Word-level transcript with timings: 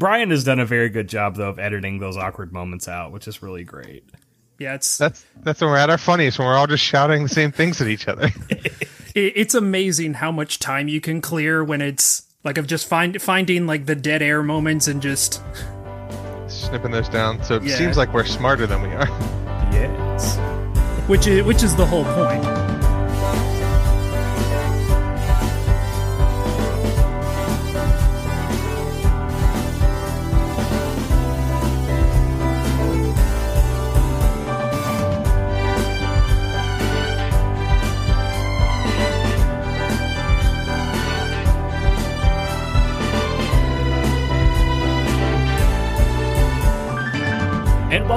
Brian 0.00 0.30
has 0.30 0.42
done 0.44 0.58
a 0.58 0.64
very 0.66 0.88
good 0.88 1.08
job 1.08 1.36
though 1.36 1.50
of 1.50 1.58
editing 1.58 1.98
those 2.00 2.16
awkward 2.16 2.52
moments 2.54 2.88
out, 2.88 3.12
which 3.12 3.28
is 3.28 3.42
really 3.42 3.64
great. 3.64 4.02
Yeah, 4.58 4.74
it's 4.74 4.96
That's 4.98 5.24
that's 5.42 5.60
when 5.60 5.70
we're 5.70 5.76
at 5.76 5.90
our 5.90 5.98
funniest 5.98 6.38
when 6.38 6.48
we're 6.48 6.56
all 6.56 6.66
just 6.66 6.82
shouting 6.82 7.22
the 7.22 7.28
same 7.28 7.52
things 7.52 7.80
at 7.82 7.86
each 7.86 8.08
other. 8.08 8.30
it, 8.50 8.80
it's 9.14 9.54
amazing 9.54 10.14
how 10.14 10.32
much 10.32 10.58
time 10.58 10.88
you 10.88 11.00
can 11.02 11.20
clear 11.20 11.62
when 11.62 11.82
it's 11.82 12.22
like 12.44 12.56
of 12.56 12.66
just 12.66 12.88
find 12.88 13.20
finding 13.20 13.66
like 13.66 13.84
the 13.84 13.94
dead 13.94 14.22
air 14.22 14.42
moments 14.42 14.88
and 14.88 15.00
just 15.02 15.42
Snipping 16.48 16.90
those 16.90 17.08
down. 17.10 17.44
So 17.44 17.56
it 17.56 17.62
Yeah. 17.62 17.76
seems 17.76 17.96
like 17.98 18.12
we're 18.14 18.24
smarter 18.24 18.66
than 18.66 18.82
we 18.82 18.88
are. 18.88 19.06
Yes. 19.70 20.36
which 21.08 21.26
is 21.26 21.44
which 21.44 21.62
is 21.62 21.76
the 21.76 21.84
whole 21.86 22.04
point. 22.04 22.42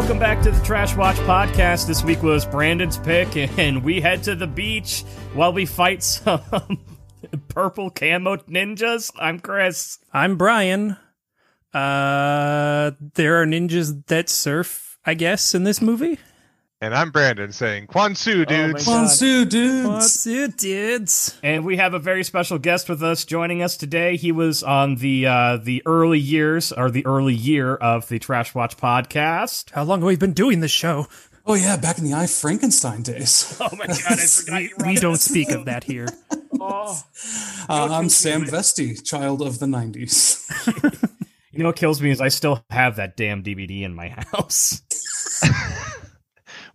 Welcome 0.04 0.20
back 0.20 0.44
to 0.44 0.52
the 0.52 0.62
Trash 0.66 0.98
Watch 0.98 1.16
podcast. 1.20 1.88
This 1.88 2.04
week 2.04 2.22
was 2.22 2.46
Brandon's 2.46 2.98
pick, 2.98 3.38
and 3.58 3.82
we 3.86 4.02
head 4.02 4.22
to 4.24 4.36
the 4.36 4.48
beach 4.48 5.06
while 5.34 5.54
we 5.54 5.66
fight 5.66 6.04
some 6.04 6.42
purple 7.48 7.90
camo 7.90 8.36
ninjas. 8.36 9.14
I'm 9.18 9.40
Chris. 9.40 10.00
I'm 10.12 10.36
Brian. 10.36 10.98
Uh, 11.74 12.92
there 13.14 13.42
are 13.42 13.46
ninjas 13.46 14.06
that 14.08 14.28
surf, 14.28 14.98
I 15.06 15.14
guess, 15.14 15.56
in 15.56 15.64
this 15.64 15.82
movie. 15.82 16.20
And 16.84 16.94
I'm 16.94 17.12
Brandon 17.12 17.54
saying, 17.54 17.88
Kwansu, 17.88 18.46
dudes. 18.46 18.86
God. 18.86 19.08
Kwansu, 19.08 19.48
dudes. 19.48 19.88
What's 19.88 20.28
it, 20.28 20.58
dudes? 20.58 21.34
And 21.42 21.64
we 21.64 21.78
have 21.78 21.94
a 21.94 22.00
very 22.00 22.26
special 22.26 22.60
guest 22.60 22.90
with 22.90 23.02
us 23.02 23.24
joining 23.24 23.62
us 23.64 23.78
today. 23.78 24.18
He 24.18 24.34
was 24.34 24.64
on 24.64 24.96
the 24.96 25.26
uh, 25.26 25.58
the 25.64 25.82
early 25.86 26.20
years 26.20 26.74
or 26.74 26.92
the 26.92 27.06
early 27.06 27.36
year 27.36 27.76
of 27.76 28.10
the 28.10 28.20
Trash 28.20 28.54
Watch 28.54 28.76
podcast. 28.76 29.72
How 29.72 29.84
long 29.84 30.02
have 30.02 30.08
we 30.08 30.18
been 30.18 30.34
doing 30.34 30.60
this 30.60 30.72
show? 30.72 31.08
Oh 31.46 31.54
yeah, 31.54 31.78
back 31.78 32.00
in 32.00 32.04
the 32.04 32.16
I 32.16 32.28
Frankenstein 32.28 33.02
days. 33.02 33.58
Oh 33.62 33.70
my 33.78 33.88
god, 33.88 34.02
I 34.06 34.16
forgot 34.18 34.64
you 34.64 34.76
were 34.78 34.86
on 34.86 34.92
We 34.92 35.00
don't 35.00 35.22
speak 35.22 35.52
of 35.52 35.64
that 35.66 35.86
here. 35.86 36.10
Uh, 36.60 36.96
I'm 37.70 38.08
Sam 38.08 38.44
Vestey, 38.44 39.04
child 39.04 39.42
of 39.42 39.60
the 39.60 39.66
'90s. 39.66 40.40
You 41.52 41.60
know 41.60 41.70
what 41.70 41.76
kills 41.76 42.02
me 42.02 42.10
is 42.10 42.22
I 42.22 42.30
still 42.30 42.64
have 42.70 42.96
that 42.96 43.18
damn 43.18 43.44
DVD 43.44 43.82
in 43.82 43.94
my 43.94 44.10
house. 44.10 44.82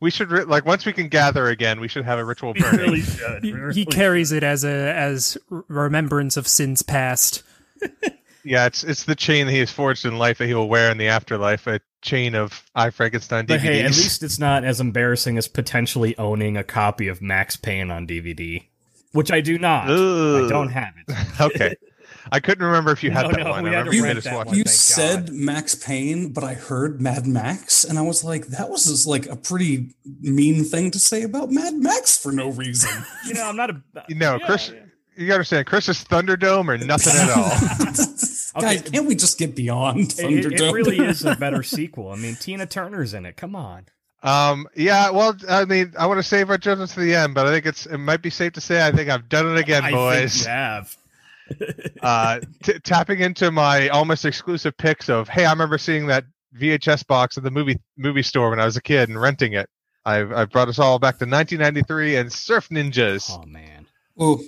We 0.01 0.11
should, 0.11 0.31
re- 0.31 0.45
like, 0.45 0.65
once 0.65 0.87
we 0.87 0.93
can 0.93 1.09
gather 1.09 1.49
again, 1.49 1.81
we 1.81 1.89
should 1.89 2.05
have 2.05 2.19
a 2.19 2.25
ritual 2.25 2.53
We 2.53 2.61
burning. 2.61 2.81
really 2.81 3.01
should. 3.01 3.45
He, 3.45 3.53
really 3.53 3.75
he 3.75 3.85
carries 3.85 4.31
it 4.33 4.43
as 4.45 4.65
a 4.65 4.95
as 4.95 5.37
remembrance 5.49 6.37
of 6.37 6.47
sins 6.47 6.83
past. 6.83 7.43
Yeah, 8.45 8.65
it's 8.65 8.83
it's 8.83 9.05
the 9.05 9.17
chain 9.17 9.47
that 9.47 9.53
he 9.53 9.59
has 9.59 9.71
forged 9.71 10.07
in 10.07 10.17
life 10.17 10.39
that 10.39 10.47
he 10.47 10.55
will 10.55 10.69
wear 10.71 10.91
in 10.91 10.97
the 10.97 11.09
afterlife. 11.09 11.67
A 11.67 11.81
chain 12.01 12.35
of 12.35 12.65
I 12.75 12.89
Frankenstein 12.89 13.45
DVDs. 13.45 13.49
But 13.49 13.61
hey, 13.61 13.81
at 13.83 13.91
least 13.91 14.23
it's 14.23 14.39
not 14.39 14.65
as 14.65 14.81
embarrassing 14.81 15.37
as 15.37 15.49
potentially 15.49 16.17
owning 16.17 16.57
a 16.57 16.65
copy 16.65 17.09
of 17.09 17.21
Max 17.21 17.57
Payne 17.57 17.91
on 17.91 18.07
DVD, 18.07 18.65
which 19.13 19.31
I 19.31 19.43
do 19.43 19.59
not. 19.59 19.91
I 19.91 20.49
don't 20.49 20.71
have 20.71 20.95
it. 20.97 21.17
okay. 21.41 21.75
I 22.33 22.41
couldn't 22.41 22.65
remember 22.65 22.91
if 22.93 23.03
you 23.03 23.11
had 23.11 23.23
No, 23.23 23.29
that 23.33 23.39
no, 23.45 23.51
one. 23.51 23.65
I 23.67 23.69
remember 23.71 23.95
you 23.95 24.03
rent 24.05 24.17
made 24.17 24.25
that 24.25 24.47
one. 24.47 24.57
you 24.57 24.65
said 24.65 25.27
God. 25.27 25.35
Max 25.35 25.75
Payne, 25.75 26.33
but 26.33 26.45
I 26.45 26.55
heard 26.55 27.01
Mad 27.01 27.27
Max, 27.27 27.85
and 27.85 27.99
I 27.99 28.03
was 28.03 28.25
like, 28.25 28.47
that 28.49 28.71
was 28.71 28.85
just 28.85 29.07
like 29.07 29.27
a 29.27 29.37
pretty 29.37 29.95
mean 30.21 30.65
thing 30.65 30.91
to 30.93 30.99
say 30.99 31.23
about 31.23 31.51
Mad 31.51 31.75
Max 31.75 32.17
for 32.17 32.33
no 32.33 32.51
reason. 32.51 32.91
You 33.27 33.35
know, 33.35 33.45
I'm 33.49 33.57
not 33.57 33.71
a. 33.71 33.83
You 34.09 34.15
know, 34.17 34.37
Yeah, 34.41 34.47
Chris. 34.47 34.71
yeah. 34.75 34.81
You 35.17 35.33
understand, 35.33 35.67
Chris 35.67 35.89
is 35.89 36.05
Thunderdome 36.05 36.69
or 36.69 36.79
nothing 36.79 37.13
at 37.17 37.31
all. 37.31 37.51
Guys, 38.63 38.83
can't 38.83 39.07
we 39.07 39.15
just 39.17 39.37
get 39.39 39.55
beyond 39.57 39.99
It, 40.01 40.19
it- 40.19 40.25
Thunderdome? 40.45 40.61
it 40.69 40.73
really 40.73 40.99
is 40.99 41.25
a 41.25 41.35
better 41.35 41.63
sequel. 41.63 42.11
I 42.13 42.17
mean, 42.17 42.37
Tina 42.37 42.67
Turner's 42.67 43.15
in 43.15 43.27
it. 43.27 43.37
Come 43.37 43.57
on. 43.57 43.87
Um, 44.23 44.67
yeah, 44.75 45.11
well, 45.11 45.37
I 45.49 45.65
mean, 45.65 45.93
I 45.99 46.07
want 46.07 46.19
to 46.19 46.23
save 46.25 46.51
our 46.51 46.59
judgment 46.59 46.91
to 46.91 47.01
the 47.01 47.15
end, 47.15 47.35
but 47.35 47.47
I 47.47 47.51
think 47.51 47.67
it's 47.67 47.87
it 47.87 47.99
might 47.99 48.21
be 48.23 48.31
safe 48.31 48.53
to 48.55 48.61
say 48.61 48.85
I 48.85 48.91
think 48.91 49.09
I've 49.11 49.29
done 49.29 49.47
it 49.53 49.59
again, 49.59 49.85
I 49.85 49.91
boys. 49.93 50.33
think 50.35 50.45
you 50.47 50.51
have. 50.51 50.97
Uh, 52.03 52.41
t- 52.63 52.79
tapping 52.81 53.21
into 53.21 53.51
my 53.51 53.89
almost 53.89 54.25
exclusive 54.25 54.77
picks 54.77 55.09
of, 55.09 55.29
hey, 55.29 55.45
I 55.45 55.51
remember 55.51 55.79
seeing 55.79 56.07
that 56.07 56.25
VHS 56.57 57.07
box 57.07 57.37
at 57.37 57.45
the 57.45 57.51
movie 57.51 57.79
movie 57.97 58.23
store 58.23 58.51
when 58.51 58.61
I 58.61 58.65
was 58.65 58.77
a 58.77 58.83
kid 58.83 59.09
and 59.09 59.21
renting 59.21 59.53
it. 59.55 59.69
I've 60.05 60.33
I 60.33 60.45
brought 60.47 60.69
us 60.69 60.79
all 60.79 60.99
back 60.99 61.19
to 61.19 61.25
1993 61.27 62.17
and 62.17 62.33
Surf 62.33 62.69
Ninjas. 62.71 63.31
Oh 63.31 63.45
man. 63.47 63.87
Oh, 64.19 64.41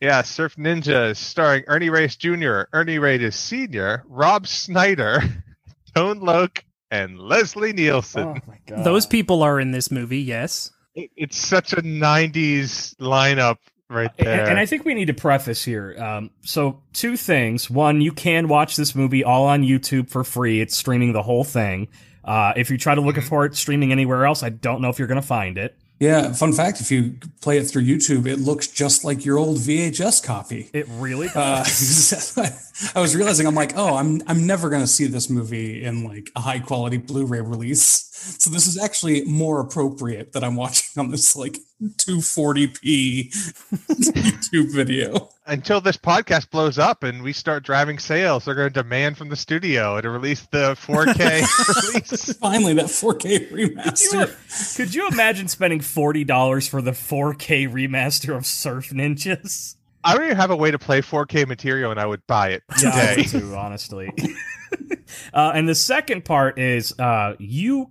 Yeah, 0.00 0.22
Surf 0.22 0.56
Ninjas, 0.56 1.16
starring 1.16 1.64
Ernie 1.66 1.90
Reyes 1.90 2.16
Jr., 2.16 2.62
Ernie 2.72 2.98
Reyes 2.98 3.34
Sr., 3.36 4.02
Rob 4.06 4.46
Schneider, 4.46 5.20
Tone 5.94 6.20
Loc, 6.20 6.64
and 6.90 7.18
Leslie 7.18 7.72
Nielsen. 7.72 8.24
Oh 8.24 8.36
my 8.46 8.58
god. 8.66 8.84
Those 8.84 9.06
people 9.06 9.42
are 9.42 9.60
in 9.60 9.70
this 9.70 9.90
movie, 9.90 10.20
yes. 10.20 10.70
It- 10.94 11.10
it's 11.16 11.36
such 11.36 11.72
a 11.72 11.82
90s 11.82 12.94
lineup 12.96 13.56
right 13.94 14.10
And, 14.18 14.26
there. 14.26 14.46
and 14.48 14.58
I 14.58 14.66
think 14.66 14.84
we 14.84 14.94
need 14.94 15.06
to 15.06 15.14
preface 15.14 15.62
here. 15.64 15.94
Um, 15.98 16.30
so, 16.42 16.80
two 16.92 17.16
things. 17.16 17.70
One, 17.70 18.00
you 18.00 18.12
can 18.12 18.48
watch 18.48 18.76
this 18.76 18.94
movie 18.94 19.24
all 19.24 19.46
on 19.46 19.62
YouTube 19.62 20.10
for 20.10 20.24
free. 20.24 20.60
It's 20.60 20.76
streaming 20.76 21.12
the 21.12 21.22
whole 21.22 21.44
thing. 21.44 21.88
Uh, 22.24 22.52
if 22.56 22.70
you 22.70 22.78
try 22.78 22.94
to 22.94 23.00
look 23.00 23.16
Mm-hmm. 23.16 23.28
for 23.28 23.44
it 23.46 23.54
streaming 23.54 23.92
anywhere 23.92 24.24
else, 24.26 24.42
I 24.42 24.48
don't 24.48 24.80
know 24.80 24.88
if 24.88 24.98
you're 24.98 25.08
going 25.08 25.20
to 25.20 25.26
find 25.26 25.56
it. 25.58 25.76
Yeah. 26.00 26.32
Fun 26.32 26.52
fact: 26.52 26.80
if 26.80 26.90
you 26.90 27.14
play 27.40 27.58
it 27.58 27.64
through 27.64 27.82
YouTube, 27.82 28.26
it 28.26 28.38
looks 28.38 28.66
just 28.66 29.04
like 29.04 29.24
your 29.24 29.38
old 29.38 29.58
VHS 29.58 30.24
copy. 30.24 30.70
It 30.72 30.86
really 30.90 31.28
Uh. 31.34 31.64
I 32.94 33.00
was 33.00 33.14
realizing 33.14 33.46
I'm 33.46 33.54
like, 33.54 33.76
oh, 33.76 33.96
I'm 33.96 34.22
I'm 34.26 34.46
never 34.46 34.70
gonna 34.70 34.86
see 34.86 35.06
this 35.06 35.30
movie 35.30 35.84
in 35.84 36.04
like 36.04 36.30
a 36.36 36.40
high 36.40 36.58
quality 36.58 36.96
Blu-ray 36.96 37.40
release. 37.40 38.10
So 38.38 38.50
this 38.50 38.66
is 38.66 38.78
actually 38.78 39.24
more 39.24 39.60
appropriate 39.60 40.32
that 40.32 40.42
I'm 40.42 40.56
watching 40.56 40.98
on 40.98 41.10
this 41.10 41.36
like 41.36 41.58
240p 41.82 43.28
YouTube 43.88 44.72
video. 44.74 45.28
Until 45.46 45.82
this 45.82 45.98
podcast 45.98 46.48
blows 46.48 46.78
up 46.78 47.02
and 47.02 47.22
we 47.22 47.34
start 47.34 47.64
driving 47.64 47.98
sales, 47.98 48.46
they're 48.46 48.54
going 48.54 48.70
to 48.72 48.82
demand 48.82 49.18
from 49.18 49.28
the 49.28 49.36
studio 49.36 50.00
to 50.00 50.08
release 50.08 50.46
the 50.50 50.72
4K 50.74 51.18
release. 51.92 52.32
Finally, 52.38 52.72
that 52.74 52.86
4K 52.86 53.20
Could 53.50 53.58
you, 53.58 53.68
remaster. 53.76 54.76
could 54.76 54.94
you 54.94 55.06
imagine 55.08 55.48
spending 55.48 55.80
forty 55.80 56.24
dollars 56.24 56.66
for 56.66 56.80
the 56.80 56.92
4K 56.92 57.70
remaster 57.70 58.34
of 58.34 58.46
Surf 58.46 58.88
Ninjas? 58.88 59.76
I 60.02 60.14
don't 60.14 60.24
even 60.24 60.36
have 60.38 60.50
a 60.50 60.56
way 60.56 60.70
to 60.70 60.78
play 60.78 61.02
4K 61.02 61.46
material, 61.46 61.90
and 61.90 62.00
I 62.00 62.06
would 62.06 62.26
buy 62.26 62.50
it 62.50 62.62
Yeah, 62.82 62.88
I 62.94 63.14
today. 63.16 63.16
would 63.34 63.42
too, 63.42 63.54
honestly. 63.54 64.10
uh, 65.34 65.52
and 65.54 65.68
the 65.68 65.74
second 65.74 66.24
part 66.24 66.58
is 66.58 66.98
uh, 66.98 67.34
you 67.38 67.90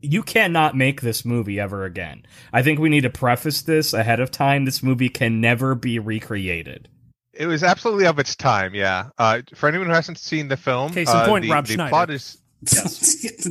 you 0.00 0.22
cannot 0.22 0.76
make 0.76 1.00
this 1.00 1.24
movie 1.24 1.58
ever 1.58 1.84
again. 1.84 2.24
I 2.52 2.62
think 2.62 2.78
we 2.78 2.88
need 2.88 3.02
to 3.02 3.10
preface 3.10 3.62
this 3.62 3.92
ahead 3.92 4.20
of 4.20 4.30
time. 4.30 4.64
This 4.64 4.82
movie 4.82 5.08
can 5.08 5.40
never 5.40 5.74
be 5.74 5.98
recreated. 5.98 6.88
It 7.32 7.46
was 7.46 7.62
absolutely 7.62 8.06
of 8.06 8.18
its 8.18 8.36
time, 8.36 8.74
yeah. 8.74 9.10
Uh, 9.16 9.42
for 9.54 9.68
anyone 9.68 9.86
who 9.86 9.94
hasn't 9.94 10.18
seen 10.18 10.48
the 10.48 10.56
film, 10.56 10.92
Case 10.92 11.08
in 11.08 11.16
uh, 11.16 11.26
point, 11.26 11.44
the, 11.44 11.50
Rob 11.50 11.66
the 11.66 11.74
Schneider. 11.74 11.88
plot 11.90 12.10
is. 12.10 12.36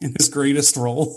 in 0.00 0.14
his 0.18 0.28
greatest 0.28 0.76
role. 0.76 1.16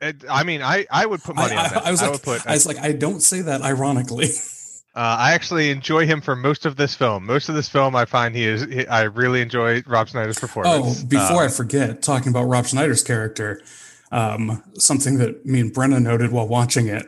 It, 0.00 0.24
I 0.28 0.44
mean, 0.44 0.62
I, 0.62 0.86
I 0.90 1.06
would 1.06 1.22
put 1.22 1.36
money 1.36 1.54
I, 1.54 1.64
on 1.64 1.70
that. 1.70 1.84
I, 1.84 1.88
I 1.88 1.90
was 1.90 2.02
like, 2.02 2.12
would 2.12 2.22
put. 2.22 2.46
I 2.46 2.52
was 2.52 2.66
like, 2.66 2.78
I 2.78 2.92
don't 2.92 3.20
say 3.20 3.40
that 3.42 3.62
ironically. 3.62 4.28
Uh, 4.98 5.16
I 5.20 5.32
actually 5.32 5.70
enjoy 5.70 6.06
him 6.06 6.20
for 6.20 6.34
most 6.34 6.66
of 6.66 6.74
this 6.74 6.92
film. 6.96 7.24
Most 7.24 7.48
of 7.48 7.54
this 7.54 7.68
film, 7.68 7.94
I 7.94 8.04
find 8.04 8.34
he 8.34 8.44
is. 8.44 8.62
He, 8.64 8.84
I 8.88 9.02
really 9.04 9.40
enjoy 9.40 9.82
Rob 9.86 10.08
Schneider's 10.08 10.40
performance. 10.40 11.02
Oh, 11.02 11.06
before 11.06 11.42
Uh, 11.42 11.46
I 11.46 11.48
forget, 11.48 12.02
talking 12.02 12.30
about 12.30 12.44
Rob 12.44 12.66
Schneider's 12.66 13.04
character, 13.04 13.62
um, 14.10 14.60
something 14.74 15.18
that 15.18 15.46
me 15.46 15.60
and 15.60 15.72
Brenna 15.72 16.02
noted 16.02 16.32
while 16.32 16.48
watching 16.48 16.88
it 16.88 17.06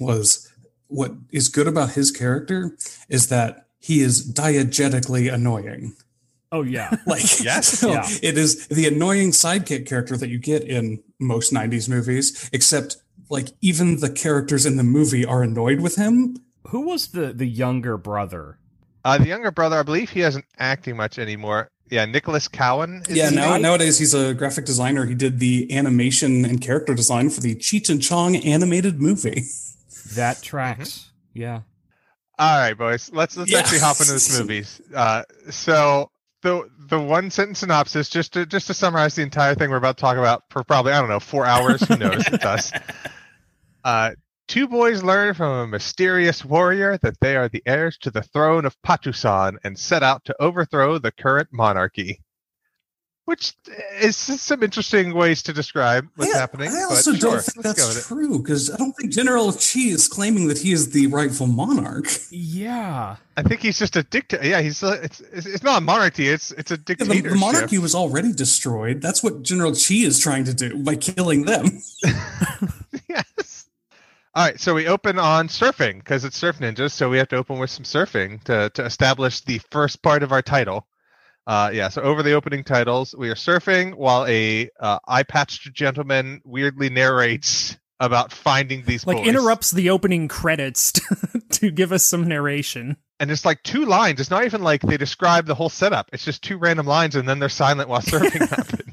was 0.00 0.48
what 0.88 1.12
is 1.30 1.48
good 1.48 1.68
about 1.68 1.90
his 1.92 2.10
character 2.10 2.76
is 3.08 3.28
that 3.28 3.66
he 3.78 4.00
is 4.00 4.28
diegetically 4.32 5.32
annoying. 5.32 5.94
Oh 6.50 6.62
yeah, 6.62 6.96
Like, 7.06 7.22
Yes. 7.40 7.68
so 7.78 7.90
Yeah. 7.92 8.08
it 8.20 8.36
is 8.36 8.66
the 8.66 8.88
annoying 8.88 9.30
sidekick 9.30 9.86
character 9.86 10.16
that 10.16 10.28
you 10.28 10.38
get 10.38 10.64
in 10.64 11.04
most 11.20 11.52
90s 11.52 11.88
movies, 11.88 12.50
except 12.52 12.96
like 13.30 13.50
even 13.60 14.00
the 14.00 14.10
characters 14.10 14.66
in 14.66 14.76
the 14.76 14.82
movie 14.82 15.24
are 15.24 15.44
annoyed 15.44 15.80
with 15.80 15.94
him. 15.94 16.36
Who 16.68 16.82
was 16.82 17.08
the 17.08 17.32
the 17.32 17.46
younger 17.46 17.96
brother? 17.96 18.58
uh, 19.04 19.16
the 19.18 19.26
younger 19.28 19.50
brother, 19.50 19.78
I 19.78 19.82
believe 19.82 20.10
he 20.10 20.20
isn't 20.22 20.44
acting 20.58 20.96
much 20.96 21.18
anymore. 21.18 21.70
Yeah, 21.90 22.04
Nicolas 22.04 22.48
Cowan. 22.48 23.02
is 23.08 23.16
yeah, 23.16 23.24
his 23.26 23.32
now, 23.32 23.52
name? 23.54 23.62
nowadays 23.62 23.98
he's 23.98 24.12
a 24.12 24.34
graphic 24.34 24.66
designer. 24.66 25.06
He 25.06 25.14
did 25.14 25.38
the 25.38 25.74
animation 25.74 26.44
and 26.44 26.60
character 26.60 26.94
design 26.94 27.30
for 27.30 27.40
the 27.40 27.54
Cheech 27.54 27.88
and 27.88 28.02
Chong 28.02 28.36
animated 28.36 29.00
movie. 29.00 29.44
That 30.14 30.40
tracks. 30.42 31.10
Yeah. 31.34 31.60
All 32.38 32.58
right, 32.58 32.72
boys. 32.72 33.10
Let's 33.12 33.36
let's 33.36 33.50
Yeah. 33.50 33.58
actually 33.58 33.80
hop 33.80 34.00
into 34.00 34.12
this 34.12 34.38
movie. 34.38 34.64
Uh, 34.94 35.22
so 35.50 36.10
the 36.42 36.66
the 36.88 36.98
one 36.98 37.30
sentence 37.30 37.58
synopsis 37.58 38.08
just 38.08 38.32
to 38.32 38.46
just 38.46 38.68
to 38.68 38.74
summarize 38.74 39.16
the 39.16 39.22
entire 39.22 39.54
thing 39.54 39.68
we're 39.70 39.76
about 39.76 39.98
to 39.98 40.00
talk 40.00 40.16
about 40.16 40.44
for 40.48 40.64
probably 40.64 40.92
I 40.92 41.00
don't 41.00 41.10
know 41.10 41.20
four 41.20 41.44
hours. 41.44 41.82
Who 41.88 41.96
knows? 41.96 42.22
It's 42.26 42.44
us. 42.44 42.72
Uh, 43.84 44.10
two 44.48 44.66
boys 44.66 45.02
learn 45.02 45.34
from 45.34 45.52
a 45.52 45.66
mysterious 45.66 46.44
warrior 46.44 46.98
that 47.02 47.20
they 47.20 47.36
are 47.36 47.48
the 47.48 47.62
heirs 47.66 47.96
to 47.98 48.10
the 48.10 48.22
throne 48.22 48.64
of 48.64 48.80
Patusan 48.82 49.56
and 49.62 49.78
set 49.78 50.02
out 50.02 50.24
to 50.24 50.34
overthrow 50.42 50.98
the 50.98 51.12
current 51.12 51.48
monarchy. 51.52 52.20
Which 53.26 53.52
is 54.00 54.16
some 54.16 54.62
interesting 54.62 55.12
ways 55.12 55.42
to 55.42 55.52
describe 55.52 56.08
what's 56.16 56.34
I, 56.34 56.38
happening. 56.38 56.70
I 56.70 56.84
also 56.84 57.12
sure, 57.12 57.32
don't 57.32 57.42
think 57.42 57.62
let's 57.62 57.78
go 57.78 57.86
with 57.86 57.96
that's 57.96 58.08
true 58.08 58.38
because 58.38 58.70
I 58.70 58.76
don't 58.78 58.94
think 58.94 59.12
General 59.12 59.52
Chi 59.52 59.80
is 59.80 60.08
claiming 60.08 60.48
that 60.48 60.56
he 60.56 60.72
is 60.72 60.92
the 60.92 61.08
rightful 61.08 61.46
monarch. 61.46 62.06
Yeah. 62.30 63.16
I 63.36 63.42
think 63.42 63.60
he's 63.60 63.78
just 63.78 63.96
a 63.96 64.02
dictator. 64.02 64.46
Yeah, 64.46 64.62
he's 64.62 64.82
a, 64.82 64.92
it's, 65.02 65.20
it's 65.20 65.44
it's 65.44 65.62
not 65.62 65.76
a 65.76 65.84
monarchy. 65.84 66.26
It's 66.26 66.52
it's 66.52 66.70
a 66.70 66.74
Yeah, 66.74 66.78
the, 66.78 66.94
dictatorship. 66.94 67.30
the 67.32 67.36
monarchy 67.36 67.76
was 67.76 67.94
already 67.94 68.32
destroyed. 68.32 69.02
That's 69.02 69.22
what 69.22 69.42
General 69.42 69.72
Chi 69.72 69.96
is 69.96 70.18
trying 70.18 70.44
to 70.44 70.54
do 70.54 70.82
by 70.82 70.96
killing 70.96 71.44
them. 71.44 71.82
yes. 73.10 73.24
All 74.38 74.44
right, 74.44 74.60
so 74.60 74.72
we 74.72 74.86
open 74.86 75.18
on 75.18 75.48
surfing 75.48 75.98
because 75.98 76.24
it's 76.24 76.36
Surf 76.36 76.58
Ninjas, 76.60 76.92
so 76.92 77.10
we 77.10 77.18
have 77.18 77.26
to 77.30 77.36
open 77.36 77.58
with 77.58 77.70
some 77.70 77.82
surfing 77.84 78.40
to 78.44 78.70
to 78.74 78.84
establish 78.84 79.40
the 79.40 79.58
first 79.72 80.00
part 80.00 80.22
of 80.22 80.30
our 80.30 80.42
title. 80.42 80.86
Uh, 81.44 81.70
yeah, 81.74 81.88
so 81.88 82.02
over 82.02 82.22
the 82.22 82.34
opening 82.34 82.62
titles, 82.62 83.16
we 83.18 83.30
are 83.30 83.34
surfing 83.34 83.94
while 83.96 84.24
a 84.28 84.70
uh, 84.78 85.00
eye 85.08 85.24
patched 85.24 85.72
gentleman 85.74 86.40
weirdly 86.44 86.88
narrates 86.88 87.76
about 87.98 88.30
finding 88.32 88.84
these 88.84 89.04
Like 89.04 89.16
boys. 89.16 89.26
interrupts 89.26 89.72
the 89.72 89.90
opening 89.90 90.28
credits 90.28 90.92
to, 90.92 91.42
to 91.54 91.72
give 91.72 91.90
us 91.90 92.06
some 92.06 92.28
narration. 92.28 92.96
and 93.18 93.32
it's 93.32 93.44
like 93.44 93.60
two 93.64 93.86
lines. 93.86 94.20
It's 94.20 94.30
not 94.30 94.44
even 94.44 94.62
like 94.62 94.82
they 94.82 94.98
describe 94.98 95.46
the 95.46 95.56
whole 95.56 95.68
setup. 95.68 96.10
It's 96.12 96.24
just 96.24 96.44
two 96.44 96.58
random 96.58 96.86
lines, 96.86 97.16
and 97.16 97.28
then 97.28 97.40
they're 97.40 97.48
silent 97.48 97.88
while 97.88 98.02
surfing 98.02 98.48
happens. 98.56 98.87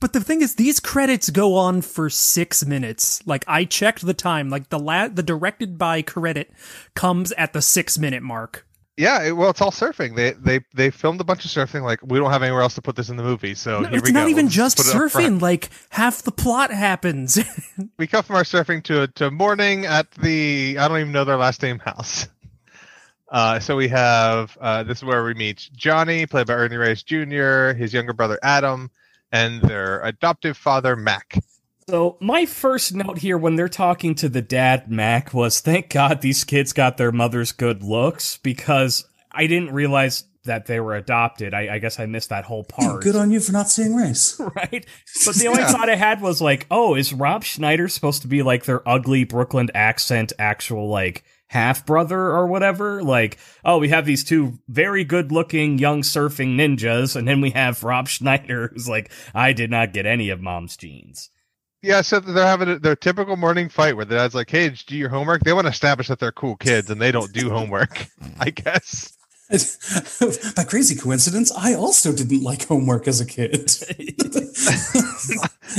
But 0.00 0.12
the 0.12 0.20
thing 0.20 0.42
is, 0.42 0.54
these 0.56 0.80
credits 0.80 1.30
go 1.30 1.54
on 1.56 1.82
for 1.82 2.10
six 2.10 2.64
minutes. 2.64 3.24
Like 3.26 3.44
I 3.46 3.64
checked 3.64 4.04
the 4.04 4.14
time. 4.14 4.48
Like 4.50 4.68
the 4.70 4.78
la- 4.78 5.08
the 5.08 5.22
directed 5.22 5.78
by 5.78 6.02
credit 6.02 6.50
comes 6.94 7.32
at 7.32 7.52
the 7.52 7.62
six 7.62 7.98
minute 7.98 8.22
mark. 8.22 8.64
Yeah, 8.96 9.22
it, 9.22 9.32
well, 9.36 9.50
it's 9.50 9.60
all 9.60 9.70
surfing. 9.70 10.16
They 10.16 10.32
they 10.32 10.64
they 10.74 10.90
filmed 10.90 11.20
a 11.20 11.24
bunch 11.24 11.44
of 11.44 11.52
surfing. 11.52 11.82
Like 11.82 12.00
we 12.02 12.18
don't 12.18 12.30
have 12.32 12.42
anywhere 12.42 12.62
else 12.62 12.74
to 12.74 12.82
put 12.82 12.96
this 12.96 13.10
in 13.10 13.16
the 13.16 13.22
movie, 13.22 13.54
so 13.54 13.80
No, 13.80 13.88
here 13.88 13.98
it's 13.98 14.08
we 14.08 14.12
go. 14.12 14.18
It's 14.18 14.24
not 14.24 14.28
even 14.28 14.46
Let's 14.46 14.56
just 14.56 14.76
put 14.76 14.86
it 14.86 14.94
up 14.96 15.10
front. 15.12 15.26
surfing. 15.38 15.40
Like 15.40 15.70
half 15.90 16.22
the 16.22 16.32
plot 16.32 16.72
happens. 16.72 17.38
We 17.98 18.08
come 18.08 18.24
from 18.24 18.34
our 18.36 18.42
surfing 18.42 18.82
to 18.84 19.06
to 19.06 19.30
morning 19.30 19.86
at 19.86 20.10
the 20.12 20.76
I 20.80 20.88
don't 20.88 20.98
even 20.98 21.12
know 21.12 21.24
their 21.24 21.36
last 21.36 21.62
name 21.62 21.78
house. 21.78 22.26
Uh, 23.30 23.60
so 23.60 23.76
we 23.76 23.88
have 23.88 24.56
uh, 24.60 24.82
this 24.84 24.98
is 24.98 25.04
where 25.04 25.22
we 25.22 25.34
meet 25.34 25.68
Johnny, 25.76 26.26
played 26.26 26.46
by 26.46 26.54
Ernie 26.54 26.76
Reyes 26.76 27.02
Jr., 27.02 27.72
his 27.76 27.92
younger 27.92 28.14
brother 28.14 28.38
Adam, 28.42 28.90
and 29.32 29.60
their 29.62 30.00
adoptive 30.02 30.56
father 30.56 30.96
Mac. 30.96 31.38
So 31.88 32.18
my 32.20 32.44
first 32.44 32.94
note 32.94 33.18
here 33.18 33.38
when 33.38 33.56
they're 33.56 33.68
talking 33.68 34.14
to 34.16 34.28
the 34.28 34.42
dad 34.42 34.90
Mac 34.90 35.32
was 35.32 35.60
thank 35.60 35.88
God 35.90 36.20
these 36.20 36.44
kids 36.44 36.72
got 36.72 36.96
their 36.98 37.12
mother's 37.12 37.52
good 37.52 37.82
looks 37.82 38.36
because 38.38 39.06
I 39.32 39.46
didn't 39.46 39.72
realize 39.72 40.24
that 40.44 40.66
they 40.66 40.80
were 40.80 40.94
adopted. 40.96 41.52
I, 41.54 41.74
I 41.74 41.78
guess 41.78 41.98
I 41.98 42.06
missed 42.06 42.28
that 42.30 42.44
whole 42.44 42.64
part. 42.64 43.02
Good 43.02 43.16
on 43.16 43.30
you 43.30 43.40
for 43.40 43.52
not 43.52 43.68
seeing 43.68 43.94
race. 43.94 44.38
right? 44.56 44.86
But 45.26 45.34
the 45.34 45.46
only 45.48 45.60
Yeah. 45.60 45.68
thought 45.72 45.90
I 45.90 45.96
had 45.96 46.20
was 46.22 46.40
like, 46.40 46.66
oh, 46.70 46.94
is 46.94 47.12
Rob 47.12 47.44
Schneider 47.44 47.88
supposed 47.88 48.22
to 48.22 48.28
be 48.28 48.42
like 48.42 48.64
their 48.64 48.86
ugly 48.88 49.24
Brooklyn 49.24 49.68
accent 49.74 50.32
actual 50.38 50.88
like 50.88 51.24
half 51.48 51.84
brother 51.84 52.18
or 52.18 52.46
whatever? 52.46 53.02
Like, 53.02 53.38
oh, 53.64 53.78
we 53.78 53.88
have 53.88 54.06
these 54.06 54.24
two 54.24 54.58
very 54.68 55.04
good 55.04 55.32
looking 55.32 55.78
young 55.78 56.02
surfing 56.02 56.56
ninjas, 56.56 57.16
and 57.16 57.26
then 57.26 57.40
we 57.40 57.50
have 57.50 57.82
Rob 57.84 58.08
Schneider 58.08 58.68
who's 58.68 58.88
like, 58.88 59.10
I 59.34 59.52
did 59.52 59.70
not 59.70 59.92
get 59.92 60.06
any 60.06 60.30
of 60.30 60.40
mom's 60.40 60.76
genes. 60.76 61.30
Yeah, 61.80 62.00
so 62.00 62.18
they're 62.18 62.44
having 62.44 62.68
a, 62.68 62.78
their 62.80 62.96
typical 62.96 63.36
morning 63.36 63.68
fight 63.68 63.94
where 63.94 64.04
the 64.04 64.16
dad's 64.16 64.34
like, 64.34 64.50
"Hey, 64.50 64.68
did 64.68 64.80
you 64.80 64.84
do 64.88 64.96
your 64.96 65.10
homework?" 65.10 65.42
They 65.44 65.52
want 65.52 65.66
to 65.66 65.70
establish 65.70 66.08
that 66.08 66.18
they're 66.18 66.32
cool 66.32 66.56
kids, 66.56 66.90
and 66.90 67.00
they 67.00 67.12
don't 67.12 67.32
do 67.32 67.50
homework. 67.50 68.06
I 68.40 68.50
guess. 68.50 69.12
By 70.56 70.64
crazy 70.64 70.96
coincidence, 70.96 71.52
I 71.56 71.74
also 71.74 72.12
didn't 72.12 72.42
like 72.42 72.66
homework 72.66 73.06
as 73.06 73.20
a 73.20 73.24
kid. 73.26 73.70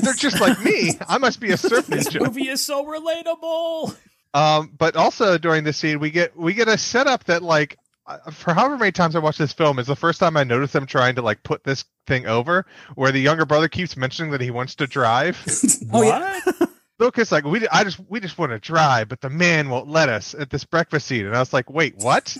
They're 0.02 0.14
just 0.14 0.40
like 0.40 0.60
me. 0.64 0.94
I 1.08 1.18
must 1.20 1.40
be 1.40 1.52
a 1.52 1.58
surf 1.58 1.86
This 1.88 2.08
ninja. 2.08 2.26
movie 2.26 2.48
is 2.48 2.62
so 2.66 2.86
relatable. 2.86 3.96
Um, 4.34 4.72
but 4.78 4.96
also 4.96 5.38
during 5.38 5.64
this 5.64 5.78
scene, 5.78 6.00
we 6.00 6.12
get 6.12 6.38
we 6.38 6.54
get 6.54 6.68
a 6.68 6.78
setup 6.78 7.24
that 7.26 7.42
like 7.42 7.78
uh, 8.06 8.32
for 8.32 8.54
however 8.54 8.78
many 8.78 8.92
times 8.92 9.16
I 9.16 9.20
watched 9.20 9.40
this 9.40 9.54
film 9.54 9.80
is 9.80 9.88
the 9.88 9.96
first 9.96 10.20
time 10.20 10.38
I 10.38 10.44
noticed 10.44 10.74
them 10.74 10.86
trying 10.86 11.16
to 11.16 11.22
like 11.22 11.44
put 11.44 11.64
this 11.64 11.86
thing 12.06 12.28
over, 12.28 12.66
where 12.96 13.12
the 13.12 13.20
younger 13.20 13.46
brother 13.46 13.68
keeps 13.68 13.98
mentioning 13.98 14.32
that 14.32 14.42
he 14.42 14.52
wants 14.52 14.76
to 14.76 14.88
drive. 14.88 15.44
oh 15.94 16.04
yeah, 16.04 16.40
What? 16.46 16.70
Lucas 17.00 17.32
like 17.32 17.46
we 17.46 17.66
I 17.70 17.84
just 17.86 18.00
we 18.10 18.20
just 18.20 18.38
want 18.38 18.52
to 18.52 18.60
drive, 18.60 19.08
but 19.08 19.22
the 19.22 19.30
man 19.30 19.70
won't 19.70 19.88
let 19.88 20.10
us 20.10 20.36
at 20.36 20.50
this 20.50 20.66
breakfast 20.66 21.08
scene, 21.08 21.26
and 21.26 21.36
I 21.36 21.40
was 21.40 21.54
like, 21.54 21.70
wait, 21.70 21.96
what? 21.98 22.36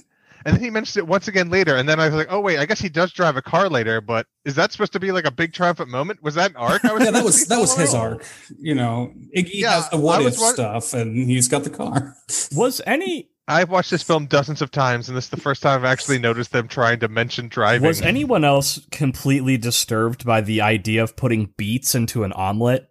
And 0.46 0.56
then 0.56 0.64
he 0.64 0.70
mentions 0.70 0.96
it 0.98 1.06
once 1.08 1.28
again 1.28 1.50
later, 1.50 1.76
and 1.76 1.88
then 1.90 2.00
I 2.00 2.06
was 2.06 2.16
like, 2.16 2.28
oh 2.30 2.40
wait, 2.40 2.60
I 2.60 2.66
guess 2.66 2.80
he 2.80 2.88
does 2.90 3.12
drive 3.12 3.36
a 3.38 3.42
car 3.42 3.70
later, 3.70 4.00
but 4.02 4.26
is 4.46 4.56
that 4.56 4.72
supposed 4.72 4.94
to 4.94 5.00
be 5.00 5.12
like 5.12 5.26
a 5.26 5.32
big 5.32 5.52
triumphant 5.54 5.90
moment? 5.90 6.24
Was 6.24 6.36
that 6.36 6.52
an 6.52 6.56
arc? 6.58 6.86
I 6.86 6.94
was 6.94 7.04
yeah, 7.06 7.12
that 7.12 7.24
was 7.26 7.46
that 7.48 7.60
was 7.60 7.76
his 7.76 7.92
following? 7.92 8.14
arc. 8.14 8.26
You 8.60 8.76
know, 8.76 9.14
Iggy 9.36 9.50
Yeah, 9.56 9.74
has 9.74 9.90
the 9.90 9.98
what 9.98 10.22
I 10.22 10.28
if 10.28 10.38
wa- 10.40 10.52
stuff, 10.54 10.94
and 10.94 11.30
he's 11.30 11.48
got 11.48 11.64
the 11.66 11.70
car. 11.70 12.16
Was 12.56 12.82
any 12.86 13.30
I've 13.48 13.70
watched 13.72 13.90
this 13.90 14.04
film 14.04 14.28
dozens 14.28 14.62
of 14.62 14.70
times, 14.70 15.10
and 15.10 15.18
this 15.18 15.24
is 15.26 15.30
the 15.32 15.38
first 15.42 15.64
time 15.64 15.80
I've 15.80 15.86
actually 15.86 16.20
noticed 16.20 16.52
them 16.52 16.68
trying 16.68 17.00
to 17.00 17.08
mention 17.08 17.48
driving. 17.50 17.88
was 17.88 18.00
anyone 18.02 18.44
else 18.46 18.80
completely 18.92 19.58
disturbed 19.58 20.24
by 20.24 20.40
the 20.42 20.62
idea 20.62 21.02
of 21.02 21.16
putting 21.16 21.52
beets 21.58 21.96
into 21.96 22.24
an 22.24 22.32
omelet? 22.34 22.88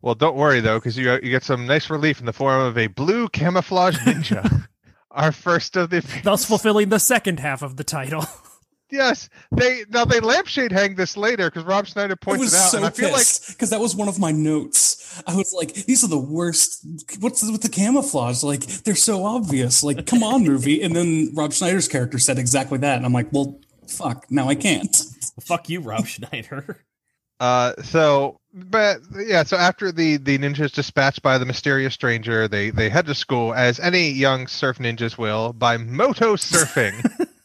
Well, 0.00 0.14
don't 0.14 0.36
worry 0.36 0.60
though, 0.60 0.78
because 0.78 0.96
you 0.96 1.12
you 1.22 1.30
get 1.30 1.42
some 1.44 1.66
nice 1.66 1.90
relief 1.90 2.18
in 2.20 2.26
the 2.26 2.32
form 2.32 2.62
of 2.62 2.78
a 2.78 2.86
blue 2.86 3.28
camouflage 3.28 3.96
ninja. 3.98 4.66
Our 5.18 5.32
first 5.32 5.76
of 5.76 5.90
the 5.90 6.00
thus 6.24 6.44
fulfilling 6.44 6.88
the 6.88 7.00
second 7.00 7.40
half 7.40 7.62
of 7.62 7.76
the 7.76 7.84
title. 7.84 8.24
yes, 8.90 9.28
they 9.50 9.84
now 9.90 10.04
they 10.04 10.20
lampshade 10.20 10.72
hang 10.72 10.94
this 10.94 11.16
later 11.16 11.50
because 11.50 11.64
Rob 11.64 11.86
Schneider 11.86 12.14
I 12.14 12.24
points 12.24 12.40
was 12.40 12.54
it 12.54 12.58
out, 12.58 12.70
so 12.70 12.76
and 12.78 12.86
I 12.86 12.90
feel 12.90 13.12
like 13.12 13.26
because 13.48 13.70
that 13.70 13.80
was 13.80 13.96
one 13.96 14.08
of 14.08 14.18
my 14.18 14.30
notes. 14.30 15.20
I 15.26 15.34
was 15.34 15.52
like, 15.52 15.74
"These 15.74 16.04
are 16.04 16.08
the 16.08 16.18
worst." 16.18 16.86
What's 17.20 17.42
with 17.50 17.62
the 17.62 17.68
camouflage? 17.68 18.42
Like 18.44 18.60
they're 18.60 18.94
so 18.94 19.24
obvious. 19.24 19.82
Like, 19.82 20.06
come 20.06 20.22
on, 20.22 20.44
movie. 20.44 20.80
And 20.82 20.94
then 20.94 21.32
Rob 21.34 21.52
Schneider's 21.52 21.88
character 21.88 22.18
said 22.18 22.38
exactly 22.38 22.78
that, 22.78 22.96
and 22.96 23.04
I'm 23.04 23.12
like, 23.12 23.32
"Well, 23.32 23.60
fuck. 23.88 24.26
Now 24.30 24.48
I 24.48 24.54
can't." 24.54 24.96
Fuck 25.40 25.68
you, 25.68 25.80
Rob 25.80 26.06
Schneider. 26.06 26.84
Uh, 27.40 27.74
so, 27.82 28.40
but 28.66 29.00
yeah, 29.26 29.42
so 29.42 29.56
after 29.56 29.92
the 29.92 30.16
the 30.16 30.38
ninjas 30.38 30.72
dispatched 30.72 31.22
by 31.22 31.38
the 31.38 31.46
mysterious 31.46 31.94
stranger, 31.94 32.48
they 32.48 32.70
they 32.70 32.88
head 32.88 33.06
to 33.06 33.14
school 33.14 33.54
as 33.54 33.80
any 33.80 34.10
young 34.10 34.46
surf 34.46 34.78
ninjas 34.78 35.18
will 35.18 35.52
by 35.52 35.76
moto 35.76 36.36
surfing. 36.36 37.28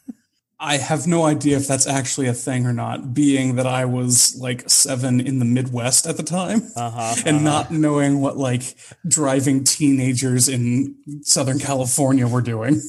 I 0.63 0.77
have 0.77 1.08
no 1.08 1.25
idea 1.25 1.58
if 1.58 1.67
that's 1.67 1.88
actually 1.88 2.27
a 2.27 2.34
thing 2.34 2.65
or 2.65 2.72
not, 2.72 3.13
being 3.13 3.58
that 3.58 3.67
I 3.67 3.84
was 3.84 4.38
like 4.39 4.70
seven 4.70 5.20
in 5.20 5.39
the 5.39 5.46
Midwest 5.46 6.08
at 6.08 6.15
the 6.15 6.24
time. 6.24 6.62
Uh-huh. 6.77 7.15
and 7.25 7.43
not 7.43 7.70
knowing 7.70 8.22
what 8.22 8.38
like 8.38 8.75
driving 9.05 9.65
teenagers 9.65 10.48
in 10.48 10.96
Southern 11.24 11.60
California 11.60 12.27
were 12.27 12.41
doing. 12.41 12.82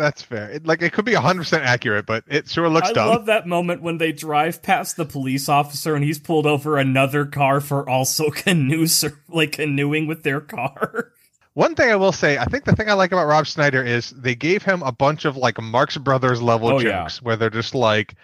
That's 0.00 0.22
fair. 0.22 0.48
It, 0.50 0.66
like 0.66 0.80
it 0.80 0.94
could 0.94 1.04
be 1.04 1.12
hundred 1.12 1.42
percent 1.42 1.64
accurate, 1.64 2.06
but 2.06 2.24
it 2.26 2.48
sure 2.48 2.68
looks 2.70 2.88
I 2.88 2.92
dumb. 2.94 3.08
love 3.08 3.26
that 3.26 3.46
moment 3.46 3.82
when 3.82 3.98
they 3.98 4.12
drive 4.12 4.62
past 4.62 4.96
the 4.96 5.04
police 5.04 5.46
officer 5.48 5.94
and 5.94 6.02
he's 6.02 6.18
pulled 6.18 6.46
over 6.46 6.78
another 6.78 7.26
car 7.26 7.60
for 7.60 7.86
also 7.88 8.30
canoe 8.30 8.86
sur- 8.86 9.20
like 9.28 9.52
canoeing 9.52 10.06
with 10.06 10.22
their 10.22 10.40
car. 10.40 11.12
One 11.52 11.74
thing 11.74 11.90
I 11.90 11.96
will 11.96 12.12
say, 12.12 12.38
I 12.38 12.44
think 12.46 12.64
the 12.64 12.74
thing 12.74 12.88
I 12.88 12.94
like 12.94 13.12
about 13.12 13.26
Rob 13.26 13.44
Schneider 13.44 13.82
is 13.84 14.10
they 14.10 14.34
gave 14.34 14.62
him 14.62 14.82
a 14.82 14.92
bunch 14.92 15.24
of 15.26 15.36
like 15.36 15.60
Marx 15.60 15.98
Brothers 15.98 16.40
level 16.40 16.68
Oh, 16.70 16.78
yeah. 16.78 17.02
jokes 17.02 17.20
where 17.20 17.36
they're 17.36 17.50
just 17.50 17.74
like 17.74 18.14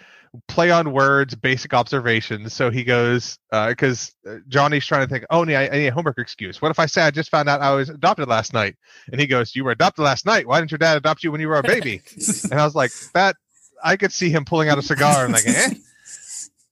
play 0.48 0.70
on 0.70 0.92
words, 0.92 1.34
basic 1.34 1.74
observations. 1.74 2.52
So 2.52 2.70
he 2.70 2.84
goes, 2.84 3.38
because 3.50 4.14
uh, 4.28 4.36
Johnny's 4.48 4.86
trying 4.86 5.06
to 5.06 5.12
think, 5.12 5.24
oh, 5.30 5.44
I, 5.44 5.68
I 5.68 5.78
need 5.78 5.86
a 5.88 5.92
homework 5.92 6.18
excuse. 6.18 6.60
What 6.60 6.70
if 6.70 6.78
I 6.78 6.86
say 6.86 7.02
I 7.02 7.10
just 7.10 7.30
found 7.30 7.48
out 7.48 7.60
I 7.60 7.72
was 7.74 7.88
adopted 7.88 8.28
last 8.28 8.52
night? 8.52 8.76
And 9.10 9.20
he 9.20 9.26
goes, 9.26 9.54
you 9.54 9.64
were 9.64 9.70
adopted 9.70 10.04
last 10.04 10.26
night. 10.26 10.46
Why 10.46 10.60
didn't 10.60 10.70
your 10.70 10.78
dad 10.78 10.96
adopt 10.96 11.24
you 11.24 11.32
when 11.32 11.40
you 11.40 11.48
were 11.48 11.58
a 11.58 11.62
baby? 11.62 12.02
and 12.50 12.60
I 12.60 12.64
was 12.64 12.74
like, 12.74 12.92
that, 13.14 13.36
I 13.82 13.96
could 13.96 14.12
see 14.12 14.30
him 14.30 14.44
pulling 14.44 14.68
out 14.68 14.78
a 14.78 14.82
cigar 14.82 15.24
and 15.24 15.32
like, 15.32 15.46
eh? 15.46 15.74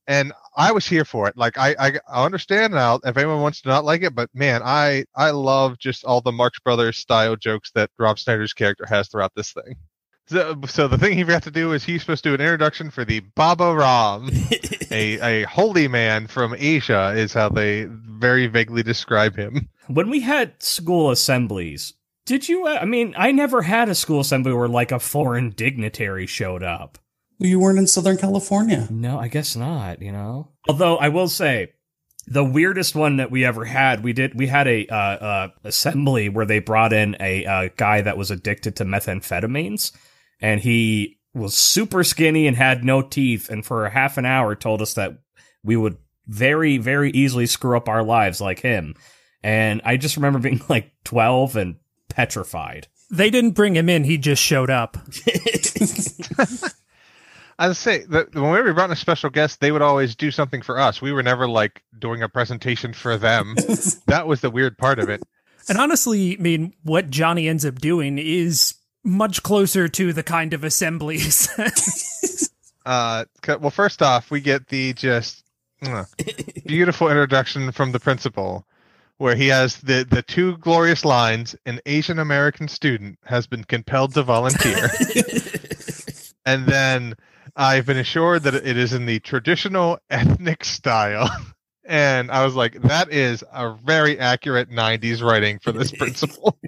And 0.06 0.32
I 0.54 0.72
was 0.72 0.86
here 0.86 1.04
for 1.04 1.28
it. 1.28 1.36
Like 1.36 1.56
I, 1.56 1.74
I, 1.78 1.92
I 2.08 2.24
understand 2.24 2.74
now 2.74 3.00
if 3.04 3.16
anyone 3.16 3.40
wants 3.40 3.62
to 3.62 3.68
not 3.68 3.84
like 3.84 4.02
it, 4.02 4.14
but 4.14 4.28
man, 4.34 4.60
I, 4.62 5.06
I 5.16 5.30
love 5.30 5.78
just 5.78 6.04
all 6.04 6.20
the 6.20 6.32
Marx 6.32 6.58
Brothers 6.60 6.98
style 6.98 7.36
jokes 7.36 7.70
that 7.74 7.90
Rob 7.98 8.18
Schneider's 8.18 8.52
character 8.52 8.84
has 8.86 9.08
throughout 9.08 9.32
this 9.34 9.52
thing. 9.52 9.76
So, 10.26 10.58
so 10.66 10.88
the 10.88 10.96
thing 10.96 11.18
he 11.18 11.22
forgot 11.22 11.42
to 11.42 11.50
do 11.50 11.72
is 11.72 11.84
he's 11.84 12.00
supposed 12.00 12.24
to 12.24 12.30
do 12.30 12.34
an 12.34 12.40
introduction 12.40 12.90
for 12.90 13.04
the 13.04 13.20
Baba 13.20 13.74
Ram, 13.74 14.30
a, 14.90 15.42
a 15.42 15.42
holy 15.44 15.86
man 15.86 16.26
from 16.26 16.54
Asia, 16.56 17.12
is 17.14 17.34
how 17.34 17.50
they 17.50 17.84
very 17.90 18.46
vaguely 18.46 18.82
describe 18.82 19.36
him. 19.36 19.68
when 19.86 20.08
we 20.08 20.20
had 20.20 20.62
school 20.62 21.10
assemblies, 21.10 21.92
did 22.24 22.48
you? 22.48 22.66
uh, 22.66 22.78
I 22.80 22.86
mean, 22.86 23.14
I 23.18 23.32
never 23.32 23.62
had 23.62 23.90
a 23.90 23.94
school 23.94 24.20
assembly 24.20 24.54
where 24.54 24.68
like 24.68 24.92
a 24.92 24.98
foreign 24.98 25.50
dignitary 25.50 26.26
showed 26.26 26.62
up. 26.62 26.96
You 27.38 27.60
weren't 27.60 27.78
in 27.78 27.86
Southern 27.86 28.16
California. 28.16 28.88
No, 28.90 29.18
I 29.18 29.28
guess 29.28 29.54
not, 29.56 30.00
you 30.00 30.12
know. 30.12 30.52
Although 30.68 30.96
I 30.96 31.08
will 31.08 31.28
say 31.28 31.72
the 32.26 32.44
weirdest 32.44 32.94
one 32.94 33.18
that 33.18 33.30
we 33.30 33.44
ever 33.44 33.66
had, 33.66 34.02
we 34.02 34.14
did 34.14 34.34
we 34.34 34.46
had 34.46 34.66
a 34.68 34.86
uh, 34.86 34.96
uh, 34.96 35.48
assembly 35.64 36.30
where 36.30 36.46
they 36.46 36.60
brought 36.60 36.94
in 36.94 37.14
a 37.20 37.44
uh, 37.44 37.68
guy 37.76 38.00
that 38.00 38.16
was 38.16 38.30
addicted 38.30 38.76
to 38.76 38.86
methamphetamines 38.86 39.92
and 40.40 40.60
he 40.60 41.18
was 41.32 41.54
super 41.54 42.04
skinny 42.04 42.46
and 42.46 42.56
had 42.56 42.84
no 42.84 43.02
teeth 43.02 43.50
and 43.50 43.64
for 43.64 43.86
a 43.86 43.90
half 43.90 44.16
an 44.18 44.24
hour 44.24 44.54
told 44.54 44.80
us 44.80 44.94
that 44.94 45.18
we 45.62 45.76
would 45.76 45.96
very 46.26 46.78
very 46.78 47.10
easily 47.10 47.46
screw 47.46 47.76
up 47.76 47.88
our 47.88 48.02
lives 48.02 48.40
like 48.40 48.60
him. 48.60 48.94
And 49.42 49.82
I 49.84 49.96
just 49.96 50.16
remember 50.16 50.38
being 50.38 50.62
like 50.68 50.92
12 51.04 51.56
and 51.56 51.76
petrified. 52.08 52.88
They 53.10 53.30
didn't 53.30 53.52
bring 53.52 53.76
him 53.76 53.88
in, 53.88 54.04
he 54.04 54.16
just 54.18 54.42
showed 54.42 54.70
up. 54.70 54.96
I 57.58 57.68
would 57.68 57.76
say 57.76 58.04
that 58.08 58.34
when 58.34 58.50
we 58.50 58.72
brought 58.72 58.86
in 58.86 58.92
a 58.92 58.96
special 58.96 59.30
guest, 59.30 59.60
they 59.60 59.70
would 59.70 59.82
always 59.82 60.16
do 60.16 60.30
something 60.30 60.62
for 60.62 60.78
us. 60.78 61.00
We 61.00 61.12
were 61.12 61.22
never 61.22 61.48
like 61.48 61.82
doing 61.98 62.22
a 62.22 62.28
presentation 62.28 62.92
for 62.92 63.16
them. 63.16 63.54
that 64.06 64.26
was 64.26 64.40
the 64.40 64.50
weird 64.50 64.76
part 64.76 64.98
of 64.98 65.08
it. 65.08 65.22
And 65.68 65.78
honestly, 65.78 66.36
I 66.36 66.42
mean, 66.42 66.74
what 66.82 67.10
Johnny 67.10 67.48
ends 67.48 67.64
up 67.64 67.76
doing 67.76 68.18
is 68.18 68.74
much 69.04 69.42
closer 69.42 69.86
to 69.88 70.12
the 70.12 70.22
kind 70.22 70.54
of 70.54 70.64
assemblies. 70.64 71.48
Uh, 72.86 73.24
well, 73.46 73.70
first 73.70 74.02
off, 74.02 74.30
we 74.30 74.42
get 74.42 74.68
the 74.68 74.92
just 74.92 75.42
uh, 75.86 76.04
beautiful 76.66 77.08
introduction 77.08 77.72
from 77.72 77.92
the 77.92 77.98
principal, 77.98 78.66
where 79.16 79.34
he 79.34 79.46
has 79.46 79.78
the 79.78 80.04
the 80.04 80.20
two 80.20 80.58
glorious 80.58 81.02
lines: 81.02 81.56
"An 81.64 81.80
Asian 81.86 82.18
American 82.18 82.68
student 82.68 83.18
has 83.24 83.46
been 83.46 83.64
compelled 83.64 84.12
to 84.12 84.22
volunteer," 84.22 84.90
and 86.44 86.66
then 86.66 87.14
I've 87.56 87.86
been 87.86 87.96
assured 87.96 88.42
that 88.42 88.54
it 88.54 88.76
is 88.76 88.92
in 88.92 89.06
the 89.06 89.20
traditional 89.20 89.98
ethnic 90.10 90.64
style. 90.64 91.30
And 91.86 92.30
I 92.30 92.44
was 92.44 92.54
like, 92.54 92.80
that 92.82 93.12
is 93.12 93.44
a 93.52 93.74
very 93.84 94.18
accurate 94.18 94.70
90s 94.70 95.22
writing 95.22 95.58
for 95.58 95.70
this 95.70 95.92
principal. 95.92 96.58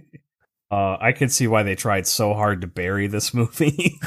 Uh, 0.70 0.96
I 1.00 1.12
can 1.12 1.28
see 1.28 1.46
why 1.46 1.62
they 1.62 1.74
tried 1.76 2.06
so 2.06 2.34
hard 2.34 2.60
to 2.62 2.66
bury 2.66 3.06
this 3.06 3.32
movie. 3.34 3.98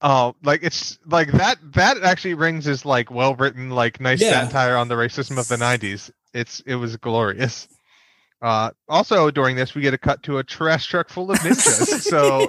Oh, 0.00 0.36
like 0.44 0.62
it's 0.62 0.96
like 1.06 1.32
that. 1.32 1.58
That 1.74 2.02
actually 2.04 2.34
rings 2.34 2.68
as 2.68 2.84
like 2.84 3.10
well 3.10 3.34
written, 3.34 3.70
like 3.70 4.00
nice 4.00 4.20
Yeah. 4.20 4.46
satire 4.46 4.76
on 4.76 4.86
the 4.88 4.94
racism 4.94 5.38
of 5.38 5.48
the 5.48 5.56
'90s. 5.56 6.10
It's 6.32 6.60
it 6.66 6.76
was 6.76 6.96
glorious. 6.98 7.66
Uh, 8.40 8.70
also 8.88 9.32
during 9.32 9.56
this, 9.56 9.74
we 9.74 9.82
get 9.82 9.94
a 9.94 9.98
cut 9.98 10.22
to 10.22 10.38
a 10.38 10.44
trash 10.44 10.86
truck 10.86 11.08
full 11.08 11.32
of 11.32 11.38
ninjas. 11.40 12.00
so 12.00 12.46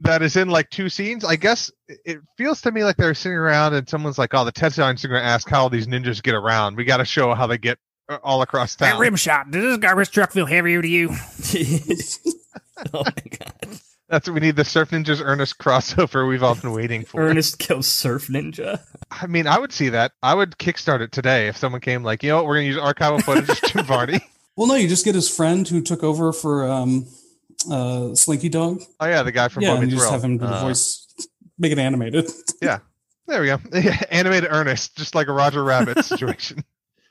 that 0.00 0.20
is 0.20 0.36
in 0.36 0.48
like 0.50 0.68
two 0.68 0.90
scenes. 0.90 1.24
I 1.24 1.36
guess 1.36 1.70
it 1.88 2.18
feels 2.36 2.60
to 2.60 2.70
me 2.72 2.84
like 2.84 2.98
they're 2.98 3.14
sitting 3.14 3.38
around 3.38 3.72
and 3.72 3.88
someone's 3.88 4.18
like, 4.18 4.34
"Oh, 4.34 4.44
the 4.44 4.52
Tetsons 4.52 5.02
are 5.02 5.08
going 5.08 5.22
to 5.22 5.26
ask 5.26 5.48
how 5.48 5.62
all 5.62 5.70
these 5.70 5.86
ninjas 5.86 6.22
get 6.22 6.34
around. 6.34 6.76
We 6.76 6.84
got 6.84 6.98
to 6.98 7.06
show 7.06 7.32
how 7.34 7.46
they 7.46 7.56
get 7.56 7.78
uh, 8.10 8.18
all 8.22 8.42
across 8.42 8.76
town." 8.76 9.00
Rim 9.00 9.16
shot. 9.16 9.50
Does 9.50 9.62
this 9.62 9.78
garbage 9.78 10.10
truck 10.10 10.32
feel 10.32 10.44
heavier 10.44 10.82
to 10.82 10.88
you? 10.88 11.08
oh 12.94 13.02
my 13.04 13.38
god. 13.38 13.78
That's 14.08 14.28
what 14.28 14.34
we 14.34 14.40
need. 14.40 14.56
The 14.56 14.64
Surf 14.64 14.90
Ninjas 14.90 15.22
Ernest 15.24 15.58
crossover 15.58 16.28
we've 16.28 16.42
all 16.42 16.54
been 16.54 16.72
waiting 16.72 17.04
for. 17.04 17.22
Ernest 17.22 17.58
kills 17.58 17.86
Surf 17.86 18.28
Ninja. 18.28 18.80
I 19.10 19.26
mean, 19.26 19.46
I 19.46 19.58
would 19.58 19.72
see 19.72 19.88
that. 19.90 20.12
I 20.22 20.34
would 20.34 20.58
kickstart 20.58 21.00
it 21.00 21.10
today 21.10 21.48
if 21.48 21.56
someone 21.56 21.80
came 21.80 22.02
like, 22.02 22.22
you 22.22 22.28
know 22.28 22.36
what, 22.36 22.46
we're 22.46 22.56
gonna 22.56 22.66
use 22.66 22.76
archival 22.76 23.22
footage 23.22 23.48
of 23.48 23.60
Jim 23.72 23.84
Varney. 23.86 24.20
Well, 24.56 24.68
no, 24.68 24.74
you 24.74 24.88
just 24.88 25.04
get 25.04 25.14
his 25.14 25.34
friend 25.34 25.66
who 25.66 25.80
took 25.80 26.04
over 26.04 26.32
for 26.32 26.68
um, 26.70 27.06
uh, 27.70 28.14
Slinky 28.14 28.48
Dog. 28.50 28.82
Oh 29.00 29.06
yeah, 29.06 29.22
the 29.22 29.32
guy 29.32 29.48
from 29.48 29.62
yeah, 29.62 29.74
Boy 29.74 29.82
and 29.82 29.90
you 29.90 29.96
just 29.96 30.10
have 30.10 30.22
him 30.22 30.36
do 30.38 30.46
the 30.46 30.52
Uh, 30.52 30.62
voice, 30.62 31.06
make 31.58 31.72
it 31.72 31.78
animated. 31.78 32.30
Yeah, 32.60 32.78
there 33.26 33.40
we 33.40 33.46
go. 33.46 33.58
Animated 34.10 34.50
Ernest, 34.52 34.96
just 34.96 35.14
like 35.14 35.28
a 35.28 35.32
Roger 35.32 35.64
Rabbit 35.64 36.04
situation. 36.04 36.62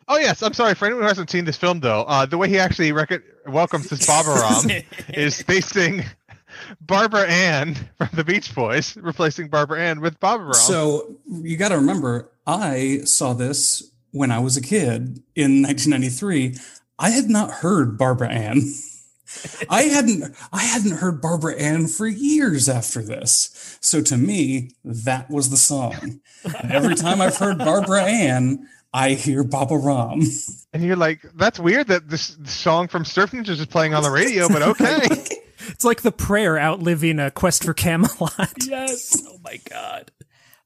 Oh 0.08 0.18
yes, 0.18 0.42
I'm 0.42 0.54
sorry 0.54 0.76
for 0.76 0.86
anyone 0.86 1.04
who 1.04 1.08
hasn't 1.08 1.30
seen 1.30 1.46
this 1.46 1.58
film 1.58 1.80
though. 1.80 2.04
Uh, 2.04 2.26
the 2.26 2.38
way 2.38 2.50
he 2.50 2.60
actually 2.60 2.92
rec- 2.92 3.24
welcomes 3.48 3.90
this 3.90 4.06
Baba 4.06 4.30
Ram 4.30 4.82
is 5.10 5.40
they 5.44 5.62
sing 5.62 6.04
Barbara 6.82 7.28
Ann 7.28 7.76
from 7.98 8.10
the 8.14 8.24
Beach 8.24 8.54
Boys, 8.54 8.96
replacing 8.98 9.50
Barbara 9.50 9.82
Ann 9.82 10.02
with 10.02 10.20
Baba 10.20 10.44
Ram. 10.44 10.54
So 10.54 11.16
you 11.28 11.58
got 11.58 11.70
to 11.70 11.78
remember, 11.78 12.30
I 12.46 13.02
saw 13.06 13.34
this 13.34 13.92
when 14.12 14.32
I 14.32 14.40
was 14.40 14.58
a 14.58 14.62
kid 14.62 15.22
in 15.36 15.62
1993. 15.62 16.56
I 17.00 17.10
had 17.10 17.30
not 17.30 17.50
heard 17.50 17.98
Barbara 17.98 18.30
Ann. 18.30 18.62
I 19.70 19.84
hadn't 19.84 20.36
I 20.52 20.62
hadn't 20.64 20.98
heard 20.98 21.22
Barbara 21.22 21.56
Ann 21.56 21.88
for 21.88 22.06
years 22.06 22.70
after 22.70 23.02
this. 23.02 23.78
So 23.82 24.02
to 24.02 24.16
me, 24.16 24.72
that 24.86 25.30
was 25.30 25.50
the 25.50 25.58
song. 25.58 26.22
And 26.62 26.72
every 26.72 26.94
time 26.94 27.20
I've 27.20 27.38
heard 27.38 27.58
Barbara 27.58 28.04
Ann, 28.04 28.68
I 28.94 29.12
hear 29.12 29.44
Baba 29.44 29.78
Ram. 29.78 30.22
and 30.74 30.84
you're 30.84 30.96
like, 30.96 31.22
that's 31.36 31.60
weird 31.60 31.88
that 31.88 32.10
this 32.10 32.38
song 32.46 32.88
from 32.88 33.06
Surf 33.06 33.32
Ninjas 33.32 33.60
is 33.60 33.66
playing 33.66 33.94
on 33.94 34.04
the 34.04 34.12
radio, 34.12 34.48
but 34.48 34.62
okay. 34.62 35.08
It's 35.70 35.86
like 35.86 36.02
the 36.02 36.12
prayer 36.12 36.60
outliving 36.60 37.20
a 37.20 37.32
quest 37.32 37.64
for 37.64 37.74
Camelot. 37.74 38.54
yes. 38.68 39.24
Oh 39.26 39.38
my 39.46 39.62
god. 39.70 40.12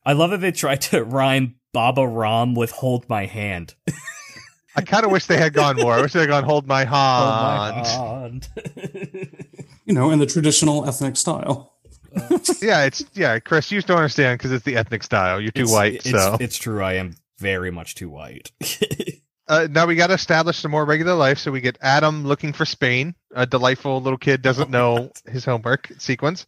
I 0.04 0.14
love 0.14 0.32
that 0.32 0.42
they 0.42 0.52
tried 0.52 0.82
to 0.82 1.04
rhyme 1.04 1.54
Baba 1.72 2.08
Ram 2.08 2.56
with 2.56 2.72
hold 2.72 3.08
my 3.08 3.28
hand. 3.28 3.76
I 4.76 4.82
kind 4.82 5.06
of 5.06 5.12
wish 5.12 5.28
they 5.28 5.38
had 5.38 5.54
gone 5.54 5.76
more. 5.76 5.94
I 5.94 6.02
wish 6.02 6.14
they 6.14 6.22
had 6.22 6.30
gone 6.30 6.44
hold 6.44 6.66
my 6.66 6.80
hand. 6.84 7.86
Hold 7.86 8.48
my 8.56 8.82
hand. 8.82 9.30
You 9.86 9.94
know, 9.94 10.10
in 10.10 10.18
the 10.18 10.26
traditional 10.26 10.88
ethnic 10.88 11.16
style. 11.16 11.76
yeah, 12.60 12.86
it's 12.86 13.06
yeah, 13.14 13.38
Chris. 13.38 13.72
You 13.72 13.78
just 13.78 13.88
don't 13.88 13.98
understand 13.98 14.40
because 14.40 14.52
it's 14.52 14.66
the 14.66 14.78
ethnic 14.78 15.04
style. 15.04 15.40
You're 15.40 15.52
too 15.52 15.62
It's- 15.62 15.74
white, 15.76 15.94
it's, 15.98 16.10
so 16.10 16.38
it's 16.40 16.58
true. 16.58 16.82
I 16.82 16.94
am 16.94 17.14
very 17.40 17.72
much 17.72 17.96
too 17.96 18.10
white. 18.10 18.52
uh, 19.48 19.68
now 19.70 19.86
we 19.86 19.96
got 19.96 20.08
to 20.08 20.14
establish 20.14 20.58
some 20.58 20.72
more 20.72 20.86
regular 20.86 21.14
life. 21.14 21.40
So 21.40 21.52
we 21.52 21.62
get 21.62 21.78
Adam 21.82 22.26
looking 22.26 22.54
for 22.54 22.66
Spain. 22.66 23.16
A 23.36 23.46
delightful 23.46 24.02
little 24.02 24.18
kid 24.18 24.42
doesn't 24.42 24.70
know 24.70 25.12
his 25.26 25.46
homework 25.46 25.92
sequence. 25.98 26.46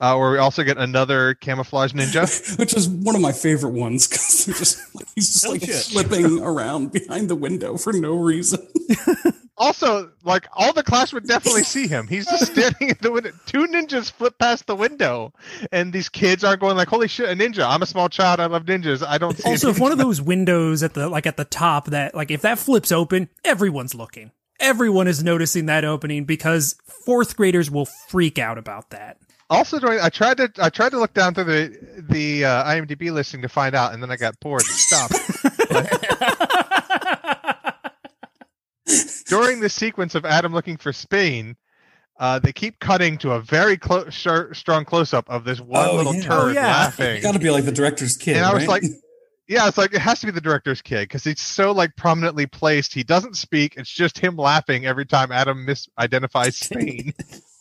Uh, 0.00 0.16
where 0.16 0.30
we 0.30 0.38
also 0.38 0.62
get 0.62 0.78
another 0.78 1.34
camouflage 1.34 1.92
ninja. 1.92 2.58
Which 2.58 2.72
is 2.74 2.88
one 2.88 3.16
of 3.16 3.20
my 3.20 3.32
favorite 3.32 3.72
ones 3.72 4.06
because 4.06 4.46
they're 4.46 4.54
just 4.54 4.80
he's 5.14 5.32
just 5.32 5.44
No 5.44 5.50
like 5.50 5.64
shit. 5.64 5.74
slipping 5.74 6.40
around 6.40 6.92
behind 6.92 7.28
the 7.28 7.34
window 7.34 7.76
for 7.76 7.92
no 7.92 8.14
reason. 8.16 8.64
also, 9.56 10.12
like 10.22 10.46
all 10.52 10.72
the 10.72 10.84
class 10.84 11.12
would 11.12 11.26
definitely 11.26 11.64
see 11.64 11.88
him. 11.88 12.06
He's 12.06 12.26
just 12.26 12.52
standing 12.52 12.90
at 12.90 13.02
the 13.02 13.10
window. 13.10 13.32
Two 13.46 13.66
ninjas 13.66 14.10
flip 14.12 14.38
past 14.38 14.66
the 14.66 14.76
window, 14.76 15.32
and 15.72 15.92
these 15.92 16.08
kids 16.08 16.44
are 16.44 16.56
going 16.56 16.76
like, 16.76 16.88
"Holy 16.88 17.08
shit, 17.08 17.28
a 17.28 17.32
ninja! 17.32 17.68
I'm 17.68 17.82
a 17.82 17.86
small 17.86 18.08
child. 18.08 18.38
I 18.38 18.46
love 18.46 18.64
ninjas. 18.66 19.04
I 19.06 19.18
don't 19.18 19.36
see." 19.36 19.48
a 19.48 19.50
Also, 19.50 19.70
if 19.70 19.80
one 19.80 19.90
of 19.90 19.98
those 19.98 20.22
windows 20.22 20.82
at 20.84 20.94
the 20.94 21.08
like 21.08 21.26
at 21.26 21.36
the 21.36 21.44
top 21.44 21.86
that 21.86 22.14
like 22.14 22.30
if 22.30 22.42
that 22.42 22.58
flips 22.60 22.92
open, 22.92 23.28
everyone's 23.44 23.94
looking. 23.96 24.30
Everyone 24.60 25.06
is 25.08 25.22
noticing 25.22 25.66
that 25.66 25.84
opening 25.84 26.24
because 26.24 26.76
fourth 27.04 27.36
graders 27.36 27.70
will 27.70 27.86
freak 28.08 28.38
out 28.38 28.58
about 28.58 28.90
that. 28.90 29.18
Also, 29.50 29.78
during 29.78 30.00
I 30.00 30.08
tried 30.10 30.36
to 30.38 30.50
I 30.58 30.68
tried 30.68 30.90
to 30.90 30.98
look 30.98 31.14
down 31.14 31.34
through 31.34 31.44
the 31.44 32.02
the 32.10 32.44
uh, 32.44 32.64
IMDb 32.64 33.10
listing 33.12 33.40
to 33.42 33.48
find 33.48 33.74
out, 33.74 33.94
and 33.94 34.02
then 34.02 34.10
I 34.10 34.16
got 34.16 34.38
bored 34.40 34.62
and 34.62 34.70
stopped. 34.70 35.14
during 39.26 39.60
the 39.60 39.68
sequence 39.68 40.14
of 40.14 40.24
Adam 40.24 40.52
looking 40.52 40.76
for 40.76 40.92
Spain, 40.92 41.56
uh, 42.18 42.38
they 42.38 42.52
keep 42.52 42.78
cutting 42.78 43.18
to 43.18 43.32
a 43.32 43.40
very 43.40 43.76
close, 43.76 44.12
sharp, 44.12 44.56
strong 44.56 44.84
close 44.84 45.14
up 45.14 45.28
of 45.30 45.44
this 45.44 45.60
one 45.60 45.86
Oh, 45.88 45.96
little 45.96 46.14
yeah. 46.14 46.22
turd 46.22 46.32
Oh, 46.32 46.48
yeah. 46.48 46.66
laughing. 46.66 47.22
Got 47.22 47.32
to 47.32 47.38
be 47.38 47.50
like 47.50 47.64
the 47.64 47.72
director's 47.72 48.16
kid. 48.16 48.36
and 48.36 48.44
I 48.44 48.52
was 48.54 48.66
right? 48.66 48.82
like, 48.82 48.92
yeah, 49.46 49.66
it's 49.68 49.78
like 49.78 49.94
it 49.94 50.00
has 50.00 50.20
to 50.20 50.26
be 50.26 50.32
the 50.32 50.40
director's 50.40 50.82
kid 50.82 51.02
because 51.02 51.24
he's 51.24 51.40
so 51.40 51.72
like 51.72 51.96
prominently 51.96 52.46
placed. 52.46 52.92
He 52.94 53.02
doesn't 53.02 53.36
speak. 53.36 53.74
It's 53.76 53.90
just 53.90 54.18
him 54.18 54.36
laughing 54.36 54.86
every 54.86 55.06
time 55.06 55.32
Adam 55.32 55.66
misidentifies 55.66 56.52
Spain. 56.54 57.14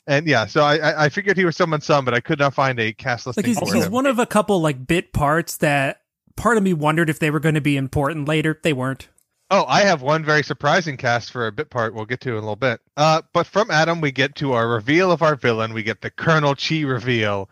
And 0.07 0.27
yeah, 0.27 0.45
so 0.45 0.61
I, 0.61 0.77
I 0.77 1.05
I 1.05 1.09
figured 1.09 1.37
he 1.37 1.45
was 1.45 1.55
someone's 1.55 1.85
son, 1.85 2.05
but 2.05 2.13
I 2.13 2.19
could 2.19 2.39
not 2.39 2.53
find 2.53 2.79
a 2.79 2.93
cast 2.93 3.27
listing 3.27 3.43
Like 3.43 3.47
he's, 3.47 3.59
for 3.59 3.75
he's 3.75 3.89
one 3.89 4.05
of 4.05 4.19
a 4.19 4.25
couple 4.25 4.61
like 4.61 4.87
bit 4.87 5.13
parts 5.13 5.57
that 5.57 6.01
part 6.35 6.57
of 6.57 6.63
me 6.63 6.73
wondered 6.73 7.09
if 7.09 7.19
they 7.19 7.29
were 7.29 7.39
going 7.39 7.55
to 7.55 7.61
be 7.61 7.77
important 7.77 8.27
later. 8.27 8.59
They 8.63 8.73
weren't. 8.73 9.09
Oh, 9.49 9.65
I 9.65 9.81
have 9.81 10.01
one 10.01 10.25
very 10.25 10.43
surprising 10.43 10.97
cast 10.97 11.31
for 11.31 11.47
a 11.47 11.51
bit 11.53 11.69
part 11.69 11.93
we'll 11.93 12.05
get 12.05 12.19
to 12.21 12.31
in 12.31 12.35
a 12.35 12.39
little 12.39 12.57
bit. 12.57 12.81
Uh, 12.97 13.21
but 13.33 13.47
from 13.47 13.71
Adam, 13.71 14.01
we 14.01 14.11
get 14.11 14.35
to 14.35 14.53
our 14.53 14.67
reveal 14.67 15.11
of 15.11 15.21
our 15.21 15.35
villain. 15.35 15.73
We 15.73 15.83
get 15.83 16.01
the 16.01 16.09
Colonel 16.09 16.53
Chi 16.55 16.81
reveal 16.81 17.49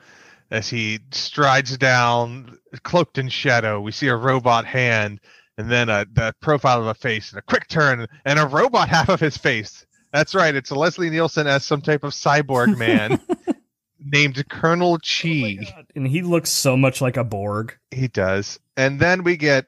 as 0.51 0.69
he 0.69 1.00
strides 1.12 1.77
down, 1.77 2.57
cloaked 2.83 3.17
in 3.17 3.29
shadow. 3.29 3.79
We 3.79 3.91
see 3.91 4.07
a 4.07 4.15
robot 4.15 4.65
hand, 4.65 5.21
and 5.57 5.71
then 5.71 5.89
a 5.89 6.05
the 6.12 6.35
profile 6.41 6.81
of 6.81 6.88
a 6.88 6.93
face, 6.93 7.31
and 7.31 7.39
a 7.39 7.41
quick 7.41 7.67
turn, 7.67 8.07
and 8.25 8.39
a 8.39 8.47
robot 8.47 8.89
half 8.95 9.09
of 9.09 9.19
his 9.19 9.38
face. 9.38 9.85
That's 10.15 10.34
right. 10.34 10.55
It's 10.55 10.69
a 10.69 10.75
Leslie 10.75 11.10
Nielsen 11.10 11.45
as 11.45 11.65
some 11.65 11.81
type 11.81 12.05
of 12.05 12.13
cyborg 12.13 12.77
man 12.77 13.19
named 14.00 14.48
Colonel 14.48 14.98
Chi. 15.00 15.57
and 15.93 16.07
he 16.07 16.22
looks 16.22 16.50
so 16.50 16.77
much 16.77 17.01
like 17.01 17.17
a 17.17 17.24
Borg. 17.25 17.77
He 17.91 18.07
does. 18.07 18.57
And 18.77 18.98
then 18.98 19.25
we 19.25 19.36
get 19.36 19.65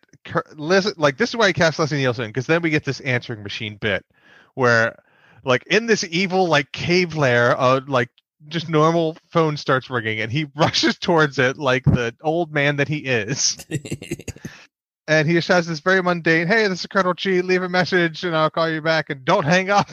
like 0.56 1.18
this 1.18 1.32
is 1.32 1.36
why 1.36 1.48
I 1.48 1.52
cast 1.52 1.80
Leslie 1.80 1.98
Nielsen 1.98 2.28
because 2.28 2.48
then 2.48 2.62
we 2.62 2.70
get 2.70 2.86
this 2.86 3.02
answering 3.02 3.44
machine 3.44 3.76
bit 3.76 4.06
where 4.54 4.98
like 5.44 5.68
in 5.68 5.86
this 5.86 6.06
evil 6.06 6.48
like 6.48 6.72
cave 6.72 7.18
lair 7.18 7.60
uh 7.60 7.82
like 7.86 8.10
just 8.48 8.70
normal 8.70 9.18
phone 9.30 9.58
starts 9.58 9.90
ringing, 9.90 10.22
and 10.22 10.32
he 10.32 10.48
rushes 10.56 10.98
towards 10.98 11.40
it 11.40 11.58
like 11.58 11.84
the 11.84 12.16
old 12.22 12.54
man 12.54 12.78
that 12.78 12.88
he 12.88 13.00
is. 13.00 13.58
and 15.10 15.28
he 15.28 15.34
just 15.34 15.50
has 15.50 15.68
this 15.68 15.82
very 15.82 16.02
mundane, 16.02 16.48
"Hey, 16.48 16.70
this 16.70 16.80
is 16.80 16.86
Colonel 16.86 17.16
Chi. 17.16 17.42
Leave 17.42 17.64
a 17.64 17.70
message, 17.70 18.24
and 18.24 18.34
I'll 18.34 18.50
call 18.50 18.70
you 18.70 18.82
back. 18.82 19.10
And 19.10 19.26
don't 19.26 19.44
hang 19.44 19.70
up." 19.70 19.90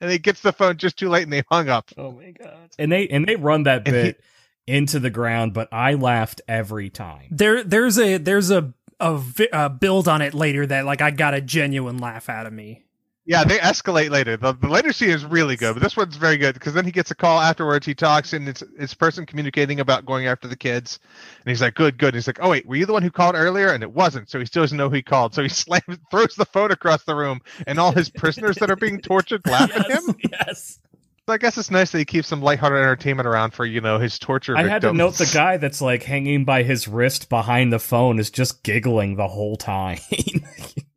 And 0.00 0.10
he 0.10 0.18
gets 0.18 0.42
the 0.42 0.52
phone 0.52 0.76
just 0.76 0.96
too 0.98 1.08
late, 1.08 1.24
and 1.24 1.32
they 1.32 1.42
hung 1.50 1.68
up. 1.68 1.90
oh 1.96 2.12
my 2.12 2.30
god! 2.30 2.70
And 2.78 2.92
they 2.92 3.08
and 3.08 3.26
they 3.26 3.36
run 3.36 3.64
that 3.64 3.86
And 3.86 3.96
he- 3.96 4.02
bit 4.02 4.20
into 4.66 5.00
the 5.00 5.10
ground, 5.10 5.54
but 5.54 5.68
I 5.72 5.94
laughed 5.94 6.40
every 6.46 6.90
time. 6.90 7.28
There, 7.30 7.64
there's 7.64 7.98
a 7.98 8.18
there's 8.18 8.50
a 8.50 8.72
a, 9.00 9.20
a 9.52 9.70
build 9.70 10.06
on 10.08 10.22
it 10.22 10.34
later 10.34 10.66
that 10.66 10.84
like 10.84 11.00
I 11.00 11.10
got 11.10 11.32
a 11.34 11.40
genuine 11.40 11.98
laugh 11.98 12.28
out 12.28 12.46
of 12.46 12.52
me. 12.52 12.84
Yeah, 13.28 13.44
they 13.44 13.58
escalate 13.58 14.08
later. 14.08 14.38
The, 14.38 14.54
the 14.54 14.68
later 14.68 14.90
scene 14.90 15.10
is 15.10 15.22
really 15.22 15.54
good, 15.54 15.74
but 15.74 15.82
this 15.82 15.98
one's 15.98 16.16
very 16.16 16.38
good 16.38 16.54
because 16.54 16.72
then 16.72 16.86
he 16.86 16.90
gets 16.90 17.10
a 17.10 17.14
call 17.14 17.38
afterwards. 17.38 17.84
He 17.84 17.94
talks, 17.94 18.32
and 18.32 18.48
it's 18.48 18.62
it's 18.78 18.94
person 18.94 19.26
communicating 19.26 19.80
about 19.80 20.06
going 20.06 20.26
after 20.26 20.48
the 20.48 20.56
kids, 20.56 20.98
and 21.44 21.50
he's 21.50 21.60
like, 21.60 21.74
"Good, 21.74 21.98
good." 21.98 22.14
he's 22.14 22.26
like, 22.26 22.38
"Oh 22.40 22.48
wait, 22.48 22.64
were 22.64 22.76
you 22.76 22.86
the 22.86 22.94
one 22.94 23.02
who 23.02 23.10
called 23.10 23.34
earlier?" 23.34 23.68
And 23.68 23.82
it 23.82 23.92
wasn't, 23.92 24.30
so 24.30 24.38
he 24.38 24.46
still 24.46 24.62
doesn't 24.62 24.78
know 24.78 24.88
who 24.88 24.94
he 24.94 25.02
called. 25.02 25.34
So 25.34 25.42
he 25.42 25.48
slams, 25.50 25.98
throws 26.10 26.36
the 26.36 26.46
phone 26.46 26.70
across 26.70 27.04
the 27.04 27.14
room, 27.14 27.42
and 27.66 27.78
all 27.78 27.92
his 27.92 28.08
prisoners 28.08 28.56
that 28.56 28.70
are 28.70 28.76
being 28.76 28.98
tortured 29.02 29.42
laugh 29.44 29.76
at 29.76 29.90
him. 29.90 30.16
yes. 30.32 30.78
So 31.26 31.34
I 31.34 31.36
guess 31.36 31.58
it's 31.58 31.70
nice 31.70 31.90
that 31.90 31.98
he 31.98 32.06
keeps 32.06 32.28
some 32.28 32.40
lighthearted 32.40 32.78
entertainment 32.78 33.28
around 33.28 33.50
for 33.50 33.66
you 33.66 33.82
know 33.82 33.98
his 33.98 34.18
torture. 34.18 34.56
I 34.56 34.66
had 34.66 34.80
to 34.80 34.94
note 34.94 35.16
the 35.16 35.30
guy 35.30 35.58
that's 35.58 35.82
like 35.82 36.02
hanging 36.02 36.46
by 36.46 36.62
his 36.62 36.88
wrist 36.88 37.28
behind 37.28 37.74
the 37.74 37.78
phone 37.78 38.18
is 38.18 38.30
just 38.30 38.62
giggling 38.62 39.16
the 39.16 39.28
whole 39.28 39.58
time. 39.58 39.98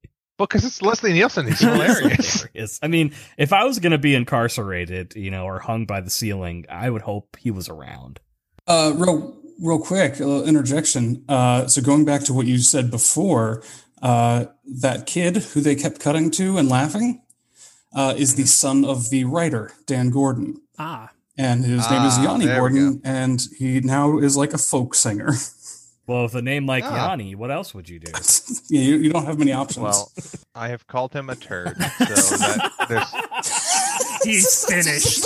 Well, 0.41 0.47
because 0.47 0.65
it's 0.65 0.81
Leslie 0.81 1.13
Nielsen. 1.13 1.45
He's 1.45 1.59
hilarious. 1.59 2.41
Hilarious. 2.51 2.79
I 2.81 2.87
mean, 2.87 3.13
if 3.37 3.53
I 3.53 3.63
was 3.63 3.77
going 3.77 3.91
to 3.91 3.99
be 3.99 4.15
incarcerated, 4.15 5.15
you 5.15 5.29
know, 5.29 5.45
or 5.45 5.59
hung 5.59 5.85
by 5.85 6.01
the 6.01 6.09
ceiling, 6.09 6.65
I 6.67 6.89
would 6.89 7.03
hope 7.03 7.37
he 7.39 7.51
was 7.51 7.69
around. 7.69 8.19
Uh, 8.65 8.91
real, 8.95 9.37
real 9.61 9.77
quick, 9.77 10.19
a 10.19 10.25
little 10.25 10.43
interjection. 10.43 11.23
Uh, 11.29 11.67
so 11.67 11.79
going 11.79 12.05
back 12.05 12.23
to 12.23 12.33
what 12.33 12.47
you 12.47 12.57
said 12.57 12.89
before, 12.89 13.61
uh, 14.01 14.45
that 14.65 15.05
kid 15.05 15.37
who 15.37 15.61
they 15.61 15.75
kept 15.75 15.99
cutting 15.99 16.31
to 16.31 16.57
and 16.57 16.67
laughing 16.67 17.21
uh, 17.93 18.15
is 18.17 18.33
the 18.33 18.47
son 18.47 18.83
of 18.83 19.11
the 19.11 19.25
writer 19.25 19.71
Dan 19.85 20.09
Gordon, 20.09 20.59
Ah, 20.79 21.11
and 21.37 21.63
his 21.63 21.87
name 21.91 22.01
is 22.01 22.15
Ah, 22.17 22.23
Yanni 22.23 22.47
Gordon, 22.47 22.99
and 23.03 23.45
he 23.59 23.79
now 23.79 24.17
is 24.17 24.35
like 24.35 24.53
a 24.53 24.57
folk 24.57 24.95
singer. 24.95 25.33
Well, 26.07 26.23
with 26.23 26.35
a 26.35 26.41
name 26.41 26.65
like 26.65 26.83
Ah. 26.83 27.09
Yanni, 27.11 27.35
what 27.35 27.51
else 27.51 27.73
would 27.73 27.87
you 27.87 27.99
do? 27.99 28.11
yeah, 28.69 28.81
you, 28.81 28.95
you 28.97 29.09
don't 29.11 29.25
have 29.25 29.37
many 29.39 29.53
options. 29.53 29.83
well, 29.83 30.11
I 30.55 30.69
have 30.69 30.87
called 30.87 31.13
him 31.13 31.29
a 31.29 31.35
turd, 31.35 31.77
so 31.77 32.37
that 32.37 32.71
there's 32.89 34.21
he's 34.23 34.65
finished. 34.65 35.25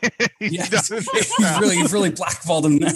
he 0.38 0.48
yes, 0.48 0.88
he's 0.88 1.32
really, 1.60 1.76
you've 1.78 1.92
really 1.92 2.10
blackballed 2.10 2.66
him 2.66 2.76
now. 2.78 2.88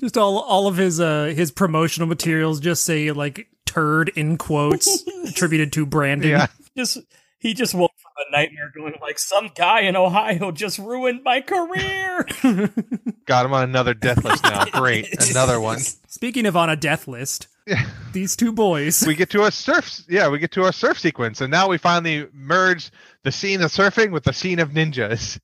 Just 0.00 0.18
all 0.18 0.38
all 0.40 0.66
of 0.66 0.76
his 0.76 1.00
uh 1.00 1.32
his 1.34 1.50
promotional 1.50 2.06
materials 2.08 2.60
just 2.60 2.84
say 2.84 3.12
like 3.12 3.48
turd 3.64 4.10
in 4.14 4.36
quotes 4.36 5.04
attributed 5.28 5.72
to 5.74 5.86
Brandon. 5.86 6.30
yeah. 6.30 6.46
Just 6.76 6.98
he 7.38 7.54
just 7.54 7.74
woke 7.74 7.85
from 7.85 7.85
a 7.85 7.85
nightmare, 8.30 8.72
going 8.74 8.94
like, 9.00 9.18
"Some 9.18 9.50
guy 9.54 9.80
in 9.82 9.96
Ohio 9.96 10.50
just 10.52 10.78
ruined 10.78 11.22
my 11.24 11.40
career." 11.40 12.26
Got 13.26 13.46
him 13.46 13.52
on 13.52 13.64
another 13.64 13.94
death 13.94 14.24
list 14.24 14.42
now. 14.44 14.64
Great, 14.72 15.08
another 15.30 15.60
one. 15.60 15.78
Speaking 16.08 16.46
of 16.46 16.56
on 16.56 16.70
a 16.70 16.76
death 16.76 17.06
list, 17.08 17.48
Yeah. 17.66 17.84
these 18.12 18.36
two 18.36 18.52
boys. 18.52 19.04
We 19.06 19.14
get 19.14 19.30
to 19.30 19.44
a 19.44 19.50
surf. 19.50 20.00
Yeah, 20.08 20.28
we 20.28 20.38
get 20.38 20.52
to 20.52 20.64
our 20.64 20.72
surf 20.72 20.98
sequence, 20.98 21.40
and 21.40 21.50
now 21.50 21.68
we 21.68 21.78
finally 21.78 22.26
merge 22.32 22.90
the 23.24 23.32
scene 23.32 23.62
of 23.62 23.70
surfing 23.70 24.10
with 24.12 24.24
the 24.24 24.32
scene 24.32 24.58
of 24.60 24.70
ninjas, 24.70 25.38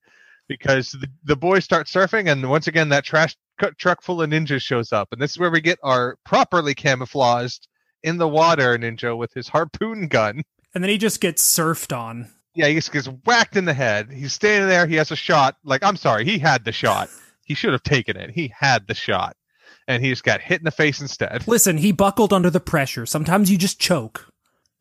because 0.49 0.93
the, 0.93 1.09
the 1.25 1.37
boys 1.37 1.65
start 1.65 1.87
surfing, 1.89 2.31
and 2.31 2.49
once 2.49 2.67
again 2.67 2.89
that 2.91 3.05
trash 3.05 3.37
truck 3.79 4.03
full 4.03 4.23
of 4.23 4.31
ninjas 4.31 4.63
shows 4.63 4.93
up, 4.93 5.09
and 5.13 5.21
this 5.21 5.33
is 5.33 5.39
where 5.39 5.51
we 5.51 5.61
get 5.61 5.79
our 5.83 6.17
properly 6.25 6.75
camouflaged 6.75 7.69
in 8.03 8.17
the 8.19 8.29
water 8.29 8.77
ninja 8.79 9.17
with 9.17 9.33
his 9.35 9.49
harpoon 9.49 10.09
gun. 10.09 10.43
and 10.75 10.83
then 10.83 10.89
he 10.91 10.99
just 10.99 11.21
gets 11.21 11.43
surfed 11.47 11.97
on. 11.97 12.29
Yeah, 12.55 12.67
he 12.69 12.75
just 12.75 12.93
gets 12.93 13.07
whacked 13.25 13.57
in 13.57 13.65
the 13.65 13.75
head. 13.75 14.11
He's 14.11 14.33
standing 14.33 14.69
there. 14.69 14.87
He 14.87 14.97
has 14.97 15.11
a 15.11 15.17
shot. 15.17 15.57
Like, 15.65 15.83
I'm 15.83 15.97
sorry, 15.97 16.25
he 16.25 16.39
had 16.39 16.65
the 16.65 16.73
shot. 16.73 17.09
He 17.45 17.55
should 17.55 17.73
have 17.73 17.83
taken 17.83 18.17
it. 18.17 18.31
He 18.31 18.53
had 18.57 18.87
the 18.87 18.95
shot, 18.95 19.37
and 19.89 20.03
he 20.03 20.11
just 20.11 20.23
got 20.25 20.41
hit 20.41 20.61
in 20.61 20.65
the 20.65 20.71
face 20.71 21.01
instead. 21.01 21.47
Listen, 21.49 21.79
he 21.79 21.93
buckled 21.93 22.33
under 22.33 22.51
the 22.51 22.61
pressure. 22.61 23.07
Sometimes 23.07 23.51
you 23.51 23.57
just 23.59 23.81
choke. 23.81 24.29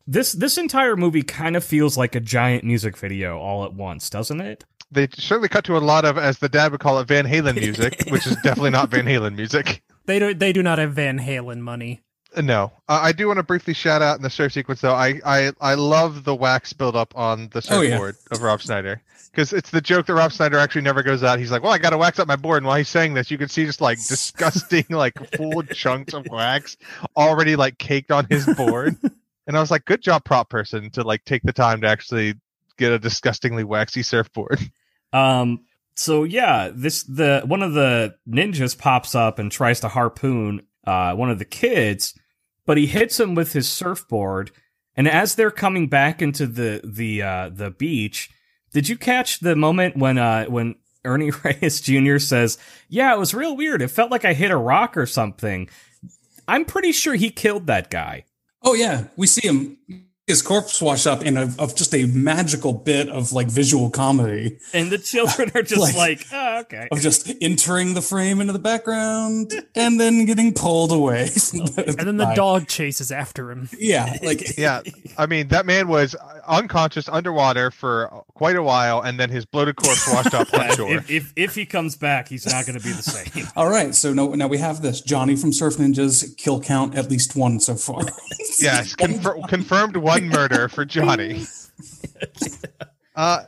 this 0.06 0.32
this 0.32 0.58
entire 0.58 0.96
movie 0.96 1.22
kind 1.22 1.56
of 1.56 1.64
feels 1.64 1.96
like 1.96 2.14
a 2.14 2.20
giant 2.20 2.64
music 2.64 2.96
video 2.96 3.38
all 3.38 3.64
at 3.64 3.72
once, 3.74 4.10
doesn't 4.10 4.40
it? 4.40 4.64
They 4.90 5.08
certainly 5.14 5.48
cut 5.48 5.64
to 5.64 5.76
a 5.76 5.78
lot 5.78 6.04
of, 6.04 6.18
as 6.18 6.38
the 6.38 6.50
dad 6.50 6.70
would 6.72 6.80
call 6.80 6.98
it, 6.98 7.08
Van 7.08 7.24
Halen 7.26 7.54
music, 7.54 8.04
which 8.10 8.26
is 8.26 8.36
definitely 8.42 8.70
not 8.70 8.90
Van 8.90 9.06
Halen 9.06 9.34
music. 9.36 9.82
They 10.04 10.18
do 10.18 10.34
they 10.34 10.52
do 10.52 10.62
not 10.62 10.78
have 10.78 10.92
Van 10.92 11.18
Halen 11.18 11.60
money. 11.60 12.02
No, 12.40 12.72
uh, 12.88 13.00
I 13.02 13.12
do 13.12 13.26
want 13.26 13.38
to 13.38 13.42
briefly 13.42 13.74
shout 13.74 14.00
out 14.00 14.16
in 14.16 14.22
the 14.22 14.30
surf 14.30 14.52
sequence 14.52 14.80
though. 14.80 14.94
I 14.94 15.20
I, 15.24 15.52
I 15.60 15.74
love 15.74 16.24
the 16.24 16.34
wax 16.34 16.72
buildup 16.72 17.16
on 17.16 17.48
the 17.52 17.66
Oh, 17.70 17.80
yeah. 17.82 17.90
surfboard 17.90 18.16
of 18.30 18.40
Rob 18.42 18.60
Schneider 18.60 19.02
because 19.30 19.52
it's 19.52 19.70
the 19.70 19.80
joke 19.82 20.06
that 20.06 20.14
Rob 20.14 20.32
Schneider 20.32 20.56
actually 20.58 20.82
never 20.82 21.02
goes 21.02 21.22
out. 21.22 21.38
He's 21.38 21.50
like, 21.52 21.62
"Well, 21.62 21.72
I 21.72 21.78
got 21.78 21.90
to 21.90 21.98
wax 21.98 22.18
up 22.18 22.28
my 22.28 22.36
board," 22.36 22.58
and 22.58 22.66
while 22.66 22.76
he's 22.78 22.88
saying 22.88 23.14
this, 23.14 23.30
you 23.30 23.36
can 23.38 23.48
see 23.48 23.66
just 23.66 23.80
like 23.82 23.98
disgusting 24.08 24.84
like 24.88 25.14
full 25.36 25.62
chunks 25.64 26.14
of 26.14 26.26
wax 26.30 26.76
already 27.16 27.54
like 27.56 27.76
caked 27.78 28.10
on 28.10 28.26
his 28.30 28.46
board. 28.54 28.96
and 29.46 29.56
I 29.56 29.60
was 29.60 29.70
like, 29.70 29.84
"Good 29.84 30.00
job, 30.02 30.24
prop 30.24 30.48
person, 30.48 30.88
to 30.92 31.02
like 31.02 31.24
take 31.26 31.42
the 31.42 31.52
time 31.52 31.82
to 31.82 31.86
actually 31.88 32.34
get 32.78 32.92
a 32.92 32.98
disgustingly 32.98 33.64
waxy 33.64 34.02
surfboard." 34.02 34.58
Um. 35.12 35.64
So 35.94 36.24
yeah, 36.24 36.70
this 36.74 37.02
the 37.02 37.42
one 37.44 37.62
of 37.62 37.74
the 37.74 38.14
ninjas 38.26 38.76
pops 38.78 39.14
up 39.14 39.38
and 39.38 39.52
tries 39.52 39.80
to 39.80 39.88
harpoon 39.88 40.62
uh 40.86 41.14
one 41.14 41.30
of 41.30 41.38
the 41.38 41.44
kids, 41.44 42.14
but 42.66 42.76
he 42.76 42.86
hits 42.86 43.18
him 43.18 43.34
with 43.34 43.52
his 43.52 43.68
surfboard. 43.68 44.50
And 44.96 45.08
as 45.08 45.34
they're 45.34 45.50
coming 45.50 45.88
back 45.88 46.20
into 46.20 46.46
the 46.46 46.80
the 46.84 47.22
uh 47.22 47.50
the 47.52 47.70
beach, 47.70 48.30
did 48.72 48.88
you 48.88 48.96
catch 48.96 49.40
the 49.40 49.56
moment 49.56 49.96
when 49.96 50.18
uh 50.18 50.46
when 50.46 50.74
Ernie 51.04 51.30
Reyes 51.44 51.80
Jr. 51.80 52.18
says, 52.18 52.58
"Yeah, 52.88 53.14
it 53.14 53.18
was 53.18 53.34
real 53.34 53.56
weird. 53.56 53.82
It 53.82 53.88
felt 53.88 54.10
like 54.10 54.24
I 54.24 54.34
hit 54.34 54.50
a 54.50 54.56
rock 54.56 54.96
or 54.96 55.06
something." 55.06 55.68
I'm 56.48 56.64
pretty 56.64 56.92
sure 56.92 57.14
he 57.14 57.30
killed 57.30 57.66
that 57.68 57.90
guy. 57.90 58.24
Oh 58.62 58.74
yeah, 58.74 59.04
we 59.16 59.26
see 59.26 59.46
him 59.46 59.78
his 60.26 60.40
corpse 60.40 60.80
wash 60.80 61.04
up 61.06 61.24
in 61.24 61.36
a 61.36 61.52
of 61.58 61.74
just 61.74 61.92
a 61.94 62.06
magical 62.06 62.72
bit 62.72 63.08
of 63.08 63.32
like 63.32 63.48
visual 63.48 63.90
comedy 63.90 64.56
And 64.72 64.90
the 64.90 64.98
children 64.98 65.50
are 65.54 65.62
just 65.62 65.80
Like- 65.80 65.96
like, 65.96 66.26
oh, 66.32 66.60
okay. 66.60 66.88
of 66.92 67.00
just 67.00 67.30
entering 67.40 67.94
the 67.94 68.02
frame 68.02 68.40
into 68.40 68.52
the 68.52 68.58
background 68.60 69.52
and 69.74 69.98
then 70.00 70.24
getting 70.24 70.54
pulled 70.54 70.92
away. 70.92 71.30
And 71.52 72.06
then 72.06 72.16
the 72.18 72.32
dog 72.34 72.68
chases 72.68 73.10
after 73.10 73.50
him. 73.50 73.68
Yeah, 73.78 74.16
like 74.22 74.56
yeah, 74.58 74.80
I 75.18 75.26
mean 75.26 75.48
that 75.48 75.66
man 75.66 75.88
was 75.88 76.14
uh, 76.14 76.40
unconscious 76.46 77.08
underwater 77.08 77.70
for 77.70 78.12
uh, 78.14 78.20
quite 78.34 78.56
a 78.56 78.62
while, 78.62 79.00
and 79.00 79.18
then 79.18 79.28
his 79.30 79.44
bloated 79.44 79.76
corpse 79.76 80.06
washed 80.12 80.34
up 80.34 80.52
on 80.54 80.70
shore. 80.76 80.88
If, 80.92 81.10
if 81.10 81.32
if 81.36 81.54
he 81.54 81.66
comes 81.66 81.96
back, 81.96 82.28
he's 82.28 82.46
not 82.46 82.64
going 82.66 82.78
to 82.78 82.84
be 82.84 82.92
the 82.92 83.02
same. 83.02 83.46
all 83.56 83.68
right. 83.68 83.94
So 83.94 84.12
now, 84.12 84.28
now 84.28 84.46
we 84.48 84.58
have 84.58 84.82
this 84.82 85.00
Johnny 85.00 85.36
from 85.36 85.52
Surf 85.52 85.76
Ninjas 85.76 86.36
kill 86.36 86.60
count 86.60 86.94
at 86.94 87.10
least 87.10 87.34
one 87.36 87.58
so 87.60 87.74
far. 87.74 88.02
Yes, 88.60 88.94
confir- 88.94 89.46
confirmed 89.48 89.96
one 90.12 90.28
murder 90.28 90.68
for 90.68 90.84
Johnny. 90.84 91.44
Uh, 93.14 93.42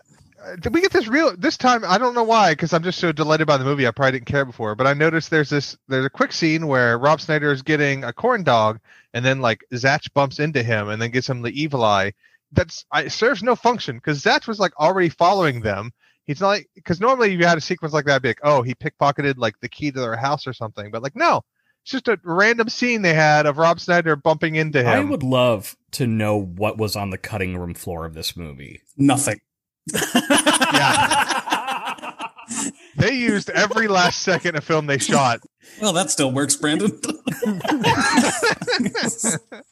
did 0.61 0.74
we 0.74 0.83
get 0.83 0.92
this 0.92 1.09
real 1.09 1.35
this 1.38 1.57
time? 1.57 1.85
I 1.87 1.96
don't 1.96 2.12
know 2.14 2.22
why, 2.22 2.53
because 2.53 2.74
I'm 2.74 2.83
just 2.83 2.98
so 2.98 3.12
delighted 3.12 3.46
by 3.46 3.57
the 3.57 3.64
movie. 3.64 3.87
I 3.87 3.92
probably 3.92 4.12
didn't 4.12 4.27
care 4.27 4.44
before, 4.44 4.74
but 4.74 4.87
I 4.87 4.92
noticed 4.92 5.31
there's 5.31 5.48
this 5.48 5.74
there's 5.88 6.05
a 6.05 6.11
quick 6.11 6.33
scene 6.33 6.66
where 6.66 6.98
Rob 6.98 7.18
Schneider 7.18 7.50
is 7.50 7.62
getting 7.62 8.05
a 8.05 8.12
corn 8.12 8.42
dog, 8.42 8.79
and 9.14 9.24
then 9.24 9.40
like 9.40 9.64
Zatch 9.72 10.12
bumps 10.12 10.38
into 10.38 10.62
him 10.62 10.90
and 10.90 11.00
then 11.00 11.12
gives 11.12 11.31
him 11.31 11.40
the 11.40 11.59
evil 11.59 11.83
eye. 11.83 12.12
That's 12.53 12.85
I, 12.92 13.05
it 13.05 13.12
serves 13.12 13.42
no 13.42 13.57
function 13.57 13.96
because 13.96 14.22
Zatch 14.22 14.46
was 14.46 14.59
like 14.61 14.79
already 14.79 15.09
following 15.09 15.62
them. 15.62 15.92
He's 16.27 16.42
not 16.42 16.48
like 16.48 16.68
because 16.74 17.00
normally 17.00 17.33
you 17.33 17.46
had 17.46 17.57
a 17.57 17.62
sequence 17.62 17.94
like 17.94 18.05
that, 18.05 18.20
be 18.20 18.29
like, 18.29 18.40
oh, 18.42 18.61
he 18.61 18.74
pickpocketed 18.74 19.38
like 19.38 19.59
the 19.61 19.68
key 19.70 19.92
to 19.92 19.98
their 19.98 20.16
house 20.16 20.46
or 20.46 20.53
something, 20.53 20.90
but 20.90 21.03
like 21.03 21.16
no, 21.16 21.40
it's 21.85 21.92
just 21.92 22.09
a 22.09 22.18
random 22.22 22.70
scene 22.70 23.03
they 23.03 23.12
had 23.12 23.44
of 23.44 23.59
Rob 23.59 23.79
Schneider 23.79 24.16
bumping 24.16 24.57
into 24.57 24.81
him. 24.81 24.88
I 24.88 25.00
would 25.00 25.22
love 25.22 25.77
to 25.95 26.07
know 26.07 26.37
what 26.37 26.79
was 26.79 26.97
on 26.97 27.11
the 27.11 27.19
cutting 27.19 27.57
room 27.57 27.75
floor 27.75 28.05
of 28.05 28.15
this 28.15 28.37
movie. 28.37 28.81
Nothing. 28.97 29.41
Yeah. 29.93 31.35
They 32.97 33.13
used 33.13 33.51
every 33.51 33.89
last 33.89 34.23
second 34.23 34.57
of 34.57 34.65
film 34.65 34.87
they 34.87 34.99
shot. 34.99 35.41
Well, 35.81 35.93
that 35.93 36.11
still 36.11 36.31
works, 36.31 36.57
Brandon. 36.57 36.91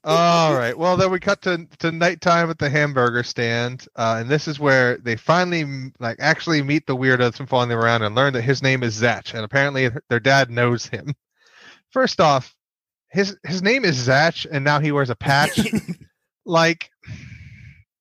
All 0.05 0.55
right. 0.55 0.77
Well, 0.77 0.97
then 0.97 1.11
we 1.11 1.21
cut 1.21 1.43
to 1.43 1.67
to 1.79 1.93
nighttime 1.93 2.51
at 2.51 2.59
the 2.59 2.69
hamburger 2.69 3.23
stand, 3.23 3.87
uh, 3.97 4.17
and 4.19 4.29
this 4.29 4.49
is 4.49 4.59
where 4.59 4.99
they 4.99 5.17
finally 5.17 5.93
like 6.01 6.17
actually 6.21 6.63
meet 6.63 6.87
the 6.87 6.97
weirdo 6.97 7.19
that's 7.19 7.39
been 7.39 7.47
following 7.47 7.69
them 7.69 7.79
around 7.79 8.03
and 8.03 8.15
learn 8.15 8.33
that 8.33 8.43
his 8.43 8.63
name 8.63 8.83
is 8.83 9.01
Zatch, 9.01 9.35
and 9.35 9.45
apparently 9.45 9.91
their 10.09 10.21
dad 10.21 10.51
knows 10.51 10.87
him. 10.87 11.15
First 11.91 12.21
off, 12.21 12.55
his 13.11 13.37
his 13.47 13.63
name 13.63 13.85
is 13.85 14.09
Zatch, 14.09 14.47
and 14.51 14.65
now 14.65 14.81
he 14.81 14.93
wears 14.93 15.11
a 15.11 15.17
patch. 15.17 15.61
like, 16.44 16.90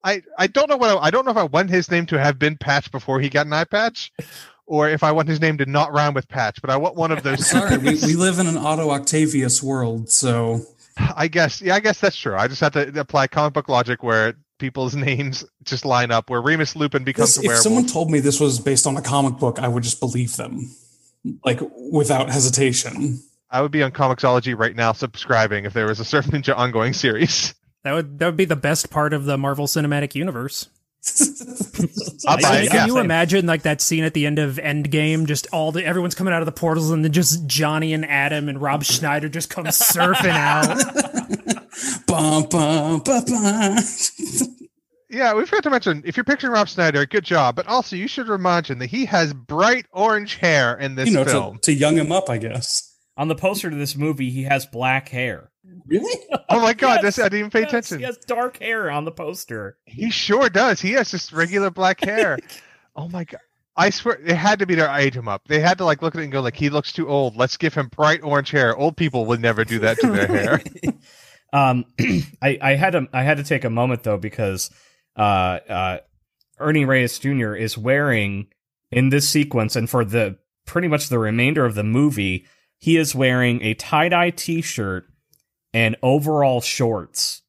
I 0.04 0.22
I 0.38 0.48
don't 0.48 0.70
know 0.70 0.78
what 0.78 0.98
I, 0.98 1.08
I 1.08 1.12
don't 1.12 1.26
know 1.26 1.32
if 1.32 1.38
I 1.38 1.44
want 1.44 1.70
his 1.70 1.92
name 1.92 2.06
to 2.08 2.20
have 2.20 2.40
been 2.40 2.58
Patch 2.58 2.92
before 2.92 3.20
he 3.20 3.30
got 3.30 3.46
an 3.46 3.54
eye 3.54 3.66
patch, 3.66 4.12
or 4.66 4.90
if 4.90 5.04
I 5.04 5.12
want 5.12 5.28
his 5.28 5.40
name 5.42 5.58
to 5.60 5.66
not 5.66 5.94
rhyme 5.94 6.14
with 6.14 6.28
Patch. 6.28 6.60
But 6.62 6.70
I 6.70 6.78
want 6.78 6.96
one 6.96 7.12
of 7.12 7.24
those. 7.24 7.48
Sorry, 7.48 7.78
we, 7.78 7.96
we 7.96 8.16
live 8.16 8.40
in 8.40 8.48
an 8.48 8.58
Otto 8.58 8.90
Octavius 8.90 9.62
world, 9.62 10.10
so 10.10 10.62
I 10.98 11.28
guess 11.28 11.62
yeah, 11.62 11.76
I 11.76 11.80
guess 11.80 12.00
that's 12.00 12.16
true. 12.16 12.36
I 12.36 12.48
just 12.48 12.62
have 12.62 12.74
to 12.74 13.00
apply 13.00 13.28
comic 13.28 13.54
book 13.54 13.70
logic 13.70 14.04
where 14.04 14.36
people's 14.60 14.96
names 15.08 15.46
just 15.64 15.86
line 15.86 16.12
up. 16.12 16.30
Where 16.30 16.42
Remus 16.42 16.76
Lupin 16.76 17.04
becomes 17.04 17.36
this, 17.36 17.46
if 17.46 17.58
someone 17.58 17.86
told 17.86 18.10
me 18.10 18.20
this 18.20 18.40
was 18.40 18.60
based 18.60 18.88
on 18.88 18.98
a 18.98 19.02
comic 19.02 19.38
book, 19.38 19.60
I 19.60 19.68
would 19.68 19.84
just 19.84 20.00
believe 20.00 20.36
them, 20.36 20.72
like 21.46 21.60
without 21.92 22.30
hesitation. 22.30 23.20
I 23.54 23.62
would 23.62 23.72
be 23.72 23.84
on 23.84 23.92
Comixology 23.92 24.58
right 24.58 24.74
now 24.74 24.94
subscribing 24.94 25.66
if 25.66 25.74
there 25.74 25.86
was 25.86 26.00
a 26.00 26.06
Surf 26.06 26.28
Ninja 26.28 26.58
ongoing 26.58 26.94
series. 26.94 27.54
That 27.84 27.94
would 27.94 28.20
that 28.20 28.26
would 28.28 28.38
be 28.38 28.46
the 28.46 28.56
best 28.56 28.90
part 28.90 29.14
of 29.14 29.26
the 29.26 29.38
Marvel 29.38 29.68
Cinematic 29.68 30.16
Universe. 30.16 30.70
I'll 32.28 32.38
buy 32.38 32.68
Can. 32.68 32.76
Yeah. 32.76 32.86
you 32.86 33.00
imagine 33.00 33.48
like 33.48 33.64
that 33.64 33.82
scene 33.82 34.04
at 34.04 34.14
the 34.14 34.28
end 34.28 34.38
of 34.38 34.58
Endgame? 34.58 35.26
Just 35.26 35.48
all 35.52 35.72
the 35.72 35.84
everyone's 35.84 36.14
coming 36.14 36.34
out 36.34 36.44
of 36.44 36.46
the 36.46 36.52
portals, 36.52 36.92
and 36.92 37.04
then 37.04 37.12
just 37.12 37.48
Johnny 37.48 37.94
and 37.94 38.06
Adam 38.06 38.48
and 38.48 38.62
Rob 38.62 38.84
Schneider 38.84 39.28
just 39.28 39.50
come 39.50 39.66
surfing 39.66 40.30
out. 40.30 40.78
Bum, 42.06 42.46
bum, 42.50 43.00
bum, 43.00 43.24
bum. 43.26 43.78
Yeah, 45.10 45.34
we 45.34 45.46
forgot 45.46 45.64
to 45.64 45.70
mention 45.70 46.04
if 46.06 46.16
you're 46.18 46.24
picturing 46.24 46.54
Rob 46.54 46.68
Schneider, 46.68 47.06
good 47.06 47.24
job. 47.24 47.56
But 47.56 47.68
also, 47.68 47.96
you 47.96 48.08
should 48.08 48.30
imagine 48.30 48.80
that 48.80 48.90
he 48.90 49.06
has 49.06 49.34
bright 49.34 49.86
orange 49.92 50.36
hair 50.36 50.78
in 50.78 50.96
this 50.96 51.08
you 51.10 51.16
know, 51.16 51.26
film. 51.26 51.56
to, 51.56 51.62
to 51.62 51.74
young 51.74 51.96
him 51.96 52.12
up, 52.12 52.30
I 52.30 52.38
guess. 52.38 52.96
On 53.18 53.28
the 53.28 53.36
poster 53.36 53.70
to 53.70 53.76
this 53.76 53.96
movie, 53.96 54.30
he 54.30 54.44
has 54.44 54.66
black 54.66 55.10
hair. 55.10 55.51
Really? 55.86 56.20
oh 56.50 56.60
my 56.60 56.74
god, 56.74 57.02
Yes, 57.04 57.20
I 57.20 57.24
didn't 57.24 57.40
even 57.40 57.52
pay 57.52 57.62
Yes, 57.62 57.70
attention. 57.70 58.00
He 58.00 58.06
has 58.06 58.18
dark 58.18 58.58
hair 58.58 58.90
on 58.90 59.06
the 59.06 59.12
poster. 59.12 59.78
He 59.86 60.10
sure 60.10 60.50
does. 60.50 60.82
He 60.82 60.94
has 60.94 61.12
just 61.12 61.32
regular 61.32 61.70
black 61.70 62.00
hair. 62.04 62.38
oh 62.96 63.08
my 63.10 63.24
god. 63.24 63.42
I 63.78 63.90
swear 63.90 64.20
it 64.22 64.36
had 64.36 64.60
to 64.60 64.66
be 64.66 64.76
to 64.76 64.96
age 64.98 65.16
him 65.16 65.28
up. 65.30 65.48
They 65.48 65.60
had 65.60 65.78
to 65.78 65.86
like 65.86 66.02
look 66.02 66.14
at 66.16 66.20
it 66.20 66.24
and 66.26 66.32
go 66.32 66.42
like 66.42 66.56
he 66.58 66.70
looks 66.70 66.92
too 66.92 67.08
old. 67.08 67.38
Let's 67.38 67.56
give 67.58 67.74
him 67.74 67.88
bright 67.88 68.22
orange 68.22 68.52
hair. 68.52 68.76
Old 68.76 68.98
people 68.98 69.26
would 69.28 69.40
never 69.40 69.64
do 69.64 69.80
that 69.80 69.98
to 70.00 70.08
their 70.08 70.28
hair. 70.28 70.62
Um, 71.54 71.84
I, 72.42 72.58
I 72.62 72.76
had 72.76 72.92
to 72.92 73.10
I 73.12 73.24
had 73.24 73.36
to 73.36 73.44
take 73.44 73.66
a 73.66 73.70
moment 73.70 74.04
though 74.04 74.18
because 74.18 74.72
uh, 75.18 75.60
uh, 75.68 75.98
Ernie 76.60 76.86
Reyes 76.86 77.20
Jr. 77.20 77.54
is 77.56 77.78
wearing 77.78 78.48
in 78.90 79.10
this 79.10 79.28
sequence 79.28 79.76
and 79.76 79.90
for 79.90 80.06
the 80.06 80.38
pretty 80.66 80.88
much 80.88 81.10
the 81.10 81.20
remainder 81.20 81.66
of 81.66 81.76
the 81.76 81.84
movie, 81.84 82.46
he 82.78 82.96
is 82.96 83.14
wearing 83.14 83.62
a 83.64 83.74
tie 83.74 84.08
dye 84.08 84.30
T 84.30 84.62
shirt 84.62 85.11
and 85.74 85.96
overall 86.04 86.62
shorts. 86.62 87.42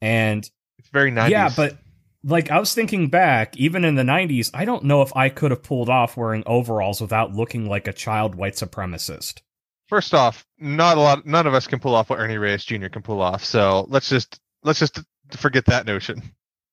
And 0.00 0.48
It's 0.78 0.88
very 0.90 1.10
90s. 1.12 1.28
yeah, 1.30 1.50
but 1.56 1.78
like 2.24 2.50
I 2.50 2.58
was 2.60 2.74
thinking 2.74 3.08
back, 3.08 3.56
even 3.56 3.84
in 3.84 3.94
the 3.96 4.02
'90s, 4.02 4.50
I 4.54 4.64
don't 4.64 4.84
know 4.84 5.02
if 5.02 5.14
I 5.16 5.28
could 5.28 5.50
have 5.50 5.62
pulled 5.62 5.88
off 5.88 6.16
wearing 6.16 6.42
overalls 6.46 7.00
without 7.00 7.32
looking 7.34 7.68
like 7.68 7.88
a 7.88 7.92
child 7.92 8.34
white 8.34 8.54
supremacist. 8.54 9.40
first 9.88 10.14
off, 10.14 10.46
not 10.58 10.96
a 10.96 11.00
lot 11.00 11.26
none 11.26 11.46
of 11.46 11.54
us 11.54 11.66
can 11.66 11.78
pull 11.80 11.94
off 11.94 12.10
what 12.10 12.18
Ernie 12.20 12.38
Reyes 12.38 12.64
Jr. 12.64 12.88
can 12.88 13.02
pull 13.02 13.20
off. 13.20 13.44
So 13.44 13.86
let's 13.88 14.08
just 14.08 14.38
let's 14.62 14.78
just 14.78 15.00
forget 15.36 15.66
that 15.66 15.84
notion. 15.86 16.22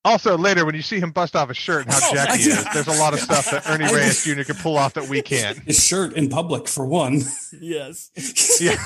Also, 0.04 0.38
later 0.38 0.64
when 0.64 0.74
you 0.74 0.80
see 0.82 0.98
him 0.98 1.10
bust 1.10 1.36
off 1.36 1.50
a 1.50 1.54
shirt 1.54 1.84
and 1.84 1.92
how 1.92 2.00
Oh, 2.10 2.14
jacked 2.14 2.36
he 2.36 2.44
is, 2.48 2.64
there's 2.72 2.86
a 2.86 2.98
lot 2.98 3.12
of 3.12 3.20
stuff 3.20 3.50
that 3.50 3.68
Ernie 3.68 3.84
Reyes 3.94 4.24
Jr. 4.24 4.44
can 4.44 4.54
pull 4.56 4.78
off 4.78 4.94
that 4.94 5.08
we 5.08 5.20
can't. 5.20 5.58
His 5.66 5.84
shirt 5.84 6.14
in 6.14 6.28
public, 6.30 6.68
for 6.68 6.86
one. 6.86 7.20
Yes. 7.60 8.10
Yeah. 8.60 8.76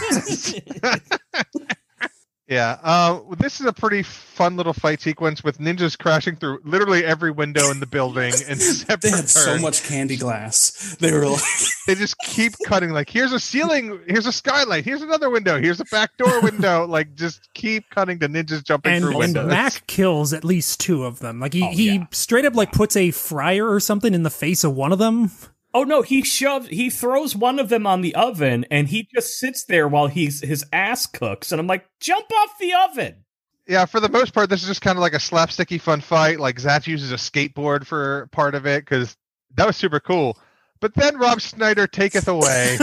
Yeah, 2.47 2.79
uh, 2.83 3.21
this 3.39 3.59
is 3.59 3.67
a 3.67 3.73
pretty 3.73 4.03
fun 4.03 4.57
little 4.57 4.75
fight 4.75 5.01
sequence 5.01 5.43
with 5.43 5.57
ninjas 5.59 5.99
crashing 5.99 6.37
through 6.37 6.61
literally 6.63 7.03
every 7.03 7.31
window 7.31 7.71
in 7.71 7.81
the 7.81 7.87
building 7.87 8.35
in 8.47 8.57
separate 8.59 9.01
They 9.01 9.11
had 9.11 9.29
so 9.31 9.59
much 9.59 9.83
candy 9.85 10.19
glass. 10.19 10.95
They 11.01 11.11
were 11.11 11.27
like, 11.27 11.41
They 11.87 11.95
just 11.95 12.19
keep 12.19 12.53
cutting. 12.67 12.91
Like, 12.91 13.09
here's 13.09 13.33
a 13.33 13.41
ceiling, 13.41 13.99
here's 14.07 14.27
a 14.27 14.33
skylight, 14.33 14.85
here's 14.85 15.01
another 15.01 15.31
window, 15.31 15.59
here's 15.59 15.81
a 15.81 15.87
back 15.87 16.17
door 16.19 16.43
window. 16.43 16.87
like, 16.89 17.15
just 17.15 17.49
keep 17.55 17.89
cutting 17.89 18.19
the 18.19 18.29
ninjas 18.29 18.63
jumping 18.63 18.93
and, 18.93 19.05
through 19.05 19.23
and. 19.23 19.35
Mac 19.35 19.87
kills 19.87 20.35
at 20.35 20.45
least 20.45 20.81
two 20.81 21.05
of 21.05 21.21
them. 21.21 21.41
Like 21.41 21.55
he, 21.55 21.63
Oh, 21.63 21.71
he 21.71 21.95
yeah. 21.95 22.07
straight 22.11 22.45
up 22.45 22.55
like 22.55 22.73
puts 22.73 22.95
a 22.95 23.11
fryer 23.11 23.67
or 23.71 23.81
something 23.81 24.13
in 24.13 24.23
the 24.23 24.29
face 24.31 24.65
of 24.65 24.75
one 24.75 24.93
of 24.93 24.99
them. 24.99 25.31
Oh 25.75 25.83
no, 25.83 26.03
he 26.03 26.23
shoves 26.23 26.69
he 26.69 26.89
throws 26.89 27.35
one 27.37 27.59
of 27.59 27.69
them 27.69 27.87
on 27.87 28.01
the 28.01 28.15
oven 28.15 28.65
and 28.71 28.89
he 28.89 29.09
just 29.15 29.39
sits 29.39 29.65
there 29.65 29.89
while 29.89 30.07
he's 30.07 30.41
his 30.41 30.65
ass 30.73 31.07
cooks 31.07 31.53
and 31.53 31.61
I'm 31.61 31.67
like, 31.67 31.85
"Jump 32.01 32.33
off 32.33 32.59
the 32.59 32.73
oven." 32.73 33.25
yeah, 33.67 33.87
for 33.87 34.01
the 34.01 34.09
most 34.09 34.35
part, 34.35 34.51
this 34.51 34.63
is 34.63 34.69
just 34.69 34.83
kind 34.83 34.99
of 34.99 35.03
like 35.03 35.15
a 35.15 35.19
slapsticky 35.19 35.81
fun 35.81 36.01
fight. 36.01 36.39
Like, 36.39 36.57
Zatch 36.57 36.87
uses 36.87 37.13
a 37.13 37.17
skateboard 37.17 37.87
for 37.87 38.29
part 38.33 38.55
of 38.55 38.67
it 38.67 38.85
because 38.85 39.17
that 39.57 39.67
was 39.67 39.77
super 39.77 40.01
cool. 40.01 40.39
But 40.81 40.95
then 40.95 41.17
Rob 41.17 41.41
Schneider 41.41 41.87
taketh 41.87 42.29
away 42.29 42.79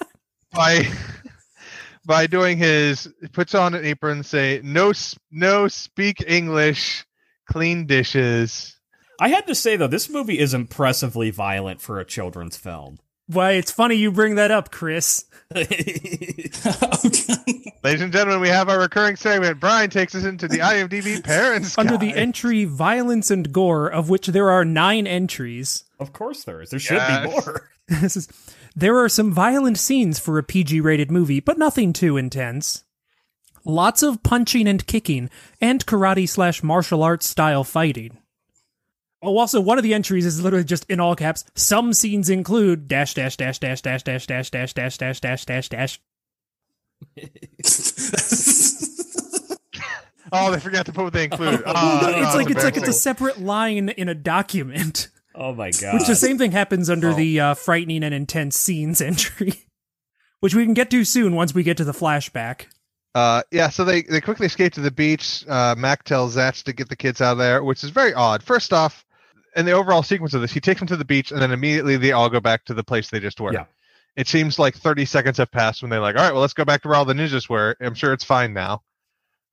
by 0.52 0.86
by 2.04 2.26
doing 2.26 2.58
his 2.58 3.08
puts 3.32 3.54
on 3.54 3.74
an 3.74 3.84
apron, 3.84 4.22
say 4.22 4.60
no 4.62 4.92
no 5.30 5.68
speak 5.68 6.22
English, 6.26 7.06
clean 7.50 7.86
dishes. 7.86 8.77
I 9.18 9.28
had 9.28 9.46
to 9.46 9.54
say 9.54 9.76
though, 9.76 9.86
this 9.88 10.08
movie 10.08 10.38
is 10.38 10.54
impressively 10.54 11.30
violent 11.30 11.80
for 11.80 11.98
a 11.98 12.04
children's 12.04 12.56
film. 12.56 12.98
Why, 13.26 13.52
it's 13.52 13.70
funny 13.70 13.96
you 13.96 14.10
bring 14.10 14.36
that 14.36 14.50
up, 14.50 14.70
Chris. 14.70 15.26
Ladies 15.54 16.64
and 18.00 18.12
gentlemen, 18.12 18.40
we 18.40 18.48
have 18.48 18.68
our 18.68 18.80
recurring 18.80 19.16
segment. 19.16 19.60
Brian 19.60 19.90
takes 19.90 20.14
us 20.14 20.24
into 20.24 20.48
the 20.48 20.58
IMDb 20.58 21.22
parents 21.24 21.76
Under 21.78 21.96
the 21.98 22.14
entry 22.14 22.64
violence 22.64 23.30
and 23.30 23.52
gore, 23.52 23.88
of 23.88 24.08
which 24.08 24.28
there 24.28 24.50
are 24.50 24.64
nine 24.64 25.06
entries. 25.06 25.84
of 26.00 26.12
course 26.12 26.44
there 26.44 26.62
is. 26.62 26.70
There 26.70 26.80
should 26.80 26.96
Yes. 26.96 27.24
be 27.26 27.30
more. 27.30 27.68
this 27.88 28.16
is 28.16 28.28
there 28.76 28.96
are 28.98 29.08
some 29.08 29.32
violent 29.32 29.78
scenes 29.78 30.18
for 30.18 30.38
a 30.38 30.42
PG 30.42 30.80
rated 30.80 31.10
movie, 31.10 31.40
but 31.40 31.58
nothing 31.58 31.92
too 31.92 32.16
intense. 32.16 32.84
Lots 33.64 34.02
of 34.02 34.22
punching 34.22 34.68
and 34.68 34.86
kicking, 34.86 35.28
and 35.60 35.84
karate 35.84 36.28
slash 36.28 36.62
martial 36.62 37.02
arts 37.02 37.28
style 37.28 37.64
fighting. 37.64 38.17
Oh, 39.20 39.36
also 39.38 39.60
one 39.60 39.78
of 39.78 39.82
the 39.84 39.94
entries 39.94 40.24
is 40.24 40.40
literally 40.42 40.64
just 40.64 40.84
in 40.88 41.00
all 41.00 41.16
caps. 41.16 41.44
Some 41.54 41.92
scenes 41.92 42.30
include 42.30 42.86
dash 42.88 43.14
dash 43.14 43.36
dash 43.36 43.58
dash 43.58 43.80
dash 43.82 44.02
dash 44.04 44.26
dash 44.26 44.50
dash 44.50 44.72
dash 44.74 44.96
dash 44.98 45.20
dash 45.20 45.44
dash 45.44 45.68
dash. 45.68 46.00
Oh, 50.30 50.50
they 50.50 50.60
forgot 50.60 50.84
to 50.86 50.92
put 50.92 51.04
what 51.04 51.12
they 51.14 51.24
include. 51.24 51.62
Oh, 51.64 51.72
Oh, 51.74 52.00
no, 52.02 52.08
it's 52.18 52.34
oh, 52.34 52.36
like 52.36 52.50
it's 52.50 52.62
like 52.62 52.76
it's 52.76 52.88
a 52.88 52.92
separate 52.92 53.40
line 53.40 53.88
in 53.88 54.08
a 54.08 54.14
document. 54.14 55.08
Oh 55.34 55.54
my 55.54 55.70
god. 55.70 55.94
Which 55.94 56.06
the 56.06 56.16
same 56.16 56.36
thing 56.36 56.52
happens 56.52 56.90
under 56.90 57.10
Oh. 57.10 57.14
the 57.14 57.40
uh, 57.40 57.54
frightening 57.54 58.02
and 58.02 58.12
intense 58.14 58.58
scenes 58.58 59.00
entry, 59.00 59.64
which 60.40 60.54
we 60.54 60.64
can 60.64 60.74
get 60.74 60.90
to 60.90 61.04
soon 61.04 61.34
once 61.34 61.54
we 61.54 61.62
get 61.62 61.76
to 61.78 61.84
the 61.84 61.92
flashback. 61.92 62.66
Uh, 63.14 63.42
yeah, 63.50 63.70
so 63.70 63.84
they, 63.84 64.02
they 64.02 64.20
quickly 64.20 64.46
escape 64.46 64.72
to 64.74 64.80
the 64.80 64.90
beach. 64.90 65.44
Uh, 65.48 65.74
Mac 65.78 66.04
tells 66.04 66.36
Zatch 66.36 66.62
to 66.64 66.72
get 66.72 66.88
the 66.88 66.96
kids 66.96 67.20
out 67.20 67.32
of 67.32 67.38
there, 67.38 67.64
which 67.64 67.82
is 67.82 67.90
very 67.90 68.12
odd. 68.12 68.42
First 68.42 68.72
off, 68.72 69.04
in 69.56 69.66
the 69.66 69.72
overall 69.72 70.02
sequence 70.02 70.34
of 70.34 70.40
this, 70.40 70.52
he 70.52 70.60
takes 70.60 70.80
them 70.80 70.88
to 70.88 70.96
the 70.96 71.04
beach, 71.04 71.30
and 71.32 71.40
then 71.40 71.52
immediately 71.52 71.96
they 71.96 72.12
all 72.12 72.28
go 72.28 72.40
back 72.40 72.64
to 72.66 72.74
the 72.74 72.84
place 72.84 73.10
they 73.10 73.20
just 73.20 73.40
were. 73.40 73.52
Yeah. 73.52 73.64
It 74.16 74.26
seems 74.26 74.58
like 74.58 74.74
30 74.74 75.04
seconds 75.04 75.38
have 75.38 75.50
passed 75.50 75.82
when 75.82 75.90
they're 75.90 76.00
like, 76.00 76.16
all 76.16 76.22
right, 76.22 76.32
well, 76.32 76.40
let's 76.40 76.54
go 76.54 76.64
back 76.64 76.82
to 76.82 76.88
where 76.88 76.96
all 76.96 77.04
the 77.04 77.14
ninjas 77.14 77.48
were. 77.48 77.76
I'm 77.80 77.94
sure 77.94 78.12
it's 78.12 78.24
fine 78.24 78.52
now. 78.52 78.82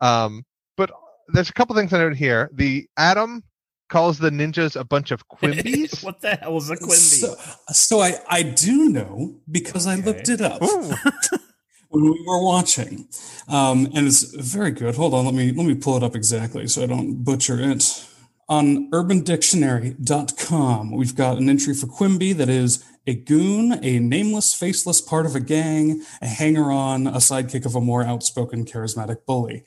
Um, 0.02 0.44
but 0.76 0.92
there's 1.28 1.50
a 1.50 1.54
couple 1.54 1.76
things 1.76 1.94
I 1.94 2.00
note 2.00 2.16
here. 2.16 2.50
The 2.54 2.88
Adam 2.98 3.44
calls 3.90 4.18
the 4.18 4.30
ninjas 4.30 4.80
a 4.80 4.84
bunch 4.84 5.12
of 5.12 5.28
quimbies. 5.30 6.04
what 6.04 6.22
the 6.22 6.36
hell 6.36 6.58
is 6.58 6.70
a 6.70 6.78
Quimby? 6.78 6.96
So, 6.96 7.36
so 7.72 8.00
I, 8.02 8.16
I 8.28 8.44
do 8.44 8.90
know 8.90 9.36
because 9.50 9.86
I 9.88 9.96
looked 9.96 10.30
it 10.30 10.42
up 10.42 10.62
when 11.90 12.04
we 12.04 12.24
were 12.26 12.44
watching. 12.44 13.08
Um, 13.48 13.88
and 13.94 14.08
it's 14.08 14.24
very 14.36 14.72
good. 14.72 14.96
Hold 14.96 15.14
on, 15.14 15.26
let 15.26 15.34
me 15.34 15.52
let 15.52 15.66
me 15.66 15.76
pull 15.76 15.98
it 15.98 16.04
up 16.04 16.16
exactly 16.16 16.68
so 16.68 16.84
I 16.84 16.88
don't 16.88 17.24
butcher 17.24 17.60
it. 17.60 18.08
On 18.48 18.92
urbandictionary.com, 18.92 20.92
we've 20.92 21.16
got 21.16 21.38
an 21.38 21.50
entry 21.50 21.74
for 21.74 21.88
Quimby 21.88 22.34
that 22.34 22.48
is 22.50 22.84
a 23.08 23.16
goon, 23.16 23.80
a 23.84 23.98
nameless, 24.00 24.54
faceless 24.54 25.02
part 25.02 25.26
of 25.26 25.36
a 25.36 25.40
gang, 25.40 26.04
a 26.22 26.28
hanger 26.28 26.72
on, 26.72 27.08
a 27.08 27.14
sidekick 27.18 27.66
of 27.66 27.76
a 27.76 27.82
more 27.82 28.04
outspoken, 28.04 28.64
charismatic 28.66 29.26
bully. 29.26 29.64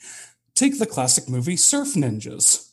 Take 0.55 0.79
the 0.79 0.87
classic 0.87 1.29
movie 1.29 1.57
Surf 1.57 1.95
Ninjas. 1.95 2.67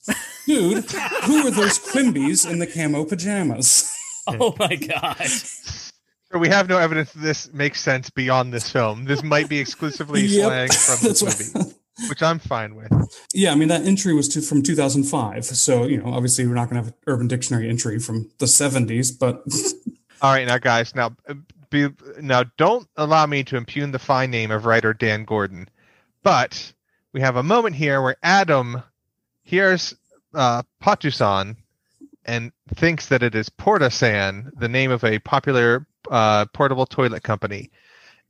Dude, 0.46 0.86
who 1.24 1.48
are 1.48 1.52
those 1.52 1.80
Quimbys 1.80 2.48
in 2.50 2.60
the 2.60 2.68
camo 2.68 3.04
pajamas? 3.06 3.92
oh 4.28 4.56
my 4.60 4.76
god. 4.76 5.18
So 5.26 6.38
we 6.40 6.50
have 6.50 6.68
no 6.70 6.78
evidence 6.78 7.14
that 7.14 7.22
this 7.22 7.52
makes 7.54 7.82
sense 7.82 8.10
beyond 8.12 8.54
this 8.54 8.70
film. 8.72 9.06
This 9.06 9.24
might 9.24 9.50
be 9.50 9.58
exclusively 9.60 10.22
Yep. 10.26 10.46
slang 10.46 10.70
from 10.70 10.98
this 11.10 11.24
movie, 11.24 11.46
what- 11.54 11.74
which 12.10 12.22
I'm 12.22 12.40
fine 12.40 12.76
with. 12.76 12.92
Yeah, 13.34 13.52
I 13.52 13.56
mean 13.56 13.68
that 13.70 13.86
entry 13.86 14.14
was 14.14 14.28
to, 14.30 14.42
from 14.42 14.62
2005, 14.62 15.46
so 15.46 15.86
you 15.86 15.98
know 15.98 16.14
obviously 16.14 16.46
we're 16.48 16.54
not 16.54 16.70
going 16.70 16.82
to 16.82 16.86
have 16.86 16.88
an 16.88 17.00
Urban 17.08 17.28
Dictionary 17.28 17.70
entry 17.70 18.00
from 18.00 18.30
the 18.40 18.46
70s, 18.46 19.18
but 19.18 19.44
All 20.22 20.34
right, 20.34 20.48
now 20.48 20.58
guys, 20.58 20.96
now 20.96 21.16
be 21.70 21.90
now 22.22 22.46
don't 22.58 22.88
allow 22.96 23.26
me 23.26 23.44
to 23.44 23.58
impugn 23.58 23.92
the 23.92 24.00
fine 24.00 24.32
name 24.32 24.52
of 24.52 24.66
writer 24.66 24.94
Dan 24.94 25.26
Gordon, 25.26 25.70
but 26.24 26.74
we 27.14 27.22
have 27.22 27.36
a 27.36 27.44
moment 27.44 27.76
here 27.76 28.02
where 28.02 28.18
Adam 28.24 28.82
hears 29.44 29.96
uh, 30.34 30.64
Patusan 30.84 31.56
and 32.26 32.52
thinks 32.74 33.08
that 33.08 33.24
it 33.24 33.36
is 33.36 33.50
Portasan, 33.50 34.52
the 34.60 34.68
name 34.68 34.92
of 34.92 35.04
a 35.04 35.20
popular 35.20 35.86
uh, 36.10 36.46
portable 36.48 36.86
toilet 36.86 37.24
company. 37.24 37.70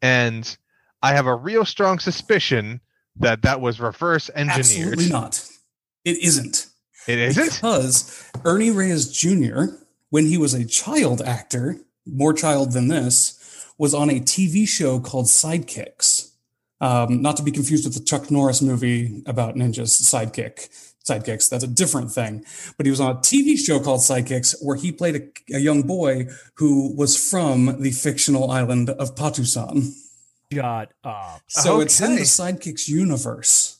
And 0.02 0.58
I 1.02 1.14
have 1.14 1.28
a 1.28 1.36
real 1.36 1.66
strong 1.66 2.00
suspicion 2.00 2.82
that 3.18 3.42
that 3.44 3.62
was 3.62 3.80
reverse 3.80 4.30
engineered. 4.36 4.94
Absolutely 4.94 5.10
not. 5.10 5.48
It 6.04 6.18
isn't. 6.24 6.68
It 7.08 7.20
isn't? 7.20 7.44
Because 7.44 8.30
Ernie 8.44 8.72
Reyes 8.72 9.12
Jr., 9.12 9.76
when 10.10 10.26
he 10.26 10.38
was 10.38 10.54
a 10.54 10.66
child 10.66 11.22
actor, 11.22 11.78
more 12.06 12.34
child 12.34 12.74
than 12.74 12.88
this, 12.88 13.66
was 13.78 13.94
on 13.94 14.10
a 14.10 14.20
TV 14.20 14.68
show 14.68 15.00
called 15.00 15.26
Sidekicks. 15.26 16.32
Um, 16.82 17.22
not 17.22 17.38
to 17.38 17.44
be 17.44 17.52
confused 17.52 17.86
with 17.86 17.94
the 17.94 18.04
Chuck 18.04 18.30
Norris 18.30 18.62
movie 18.62 19.24
about 19.26 19.56
ninjas, 19.56 20.02
Sidekick. 20.02 20.70
Sidekicks, 21.08 21.50
that's 21.50 21.64
a 21.64 21.68
different 21.68 22.12
thing. 22.12 22.44
But 22.78 22.86
he 22.86 22.90
was 22.90 23.00
on 23.00 23.12
a 23.12 23.20
TV 23.20 23.58
show 23.58 23.80
called 23.80 24.02
Sidekicks 24.02 24.56
where 24.62 24.76
he 24.76 24.92
played 24.92 25.16
a, 25.16 25.56
a 25.56 25.60
young 25.60 25.84
boy 25.84 26.28
who 26.56 26.96
was 26.96 27.30
from 27.30 27.82
the 27.82 27.92
fictional 27.92 28.50
island 28.52 28.90
of 28.90 29.16
Patusan. 29.16 29.94
Shut 30.54 30.92
up. 31.04 31.42
So 31.48 31.80
it's 31.80 32.00
in 32.02 32.16
the 32.16 32.22
Sidekicks 32.22 32.88
universe. 32.88 33.80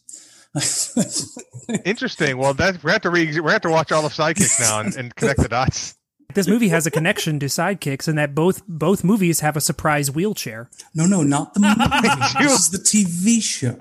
Interesting. 1.86 2.38
Well, 2.38 2.54
that 2.54 2.84
we 2.84 2.92
have 2.92 3.02
to 3.02 3.10
re- 3.10 3.40
we 3.40 3.52
have 3.52 3.62
to 3.62 3.70
watch 3.70 3.92
all 3.92 4.06
of 4.06 4.14
Sidekicks 4.14 4.60
now 4.60 4.80
and, 4.80 4.96
and 4.96 5.16
connect 5.16 5.42
the 5.42 5.50
dots. 5.50 5.96
This 6.34 6.48
movie 6.48 6.70
has 6.70 6.86
a 6.86 6.92
connection 6.92 7.40
to 7.40 7.46
Sidekicks 7.48 8.08
in 8.08 8.16
that 8.16 8.34
both 8.36 8.64
both 8.68 9.04
movies 9.04 9.42
have 9.42 9.56
a 9.56 9.62
surprise 9.62 10.12
wheelchair. 10.12 10.70
No, 10.94 11.06
no, 11.06 11.24
not 11.24 11.54
the 11.54 11.60
movie. 11.62 12.46
this 12.46 12.60
is 12.60 12.70
the 12.72 12.78
TV 12.78 13.42
show. 13.42 13.78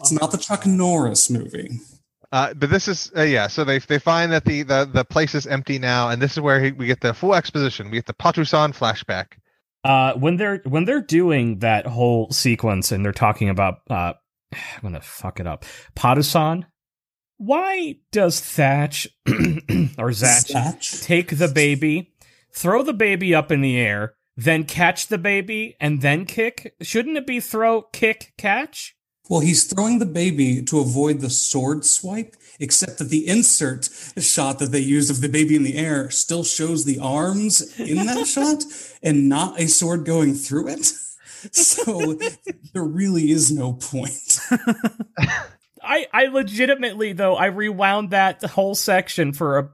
It's 0.00 0.12
not 0.12 0.32
the 0.32 0.38
Chuck 0.38 0.66
Norris 0.66 1.30
movie. 1.30 1.80
Uh, 2.32 2.54
but 2.54 2.70
this 2.70 2.88
is 2.88 3.12
uh, 3.16 3.22
yeah. 3.22 3.46
So 3.46 3.62
they 3.62 3.78
they 3.78 3.98
find 3.98 4.32
that 4.32 4.44
the, 4.46 4.62
the 4.62 4.88
the 4.90 5.04
place 5.04 5.34
is 5.34 5.46
empty 5.46 5.78
now, 5.78 6.08
and 6.08 6.20
this 6.20 6.32
is 6.32 6.40
where 6.40 6.62
he, 6.64 6.72
we 6.72 6.86
get 6.86 7.00
the 7.00 7.12
full 7.12 7.34
exposition. 7.34 7.90
We 7.90 7.98
get 7.98 8.06
the 8.06 8.14
Patusan 8.14 8.74
flashback. 8.74 9.38
Uh, 9.84 10.14
when 10.14 10.36
they're 10.36 10.62
when 10.64 10.84
they're 10.84 11.00
doing 11.02 11.58
that 11.58 11.86
whole 11.86 12.30
sequence 12.30 12.92
and 12.92 13.04
they're 13.04 13.12
talking 13.12 13.48
about 13.48 13.80
uh, 13.90 14.12
I'm 14.52 14.82
gonna 14.82 15.00
fuck 15.00 15.40
it 15.40 15.46
up. 15.46 15.64
Patusan. 15.96 16.64
Why 17.38 17.96
does 18.12 18.40
Thatch 18.40 19.08
or 19.26 20.10
Zatch 20.10 20.52
Zatch? 20.52 21.02
take 21.02 21.36
the 21.36 21.48
baby, 21.48 22.12
throw 22.54 22.82
the 22.84 22.92
baby 22.92 23.34
up 23.34 23.50
in 23.50 23.62
the 23.62 23.78
air, 23.80 24.14
then 24.36 24.62
catch 24.64 25.08
the 25.08 25.18
baby 25.18 25.76
and 25.80 26.02
then 26.02 26.24
kick? 26.24 26.74
Shouldn't 26.80 27.16
it 27.16 27.26
be 27.26 27.40
throw, 27.40 27.82
kick, 27.82 28.32
catch? 28.38 28.94
Well, 29.28 29.40
he's 29.40 29.64
throwing 29.64 29.98
the 29.98 30.06
baby 30.06 30.62
to 30.62 30.80
avoid 30.80 31.20
the 31.20 31.30
sword 31.30 31.84
swipe, 31.84 32.36
except 32.58 32.98
that 32.98 33.08
the 33.08 33.26
insert 33.26 33.88
shot 34.18 34.58
that 34.58 34.72
they 34.72 34.80
used 34.80 35.10
of 35.10 35.20
the 35.20 35.28
baby 35.28 35.56
in 35.56 35.62
the 35.62 35.76
air 35.76 36.10
still 36.10 36.44
shows 36.44 36.84
the 36.84 36.98
arms 36.98 37.78
in 37.78 38.06
that 38.06 38.26
shot 38.26 38.64
and 39.02 39.28
not 39.28 39.60
a 39.60 39.68
sword 39.68 40.04
going 40.04 40.34
through 40.34 40.68
it. 40.68 40.92
So 41.50 42.18
there 42.72 42.84
really 42.84 43.30
is 43.30 43.50
no 43.50 43.72
point. 43.72 44.38
I 45.82 46.06
I 46.12 46.26
legitimately 46.26 47.14
though 47.14 47.34
I 47.34 47.46
rewound 47.46 48.10
that 48.10 48.42
whole 48.44 48.76
section 48.76 49.32
for 49.32 49.58
a 49.58 49.70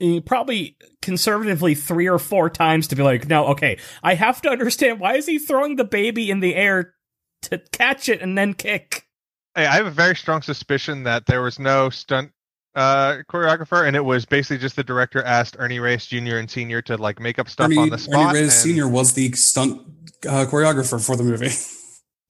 eh, 0.00 0.20
probably 0.24 0.78
conservatively 1.02 1.74
three 1.74 2.08
or 2.08 2.18
four 2.18 2.48
times 2.48 2.88
to 2.88 2.96
be 2.96 3.02
like, 3.02 3.28
no, 3.28 3.48
okay, 3.48 3.78
I 4.02 4.14
have 4.14 4.40
to 4.42 4.50
understand 4.50 5.00
why 5.00 5.16
is 5.16 5.26
he 5.26 5.38
throwing 5.38 5.76
the 5.76 5.84
baby 5.84 6.30
in 6.30 6.40
the 6.40 6.54
air 6.54 6.94
to 7.42 7.58
catch 7.72 8.08
it 8.08 8.20
and 8.20 8.36
then 8.36 8.54
kick? 8.54 9.06
Hey, 9.54 9.66
I 9.66 9.74
have 9.76 9.86
a 9.86 9.90
very 9.90 10.16
strong 10.16 10.42
suspicion 10.42 11.02
that 11.04 11.26
there 11.26 11.42
was 11.42 11.58
no 11.58 11.90
stunt 11.90 12.30
uh, 12.74 13.18
choreographer, 13.28 13.86
and 13.86 13.96
it 13.96 14.04
was 14.04 14.24
basically 14.24 14.58
just 14.58 14.76
the 14.76 14.84
director 14.84 15.22
asked 15.22 15.56
Ernie 15.58 15.80
Reyes 15.80 16.06
Jr. 16.06 16.36
and 16.36 16.50
Senior 16.50 16.82
to 16.82 16.96
like 16.96 17.18
make 17.18 17.38
up 17.38 17.48
stuff 17.48 17.66
Ernie, 17.66 17.78
on 17.78 17.88
the 17.90 17.98
spot. 17.98 18.26
Ernie 18.30 18.40
Reyes 18.40 18.64
and- 18.64 18.74
Sr. 18.74 18.88
was 18.88 19.12
the 19.14 19.32
stunt 19.32 19.82
uh, 20.28 20.46
choreographer 20.48 21.04
for 21.04 21.16
the 21.16 21.24
movie. 21.24 21.50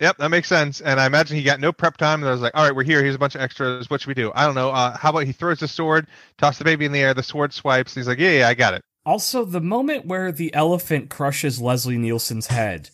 Yep, 0.00 0.16
that 0.16 0.30
makes 0.30 0.48
sense. 0.48 0.80
And 0.80 0.98
I 0.98 1.04
imagine 1.04 1.36
he 1.36 1.42
got 1.42 1.60
no 1.60 1.72
prep 1.72 1.98
time. 1.98 2.22
And 2.22 2.28
I 2.28 2.32
was 2.32 2.40
like, 2.40 2.52
all 2.54 2.64
right, 2.64 2.74
we're 2.74 2.84
here. 2.84 3.02
Here's 3.02 3.14
a 3.14 3.18
bunch 3.18 3.34
of 3.34 3.42
extras. 3.42 3.90
What 3.90 4.00
should 4.00 4.08
we 4.08 4.14
do? 4.14 4.32
I 4.34 4.46
don't 4.46 4.54
know. 4.54 4.70
Uh, 4.70 4.96
how 4.96 5.10
about 5.10 5.24
he 5.24 5.32
throws 5.32 5.60
the 5.60 5.68
sword, 5.68 6.06
toss 6.38 6.56
the 6.56 6.64
baby 6.64 6.86
in 6.86 6.92
the 6.92 7.00
air, 7.00 7.12
the 7.12 7.22
sword 7.22 7.52
swipes. 7.52 7.94
He's 7.94 8.08
like, 8.08 8.18
yeah, 8.18 8.30
yeah, 8.30 8.48
I 8.48 8.54
got 8.54 8.72
it. 8.72 8.80
Also, 9.04 9.44
the 9.44 9.60
moment 9.60 10.06
where 10.06 10.32
the 10.32 10.54
elephant 10.54 11.10
crushes 11.10 11.60
Leslie 11.60 11.98
Nielsen's 11.98 12.46
head. 12.46 12.88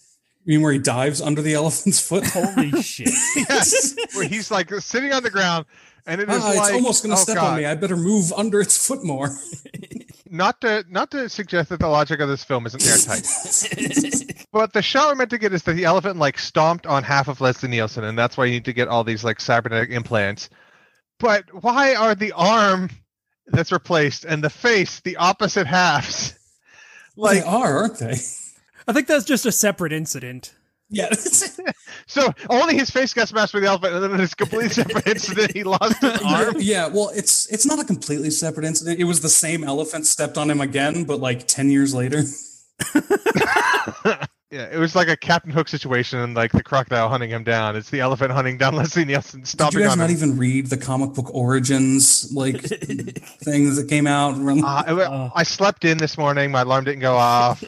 You 0.47 0.59
mean 0.59 0.63
where 0.63 0.73
he 0.73 0.79
dives 0.79 1.21
under 1.21 1.43
the 1.43 1.55
elephant's 1.63 2.01
foot? 2.01 2.25
Holy 2.27 2.71
shit. 2.83 3.09
Yes, 3.37 3.95
where 4.15 4.27
he's 4.29 4.51
like 4.51 4.71
sitting 4.75 5.13
on 5.13 5.23
the 5.25 5.31
ground, 5.31 5.67
and 6.07 6.21
it 6.21 6.29
is 6.31 6.43
Ah, 6.43 6.51
it's 6.51 6.59
like, 6.61 6.75
almost 6.75 7.03
going 7.03 7.15
to 7.15 7.21
oh, 7.21 7.23
step 7.23 7.35
God. 7.37 7.51
on 7.53 7.57
me. 7.59 7.67
I 7.67 7.75
better 7.75 7.97
move 7.97 8.33
under 8.33 8.61
its 8.61 8.87
foot 8.87 9.05
more. 9.05 9.31
Not 10.29 10.61
to 10.63 10.85
not 10.89 11.13
to 11.13 11.29
suggest 11.29 11.69
that 11.69 11.79
the 11.79 11.87
logic 11.87 12.19
of 12.19 12.29
this 12.29 12.43
film 12.43 12.67
isn't 12.67 12.85
airtight, 12.85 13.23
but 14.53 14.73
the 14.73 14.83
shot 14.83 15.07
we're 15.07 15.15
meant 15.15 15.31
to 15.31 15.39
get 15.39 15.53
is 15.53 15.63
that 15.63 15.75
the 15.75 15.85
elephant 15.85 16.17
like 16.19 16.37
stomped 16.37 16.85
on 16.85 17.05
half 17.05 17.29
of 17.29 17.41
Leslie 17.41 17.69
Nielsen, 17.69 18.03
and 18.03 18.19
that's 18.19 18.37
why 18.37 18.47
you 18.47 18.51
need 18.51 18.65
to 18.65 18.73
get 18.73 18.89
all 18.89 19.05
these 19.05 19.23
like 19.23 19.41
cybernetic 19.41 19.91
implants. 19.91 20.51
But 21.21 21.45
why 21.63 21.95
are 21.95 22.17
the 22.17 22.33
arm 22.33 22.91
that's 23.47 23.71
replaced 23.71 24.25
and 24.25 24.43
the 24.43 24.51
face 24.51 24.99
the 25.01 25.17
opposite 25.17 25.69
halves? 25.69 26.35
Like, 27.17 27.37
Like 27.37 27.45
they 27.45 27.49
are, 27.49 27.79
aren't 27.79 27.99
they? 28.01 28.17
I 28.89 28.93
think 28.93 29.07
that's 29.07 29.25
just 29.25 29.47
a 29.47 29.53
separate 29.53 29.93
incident. 29.93 30.55
Yes. 30.89 31.59
so, 32.07 32.33
only 32.49 32.77
his 32.77 32.91
face 32.91 33.13
got 33.13 33.27
smashed 33.29 33.53
with 33.55 33.65
the 33.65 33.69
elephant, 33.69 33.95
and 33.95 34.05
then 34.05 34.21
it's 34.21 34.35
a 34.35 34.37
completely 34.37 34.69
separate 34.69 35.07
incident. 35.07 35.53
He 35.53 35.65
lost 35.65 36.01
his 36.01 36.23
arm. 36.23 36.55
yeah, 36.59 36.87
well, 36.87 37.11
it's 37.15 37.51
it's 37.53 37.67
not 37.67 37.81
a 37.81 37.85
completely 37.85 38.31
separate 38.31 38.65
incident. 38.65 39.01
It 39.01 39.05
was 39.05 39.21
the 39.21 39.29
same 39.29 39.65
elephant 39.65 40.07
stepped 40.07 40.39
on 40.39 40.49
him 40.51 40.61
again, 40.61 41.03
but 41.05 41.19
like 41.19 41.47
ten 41.49 41.71
years 41.71 41.95
later. 41.95 42.23
Yeah, 44.49 44.69
it 44.73 44.79
was 44.79 44.95
like 44.95 45.09
a 45.09 45.17
Captain 45.17 45.51
Hook 45.51 45.67
situation, 45.67 46.21
and 46.21 46.37
like 46.37 46.53
the 46.53 46.63
crocodile 46.63 47.09
hunting 47.09 47.31
him 47.31 47.43
down. 47.43 47.75
It's 47.75 47.91
the 47.91 47.99
elephant 47.99 48.31
hunting 48.31 48.57
down 48.57 48.77
Leslie 48.77 49.05
Nielsen, 49.05 49.41
Did 49.41 49.49
stomping 49.49 49.81
you 49.81 49.87
guys 49.87 49.93
on 49.95 49.99
not 49.99 50.09
him. 50.09 50.17
even 50.17 50.39
read 50.39 50.69
the 50.69 50.77
comic 50.77 51.15
book 51.15 51.35
origins 51.35 52.33
like 52.33 52.61
things 52.63 53.75
that 53.77 53.87
came 53.89 54.07
out? 54.07 54.39
around- 54.39 54.63
Uh, 54.65 55.31
I- 55.35 55.41
I 55.41 55.43
slept 55.43 55.85
in 55.85 55.99
this 55.99 56.17
morning. 56.17 56.53
My 56.53 56.61
alarm 56.61 56.85
didn't 56.85 57.01
go 57.01 57.17
off. 57.17 57.65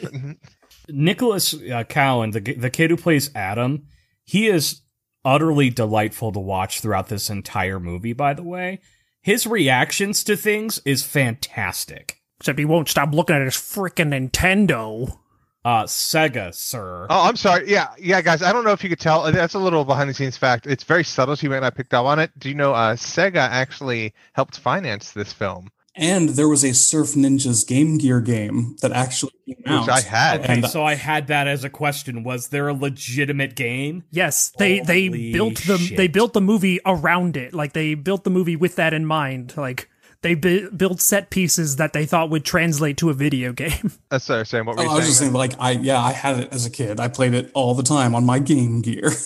Nicolas 0.91 1.53
uh, 1.53 1.83
Cowan, 1.83 2.31
the 2.31 2.39
the 2.39 2.69
kid 2.69 2.89
who 2.89 2.97
plays 2.97 3.29
Adam, 3.35 3.87
he 4.23 4.47
is 4.47 4.81
utterly 5.25 5.69
delightful 5.69 6.31
to 6.31 6.39
watch 6.39 6.81
throughout 6.81 7.07
this 7.07 7.29
entire 7.29 7.79
movie. 7.79 8.13
By 8.13 8.33
the 8.33 8.43
way, 8.43 8.79
his 9.21 9.45
reactions 9.45 10.23
to 10.25 10.35
things 10.35 10.81
is 10.85 11.03
fantastic. 11.03 12.17
Except 12.39 12.57
he 12.57 12.65
won't 12.65 12.87
stop 12.87 13.13
looking 13.13 13.35
at 13.35 13.41
his 13.41 13.55
frickin' 13.55 14.13
Nintendo. 14.13 15.17
Uh, 15.65 15.83
Sega, 15.83 16.53
sir. 16.53 17.05
Oh, 17.09 17.27
I'm 17.27 17.35
sorry. 17.35 17.69
Yeah, 17.69 17.89
yeah, 17.99 18.21
guys. 18.21 18.41
I 18.41 18.53
don't 18.53 18.63
know 18.63 18.71
if 18.71 18.81
you 18.81 18.89
could 18.89 18.99
tell. 18.99 19.29
That's 19.29 19.55
a 19.55 19.59
little 19.59 19.83
behind 19.83 20.09
the 20.09 20.13
scenes 20.13 20.37
fact. 20.37 20.65
It's 20.65 20.85
very 20.85 21.03
subtle. 21.03 21.35
So 21.35 21.43
you 21.43 21.49
might 21.49 21.59
not 21.59 21.75
picked 21.75 21.93
up 21.93 22.05
on 22.05 22.17
it. 22.17 22.31
Do 22.39 22.47
you 22.47 22.55
know 22.55 22.73
uh, 22.73 22.95
Sega 22.95 23.35
actually 23.35 24.13
helped 24.33 24.57
finance 24.57 25.11
this 25.11 25.33
film, 25.33 25.69
And 25.99 26.29
there 26.29 26.47
was 26.47 26.63
a 26.63 26.73
Surf 26.73 27.09
Ninjas 27.09 27.67
Game 27.67 27.97
Gear 27.97 28.21
game 28.21 28.77
that 28.81 28.91
actually 28.93 29.33
came 29.45 29.57
which 29.57 29.67
out. 29.67 29.89
I 29.89 29.99
had. 30.01 30.39
Okay, 30.41 30.53
and- 30.53 30.65
so 30.67 30.83
I 30.83 30.95
had 30.95 31.27
that 31.27 31.47
as 31.47 31.63
a 31.65 31.69
question. 31.69 32.23
Was 32.23 32.47
there 32.47 32.69
a 32.69 32.73
legitimate 32.73 33.55
game? 33.55 34.03
Yes, 34.09 34.51
they 34.57 34.79
they 34.79 35.09
built 35.09 35.57
the 35.67 35.77
shit. 35.77 35.97
they 35.97 36.07
built 36.07 36.33
the 36.33 36.41
movie 36.41 36.79
around 36.85 37.35
it. 37.37 37.53
Like 37.53 37.73
they 37.73 37.95
built 37.95 38.23
the 38.23 38.29
movie 38.29 38.55
with 38.55 38.77
that 38.77 38.93
in 38.93 39.05
mind. 39.05 39.55
Like 39.57 39.89
they 40.21 40.35
bu- 40.35 40.71
built 40.71 41.01
set 41.01 41.29
pieces 41.29 41.75
that 41.77 41.91
they 41.93 42.05
thought 42.05 42.29
would 42.29 42.45
translate 42.45 42.97
to 42.97 43.09
a 43.09 43.13
video 43.13 43.51
game. 43.53 43.91
That's 44.09 44.27
what 44.29 44.35
I 44.35 44.39
was 44.39 44.49
saying. 44.49 44.65
What 44.65 44.77
were 44.77 44.81
Oh, 44.83 44.85
you 44.85 44.91
I 44.91 44.95
was 44.95 45.05
just 45.05 45.19
saying? 45.19 45.31
saying, 45.31 45.37
like, 45.37 45.59
I 45.59 45.71
yeah, 45.71 45.99
I 46.01 46.11
had 46.13 46.39
it 46.39 46.53
as 46.53 46.65
a 46.65 46.69
kid. 46.69 46.99
I 46.99 47.07
played 47.09 47.33
it 47.33 47.51
all 47.53 47.73
the 47.75 47.83
time 47.83 48.15
on 48.15 48.25
my 48.25 48.39
Game 48.39 48.81
Gear. 48.81 49.11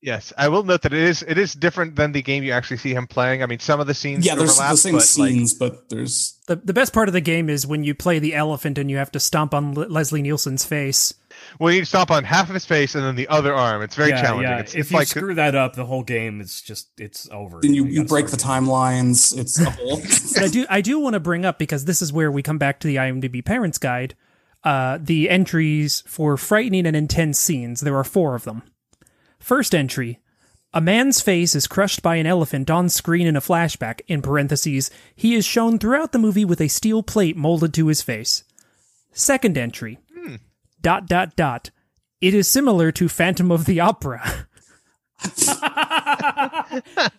Yes, 0.00 0.32
I 0.36 0.48
will 0.48 0.62
note 0.62 0.82
that 0.82 0.92
it 0.92 1.02
is 1.02 1.22
it 1.22 1.38
is 1.38 1.52
different 1.54 1.96
than 1.96 2.12
the 2.12 2.22
game 2.22 2.42
you 2.42 2.52
actually 2.52 2.78
see 2.78 2.94
him 2.94 3.06
playing. 3.06 3.42
I 3.42 3.46
mean, 3.46 3.58
some 3.58 3.80
of 3.80 3.86
the 3.86 3.94
scenes 3.94 4.24
yeah, 4.24 4.34
there's 4.34 4.52
overlap, 4.52 4.70
the 4.72 4.76
same 4.76 4.92
but, 4.92 4.98
like, 4.98 5.04
scenes, 5.04 5.54
but 5.54 5.88
there's 5.88 6.38
the 6.46 6.56
The 6.56 6.72
best 6.72 6.92
part 6.92 7.08
of 7.08 7.12
the 7.12 7.20
game 7.20 7.48
is 7.48 7.66
when 7.66 7.84
you 7.84 7.94
play 7.94 8.18
the 8.18 8.34
elephant 8.34 8.78
and 8.78 8.90
you 8.90 8.96
have 8.96 9.12
to 9.12 9.20
stomp 9.20 9.54
on 9.54 9.74
Le- 9.74 9.86
Leslie 9.86 10.22
Nielsen's 10.22 10.64
face. 10.64 11.14
well, 11.58 11.72
you 11.72 11.84
stomp 11.84 12.10
on 12.10 12.24
half 12.24 12.48
of 12.48 12.54
his 12.54 12.64
face 12.64 12.94
and 12.94 13.04
then 13.04 13.14
the 13.16 13.28
other 13.28 13.54
arm. 13.54 13.82
It's 13.82 13.94
very 13.94 14.10
yeah, 14.10 14.22
challenging. 14.22 14.50
yeah. 14.50 14.58
It's, 14.58 14.74
if 14.74 14.80
it's 14.80 14.90
you 14.90 14.96
like 14.96 15.08
screw 15.08 15.34
that 15.34 15.54
up, 15.54 15.74
the 15.74 15.86
whole 15.86 16.02
game 16.02 16.40
is 16.40 16.60
just 16.60 16.88
it's 16.98 17.28
over. 17.30 17.60
then 17.62 17.74
you, 17.74 17.84
you 17.86 17.96
gotta 17.98 18.08
break 18.08 18.28
the 18.28 18.38
start 18.38 18.62
timelines. 18.64 19.36
It's 19.36 19.60
a 19.60 19.70
whole. 19.70 20.00
But 20.34 20.42
I 20.44 20.48
do 20.48 20.66
I 20.68 20.80
do 20.80 20.98
want 20.98 21.14
to 21.14 21.20
bring 21.20 21.44
up 21.44 21.58
because 21.58 21.84
this 21.84 22.00
is 22.02 22.12
where 22.12 22.30
we 22.30 22.42
come 22.42 22.58
back 22.58 22.80
to 22.80 22.86
the 22.88 22.96
IMDb 22.96 23.44
Parents 23.44 23.78
Guide. 23.78 24.14
Uh, 24.62 24.98
the 25.00 25.30
entries 25.30 26.02
for 26.06 26.36
frightening 26.36 26.84
and 26.84 26.94
intense 26.94 27.38
scenes. 27.38 27.80
There 27.80 27.96
are 27.96 28.04
four 28.04 28.34
of 28.34 28.44
them. 28.44 28.62
First 29.40 29.74
entry: 29.74 30.20
A 30.72 30.80
man's 30.80 31.20
face 31.20 31.54
is 31.56 31.66
crushed 31.66 32.02
by 32.02 32.16
an 32.16 32.26
elephant 32.26 32.70
on 32.70 32.88
screen 32.88 33.26
in 33.26 33.34
a 33.36 33.40
flashback. 33.40 34.02
In 34.06 34.22
parentheses, 34.22 34.90
he 35.16 35.34
is 35.34 35.44
shown 35.44 35.78
throughout 35.78 36.12
the 36.12 36.18
movie 36.18 36.44
with 36.44 36.60
a 36.60 36.68
steel 36.68 37.02
plate 37.02 37.36
molded 37.36 37.74
to 37.74 37.88
his 37.88 38.02
face. 38.02 38.44
Second 39.12 39.58
entry: 39.58 39.98
Dot 40.80 41.06
dot 41.06 41.34
dot. 41.34 41.70
It 42.20 42.34
is 42.34 42.46
similar 42.46 42.92
to 42.92 43.08
Phantom 43.08 43.50
of 43.50 43.64
the 43.64 43.80
Opera. 43.80 44.46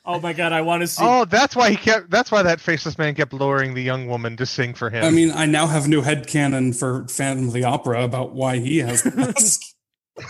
Oh 0.06 0.20
my 0.20 0.34
god, 0.34 0.52
I 0.54 0.62
want 0.62 0.82
to 0.82 0.88
see. 0.88 1.04
Oh, 1.06 1.26
that's 1.26 1.56
why 1.56 1.70
he 1.70 1.76
kept. 1.76 2.10
That's 2.10 2.32
why 2.32 2.44
that 2.44 2.60
faceless 2.60 2.98
man 2.98 3.16
kept 3.16 3.34
luring 3.34 3.74
the 3.74 3.84
young 3.84 4.08
woman 4.08 4.38
to 4.38 4.46
sing 4.46 4.74
for 4.74 4.90
him. 4.90 5.04
I 5.04 5.12
mean, 5.12 5.32
I 5.32 5.46
now 5.46 5.68
have 5.68 5.88
new 5.88 6.02
headcanon 6.02 6.78
for 6.78 7.08
Phantom 7.08 7.48
of 7.48 7.54
the 7.54 7.64
Opera 7.64 8.04
about 8.04 8.34
why 8.34 8.58
he 8.60 8.80
has 8.80 9.04
the 9.04 9.12
mask. 9.12 9.62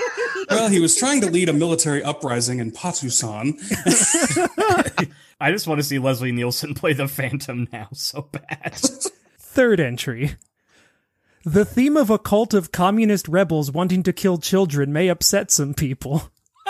well, 0.51 0.69
he 0.69 0.79
was 0.79 0.95
trying 0.95 1.21
to 1.21 1.29
lead 1.29 1.49
a 1.49 1.53
military 1.53 2.03
uprising 2.03 2.59
in 2.59 2.71
Patusan. 2.71 3.57
I 5.41 5.51
just 5.51 5.65
want 5.65 5.79
to 5.79 5.83
see 5.83 5.97
Leslie 5.97 6.31
Nielsen 6.31 6.75
play 6.75 6.93
the 6.93 7.07
Phantom 7.07 7.67
now 7.71 7.87
so 7.93 8.29
bad. 8.31 8.75
Third 9.39 9.79
entry. 9.79 10.35
The 11.43 11.65
theme 11.65 11.97
of 11.97 12.11
a 12.11 12.19
cult 12.19 12.53
of 12.53 12.71
communist 12.71 13.27
rebels 13.27 13.71
wanting 13.71 14.03
to 14.03 14.13
kill 14.13 14.37
children 14.37 14.93
may 14.93 15.07
upset 15.07 15.49
some 15.49 15.73
people. 15.73 16.29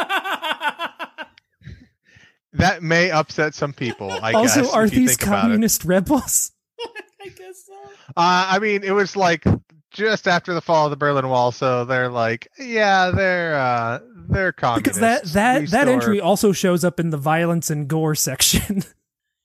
that 2.53 2.81
may 2.81 3.11
upset 3.11 3.53
some 3.53 3.73
people. 3.73 4.09
I 4.09 4.31
also, 4.31 4.61
guess, 4.61 4.73
are 4.73 4.85
if 4.85 4.93
you 4.93 4.99
these 5.01 5.17
think 5.17 5.29
communist 5.29 5.83
rebels? 5.83 6.53
I 6.79 7.27
guess 7.27 7.65
so. 7.67 7.73
Uh, 8.15 8.47
I 8.49 8.59
mean, 8.59 8.83
it 8.83 8.91
was 8.91 9.17
like 9.17 9.43
just 9.91 10.27
after 10.27 10.53
the 10.53 10.61
fall 10.61 10.85
of 10.85 10.89
the 10.91 10.97
Berlin 10.97 11.27
Wall, 11.29 11.51
so 11.51 11.85
they're 11.85 12.09
like, 12.09 12.47
yeah, 12.57 13.11
they're 13.11 13.55
uh, 13.55 13.99
they're 14.29 14.51
communists. 14.51 14.97
Because 14.99 14.99
that 15.01 15.23
that 15.33 15.69
that 15.71 15.87
Restore- 15.87 15.93
entry 15.93 16.21
also 16.21 16.51
shows 16.51 16.83
up 16.83 16.99
in 16.99 17.09
the 17.11 17.17
violence 17.17 17.69
and 17.69 17.87
gore 17.87 18.15
section. 18.15 18.83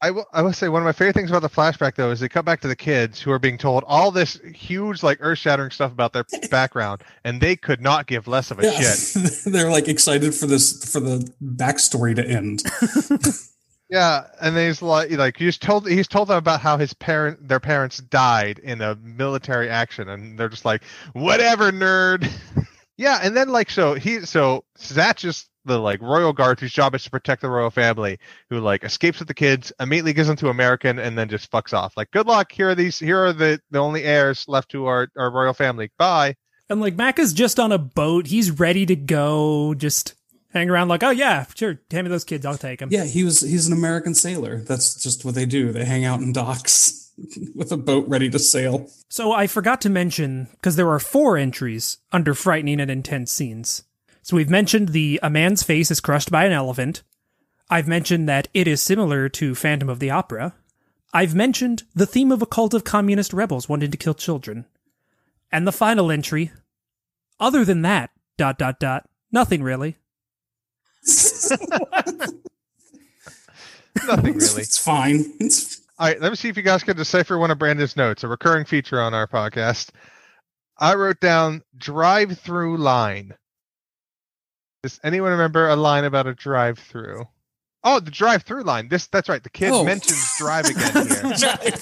I 0.02 0.10
will, 0.10 0.26
I 0.34 0.42
will 0.42 0.52
say 0.52 0.68
one 0.68 0.82
of 0.82 0.84
my 0.84 0.92
favorite 0.92 1.14
things 1.14 1.30
about 1.30 1.40
the 1.40 1.48
flashback 1.48 1.94
though 1.96 2.10
is 2.10 2.20
they 2.20 2.28
cut 2.28 2.44
back 2.44 2.60
to 2.60 2.68
the 2.68 2.76
kids 2.76 3.18
who 3.18 3.30
are 3.32 3.38
being 3.38 3.56
told 3.56 3.82
all 3.86 4.10
this 4.10 4.38
huge 4.54 5.02
like 5.02 5.16
earth 5.22 5.38
shattering 5.38 5.70
stuff 5.70 5.90
about 5.90 6.12
their 6.12 6.24
background, 6.50 7.02
and 7.24 7.40
they 7.40 7.56
could 7.56 7.80
not 7.80 8.06
give 8.06 8.28
less 8.28 8.50
of 8.50 8.58
a 8.60 8.64
Yeah. 8.64 8.72
shit. 8.94 9.32
They're 9.46 9.70
like 9.70 9.88
excited 9.88 10.34
for 10.34 10.46
this 10.46 10.92
for 10.92 11.00
the 11.00 11.28
backstory 11.42 12.14
to 12.14 12.24
end. 12.28 12.62
Yeah, 13.88 14.24
and 14.40 14.56
he's 14.56 14.82
like, 14.82 15.10
like 15.12 15.36
he's 15.36 15.58
told 15.58 15.88
he's 15.88 16.08
told 16.08 16.28
them 16.28 16.38
about 16.38 16.60
how 16.60 16.76
his 16.76 16.92
parent 16.92 17.48
their 17.48 17.60
parents 17.60 17.98
died 17.98 18.58
in 18.58 18.80
a 18.80 18.96
military 18.96 19.68
action, 19.68 20.08
and 20.08 20.38
they're 20.38 20.48
just 20.48 20.64
like, 20.64 20.82
whatever, 21.12 21.70
nerd. 21.70 22.28
yeah, 22.96 23.20
and 23.22 23.36
then 23.36 23.48
like 23.48 23.70
so 23.70 23.94
he 23.94 24.20
so 24.20 24.64
Zatch 24.78 25.24
is 25.24 25.48
the 25.66 25.78
like 25.78 26.00
royal 26.02 26.32
guard 26.32 26.58
whose 26.58 26.72
job 26.72 26.94
is 26.96 27.04
to 27.04 27.10
protect 27.10 27.42
the 27.42 27.48
royal 27.48 27.70
family, 27.70 28.18
who 28.50 28.58
like 28.58 28.82
escapes 28.82 29.20
with 29.20 29.28
the 29.28 29.34
kids, 29.34 29.72
immediately 29.78 30.12
gives 30.12 30.28
them 30.28 30.36
to 30.38 30.48
American, 30.48 30.98
and 30.98 31.16
then 31.16 31.28
just 31.28 31.50
fucks 31.50 31.72
off. 31.72 31.96
Like, 31.96 32.10
good 32.10 32.26
luck. 32.26 32.50
Here 32.50 32.70
are 32.70 32.74
these. 32.74 32.98
Here 32.98 33.18
are 33.18 33.32
the 33.32 33.60
the 33.70 33.78
only 33.78 34.02
heirs 34.02 34.46
left 34.48 34.70
to 34.70 34.86
our 34.86 35.08
our 35.16 35.30
royal 35.30 35.54
family. 35.54 35.92
Bye. 35.96 36.34
and 36.68 36.80
like 36.80 36.96
Mac 36.96 37.20
is 37.20 37.32
just 37.32 37.60
on 37.60 37.70
a 37.70 37.78
boat. 37.78 38.26
He's 38.26 38.50
ready 38.50 38.84
to 38.86 38.96
go. 38.96 39.74
Just 39.74 40.14
hang 40.56 40.70
around 40.70 40.88
like, 40.88 41.02
oh 41.02 41.10
yeah, 41.10 41.46
sure, 41.54 41.80
hand 41.90 42.06
me 42.06 42.10
those 42.10 42.24
kids. 42.24 42.46
I'll 42.46 42.56
take 42.56 42.80
them. 42.80 42.88
Yeah, 42.90 43.04
he 43.04 43.24
was 43.24 43.40
he's 43.40 43.66
an 43.66 43.72
American 43.72 44.14
sailor. 44.14 44.62
That's 44.62 45.00
just 45.02 45.24
what 45.24 45.34
they 45.34 45.46
do. 45.46 45.72
They 45.72 45.84
hang 45.84 46.04
out 46.04 46.20
in 46.20 46.32
docks 46.32 47.12
with 47.54 47.72
a 47.72 47.76
boat 47.76 48.08
ready 48.08 48.30
to 48.30 48.38
sail. 48.38 48.90
So 49.08 49.32
I 49.32 49.46
forgot 49.46 49.80
to 49.82 49.90
mention 49.90 50.48
because 50.52 50.76
there 50.76 50.90
are 50.90 50.98
four 50.98 51.36
entries 51.36 51.98
under 52.12 52.34
frightening 52.34 52.80
and 52.80 52.90
intense 52.90 53.32
scenes. 53.32 53.84
So 54.22 54.36
we've 54.36 54.50
mentioned 54.50 54.88
the 54.88 55.20
a 55.22 55.30
man's 55.30 55.62
face 55.62 55.90
is 55.90 56.00
crushed 56.00 56.30
by 56.30 56.44
an 56.44 56.52
elephant. 56.52 57.02
I've 57.68 57.88
mentioned 57.88 58.28
that 58.28 58.48
it 58.54 58.68
is 58.68 58.80
similar 58.80 59.28
to 59.30 59.54
Phantom 59.54 59.88
of 59.88 59.98
the 59.98 60.10
Opera. 60.10 60.54
I've 61.12 61.34
mentioned 61.34 61.84
the 61.94 62.06
theme 62.06 62.30
of 62.30 62.42
a 62.42 62.46
cult 62.46 62.74
of 62.74 62.84
communist 62.84 63.32
rebels 63.32 63.68
wanting 63.68 63.90
to 63.90 63.96
kill 63.96 64.14
children. 64.14 64.66
And 65.50 65.66
the 65.66 65.72
final 65.72 66.10
entry, 66.10 66.52
other 67.40 67.64
than 67.64 67.82
that, 67.82 68.10
dot 68.36 68.58
dot 68.58 68.78
dot, 68.80 69.08
nothing 69.32 69.62
really. 69.62 69.96
Nothing 74.06 74.34
really. 74.34 74.62
It's 74.62 74.78
fine. 74.78 75.24
It's 75.40 75.80
All 75.98 76.08
right, 76.08 76.20
let 76.20 76.30
me 76.30 76.36
see 76.36 76.48
if 76.48 76.56
you 76.56 76.62
guys 76.62 76.82
can 76.82 76.96
decipher 76.96 77.38
one 77.38 77.50
of 77.50 77.58
Brandon's 77.58 77.96
notes, 77.96 78.24
a 78.24 78.28
recurring 78.28 78.64
feature 78.64 79.00
on 79.00 79.14
our 79.14 79.26
podcast. 79.26 79.90
I 80.78 80.94
wrote 80.94 81.20
down 81.20 81.62
drive 81.78 82.38
through 82.38 82.78
line. 82.78 83.34
Does 84.82 85.00
anyone 85.02 85.30
remember 85.30 85.68
a 85.68 85.76
line 85.76 86.04
about 86.04 86.26
a 86.26 86.34
drive 86.34 86.78
through? 86.78 87.24
Oh, 87.88 88.00
the 88.00 88.10
drive 88.10 88.42
through 88.42 88.64
line. 88.64 88.88
This 88.88 89.06
that's 89.06 89.28
right. 89.28 89.40
The 89.42 89.48
kid 89.48 89.70
Oh. 89.70 89.84
mentions 89.84 90.32
drive 90.38 90.64
again 90.66 90.92
here. 90.92 91.06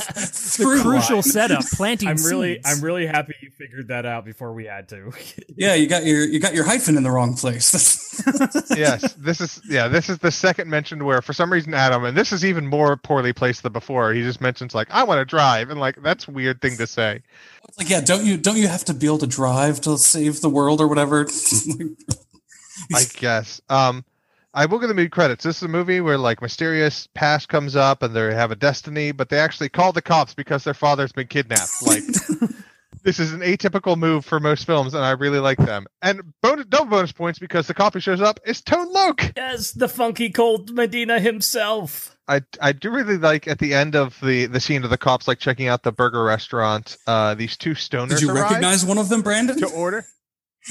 The 0.55 0.79
crucial 0.83 1.17
line. 1.17 1.23
setup, 1.23 1.65
planting 1.73 2.09
I'm 2.09 2.17
really, 2.17 2.57
seeds. 2.57 2.67
I'm 2.69 2.85
really 2.85 3.07
happy 3.07 3.35
you 3.41 3.51
figured 3.51 3.89
that 3.89 4.05
out 4.05 4.25
before 4.27 4.53
we 4.53 4.67
had 4.67 4.89
to. 4.91 5.13
Yeah, 5.57 5.75
you 5.75 5.87
got 5.89 6.05
your 6.05 6.25
you 6.25 6.41
got 6.41 6.55
your 6.55 6.65
hyphen 6.65 6.97
in 6.97 7.05
the 7.05 7.11
wrong 7.11 7.35
place. 7.37 7.73
yes, 8.77 9.15
this 9.15 9.41
is 9.41 9.61
yeah, 9.69 9.89
this 9.89 10.09
is 10.11 10.19
the 10.19 10.31
second 10.31 10.69
mentioned 10.69 11.03
where 11.05 11.23
for 11.23 11.33
some 11.33 11.51
reason 11.51 11.73
Adam, 11.75 12.05
and 12.05 12.17
this 12.17 12.33
is 12.33 12.45
even 12.45 12.67
more 12.67 12.97
poorly 12.97 13.33
placed 13.33 13.63
than 13.63 13.73
before. 13.73 14.13
He 14.13 14.23
just 14.23 14.41
mentions 14.41 14.75
like 14.75 14.89
I 14.91 15.05
want 15.05 15.21
to 15.21 15.25
drive, 15.25 15.71
and 15.71 15.81
like 15.81 16.03
that's 16.03 16.29
a 16.29 16.33
weird 16.33 16.61
thing 16.61 16.77
to 16.77 16.87
say. 16.87 17.23
It's 17.69 17.79
like, 17.79 17.89
yeah, 17.89 18.01
don't 18.03 18.25
you 18.25 18.37
don't 18.37 18.57
you 18.59 18.69
have 18.69 18.85
to 18.87 18.95
be 18.95 19.07
able 19.07 19.19
to 19.19 19.27
drive 19.27 19.81
to 19.83 19.97
save 19.97 20.41
the 20.43 20.51
world 20.51 20.81
or 20.81 20.87
whatever? 20.89 21.27
I 22.95 23.05
guess. 23.17 23.61
Um, 23.69 24.05
I 24.55 24.67
will 24.67 24.79
give 24.79 24.89
the 24.89 24.95
movie 24.95 25.09
credits. 25.09 25.43
This 25.43 25.57
is 25.57 25.63
a 25.65 25.69
movie 25.69 26.01
where 26.01 26.17
like 26.17 26.41
mysterious 26.41 27.09
past 27.13 27.49
comes 27.49 27.75
up 27.75 28.05
and 28.05 28.15
they 28.15 28.33
have 28.33 28.53
a 28.53 28.57
destiny, 28.57 29.11
but 29.11 29.29
they 29.29 29.39
actually 29.39 29.69
call 29.69 29.93
the 29.93 30.01
cops 30.01 30.33
because 30.33 30.63
their 30.63 30.75
father's 30.75 31.11
been 31.11 31.27
kidnapped. 31.27 31.73
Like 31.85 32.05
this 33.03 33.19
is 33.19 33.33
an 33.33 33.41
atypical 33.41 33.99
move 33.99 34.25
for 34.25 34.39
most 34.39 34.65
films, 34.65 34.95
and 34.95 35.05
I 35.05 35.11
really 35.11 35.41
like 35.41 35.59
them. 35.59 35.87
And 36.03 36.33
bonus, 36.41 36.67
double 36.67 36.87
bonus 36.87 37.11
points 37.11 37.41
because 37.41 37.67
the 37.67 37.75
cop 37.75 37.95
who 37.95 38.01
shows 38.01 38.21
up 38.21 38.39
is 38.47 38.63
Tone 38.63 38.93
Loc. 38.93 39.33
yes, 39.37 39.73
the 39.73 39.89
funky 39.89 40.31
cold 40.31 40.73
Medina 40.73 41.19
himself. 41.19 42.17
I 42.29 42.43
I 42.63 42.71
do 42.71 42.91
really 42.91 43.19
like 43.19 43.49
at 43.49 43.59
the 43.59 43.75
end 43.75 43.97
of 43.97 44.19
the 44.23 44.47
the 44.47 44.61
scene 44.61 44.85
of 44.85 44.91
the 44.91 44.97
cops 44.97 45.27
like 45.27 45.41
checking 45.41 45.67
out 45.67 45.83
the 45.83 45.93
burger 45.93 46.23
restaurant. 46.23 46.97
Uh, 47.09 47.35
these 47.35 47.57
two 47.57 47.73
stoners 47.73 48.11
Did 48.11 48.21
you 48.23 48.33
recognize 48.33 48.85
one 48.85 48.99
of 48.99 49.09
them, 49.09 49.23
Brandon? 49.23 49.59
to 49.59 49.69
order. 49.71 50.07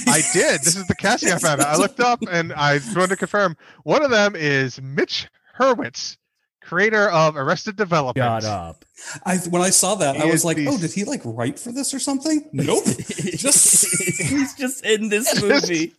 I 0.07 0.21
did. 0.33 0.61
This 0.61 0.75
is 0.75 0.87
the 0.87 0.95
casting 0.95 1.31
I 1.31 1.37
found 1.37 1.61
out. 1.61 1.67
I 1.67 1.77
looked 1.77 1.99
up 1.99 2.19
and 2.31 2.51
I 2.53 2.79
wanted 2.95 3.09
to 3.09 3.15
confirm. 3.17 3.55
One 3.83 4.03
of 4.03 4.09
them 4.11 4.35
is 4.35 4.81
Mitch 4.81 5.27
Hurwitz, 5.59 6.17
creator 6.61 7.09
of 7.09 7.35
Arrested 7.35 7.75
Development. 7.75 8.15
Got 8.15 8.45
up. 8.45 8.85
I 9.25 9.37
when 9.49 9.61
I 9.61 9.69
saw 9.69 9.95
that, 9.95 10.17
I 10.17 10.25
was 10.25 10.43
like, 10.45 10.57
the- 10.57 10.67
oh, 10.67 10.77
did 10.77 10.93
he 10.93 11.03
like 11.03 11.21
write 11.23 11.59
for 11.59 11.71
this 11.71 11.93
or 11.93 11.99
something? 11.99 12.49
Nope. 12.53 12.83
Just 13.35 13.85
He's 14.21 14.53
just 14.55 14.85
in 14.85 15.09
this 15.09 15.41
movie. 15.41 15.93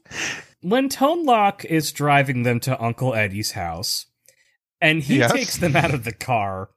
When 0.61 0.88
Tone 0.88 1.24
Loc 1.24 1.64
is 1.64 1.92
driving 1.92 2.42
them 2.42 2.59
to 2.61 2.83
Uncle 2.83 3.14
Eddie's 3.14 3.52
house, 3.52 4.07
and 4.80 5.02
he 5.02 5.18
Yes. 5.18 5.33
takes 5.33 5.57
them 5.59 5.76
out 5.76 5.92
of 5.94 6.04
the 6.04 6.12
car 6.12 6.70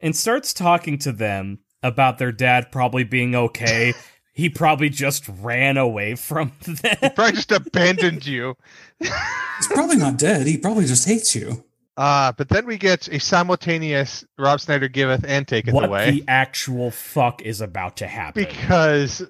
and 0.00 0.14
starts 0.16 0.52
talking 0.52 0.96
to 0.98 1.12
them 1.12 1.58
about 1.82 2.18
their 2.18 2.32
dad 2.32 2.70
probably 2.72 3.02
being 3.04 3.34
okay. 3.34 3.92
He 4.32 4.48
probably 4.48 4.88
just 4.88 5.28
ran 5.28 5.76
away 5.76 6.14
from 6.14 6.52
them. 6.64 6.96
Probably 7.14 7.32
just 7.32 7.52
abandoned 7.52 8.26
you. 8.26 8.56
he's 8.98 9.66
probably 9.68 9.96
not 9.96 10.16
dead. 10.18 10.46
He 10.46 10.56
probably 10.56 10.86
just 10.86 11.06
hates 11.06 11.34
you. 11.34 11.64
Uh, 11.98 12.32
but 12.32 12.48
then 12.48 12.64
we 12.64 12.78
get 12.78 13.06
a 13.08 13.20
simultaneous 13.20 14.24
Rob 14.38 14.60
Schneider 14.60 14.88
giveth 14.88 15.24
and 15.26 15.46
taketh 15.46 15.74
what 15.74 15.84
away. 15.84 16.10
the 16.10 16.24
actual 16.26 16.90
fuck 16.90 17.42
is 17.42 17.60
about 17.60 17.98
to 17.98 18.06
happen? 18.06 18.42
because 18.42 19.22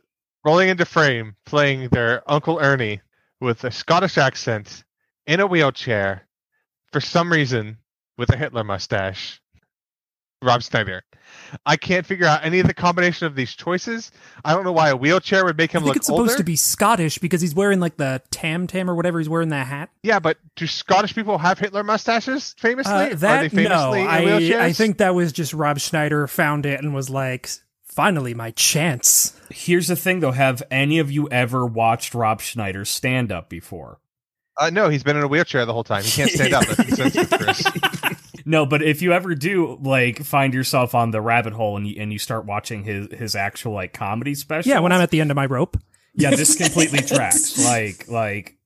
rolling 0.45 0.69
into 0.69 0.85
frame, 0.85 1.35
playing 1.45 1.89
their 1.89 2.23
Uncle 2.31 2.59
Ernie 2.61 3.01
with 3.41 3.65
a 3.65 3.73
Scottish 3.73 4.17
accent 4.17 4.85
in 5.27 5.41
a 5.41 5.47
wheelchair, 5.47 6.29
for 6.93 7.01
some 7.01 7.33
reason 7.33 7.79
with 8.17 8.31
a 8.33 8.37
Hitler 8.37 8.63
mustache. 8.63 9.41
Rob 10.41 10.63
Schneider. 10.63 11.03
I 11.67 11.77
can't 11.77 12.07
figure 12.07 12.27
out 12.27 12.45
any 12.45 12.61
of 12.61 12.67
the 12.67 12.75
combination 12.75 13.27
of 13.27 13.35
these 13.35 13.55
choices. 13.55 14.11
I 14.45 14.55
don't 14.55 14.65
know 14.65 14.73
why 14.73 14.91
a 14.91 14.97
wheelchair 14.97 15.45
would 15.45 15.57
make 15.57 15.75
I 15.75 15.79
him 15.79 15.83
think 15.83 15.89
look 15.89 15.97
it's 15.97 16.07
supposed 16.07 16.33
older. 16.33 16.37
to 16.39 16.45
be 16.45 16.57
Scottish 16.57 17.19
because 17.19 17.41
he's 17.41 17.55
wearing 17.55 17.81
like 17.81 17.97
the 17.97 18.23
tam 18.31 18.67
tam 18.67 18.91
or 18.91 18.95
whatever 18.95 19.19
he's 19.19 19.29
wearing 19.29 19.51
that 19.51 19.67
hat. 19.67 19.91
Yeah, 20.03 20.19
but 20.19 20.39
do 20.57 20.67
Scottish 20.67 21.15
people 21.15 21.39
have 21.39 21.59
Hitler 21.59 21.85
mustaches 21.85 22.55
famously? 22.59 22.93
Uh, 22.93 23.11
Are 23.11 23.15
that 23.15 23.51
they 23.51 23.65
no, 23.65 23.93
famously 23.93 24.01
in 24.03 24.07
I 24.09 24.25
wheelchairs? 24.25 24.61
I 24.61 24.73
think 24.73 24.99
that 24.99 25.15
was 25.15 25.33
just 25.33 25.53
Rob 25.53 25.79
Schneider 25.79 26.27
found 26.27 26.67
it 26.67 26.81
and 26.81 26.95
was 26.95 27.11
like, 27.11 27.49
finally 27.85 28.35
my 28.35 28.51
chance. 28.53 29.39
Here's 29.51 29.89
the 29.89 29.97
thing, 29.97 30.21
though: 30.21 30.33
Have 30.33 30.63
any 30.71 30.99
of 30.99 31.11
you 31.11 31.29
ever 31.31 31.67
watched 31.67 32.15
Rob 32.15 32.41
Schneider 32.41 32.85
stand 32.85 33.31
up 33.31 33.49
before? 33.49 33.99
Uh, 34.57 34.71
no, 34.71 34.89
he's 34.89 35.03
been 35.03 35.17
in 35.17 35.23
a 35.23 35.29
wheelchair 35.29 35.65
the 35.65 35.73
whole 35.73 35.85
time. 35.85 36.03
He 36.05 36.11
can't 36.11 36.31
stand 36.31 36.53
up. 36.53 36.65
That's 38.45 38.45
insensitive, 38.45 38.45
Chris. 38.45 38.53
No, 38.53 38.67
but 38.67 38.83
if 38.83 39.03
you 39.03 39.13
ever 39.13 39.35
do 39.35 39.79
like 39.83 40.19
find 40.23 40.55
yourself 40.55 40.95
on 40.95 41.11
the 41.11 41.21
rabbit 41.21 41.53
hole 41.53 41.77
and 41.77 41.87
you 41.87 42.01
and 42.01 42.13
you 42.13 42.19
start 42.19 42.45
watching 42.47 42.85
his 42.85 43.13
his 43.13 43.37
actual 43.37 43.73
like 43.73 43.93
comedy 43.93 44.35
special, 44.35 44.71
Yeah, 44.71 44.81
when 44.81 44.93
I'm 44.93 45.01
at 45.01 45.11
the 45.11 45.21
end 45.21 45.31
of 45.31 45.37
my 45.37 45.47
rope. 45.47 45.77
yeah, 46.15 46.31
this 46.31 46.57
completely 46.63 47.01
tracks. 47.01 47.63
Like 47.65 48.09
like 48.09 48.57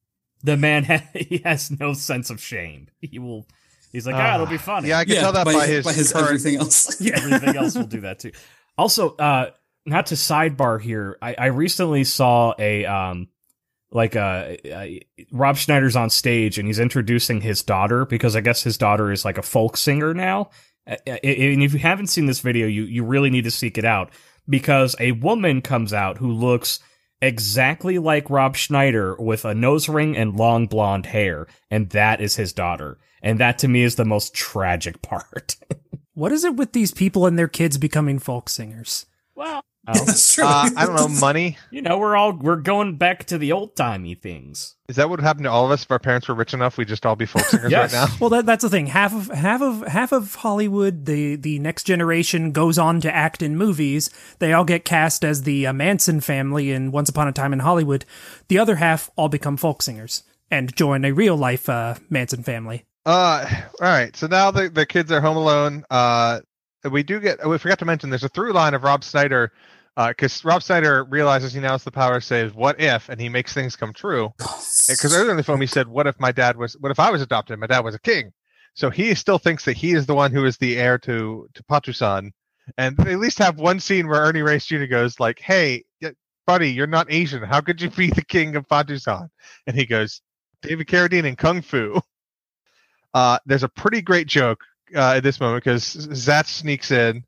the 0.43 0.57
man 0.57 0.85
ha- 0.85 1.03
he 1.15 1.39
has 1.39 1.71
no 1.71 1.93
sense 1.93 2.31
of 2.31 2.41
shame. 2.41 2.89
He 3.01 3.19
will. 3.19 3.47
He's 3.93 4.07
like, 4.07 4.17
ah, 4.17 4.35
it'll 4.35 4.47
be 4.47 4.59
funny. 4.59 4.89
Yeah, 4.89 4.99
I 4.99 5.05
can 5.07 5.15
tell 5.17 5.33
that 5.33 5.47
by, 5.47 5.67
his, 5.67 5.85
by 5.85 5.93
his 5.95 6.13
current 6.13 6.27
everything 6.27 6.57
else. 6.57 7.01
yeah, 7.01 7.15
everything 7.17 7.57
else 7.57 7.75
will 7.75 7.85
do 7.87 8.03
that 8.03 8.19
too. 8.19 8.33
Also, 8.77 9.17
uh, 9.17 9.53
not 9.87 10.07
to 10.07 10.17
sidebar 10.17 10.79
here, 10.81 11.17
I, 11.23 11.35
I 11.39 11.47
recently 11.47 12.05
saw 12.05 12.53
a 12.59 12.85
um 12.85 13.29
like 13.97 14.15
uh, 14.15 14.57
uh 14.73 14.87
Rob 15.33 15.57
Schneider's 15.57 15.97
on 15.97 16.11
stage 16.11 16.59
and 16.59 16.69
he's 16.69 16.79
introducing 16.79 17.41
his 17.41 17.63
daughter 17.63 18.05
because 18.05 18.37
I 18.37 18.43
guess 18.43 18.63
his 18.63 18.77
daughter 18.79 19.11
is 19.11 19.25
like 19.25 19.39
a 19.39 19.43
folk 19.43 19.77
singer 19.77 20.15
now. 20.15 20.51
Uh, 20.87 20.97
uh, 21.07 21.19
And 21.23 21.63
if 21.63 21.73
you 21.73 21.79
haven't 21.81 22.09
seen 22.09 22.27
this 22.27 22.41
video, 22.41 22.67
you 22.67 22.85
you 22.85 23.03
really 23.03 23.31
need 23.31 23.45
to 23.45 23.51
seek 23.51 23.79
it 23.79 23.85
out 23.85 24.11
because 24.49 24.95
a 25.01 25.13
woman 25.13 25.63
comes 25.63 25.93
out 25.93 26.19
who 26.19 26.31
looks 26.31 26.79
exactly 27.23 27.99
like 27.99 28.29
Rob 28.29 28.55
Schneider 28.55 29.17
with 29.17 29.47
a 29.47 29.55
nose 29.55 29.89
ring 29.89 30.17
and 30.17 30.37
long 30.37 30.67
blonde 30.67 31.07
hair, 31.07 31.47
and 31.71 31.89
that 31.91 32.21
is 32.21 32.37
his 32.37 32.53
daughter. 32.53 32.99
And 33.23 33.41
that 33.41 33.59
to 33.59 33.69
me 33.69 33.83
is 33.83 33.97
the 33.97 34.05
most 34.05 34.35
tragic 34.35 35.01
part. 35.11 35.57
What 36.13 36.33
is 36.33 36.45
it 36.45 36.57
with 36.57 36.73
these 36.73 36.93
people 36.93 37.27
and 37.27 37.39
their 37.39 37.49
kids 37.49 37.79
becoming 37.79 38.19
folk 38.19 38.49
singers? 38.49 39.07
well, 39.35 39.63
That's 39.87 40.35
true. 40.35 40.45
Uh, 40.45 40.69
I 40.77 40.87
don't 40.87 40.97
know, 40.97 41.09
money. 41.09 41.59
you 41.71 41.83
know, 41.83 41.99
we're 41.99 42.17
all 42.17 42.33
we're 42.33 42.57
going 42.57 42.97
back 42.97 43.25
to 43.27 43.39
the 43.39 43.53
old 43.53 43.77
timey 43.77 44.15
things. 44.15 44.75
Is 44.89 44.97
that 44.97 45.09
what 45.11 45.21
happened 45.21 45.45
to 45.45 45.51
all 45.51 45.65
of 45.65 45.71
us 45.71 45.83
if 45.85 45.91
our 45.91 45.99
parents 45.99 46.29
were 46.29 46.35
rich 46.35 46.55
enough? 46.55 46.77
We'd 46.79 46.89
just 46.89 47.05
all 47.07 47.17
be 47.17 47.27
folk 47.27 47.45
singers 47.45 47.71
Yes. 47.71 47.93
right 47.93 48.09
now. 48.09 48.15
Well, 48.21 48.31
that, 48.31 48.47
that's 48.47 48.63
the 48.63 48.71
thing. 48.71 48.87
Half 48.87 49.15
of 49.15 49.29
half 49.29 49.63
of 49.63 49.87
half 49.87 50.13
of 50.13 50.35
Hollywood, 50.37 51.07
the 51.07 51.37
the 51.37 51.59
next 51.59 51.85
generation 51.85 52.53
goes 52.53 52.79
on 52.79 53.01
to 53.01 53.15
act 53.15 53.43
in 53.43 53.57
movies. 53.57 54.11
They 54.39 54.53
all 54.53 54.65
get 54.65 54.85
cast 54.85 55.25
as 55.25 55.43
the 55.43 55.67
uh, 55.67 55.73
Manson 55.73 56.21
family 56.21 56.71
in 56.73 56.91
Once 56.93 57.09
Upon 57.09 57.29
a 57.29 57.33
Time 57.33 57.53
in 57.53 57.61
Hollywood. 57.61 58.05
The 58.49 58.59
other 58.59 58.77
half 58.77 59.11
all 59.17 59.29
become 59.29 59.57
folk 59.57 59.83
singers 59.83 60.23
and 60.51 60.75
join 60.77 61.05
a 61.05 61.13
real 61.13 61.37
life 61.37 61.69
uh, 61.69 61.95
Manson 62.11 62.43
family. 62.43 62.85
Uh, 63.05 63.45
all 63.81 63.89
right. 63.89 64.17
So 64.17 64.27
now 64.27 64.51
the, 64.51 64.69
the 64.69 64.85
kids 64.87 65.13
are 65.13 65.21
home 65.21 65.37
alone. 65.37 65.85
Uh, 65.91 66.41
we 66.91 67.03
do 67.03 67.19
get. 67.21 67.45
We 67.49 67.59
forgot 67.59 67.79
to 67.81 67.85
mention 67.85 68.11
there's 68.11 68.25
a 68.25 68.29
through 68.29 68.53
line 68.53 68.75
of 68.75 68.85
Rob 68.85 69.03
Schneider, 69.03 69.53
because 69.97 70.45
Rob 70.45 70.63
Schneider 70.63 71.05
realizes 71.05 71.53
he 71.55 71.61
now 71.61 71.73
has 71.73 71.85
the 71.85 71.91
power 71.91 72.15
to 72.15 72.21
say, 72.21 72.49
"What 72.49 72.81
if?" 72.81 73.09
and 73.09 73.21
he 73.21 73.29
makes 73.29 73.55
things 73.55 73.77
come 73.77 73.93
true. 73.93 74.33
Because 74.39 75.15
earlier 75.15 75.31
in 75.31 75.37
the 75.37 75.43
film 75.43 75.61
he 75.61 75.67
said, 75.67 75.89
"What 75.89 76.07
if 76.07 76.21
my 76.21 76.33
dad 76.33 76.57
was? 76.57 76.75
What 76.79 76.93
if 76.93 77.01
I 77.01 77.11
was 77.11 77.23
adopted? 77.23 77.59
My 77.59 77.67
dad 77.67 77.81
was 77.81 77.95
a 77.95 78.01
king." 78.01 78.33
So 78.75 78.91
he 78.91 79.15
still 79.15 79.39
thinks 79.39 79.65
that 79.65 79.77
he 79.77 79.93
is 79.93 80.05
the 80.07 80.15
one 80.15 80.33
who 80.33 80.45
is 80.45 80.59
the 80.59 80.77
heir 80.77 80.99
to 80.99 81.49
to 81.55 81.63
Patusan, 81.65 82.33
and 82.77 82.97
they 82.99 83.15
at 83.15 83.19
least 83.19 83.39
have 83.39 83.59
one 83.59 83.81
scene 83.81 84.07
where 84.07 84.21
Ernie 84.21 84.43
Reyes 84.43 84.67
Jr. 84.67 84.85
goes 84.85 85.19
like, 85.19 85.41
"Hey, 85.41 85.85
buddy, 86.47 86.71
you're 86.71 86.87
not 86.87 87.11
Asian. 87.11 87.43
How 87.43 87.61
could 87.61 87.81
you 87.81 87.91
be 87.91 88.11
the 88.11 88.25
king 88.25 88.55
of 88.57 88.69
Patusan?" 88.69 89.31
And 89.67 89.77
he 89.77 89.87
goes, 89.87 90.21
"David 90.61 90.89
Carradine 90.89 91.25
in 91.25 91.37
Kung 91.37 91.63
Fu." 91.63 92.01
Uh, 93.15 93.39
there's 93.47 93.63
a 93.63 93.69
pretty 93.69 94.03
great 94.03 94.27
joke 94.27 94.61
uh, 94.95 95.15
at 95.17 95.23
this 95.23 95.41
moment 95.41 95.65
because 95.65 95.83
Zatch 95.85 96.49
sneaks 96.49 96.91
in 96.91 97.25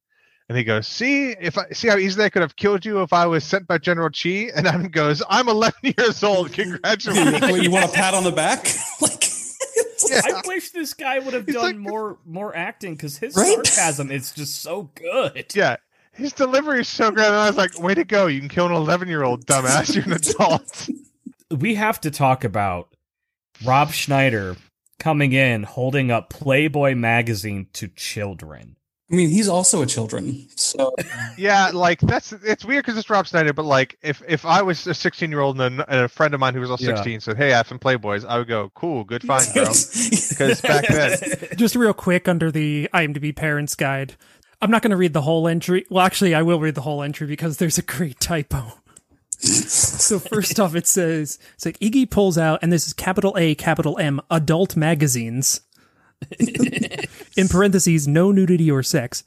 and 0.48 0.56
he 0.58 0.64
goes, 0.64 0.86
"See 0.88 1.30
if 1.40 1.56
I 1.58 1.70
see 1.72 1.88
how 1.88 1.96
easily 1.96 2.24
I 2.24 2.28
could 2.30 2.42
have 2.42 2.56
killed 2.56 2.84
you 2.84 3.02
if 3.02 3.12
I 3.12 3.26
was 3.26 3.44
sent 3.44 3.66
by 3.66 3.78
General 3.78 4.10
Chi." 4.10 4.50
And 4.54 4.66
Adam 4.66 4.88
goes, 4.88 5.22
"I'm 5.28 5.48
11 5.48 5.78
years 5.98 6.22
old. 6.22 6.52
Congratulations." 6.52 7.40
Wait, 7.52 7.62
you 7.62 7.70
want 7.70 7.84
a 7.84 7.92
pat 7.92 8.14
on 8.14 8.24
the 8.24 8.32
back? 8.32 8.66
like, 9.00 9.24
Yeah. 10.10 10.20
I 10.24 10.42
wish 10.46 10.70
this 10.70 10.94
guy 10.94 11.18
would 11.18 11.34
have 11.34 11.44
He's 11.46 11.54
done 11.54 11.64
like- 11.64 11.76
more 11.76 12.18
more 12.24 12.54
acting 12.56 12.94
because 12.94 13.18
his 13.18 13.36
Right? 13.36 13.54
sarcasm 13.66 14.10
is 14.10 14.32
just 14.32 14.62
so 14.62 14.90
good. 14.94 15.52
yeah. 15.54 15.76
His 16.12 16.32
delivery 16.32 16.80
is 16.80 16.88
so 16.88 17.12
great. 17.12 17.26
And 17.26 17.34
I 17.36 17.46
was 17.46 17.56
like, 17.56 17.78
way 17.78 17.94
to 17.94 18.02
go. 18.04 18.26
You 18.26 18.40
can 18.40 18.48
kill 18.48 18.66
an 18.66 18.72
11 18.72 19.06
year 19.06 19.22
old, 19.22 19.46
dumbass. 19.46 19.94
You're 19.94 20.04
an 20.04 20.12
adult. 20.14 20.88
We 21.50 21.76
have 21.76 22.00
to 22.00 22.10
talk 22.10 22.42
about 22.42 22.88
Rob 23.64 23.92
Schneider 23.92 24.56
coming 24.98 25.32
in 25.32 25.62
holding 25.62 26.10
up 26.10 26.28
Playboy 26.28 26.96
magazine 26.96 27.68
to 27.74 27.86
children. 27.86 28.74
I 29.10 29.14
mean, 29.14 29.30
he's 29.30 29.48
also 29.48 29.80
a 29.80 29.86
children, 29.86 30.46
so 30.54 30.94
yeah, 31.38 31.70
like 31.72 32.00
that's 32.00 32.32
it's 32.32 32.62
weird 32.64 32.84
because 32.84 32.98
it's 32.98 33.08
Rob 33.08 33.26
Schneider, 33.26 33.54
but 33.54 33.64
like 33.64 33.96
if 34.02 34.22
if 34.28 34.44
I 34.44 34.60
was 34.60 34.86
a 34.86 34.92
16 34.92 35.30
year 35.30 35.40
old 35.40 35.58
and, 35.60 35.80
a- 35.80 35.90
and 35.90 36.00
a 36.04 36.08
friend 36.08 36.34
of 36.34 36.40
mine 36.40 36.52
who 36.52 36.60
was 36.60 36.70
also 36.70 36.84
Yeah. 36.90 36.96
16 36.96 37.20
said, 37.20 37.36
"Hey, 37.38 37.52
I 37.54 37.56
have 37.56 37.66
some 37.68 37.78
Playboys," 37.78 38.26
I 38.26 38.36
would 38.36 38.48
go, 38.48 38.70
"Cool, 38.74 39.04
good 39.04 39.22
find, 39.22 39.46
bro." 39.54 39.64
Because 40.28 40.60
back 40.60 40.86
then, 40.88 41.18
Just 41.56 41.74
real 41.74 41.94
quick 41.94 42.28
under 42.28 42.50
the 42.50 42.88
IMDb 42.92 43.34
Parents 43.34 43.74
Guide. 43.74 44.16
I'm 44.60 44.70
not 44.70 44.82
going 44.82 44.90
to 44.90 44.96
read 44.96 45.14
the 45.14 45.22
whole 45.22 45.48
entry. 45.48 45.86
Well, 45.88 46.04
actually, 46.04 46.34
I 46.34 46.42
will 46.42 46.60
read 46.60 46.74
the 46.74 46.82
whole 46.82 47.02
entry 47.02 47.26
because 47.26 47.56
there's 47.56 47.78
a 47.78 47.82
great 47.82 48.20
typo. 48.20 48.72
so 49.38 50.18
first 50.18 50.58
off, 50.58 50.74
it 50.74 50.86
says 50.86 51.38
it's 51.54 51.64
like 51.64 51.78
Iggy 51.78 52.10
pulls 52.10 52.36
out, 52.36 52.58
and 52.60 52.72
this 52.72 52.86
is 52.86 52.92
capital 52.92 53.34
A, 53.38 53.54
capital 53.54 53.96
M, 53.98 54.20
adult 54.30 54.76
magazines. 54.76 55.60
In 57.36 57.48
parentheses, 57.48 58.08
no 58.08 58.32
nudity 58.32 58.70
or 58.70 58.82
sex. 58.82 59.24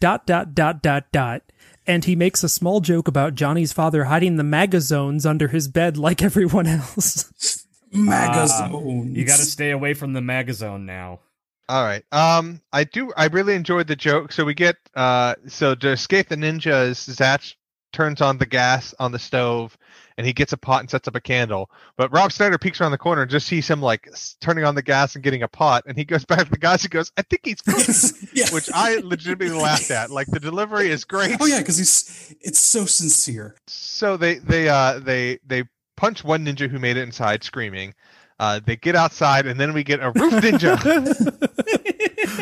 Dot 0.00 0.26
dot 0.26 0.54
dot 0.54 0.82
dot 0.82 1.10
dot. 1.12 1.42
And 1.86 2.04
he 2.04 2.16
makes 2.16 2.42
a 2.42 2.48
small 2.48 2.80
joke 2.80 3.06
about 3.08 3.34
Johnny's 3.34 3.72
father 3.72 4.04
hiding 4.04 4.36
the 4.36 4.42
magazones 4.42 5.24
under 5.24 5.48
his 5.48 5.68
bed 5.68 5.96
like 5.96 6.22
everyone 6.22 6.66
else. 6.66 7.64
magazines. 7.92 9.16
You 9.16 9.24
got 9.24 9.38
to 9.38 9.44
stay 9.44 9.70
away 9.70 9.94
from 9.94 10.12
the 10.12 10.20
magazone 10.20 10.84
now. 10.84 11.20
All 11.68 11.84
right. 11.84 12.04
Um, 12.12 12.60
I 12.72 12.84
do. 12.84 13.12
I 13.16 13.26
really 13.26 13.54
enjoyed 13.54 13.86
the 13.86 13.96
joke. 13.96 14.32
So 14.32 14.44
we 14.44 14.54
get. 14.54 14.76
Uh, 14.94 15.34
so 15.48 15.74
to 15.74 15.90
escape 15.90 16.28
the 16.28 16.36
ninjas, 16.36 17.08
Zatch 17.08 17.54
turns 17.92 18.20
on 18.20 18.38
the 18.38 18.46
gas 18.46 18.94
on 18.98 19.12
the 19.12 19.18
stove, 19.18 19.76
and 20.16 20.26
he 20.26 20.32
gets 20.32 20.52
a 20.52 20.56
pot 20.56 20.80
and 20.80 20.90
sets 20.90 21.08
up 21.08 21.14
a 21.14 21.20
candle. 21.20 21.70
But 21.96 22.12
Rob 22.12 22.32
Schneider 22.32 22.58
peeks 22.58 22.80
around 22.80 22.92
the 22.92 22.98
corner 22.98 23.22
and 23.22 23.30
just 23.30 23.46
sees 23.46 23.68
him 23.68 23.80
like 23.80 24.08
turning 24.40 24.64
on 24.64 24.74
the 24.74 24.82
gas 24.82 25.14
and 25.14 25.22
getting 25.24 25.42
a 25.42 25.48
pot, 25.48 25.84
and 25.86 25.96
he 25.96 26.04
goes 26.04 26.24
back 26.26 26.44
to 26.44 26.50
the 26.50 26.58
guys. 26.58 26.82
He 26.82 26.88
goes, 26.88 27.12
"I 27.16 27.22
think 27.22 27.42
he's 27.44 27.60
cooking," 27.62 28.28
yeah. 28.34 28.50
which 28.50 28.70
I 28.72 28.96
legitimately 28.96 29.56
laughed 29.56 29.90
at. 29.90 30.10
Like 30.10 30.28
the 30.28 30.40
delivery 30.40 30.90
is 30.90 31.04
great. 31.04 31.36
Oh 31.40 31.46
yeah, 31.46 31.58
because 31.58 31.78
he's 31.78 32.34
it's 32.40 32.58
so 32.58 32.86
sincere. 32.86 33.56
So 33.66 34.16
they 34.16 34.36
they 34.36 34.68
uh 34.68 35.00
they 35.00 35.38
they 35.46 35.64
punch 35.96 36.24
one 36.24 36.44
ninja 36.44 36.68
who 36.68 36.78
made 36.78 36.96
it 36.96 37.02
inside, 37.02 37.42
screaming. 37.42 37.94
Uh, 38.38 38.60
they 38.64 38.76
get 38.76 38.94
outside, 38.94 39.46
and 39.46 39.58
then 39.58 39.72
we 39.72 39.82
get 39.82 40.00
a 40.00 40.10
roof 40.10 40.34
ninja. 40.34 40.76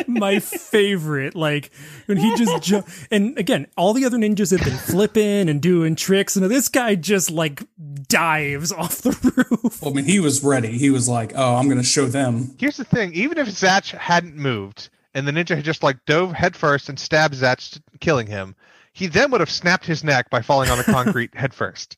my 0.07 0.39
favorite. 0.39 1.35
Like 1.35 1.71
when 2.05 2.17
he 2.17 2.35
just 2.35 2.63
ju- 2.63 2.83
and 3.11 3.37
again, 3.37 3.67
all 3.77 3.93
the 3.93 4.03
other 4.05 4.17
ninjas 4.17 4.51
have 4.51 4.67
been 4.67 4.77
flipping 4.77 5.47
and 5.47 5.61
doing 5.61 5.95
tricks, 5.95 6.35
and 6.35 6.45
this 6.51 6.67
guy 6.67 6.95
just 6.95 7.31
like 7.31 7.63
dives 8.07 8.71
off 8.71 8.97
the 8.97 9.11
roof. 9.35 9.81
Well, 9.81 9.91
I 9.91 9.93
mean, 9.93 10.05
he 10.05 10.19
was 10.19 10.43
ready. 10.43 10.77
He 10.77 10.89
was 10.89 11.07
like, 11.07 11.31
"Oh, 11.35 11.55
I'm 11.55 11.65
going 11.65 11.77
to 11.77 11.83
show 11.83 12.07
them." 12.07 12.55
Here's 12.57 12.77
the 12.77 12.83
thing: 12.83 13.13
even 13.13 13.37
if 13.37 13.47
Zatch 13.47 13.91
hadn't 13.91 14.35
moved 14.35 14.89
and 15.13 15.25
the 15.25 15.31
ninja 15.31 15.55
had 15.55 15.63
just 15.63 15.81
like 15.81 16.03
dove 16.05 16.33
headfirst 16.33 16.89
and 16.89 16.99
stabbed 16.99 17.35
Zatch, 17.35 17.81
killing 18.01 18.27
him, 18.27 18.55
he 18.91 19.07
then 19.07 19.31
would 19.31 19.39
have 19.41 19.49
snapped 19.49 19.85
his 19.85 20.03
neck 20.03 20.29
by 20.29 20.41
falling 20.41 20.69
on 20.69 20.77
the 20.77 20.83
concrete 20.83 21.31
headfirst. 21.35 21.97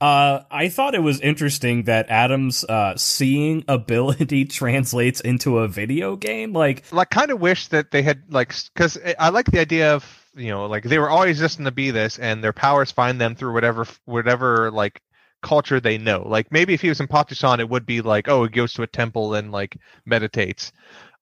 Uh, 0.00 0.42
I 0.50 0.68
thought 0.68 0.94
it 0.94 1.02
was 1.02 1.20
interesting 1.20 1.84
that 1.84 2.10
Adam's 2.10 2.64
uh, 2.64 2.96
seeing 2.96 3.64
ability 3.68 4.46
translates 4.46 5.20
into 5.20 5.58
a 5.58 5.68
video 5.68 6.16
game. 6.16 6.52
Like, 6.52 6.84
Like, 6.92 7.10
kind 7.10 7.30
of 7.30 7.40
wish 7.40 7.68
that 7.68 7.90
they 7.90 8.02
had 8.02 8.22
like, 8.28 8.54
because 8.74 8.98
I 9.18 9.28
like 9.30 9.46
the 9.46 9.60
idea 9.60 9.94
of 9.94 10.18
you 10.34 10.48
know, 10.48 10.66
like 10.66 10.84
they 10.84 10.98
were 10.98 11.10
always 11.10 11.40
destined 11.40 11.66
to 11.66 11.72
be 11.72 11.90
this, 11.90 12.18
and 12.18 12.42
their 12.42 12.52
powers 12.52 12.90
find 12.90 13.20
them 13.20 13.34
through 13.34 13.52
whatever 13.52 13.86
whatever 14.04 14.70
like 14.70 15.00
culture 15.42 15.80
they 15.80 15.98
know. 15.98 16.22
Like 16.26 16.50
maybe 16.50 16.74
if 16.74 16.80
he 16.80 16.88
was 16.88 17.00
in 17.00 17.08
Patusan, 17.08 17.58
it 17.60 17.68
would 17.68 17.84
be 17.84 18.00
like, 18.00 18.28
oh, 18.28 18.44
he 18.44 18.50
goes 18.50 18.72
to 18.74 18.82
a 18.82 18.86
temple 18.86 19.34
and 19.34 19.52
like 19.52 19.76
meditates. 20.06 20.72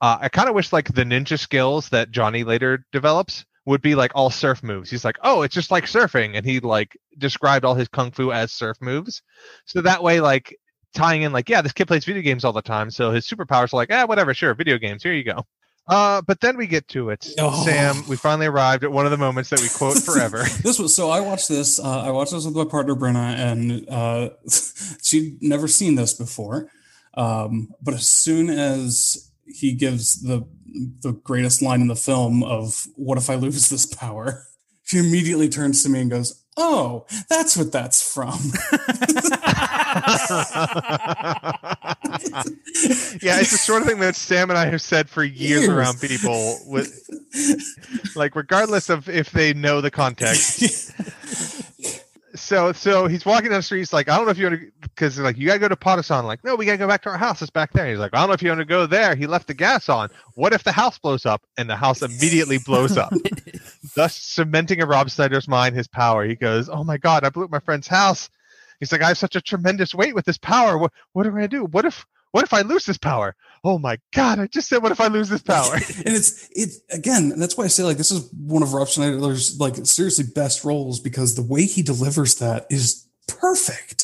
Uh, 0.01 0.19
I 0.21 0.29
kind 0.29 0.49
of 0.49 0.55
wish 0.55 0.73
like 0.73 0.93
the 0.93 1.05
ninja 1.05 1.39
skills 1.39 1.89
that 1.91 2.11
Johnny 2.11 2.45
later 2.45 2.87
develops 2.93 3.45
would 3.67 3.83
be 3.83 3.95
like 3.95 4.13
all 4.15 4.31
surf 4.31 4.63
moves. 4.63 4.91
He's 4.91 5.05
like, 5.05 5.17
oh, 5.23 5.43
it's 5.43 5.55
just 5.55 5.71
like 5.71 5.85
surfing, 5.85 6.37
and 6.37 6.45
he 6.47 6.61
like 6.61 6.97
described 7.19 7.65
all 7.65 7.75
his 7.75 7.89
kung 7.89 8.11
fu 8.11 8.33
as 8.33 8.53
surf 8.53 8.77
moves. 8.81 9.23
So 9.67 9.83
that 9.83 10.03
way, 10.03 10.21
like 10.21 10.57
tying 10.95 11.23
in, 11.23 11.33
like, 11.33 11.49
yeah, 11.49 11.63
this 11.63 11.73
kid 11.73 11.87
plays 11.87 12.05
video 12.05 12.23
games 12.23 12.45
all 12.45 12.53
the 12.53 12.63
time, 12.63 12.91
so 12.91 13.11
his 13.13 13.27
superpowers 13.29 13.73
are 13.73 13.77
like, 13.77 13.93
ah, 13.93 14.07
whatever, 14.07 14.35
sure, 14.35 14.55
video 14.55 14.79
games. 14.79 15.03
Here 15.03 15.13
you 15.13 15.25
go. 15.25 15.45
Uh, 15.89 16.23
but 16.23 16.41
then 16.41 16.57
we 16.57 16.67
get 16.69 16.87
to 16.89 17.11
it, 17.11 17.27
Oh. 17.39 17.65
Sam. 17.65 18.05
We 18.09 18.15
finally 18.17 18.47
arrived 18.47 18.85
at 18.85 18.93
one 18.93 19.07
of 19.07 19.11
the 19.11 19.17
moments 19.17 19.51
that 19.51 19.61
we 19.61 19.69
quote 19.69 19.99
forever. 20.05 20.45
This 20.63 20.79
was 20.79 20.95
so. 20.95 21.11
I 21.11 21.21
watched 21.21 21.49
this. 21.49 21.81
Uh, 21.81 22.03
I 22.03 22.11
watched 22.11 22.33
this 22.33 22.45
with 22.45 22.55
my 22.55 22.65
partner 22.65 22.95
Brenna, 22.95 23.35
and 23.35 23.89
uh, 23.89 24.31
she'd 25.03 25.43
never 25.43 25.67
seen 25.67 25.97
this 25.97 26.15
before. 26.15 26.71
Um, 27.15 27.75
but 27.83 27.95
as 27.95 28.07
soon 28.09 28.51
as 28.51 29.30
he 29.55 29.73
gives 29.73 30.23
the 30.23 30.47
the 31.03 31.13
greatest 31.13 31.63
line 31.63 31.81
in 31.81 31.89
the 31.89 31.97
film 31.97 32.43
of 32.43 32.87
"What 32.97 33.19
if 33.19 33.29
I 33.31 33.35
lose 33.35 33.69
this 33.69 33.87
power?" 33.87 34.45
She 34.83 34.99
immediately 34.99 35.49
turns 35.49 35.85
to 35.85 35.89
me 35.89 36.01
and 36.01 36.11
goes, 36.11 36.43
"Oh, 36.57 37.07
that's 37.29 37.57
what 37.57 37.71
that's 37.71 38.03
from." 38.03 38.31
yeah, 43.23 43.39
it's 43.39 43.53
the 43.53 43.59
sort 43.59 43.83
of 43.83 43.89
thing 43.89 44.01
that 44.01 44.17
Sam 44.17 44.51
and 44.51 44.59
I 44.59 44.67
have 44.67 44.83
said 44.83 45.09
for 45.09 45.23
years 45.23 45.63
Years. 45.63 45.69
around 45.69 46.01
people 46.01 46.59
with 46.67 47.09
like 48.17 48.35
regardless 48.35 48.89
of 48.91 49.09
if 49.09 49.31
they 49.31 49.55
know 49.55 49.81
the 49.81 49.93
context. 49.93 50.93
So 52.35 52.73
so 52.73 53.07
he's 53.09 53.27
walking 53.27 53.51
down 53.51 53.59
the 53.59 53.63
street, 53.63 53.79
he's 53.79 53.93
like, 53.93 54.09
I 54.09 54.17
don't 54.17 54.25
know 54.25 54.31
if 54.31 54.39
you 54.39 54.47
want 54.47 54.61
to 54.61 54.71
because 54.83 55.19
like 55.19 55.37
you 55.37 55.47
gotta 55.47 55.59
go 55.59 55.69
to 55.69 55.77
Patusan. 55.77 56.25
Like, 56.25 56.45
no, 56.45 56.55
we 56.55 56.65
gotta 56.65 56.79
go 56.79 56.87
back 56.87 57.03
to 57.03 57.09
our 57.09 57.19
house. 57.19 57.43
It's 57.43 57.51
back 57.51 57.73
there. 57.73 57.89
He's 57.89 57.99
like, 57.99 58.15
I 58.15 58.21
don't 58.21 58.29
know 58.29 58.35
if 58.35 58.43
you 58.43 58.51
want 58.51 58.61
to 58.61 58.65
go 58.65 58.87
there. 58.87 59.15
He 59.17 59.27
left 59.27 59.49
the 59.49 59.55
gas 59.55 59.89
on. 59.89 60.11
What 60.35 60.53
if 60.53 60.63
the 60.63 60.73
house 60.73 60.99
blows 60.99 61.27
up? 61.27 61.43
And 61.59 61.69
the 61.69 61.77
house 61.77 62.03
immediately 62.03 62.59
blows 62.59 62.97
up. 62.97 63.13
Thus 63.95 64.17
cementing 64.17 64.79
in 64.79 64.89
Rob 64.89 65.11
Schneider's 65.11 65.49
mind 65.49 65.75
his 65.75 65.89
power. 65.89 66.25
He 66.25 66.37
goes, 66.37 66.69
Oh 66.69 66.85
my 66.85 66.99
god, 66.99 67.25
I 67.25 67.31
blew 67.31 67.45
up 67.45 67.51
my 67.51 67.61
friend's 67.61 67.89
house. 67.89 68.31
He's 68.79 68.93
like, 68.93 69.03
I 69.03 69.09
have 69.09 69.19
such 69.19 69.37
a 69.37 69.41
tremendous 69.41 69.95
weight 69.95 70.15
with 70.15 70.25
this 70.25 70.39
power. 70.39 70.79
What 70.79 70.93
what 71.13 71.27
am 71.27 71.35
I 71.35 71.39
gonna 71.39 71.49
do? 71.49 71.65
What 71.65 71.85
if 71.85 72.07
what 72.33 72.45
if 72.45 72.55
I 72.55 72.63
lose 72.63 72.85
this 72.85 72.99
power? 72.99 73.35
Oh 73.63 73.79
my 73.79 73.99
god! 74.13 74.39
I 74.39 74.47
just 74.47 74.69
said, 74.69 74.83
what 74.83 74.93
if 74.93 75.01
I 75.01 75.09
lose 75.09 75.29
this 75.29 75.43
power? 75.43 75.75
and 75.75 75.85
it's 76.07 76.49
it 76.53 76.71
again. 76.91 77.39
That's 77.39 77.57
why 77.57 77.65
I 77.65 77.69
say 77.69 77.83
like 77.83 77.99
this 77.99 78.11
is 78.11 78.31
one 78.33 78.63
of 78.63 78.73
Rob 78.73 78.89
Schneider's 78.89 79.59
like 79.61 79.77
seriously 79.85 80.25
best 80.35 80.65
roles 80.65 80.99
because 80.99 81.35
the 81.35 81.43
way 81.43 81.67
he 81.67 81.83
delivers 81.83 82.37
that 82.37 82.67
is 82.71 83.07
perfect. 83.29 84.00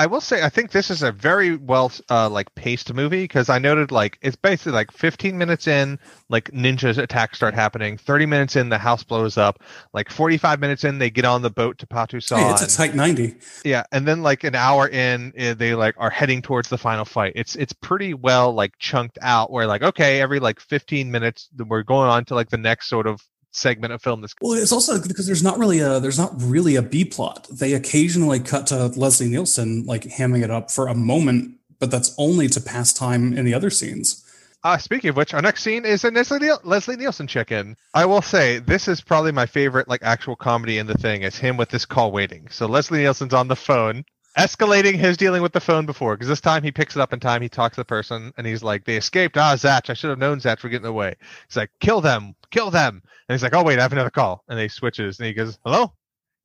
I 0.00 0.06
will 0.06 0.22
say 0.22 0.42
I 0.42 0.48
think 0.48 0.70
this 0.70 0.90
is 0.90 1.02
a 1.02 1.12
very 1.12 1.56
well 1.56 1.92
uh, 2.08 2.30
like 2.30 2.54
paced 2.54 2.94
movie 2.94 3.24
because 3.24 3.50
I 3.50 3.58
noted 3.58 3.90
like 3.92 4.18
it's 4.22 4.34
basically 4.34 4.72
like 4.72 4.90
15 4.92 5.36
minutes 5.36 5.66
in 5.66 5.98
like 6.30 6.50
ninjas 6.52 6.96
attacks 6.96 7.36
start 7.36 7.52
happening 7.52 7.98
30 7.98 8.24
minutes 8.24 8.56
in 8.56 8.70
the 8.70 8.78
house 8.78 9.02
blows 9.04 9.36
up 9.36 9.62
like 9.92 10.10
45 10.10 10.58
minutes 10.58 10.84
in 10.84 10.98
they 10.98 11.10
get 11.10 11.26
on 11.26 11.42
the 11.42 11.50
boat 11.50 11.76
to 11.80 11.86
Patusan 11.86 12.38
Hey, 12.38 12.50
it's 12.50 12.62
a 12.74 12.76
tight 12.78 12.94
ninety. 12.94 13.34
yeah 13.62 13.82
and 13.92 14.08
then 14.08 14.22
like 14.22 14.42
an 14.44 14.54
hour 14.54 14.88
in 14.88 15.34
eh, 15.36 15.52
they 15.52 15.74
like 15.74 15.96
are 15.98 16.08
heading 16.10 16.40
towards 16.40 16.70
the 16.70 16.78
final 16.78 17.04
fight 17.04 17.34
it's 17.36 17.54
it's 17.54 17.74
pretty 17.74 18.14
well 18.14 18.54
like 18.54 18.72
chunked 18.78 19.18
out 19.20 19.50
where 19.50 19.66
like 19.66 19.82
okay 19.82 20.22
every 20.22 20.40
like 20.40 20.60
15 20.60 21.10
minutes 21.10 21.50
we're 21.68 21.82
going 21.82 22.08
on 22.08 22.24
to 22.24 22.34
like 22.34 22.48
the 22.48 22.56
next 22.56 22.88
sort 22.88 23.06
of 23.06 23.20
segment 23.52 23.92
of 23.92 24.02
film 24.02 24.20
that's 24.20 24.34
Well, 24.40 24.52
it's 24.52 24.72
also 24.72 25.00
because 25.00 25.26
there's 25.26 25.42
not 25.42 25.58
really 25.58 25.80
a 25.80 26.00
there's 26.00 26.18
not 26.18 26.32
really 26.36 26.76
a 26.76 26.82
B 26.82 27.04
plot. 27.04 27.46
They 27.50 27.74
occasionally 27.74 28.40
cut 28.40 28.66
to 28.68 28.86
Leslie 28.88 29.28
Nielsen 29.28 29.84
like 29.86 30.02
hamming 30.02 30.42
it 30.42 30.50
up 30.50 30.70
for 30.70 30.88
a 30.88 30.94
moment, 30.94 31.56
but 31.78 31.90
that's 31.90 32.14
only 32.18 32.48
to 32.48 32.60
pass 32.60 32.92
time 32.92 33.32
in 33.36 33.44
the 33.44 33.54
other 33.54 33.70
scenes. 33.70 34.24
Uh, 34.62 34.76
speaking 34.76 35.08
of 35.08 35.16
which, 35.16 35.32
our 35.32 35.40
next 35.40 35.62
scene 35.62 35.86
is 35.86 36.04
a 36.04 36.10
Leslie, 36.10 36.38
Niel- 36.38 36.60
Leslie 36.64 36.96
Nielsen 36.96 37.26
check-in. 37.26 37.76
I 37.94 38.04
will 38.04 38.20
say 38.20 38.58
this 38.58 38.88
is 38.88 39.00
probably 39.00 39.32
my 39.32 39.46
favorite 39.46 39.88
like 39.88 40.02
actual 40.02 40.36
comedy 40.36 40.76
in 40.76 40.86
the 40.86 40.98
thing 40.98 41.22
is 41.22 41.36
him 41.38 41.56
with 41.56 41.70
this 41.70 41.86
call 41.86 42.12
waiting. 42.12 42.46
So 42.50 42.66
Leslie 42.66 42.98
Nielsen's 42.98 43.32
on 43.32 43.48
the 43.48 43.56
phone, 43.56 44.04
escalating 44.38 44.94
his 44.94 45.16
dealing 45.16 45.42
with 45.42 45.52
the 45.52 45.60
phone 45.60 45.86
before 45.86 46.14
because 46.14 46.28
this 46.28 46.40
time 46.40 46.62
he 46.62 46.70
picks 46.72 46.96
it 46.96 47.00
up 47.00 47.12
in 47.12 47.20
time. 47.20 47.42
He 47.42 47.48
talks 47.48 47.76
to 47.76 47.80
the 47.80 47.84
person 47.84 48.32
and 48.36 48.46
he's 48.46 48.62
like, 48.62 48.84
"They 48.84 48.96
escaped. 48.96 49.36
Ah, 49.36 49.54
Zatch. 49.56 49.90
I 49.90 49.94
should 49.94 50.10
have 50.10 50.18
known 50.18 50.40
Zatch 50.40 50.62
were 50.62 50.68
getting 50.68 50.86
away." 50.86 51.14
He's 51.48 51.56
like, 51.56 51.70
"Kill 51.80 52.00
them, 52.00 52.34
kill 52.50 52.70
them." 52.70 53.02
And 53.28 53.34
he's 53.34 53.42
like, 53.42 53.54
"Oh 53.54 53.62
wait, 53.64 53.78
I 53.78 53.82
have 53.82 53.92
another 53.92 54.10
call." 54.10 54.44
And 54.48 54.58
he 54.58 54.68
switches 54.68 55.18
and 55.18 55.26
he 55.26 55.32
goes, 55.34 55.58
"Hello." 55.64 55.92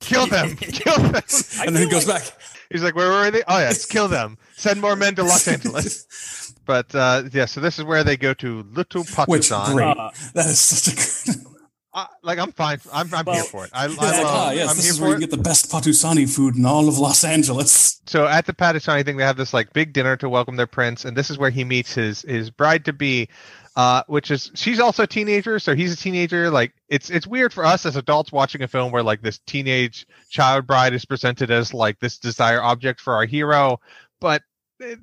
Kill 0.02 0.28
them! 0.28 0.56
Kill 0.58 0.98
them! 0.98 1.16
and 1.62 1.76
then 1.76 1.84
he 1.84 1.90
goes 1.90 2.06
back. 2.06 2.24
He's 2.70 2.84
like, 2.84 2.96
where 2.96 3.10
were 3.10 3.32
they? 3.32 3.44
Oh 3.48 3.58
yeah, 3.58 3.70
it's 3.70 3.86
kill 3.86 4.10
them. 4.10 4.38
Send 4.58 4.82
more 4.82 4.96
men 4.98 5.16
to 5.16 5.24
Los 5.24 5.48
Angeles. 5.56 6.54
But 6.66 6.94
uh, 6.94 7.24
yeah, 7.32 7.46
so 7.46 7.62
this 7.62 7.80
is 7.80 7.86
where 7.86 8.04
they 8.04 8.18
go 8.18 8.34
to 8.36 8.64
Little 8.74 9.04
Which 9.04 9.16
Pakistan. 9.16 9.74
great. 9.74 9.98
Uh, 9.98 10.12
That 10.34 10.48
is 10.48 10.60
such 10.60 10.94
a 10.94 10.96
good. 11.38 11.55
Uh, 11.96 12.06
like 12.24 12.38
I'm 12.38 12.52
fine. 12.52 12.78
I'm, 12.92 13.12
I'm 13.14 13.24
Well, 13.26 13.36
here 13.36 13.44
for 13.46 13.64
it. 13.64 13.72
I, 13.74 13.86
I 13.86 13.88
love, 13.88 13.98
ah, 14.00 14.52
yes, 14.52 14.70
I'm 14.70 14.76
this 14.76 14.84
here 14.84 14.94
is 14.94 15.00
where 15.00 15.10
you 15.12 15.16
it. 15.16 15.20
get 15.22 15.32
the 15.32 15.38
best 15.38 15.72
Patusani 15.72 16.30
food 16.30 16.58
in 16.58 16.66
all 16.66 16.90
of 16.90 16.98
Los 17.00 17.24
Angeles. 17.24 18.02
So 18.06 18.28
at 18.28 18.46
the 18.46 18.52
Pakistani 18.54 19.06
thing, 19.06 19.16
they 19.16 19.24
have 19.24 19.38
this 19.38 19.54
like 19.54 19.72
big 19.72 19.94
dinner 19.94 20.18
to 20.18 20.28
welcome 20.28 20.58
their 20.58 20.68
prince, 20.68 21.06
and 21.06 21.16
this 21.16 21.30
is 21.30 21.38
where 21.38 21.50
he 21.50 21.64
meets 21.64 21.94
his 21.94 22.24
his 22.24 22.50
bride 22.50 22.84
to 22.86 22.94
be, 22.94 23.30
uh, 23.78 24.04
which 24.08 24.30
is 24.30 24.52
she's 24.56 24.82
also 24.82 25.04
a 25.04 25.08
teenager, 25.08 25.58
so 25.58 25.74
he's 25.74 25.94
a 25.94 25.96
teenager. 25.96 26.50
Like 26.50 26.74
it's 26.90 27.10
it's 27.10 27.26
weird 27.26 27.54
for 27.54 27.64
us 27.64 27.86
as 27.86 27.96
adults 27.96 28.30
watching 28.30 28.62
a 28.62 28.68
film 28.68 28.92
where 28.92 29.02
like 29.02 29.22
this 29.22 29.40
teenage 29.48 30.06
child 30.30 30.68
bride 30.68 30.94
is 30.94 31.06
presented 31.06 31.50
as 31.50 31.74
like 31.74 31.98
this 32.02 32.18
desire 32.18 32.62
object 32.62 33.00
for 33.00 33.14
our 33.14 33.26
hero, 33.26 33.80
but 34.20 34.42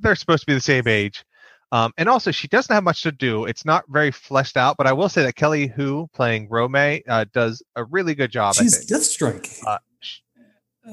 they're 0.01 0.15
supposed 0.15 0.43
to 0.43 0.47
be 0.47 0.53
the 0.55 0.61
same 0.61 0.87
age. 0.87 1.25
Um, 1.73 1.93
and 1.97 2.09
also, 2.09 2.31
she 2.31 2.47
doesn't 2.49 2.73
have 2.73 2.85
much 2.85 3.03
to 3.03 3.11
do. 3.11 3.47
It's 3.47 3.65
not 3.65 3.85
very 3.89 4.11
fleshed 4.11 4.57
out, 4.59 4.77
but 4.77 4.87
I 4.87 4.93
will 4.93 5.09
say 5.09 5.23
that 5.23 5.35
Kelly 5.35 5.69
Hu 5.69 6.07
playing 6.13 6.49
Rome 6.51 6.75
uh, 6.77 7.25
does 7.33 7.63
a 7.77 7.85
really 7.85 8.15
good 8.15 8.31
job. 8.31 8.55
She's. 8.55 8.87
Deathstrike. 8.87 9.59
Uh, 9.67 9.79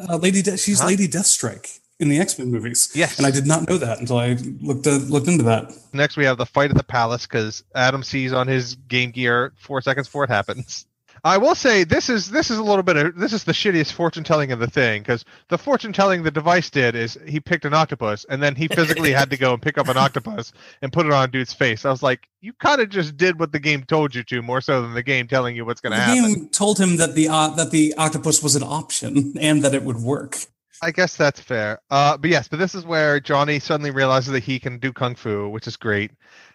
Uh, 0.07 0.17
Lady, 0.17 0.41
De- 0.41 0.55
she's 0.57 0.79
Huh? 0.79 0.87
Lady 0.87 1.07
Deathstrike 1.07 1.79
in 1.99 2.09
the 2.09 2.19
X 2.19 2.37
Men 2.39 2.51
movies. 2.51 2.91
Yes. 2.93 3.17
and 3.17 3.25
I 3.27 3.31
did 3.31 3.45
not 3.47 3.67
know 3.67 3.77
that 3.77 3.99
until 3.99 4.17
I 4.19 4.37
looked 4.61 4.87
uh, 4.87 4.91
looked 4.91 5.27
into 5.27 5.43
that. 5.45 5.73
Next, 5.93 6.15
we 6.15 6.25
have 6.25 6.37
the 6.37 6.45
fight 6.45 6.69
at 6.69 6.77
the 6.77 6.83
palace 6.83 7.25
because 7.25 7.63
Adam 7.75 8.03
sees 8.03 8.31
on 8.31 8.47
his 8.47 8.75
Game 8.87 9.11
Gear 9.11 9.51
four 9.57 9.81
seconds 9.81 10.07
before 10.07 10.23
it 10.23 10.29
happens. 10.29 10.85
I 11.23 11.37
will 11.37 11.55
say 11.55 11.83
this 11.83 12.09
is 12.09 12.29
this 12.29 12.49
is 12.49 12.57
a 12.57 12.63
little 12.63 12.83
bit 12.83 12.97
of 12.97 13.15
this 13.15 13.33
is 13.33 13.43
the 13.43 13.51
shittiest 13.51 13.93
fortune 13.93 14.23
telling 14.23 14.51
of 14.51 14.59
the 14.59 14.69
thing 14.69 15.01
because 15.01 15.25
the 15.49 15.57
fortune 15.57 15.93
telling 15.93 16.23
the 16.23 16.31
device 16.31 16.69
did 16.69 16.95
is 16.95 17.17
he 17.25 17.39
picked 17.39 17.65
an 17.65 17.73
octopus 17.73 18.25
and 18.29 18.41
then 18.41 18.55
he 18.55 18.67
physically 18.67 19.11
had 19.11 19.29
to 19.29 19.37
go 19.37 19.53
and 19.53 19.61
pick 19.61 19.77
up 19.77 19.87
an 19.87 19.97
octopus 19.97 20.53
and 20.81 20.93
put 20.93 21.05
it 21.05 21.11
on 21.11 21.25
a 21.25 21.31
dude's 21.31 21.53
face. 21.53 21.85
I 21.85 21.89
was 21.89 22.03
like, 22.03 22.27
you 22.41 22.53
kind 22.53 22.81
of 22.81 22.89
just 22.89 23.17
did 23.17 23.39
what 23.39 23.51
the 23.51 23.59
game 23.59 23.83
told 23.83 24.15
you 24.15 24.23
to, 24.23 24.41
more 24.41 24.61
so 24.61 24.81
than 24.81 24.93
the 24.93 25.03
game 25.03 25.27
telling 25.27 25.55
you 25.55 25.65
what's 25.65 25.81
going 25.81 25.93
to 25.93 25.99
happen. 25.99 26.33
game 26.33 26.49
told 26.49 26.79
him 26.79 26.97
that 26.97 27.15
the 27.15 27.27
uh, 27.29 27.49
that 27.49 27.71
the 27.71 27.93
octopus 27.97 28.41
was 28.41 28.55
an 28.55 28.63
option 28.63 29.33
and 29.39 29.63
that 29.63 29.73
it 29.73 29.83
would 29.83 29.97
work. 29.97 30.37
I 30.81 30.91
guess 30.91 31.17
that's 31.17 31.41
fair. 31.41 31.81
Uh, 31.89 32.17
but 32.17 32.29
yes, 32.29 32.47
but 32.47 32.59
this 32.59 32.73
is 32.73 32.85
where 32.85 33.19
Johnny 33.19 33.59
suddenly 33.59 33.91
realizes 33.91 34.31
that 34.31 34.43
he 34.43 34.59
can 34.59 34.79
do 34.79 34.93
kung 34.93 35.15
fu, 35.15 35.49
which 35.49 35.67
is 35.67 35.75
great. 35.75 36.11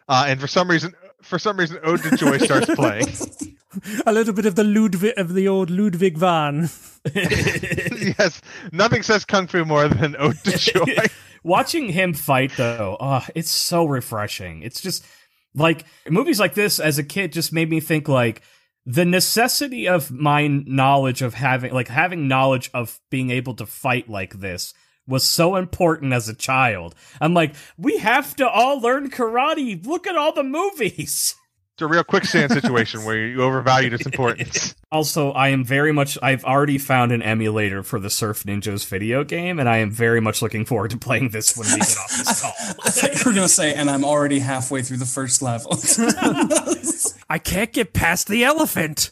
Uh, 0.08 0.24
and 0.28 0.40
for 0.40 0.46
some 0.46 0.70
reason, 0.70 0.94
for 1.24 1.38
some 1.38 1.58
reason, 1.58 1.78
Ode 1.82 2.02
to 2.02 2.16
Joy 2.16 2.38
starts 2.38 2.74
playing. 2.74 3.08
A 4.06 4.12
little 4.12 4.34
bit 4.34 4.46
of 4.46 4.54
the 4.54 4.64
Ludwig 4.64 5.14
of 5.16 5.34
the 5.34 5.48
old 5.48 5.70
Ludwig 5.70 6.16
van. 6.16 6.70
yes, 7.14 8.40
nothing 8.70 9.02
says 9.02 9.24
kung 9.24 9.46
fu 9.46 9.64
more 9.64 9.88
than 9.88 10.14
Ode 10.16 10.38
to 10.44 10.58
Joy. 10.58 11.06
Watching 11.42 11.88
him 11.88 12.14
fight 12.14 12.52
though, 12.56 12.96
oh, 13.00 13.26
it's 13.34 13.50
so 13.50 13.84
refreshing. 13.84 14.62
It's 14.62 14.80
just 14.80 15.04
like 15.54 15.84
movies 16.08 16.38
like 16.38 16.54
this 16.54 16.78
as 16.78 16.98
a 16.98 17.04
kid 17.04 17.32
just 17.32 17.52
made 17.52 17.68
me 17.68 17.80
think 17.80 18.08
like 18.08 18.42
the 18.86 19.04
necessity 19.04 19.88
of 19.88 20.10
my 20.10 20.46
knowledge 20.46 21.22
of 21.22 21.34
having 21.34 21.72
like 21.72 21.88
having 21.88 22.28
knowledge 22.28 22.70
of 22.74 23.00
being 23.10 23.30
able 23.30 23.54
to 23.54 23.66
fight 23.66 24.08
like 24.08 24.34
this 24.34 24.72
was 25.06 25.24
so 25.24 25.56
important 25.56 26.12
as 26.12 26.28
a 26.28 26.34
child. 26.34 26.94
I'm 27.20 27.34
like, 27.34 27.54
we 27.76 27.98
have 27.98 28.34
to 28.36 28.48
all 28.48 28.80
learn 28.80 29.10
karate. 29.10 29.84
Look 29.86 30.06
at 30.06 30.16
all 30.16 30.32
the 30.32 30.42
movies. 30.42 31.34
It's 31.74 31.82
a 31.82 31.88
real 31.88 32.04
quicksand 32.04 32.52
situation 32.52 33.04
where 33.04 33.26
you 33.26 33.42
overvalued 33.42 33.94
its 33.94 34.06
importance. 34.06 34.76
Also, 34.92 35.32
I 35.32 35.48
am 35.48 35.64
very 35.64 35.90
much 35.90 36.16
I've 36.22 36.44
already 36.44 36.78
found 36.78 37.10
an 37.10 37.20
emulator 37.20 37.82
for 37.82 37.98
the 37.98 38.10
Surf 38.10 38.44
Ninjas 38.44 38.86
video 38.86 39.24
game 39.24 39.58
and 39.58 39.68
I 39.68 39.78
am 39.78 39.90
very 39.90 40.20
much 40.20 40.40
looking 40.40 40.64
forward 40.64 40.92
to 40.92 40.98
playing 40.98 41.30
this 41.30 41.56
when 41.56 41.66
we 41.66 41.78
get 41.80 41.96
off 41.98 42.10
this 42.10 42.40
call. 42.42 42.52
I 42.84 42.90
thought 42.90 43.10
you 43.14 43.18
were 43.28 43.34
going 43.34 43.48
to 43.48 43.52
say, 43.52 43.74
and 43.74 43.90
I'm 43.90 44.04
already 44.04 44.38
halfway 44.38 44.82
through 44.82 44.98
the 44.98 45.04
first 45.04 45.42
level. 45.42 45.72
I 47.28 47.38
can't 47.38 47.72
get 47.72 47.92
past 47.92 48.28
the 48.28 48.44
elephant. 48.44 49.10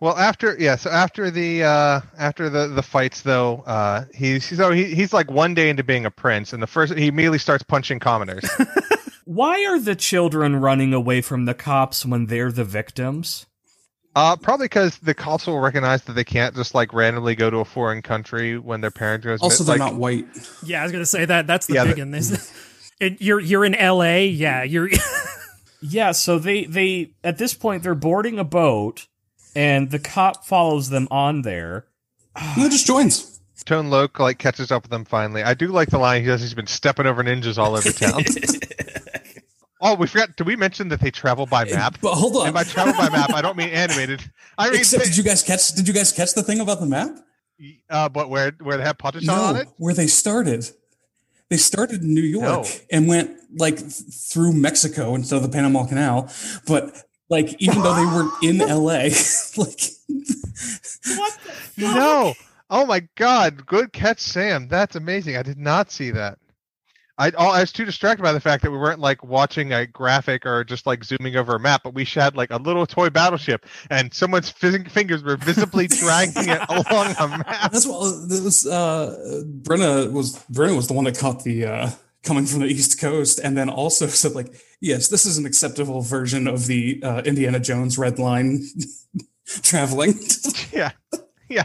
Well, 0.00 0.16
after 0.16 0.56
yeah, 0.58 0.76
so 0.76 0.90
after 0.90 1.30
the 1.30 1.64
uh 1.64 2.00
after 2.16 2.48
the 2.48 2.68
the 2.68 2.82
fights 2.82 3.22
though, 3.22 3.62
uh 3.66 4.04
he's 4.14 4.44
so 4.56 4.70
he, 4.70 4.94
he's 4.94 5.12
like 5.12 5.30
one 5.30 5.54
day 5.54 5.68
into 5.68 5.82
being 5.82 6.04
a 6.06 6.10
prince, 6.10 6.52
and 6.52 6.62
the 6.62 6.66
first 6.66 6.94
he 6.96 7.08
immediately 7.08 7.38
starts 7.38 7.64
punching 7.64 7.98
commoners. 7.98 8.44
Why 9.24 9.64
are 9.64 9.80
the 9.80 9.96
children 9.96 10.56
running 10.56 10.92
away 10.92 11.22
from 11.22 11.46
the 11.46 11.54
cops 11.54 12.04
when 12.04 12.26
they're 12.26 12.52
the 12.52 12.64
victims? 12.64 13.46
Uh, 14.14 14.36
probably 14.36 14.66
because 14.66 14.98
the 14.98 15.14
cops 15.14 15.46
will 15.46 15.58
recognize 15.58 16.02
that 16.02 16.12
they 16.12 16.22
can't 16.22 16.54
just 16.54 16.72
like 16.74 16.92
randomly 16.92 17.34
go 17.34 17.50
to 17.50 17.56
a 17.58 17.64
foreign 17.64 18.00
country 18.02 18.58
when 18.58 18.80
their 18.80 18.92
parent 18.92 19.24
goes. 19.24 19.40
also, 19.40 19.64
mi- 19.64 19.66
they're 19.68 19.78
like, 19.78 19.92
not 19.92 19.98
white. 19.98 20.26
Yeah, 20.64 20.80
I 20.80 20.82
was 20.84 20.92
gonna 20.92 21.06
say 21.06 21.24
that. 21.24 21.46
That's 21.48 21.66
the 21.66 21.74
Yeah, 21.74 21.84
big 21.84 21.96
the- 21.96 22.02
one. 22.02 22.14
Is 22.14 22.52
it, 23.00 23.20
you're 23.20 23.40
you're 23.40 23.64
in 23.64 23.74
L.A. 23.74 24.26
Yeah, 24.28 24.62
you're. 24.62 24.88
Yeah, 25.86 26.12
so 26.12 26.38
they 26.38 26.64
they 26.64 27.10
at 27.22 27.36
this 27.36 27.52
point 27.52 27.82
they're 27.82 27.94
boarding 27.94 28.38
a 28.38 28.44
boat 28.44 29.06
and 29.54 29.90
the 29.90 29.98
cop 29.98 30.44
follows 30.44 30.88
them 30.90 31.08
on 31.10 31.42
there. 31.42 31.86
No, 32.56 32.68
just 32.68 32.86
joins. 32.86 33.40
Tone 33.64 33.88
Loc 33.88 34.18
like 34.18 34.38
catches 34.38 34.70
up 34.70 34.82
with 34.82 34.90
them 34.90 35.04
finally. 35.04 35.42
I 35.42 35.54
do 35.54 35.68
like 35.68 35.88
the 35.88 35.98
line 35.98 36.20
he 36.22 36.26
says 36.28 36.42
he's 36.42 36.52
been 36.54 36.66
stepping 36.66 37.06
over 37.06 37.22
ninjas 37.24 37.56
all 37.56 37.76
over 37.76 37.90
town. 37.92 38.22
oh, 39.80 39.94
we 39.94 40.06
forgot. 40.06 40.36
Did 40.36 40.46
we 40.46 40.56
mention 40.56 40.88
that 40.88 41.00
they 41.00 41.10
travel 41.10 41.46
by 41.46 41.64
map? 41.64 41.98
But 42.02 42.14
hold 42.14 42.36
on. 42.36 42.46
And 42.46 42.54
by 42.54 42.64
travel 42.64 42.92
by 42.94 43.08
map, 43.08 43.30
I 43.32 43.40
don't 43.40 43.56
mean 43.56 43.70
animated. 43.70 44.22
I 44.58 44.68
mean, 44.70 44.80
Except, 44.80 45.04
did 45.04 45.16
you 45.16 45.22
guys 45.22 45.42
catch? 45.42 45.72
Did 45.72 45.88
you 45.88 45.94
guys 45.94 46.12
catch 46.12 46.34
the 46.34 46.42
thing 46.42 46.60
about 46.60 46.80
the 46.80 46.86
map? 46.86 47.16
uh, 47.88 48.08
but 48.08 48.28
where 48.28 48.52
where 48.60 48.76
they 48.76 48.82
have 48.82 48.98
Patusan 48.98 49.26
No, 49.26 49.34
on 49.34 49.56
it? 49.56 49.68
where 49.78 49.94
they 49.94 50.08
started. 50.08 50.68
They 51.48 51.56
started 51.56 52.02
in 52.02 52.12
New 52.14 52.22
York 52.22 52.44
No. 52.44 52.64
and 52.90 53.06
went 53.06 53.30
like 53.56 53.78
th- 53.78 53.92
through 53.92 54.52
Mexico 54.54 55.14
instead 55.14 55.36
of 55.36 55.42
the 55.42 55.48
Panama 55.48 55.86
Canal. 55.86 56.30
But 56.66 56.94
like, 57.30 57.54
even 57.60 57.82
though 57.82 57.94
they 57.94 58.06
weren't 58.06 58.32
in 58.42 58.58
LA, 58.66 58.94
like 59.56 59.80
What 61.16 61.38
the 61.76 61.94
No. 61.94 62.34
Oh 62.70 62.86
my 62.86 63.06
God! 63.16 63.66
Good 63.66 63.92
catch, 63.92 64.20
Sam. 64.20 64.68
That's 64.68 64.96
amazing. 64.96 65.36
I 65.36 65.42
did 65.42 65.58
not 65.58 65.90
see 65.90 66.10
that. 66.12 66.38
I, 67.16 67.30
oh, 67.38 67.50
I 67.50 67.60
was 67.60 67.70
too 67.70 67.84
distracted 67.84 68.22
by 68.24 68.32
the 68.32 68.40
fact 68.40 68.64
that 68.64 68.72
we 68.72 68.78
weren't 68.78 68.98
like 68.98 69.22
watching 69.22 69.72
a 69.72 69.86
graphic 69.86 70.44
or 70.44 70.64
just 70.64 70.84
like 70.84 71.04
zooming 71.04 71.36
over 71.36 71.54
a 71.54 71.60
map, 71.60 71.82
but 71.84 71.94
we 71.94 72.04
had 72.04 72.36
like 72.36 72.50
a 72.50 72.56
little 72.56 72.86
toy 72.86 73.10
battleship, 73.10 73.66
and 73.90 74.12
someone's 74.12 74.50
fing- 74.50 74.86
fingers 74.86 75.22
were 75.22 75.36
visibly 75.36 75.86
dragging 75.86 76.48
it 76.48 76.60
along 76.68 77.14
a 77.20 77.28
map. 77.28 77.70
that's 77.70 77.86
what 77.86 78.28
that 78.28 78.42
was. 78.42 78.66
Uh, 78.66 79.42
Brenna 79.62 80.10
was 80.10 80.44
Brenna 80.50 80.74
was 80.74 80.88
the 80.88 80.94
one 80.94 81.04
that 81.04 81.16
caught 81.16 81.44
the 81.44 81.66
uh, 81.66 81.90
coming 82.24 82.46
from 82.46 82.60
the 82.60 82.66
East 82.66 82.98
Coast, 83.00 83.38
and 83.38 83.56
then 83.56 83.68
also 83.68 84.06
said 84.08 84.32
like, 84.34 84.54
yes, 84.80 85.08
this 85.08 85.26
is 85.26 85.38
an 85.38 85.46
acceptable 85.46 86.00
version 86.02 86.46
of 86.48 86.66
the 86.66 87.00
uh, 87.02 87.22
Indiana 87.24 87.60
Jones 87.60 87.98
Red 87.98 88.18
Line 88.18 88.62
traveling. 89.46 90.14
yeah, 90.72 90.90
yeah, 91.48 91.64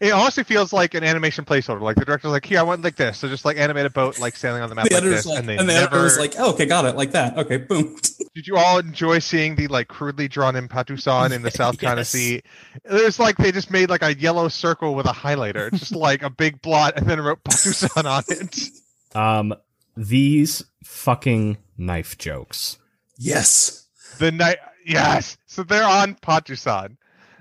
it 0.00 0.10
honestly 0.12 0.42
feels 0.44 0.72
like 0.72 0.94
an 0.94 1.04
animation 1.04 1.44
placeholder. 1.44 1.80
Like 1.82 1.96
the 1.96 2.04
director's 2.04 2.30
like, 2.30 2.46
"Here, 2.46 2.58
I 2.58 2.62
want 2.62 2.82
like 2.82 2.96
this." 2.96 3.18
So 3.18 3.28
just 3.28 3.44
like 3.44 3.58
animate 3.58 3.86
a 3.86 3.90
boat 3.90 4.18
like 4.18 4.36
sailing 4.36 4.62
on 4.62 4.68
the 4.68 4.74
map 4.74 4.88
the 4.88 4.94
like 4.94 5.04
this, 5.04 5.26
like, 5.26 5.38
and 5.38 5.48
they 5.48 5.56
and 5.58 5.68
the 5.68 5.74
never. 5.74 5.96
editor's 5.96 6.18
like, 6.18 6.34
oh, 6.38 6.50
okay, 6.52 6.66
got 6.66 6.84
it, 6.86 6.96
like 6.96 7.12
that. 7.12 7.36
Okay, 7.36 7.58
boom. 7.58 7.96
Did 8.34 8.46
you 8.46 8.56
all 8.56 8.78
enjoy 8.78 9.18
seeing 9.18 9.54
the 9.56 9.66
like 9.68 9.88
crudely 9.88 10.28
drawn 10.28 10.56
in 10.56 10.68
Patusan 10.68 11.32
in 11.32 11.42
the 11.42 11.50
South 11.50 11.78
China 11.78 12.00
Yes. 12.00 12.10
Sea? 12.10 12.42
There's 12.84 13.18
like 13.18 13.36
they 13.36 13.52
just 13.52 13.70
made 13.70 13.90
like 13.90 14.02
a 14.02 14.14
yellow 14.14 14.48
circle 14.48 14.94
with 14.94 15.06
a 15.06 15.12
highlighter, 15.12 15.70
just 15.72 15.94
like 15.94 16.22
a 16.22 16.30
big 16.30 16.62
blot, 16.62 16.94
and 16.96 17.06
then 17.06 17.20
wrote 17.20 17.42
Patusan 17.44 18.04
on 18.04 18.22
it. 18.28 18.68
Um, 19.16 19.54
these 19.98 20.64
fucking 20.84 21.58
knife 21.76 22.16
jokes. 22.18 22.78
yes. 23.16 23.86
The 24.18 24.32
night, 24.32 24.58
yes. 24.84 25.36
So 25.46 25.62
they're 25.62 25.84
on 25.84 26.14
Patusan. 26.14 26.96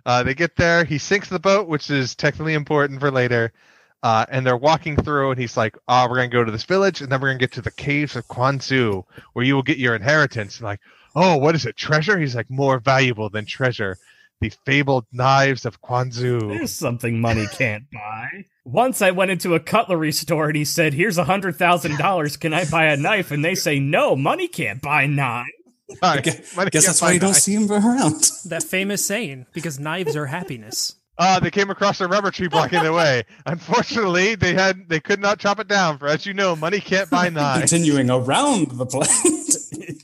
Uh, 0.06 0.24
they 0.24 0.36
get 0.36 0.56
there. 0.56 0.84
He 0.84 0.98
sinks 1.00 1.28
the 1.30 1.40
boat, 1.40 1.68
which 1.68 1.90
is 1.90 2.14
technically 2.14 2.54
important 2.54 3.00
for 3.00 3.10
later. 3.10 3.52
Uh, 4.04 4.26
and 4.30 4.46
they're 4.46 4.58
walking 4.58 4.96
through, 4.96 5.32
and 5.32 5.40
he's 5.40 5.58
like, 5.58 5.76
"Ah, 5.88 6.08
we're 6.08 6.18
gonna 6.18 6.28
go 6.28 6.44
to 6.44 6.52
this 6.52 6.66
village, 6.66 7.02
and 7.02 7.12
then 7.12 7.20
we're 7.20 7.30
gonna 7.30 7.40
get 7.40 7.54
to 7.54 7.62
the 7.64 7.72
caves 7.72 8.16
of 8.16 8.28
Kwanzu, 8.28 9.04
where 9.34 9.44
you 9.44 9.56
will 9.56 9.64
get 9.64 9.80
your 9.80 9.96
inheritance." 9.96 10.58
And 10.58 10.66
like, 10.66 10.82
oh, 11.16 11.38
what 11.38 11.56
is 11.56 11.66
it? 11.66 11.76
Treasure? 11.76 12.20
He's 12.20 12.36
like, 12.36 12.50
more 12.50 12.80
valuable 12.80 13.30
than 13.30 13.46
treasure. 13.46 13.98
The 14.40 14.52
fabled 14.66 15.06
knives 15.12 15.66
of 15.66 15.82
Kwanzu. 15.82 16.40
There's 16.50 16.72
something 16.72 17.20
money 17.20 17.48
can't 17.48 17.90
buy. 17.92 18.46
Once 18.66 19.02
I 19.02 19.12
went 19.12 19.32
into 19.32 19.56
a 19.56 19.60
cutlery 19.60 20.12
store 20.12 20.48
and 20.48 20.56
he 20.56 20.66
said, 20.66 20.94
"Here's 20.94 21.18
a 21.18 21.24
hundred 21.24 21.56
thousand 21.56 21.98
dollars. 21.98 22.38
Can 22.38 22.54
I 22.54 22.66
buy 22.66 22.86
a 22.86 22.98
knife?" 22.98 23.32
And 23.32 23.44
they 23.44 23.56
say, 23.56 23.80
"No, 23.80 24.16
money 24.16 24.48
can't 24.48 24.82
buy 24.82 25.08
knives." 25.08 25.50
I 26.04 26.18
I 26.18 26.20
guess, 26.20 26.86
that's 26.86 27.02
why 27.02 27.14
you 27.14 27.20
don't 27.20 27.34
see 27.34 27.54
him 27.54 27.72
around. 27.72 28.30
That 28.46 28.64
famous 28.64 29.06
saying, 29.06 29.46
because 29.54 29.80
knives 29.80 30.16
are 30.16 30.26
happiness. 30.26 30.96
Ah, 31.18 31.40
they 31.42 31.50
came 31.50 31.70
across 31.70 32.00
a 32.00 32.08
rubber 32.08 32.30
tree 32.30 32.48
blocking 32.48 32.82
their 32.84 32.94
way. 32.94 33.24
Unfortunately, 33.46 34.36
they 34.36 34.54
had 34.54 34.88
they 34.88 35.00
could 35.00 35.20
not 35.20 35.40
chop 35.40 35.60
it 35.60 35.68
down. 35.68 35.98
For 35.98 36.08
as 36.08 36.26
you 36.26 36.34
know, 36.34 36.56
money 36.56 36.80
can't 36.80 37.10
buy 37.10 37.30
knives. 37.38 37.72
Continuing 37.72 38.10
around 38.10 38.72
the 38.72 38.86
planet. 38.86 39.57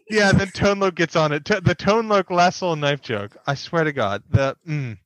Yeah, 0.10 0.32
then 0.32 0.50
Tone 0.50 0.80
Loc 0.80 0.96
gets 0.96 1.16
on 1.16 1.32
it. 1.32 1.46
T- 1.46 1.60
the 1.60 1.76
Tone 1.76 2.08
Loc 2.08 2.30
last 2.32 2.62
little 2.62 2.76
knife 2.76 3.02
joke. 3.02 3.36
I 3.48 3.56
swear 3.56 3.84
to 3.84 3.92
God, 3.94 4.24
the 4.30 4.56
mm, 4.68 4.98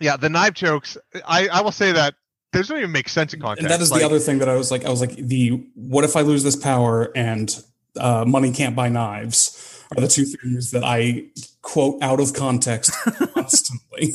yeah, 0.00 0.16
the 0.16 0.28
knife 0.28 0.54
jokes. 0.54 0.96
I 1.26 1.48
I 1.48 1.60
will 1.62 1.72
say 1.72 1.92
that 1.92 2.14
those 2.52 2.68
don't 2.68 2.78
even 2.78 2.92
make 2.92 3.08
sense 3.08 3.32
in 3.32 3.40
context. 3.40 3.62
and 3.62 3.70
that 3.70 3.80
is 3.80 3.90
Like, 3.90 4.00
the 4.00 4.06
other 4.06 4.18
thing 4.18 4.38
that 4.38 4.48
I 4.48 4.56
was 4.56 4.70
like, 4.70 4.84
I 4.84 4.90
was 4.90 5.00
like, 5.00 5.14
the 5.16 5.64
what 5.74 6.04
if 6.04 6.16
I 6.16 6.22
lose 6.22 6.42
this 6.42 6.56
power 6.56 7.12
and 7.16 7.54
uh, 7.98 8.24
money 8.26 8.52
can't 8.52 8.74
buy 8.76 8.88
knives 8.88 9.84
are 9.96 10.00
the 10.00 10.08
two 10.08 10.24
things 10.24 10.70
that 10.72 10.84
I 10.84 11.26
quote 11.62 12.02
out 12.02 12.20
of 12.20 12.32
context 12.32 12.92
constantly. 13.34 14.14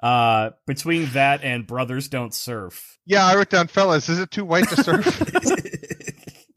Uh, 0.00 0.50
between 0.66 1.06
that 1.12 1.42
and 1.42 1.66
brothers 1.66 2.08
don't 2.08 2.34
surf. 2.34 2.98
Yeah, 3.06 3.24
I 3.24 3.34
wrote 3.36 3.48
down, 3.48 3.68
fellas. 3.68 4.08
Is 4.10 4.18
it 4.18 4.30
too 4.30 4.44
white 4.44 4.68
to 4.68 4.82
surf? 4.82 5.22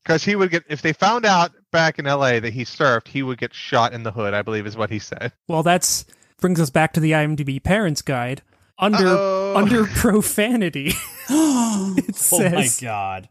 Because 0.08 0.24
he 0.24 0.38
would 0.38 0.52
get 0.52 0.64
if 0.70 0.82
they 0.82 0.94
found 0.94 1.26
out 1.26 1.52
back 1.74 2.00
in 2.00 2.08
L.A. 2.08 2.40
that 2.40 2.54
he 2.54 2.64
surfed, 2.64 3.10
he 3.10 3.24
would 3.24 3.38
get 3.38 3.54
shot 3.54 3.92
in 3.92 4.04
the 4.04 4.12
hood. 4.14 4.34
I 4.34 4.42
believe 4.42 4.66
is 4.66 4.78
what 4.78 4.90
he 4.90 5.00
said. 5.00 5.34
Well, 5.50 5.64
that's 5.64 6.06
brings 6.40 6.62
us 6.62 6.70
back 6.70 6.94
to 6.94 7.02
the 7.02 7.12
IMDb 7.12 7.62
Parents 7.62 8.02
Guide. 8.02 8.42
Under 8.80 9.06
Uh-oh. 9.06 9.58
under 9.58 9.84
profanity, 9.86 10.88
it 11.30 12.16
Oh 12.32 12.50
my 12.50 12.70
god. 12.80 13.28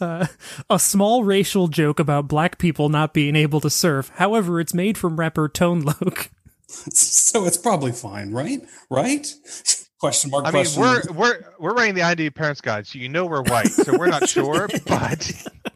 uh, 0.00 0.26
a 0.70 0.78
small 0.78 1.24
racial 1.24 1.68
joke 1.68 2.00
about 2.00 2.26
black 2.26 2.56
people 2.56 2.88
not 2.88 3.12
being 3.12 3.36
able 3.36 3.60
to 3.60 3.68
surf. 3.68 4.10
However, 4.14 4.60
it's 4.60 4.72
made 4.72 4.96
from 4.96 5.16
rapper 5.20 5.46
Tone 5.46 5.82
Loc. 5.82 6.30
so 6.68 7.44
it's 7.44 7.58
probably 7.58 7.92
fine, 7.92 8.30
right? 8.30 8.62
Right? 8.88 9.30
Question 10.00 10.30
mark. 10.30 10.46
I 10.46 10.52
mean, 10.52 10.66
we're 10.76 10.84
mark. 10.84 11.10
we're 11.10 11.44
we're 11.58 11.74
writing 11.74 11.94
the 11.94 12.02
ID 12.02 12.30
parents 12.30 12.62
guide, 12.62 12.86
so 12.86 12.98
you 12.98 13.10
know 13.10 13.26
we're 13.26 13.42
white, 13.42 13.68
so 13.68 13.98
we're 13.98 14.08
not 14.08 14.28
sure, 14.28 14.68
but 14.86 15.32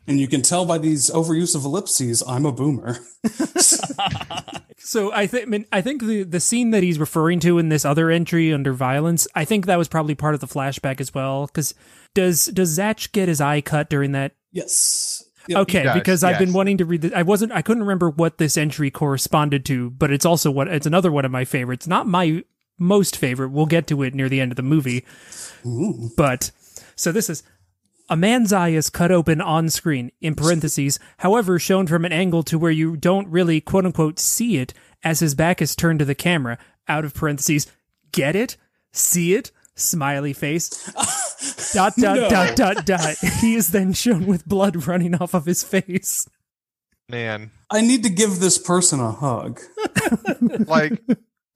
and 0.09 0.19
you 0.19 0.27
can 0.27 0.43
tell 0.43 0.65
by 0.67 0.79
these 0.79 1.11
overuse 1.11 1.55
of 1.55 1.65
ellipses, 1.65 2.23
I'm 2.27 2.47
a 2.47 2.53
boomer. 2.53 2.99
So 4.89 5.13
I 5.13 5.27
think 5.27 5.43
I, 5.43 5.51
mean, 5.51 5.67
I 5.71 5.83
think 5.83 6.03
the 6.03 6.23
the 6.23 6.41
scene 6.41 6.71
that 6.71 6.83
he's 6.83 6.99
referring 6.99 7.41
to 7.41 7.59
in 7.59 7.69
this 7.69 7.85
other 7.85 8.11
entry 8.11 8.55
under 8.55 8.73
violence, 8.73 9.29
I 9.35 9.45
think 9.45 9.67
that 9.67 9.77
was 9.77 9.87
probably 9.87 10.15
part 10.15 10.33
of 10.33 10.41
the 10.41 10.47
flashback 10.47 10.99
as 10.99 11.13
well. 11.13 11.47
Because 11.47 11.75
does 12.15 12.47
does 12.47 12.79
Zatch 12.79 13.13
get 13.13 13.29
his 13.29 13.39
eye 13.39 13.61
cut 13.61 13.91
during 13.91 14.13
that? 14.13 14.33
Yes. 14.51 15.23
Yep. 15.47 15.59
Okay, 15.59 15.83
does, 15.83 15.95
because 15.95 16.25
I've 16.25 16.39
been 16.39 16.55
wanting 16.55 16.79
to 16.79 16.87
read. 16.87 17.03
The, 17.03 17.15
I 17.15 17.21
wasn't. 17.21 17.53
I 17.53 17.61
couldn't 17.61 17.83
remember 17.83 18.09
what 18.09 18.39
this 18.39 18.57
entry 18.57 18.91
corresponded 18.91 19.67
to, 19.67 19.91
but 19.91 20.11
it's 20.11 20.25
also 20.25 20.51
what 20.51 20.69
it's 20.69 20.87
another 20.87 21.13
one 21.13 21.27
of 21.27 21.31
my 21.31 21.45
favorites. 21.45 21.87
Not 21.87 22.07
my 22.07 22.43
most 22.79 23.15
favorite. 23.15 23.51
We'll 23.51 23.67
get 23.67 23.87
to 23.89 24.03
it 24.03 24.15
near 24.15 24.31
the 24.31 24.41
end 24.41 24.53
of 24.53 24.57
the 24.57 24.63
movie. 24.63 25.05
Ooh. 25.67 26.11
But 26.17 26.51
so 26.97 27.13
this 27.13 27.29
is 27.29 27.43
a 28.09 28.17
man's 28.17 28.53
eye 28.53 28.71
is 28.71 28.91
cut 28.91 29.11
open 29.11 29.41
on 29.41 29.69
screen 29.69 30.11
in 30.21 30.35
parentheses, 30.35 30.99
however, 31.19 31.59
shown 31.59 31.87
from 31.87 32.05
an 32.05 32.13
angle 32.13 32.43
to 32.45 32.59
where 32.59 32.71
you 32.71 32.97
don't 32.97 33.29
really 33.29 33.61
quote 33.61 33.85
unquote 33.85 34.19
see 34.19 34.57
it 34.59 34.73
as 35.03 35.21
his 35.21 35.35
back 35.35 35.61
is 35.63 35.77
turned 35.77 35.99
to 36.01 36.05
the 36.05 36.15
camera. 36.15 36.59
Out 36.89 37.05
of 37.05 37.15
parentheses, 37.15 37.67
get 38.13 38.35
it? 38.35 38.57
See 38.93 39.35
it? 39.35 39.53
Smiley 39.75 40.33
face. 40.33 40.69
dot 41.75 41.93
dot 41.97 42.17
No. 42.17 42.29
dot 42.29 42.57
dot 42.57 42.87
dot. 42.87 43.17
He 43.41 43.55
is 43.55 43.71
then 43.71 43.93
shown 43.93 44.27
with 44.27 44.47
blood 44.47 44.87
running 44.87 45.15
off 45.15 45.35
of 45.35 45.45
his 45.45 45.63
face. 45.63 46.27
man, 47.09 47.51
I 47.71 47.81
need 47.83 48.03
to 48.05 48.11
give 48.11 48.41
this 48.41 48.59
person 48.59 49.01
a 49.01 49.13
hug. 49.13 49.61
like 50.67 51.01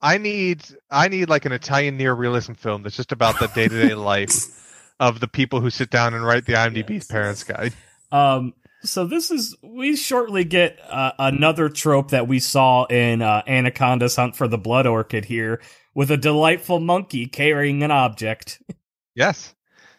I 0.01 0.17
need 0.19 0.63
I 0.91 1.07
need 1.07 1.29
like 1.29 1.45
an 1.45 1.51
Italian 1.51 1.97
neorealism 1.97 2.55
film 2.55 2.83
that's 2.83 2.95
just 2.95 3.11
about 3.11 3.39
the 3.39 3.47
day 3.47 3.67
to 3.67 3.87
day 3.87 3.95
life 3.95 4.62
of 5.03 5.19
the 5.19 5.27
people 5.27 5.59
who 5.59 5.69
sit 5.69 5.89
down 5.89 6.13
and 6.13 6.25
write 6.25 6.45
the 6.45 6.53
IMDb's 6.53 7.07
parents 7.07 7.43
guide. 7.43 7.73
Um, 8.11 8.53
so 8.83 9.05
this 9.05 9.31
is 9.31 9.55
we 9.61 9.97
shortly 9.97 10.45
get 10.45 10.79
uh, 10.89 11.11
another 11.19 11.67
trope 11.67 12.11
that 12.11 12.27
we 12.27 12.39
saw 12.39 12.85
in 12.85 13.21
uh, 13.21 13.41
Anaconda's 13.45 14.15
Hunt 14.15 14.35
for 14.35 14.47
the 14.47 14.57
Blood 14.57 14.87
Orchid 14.87 15.25
here, 15.25 15.61
with 15.93 16.09
a 16.09 16.17
delightful 16.17 16.79
monkey 16.79 17.27
carrying 17.27 17.83
an 17.83 17.91
object. 17.91 18.61
Yes, 19.15 19.53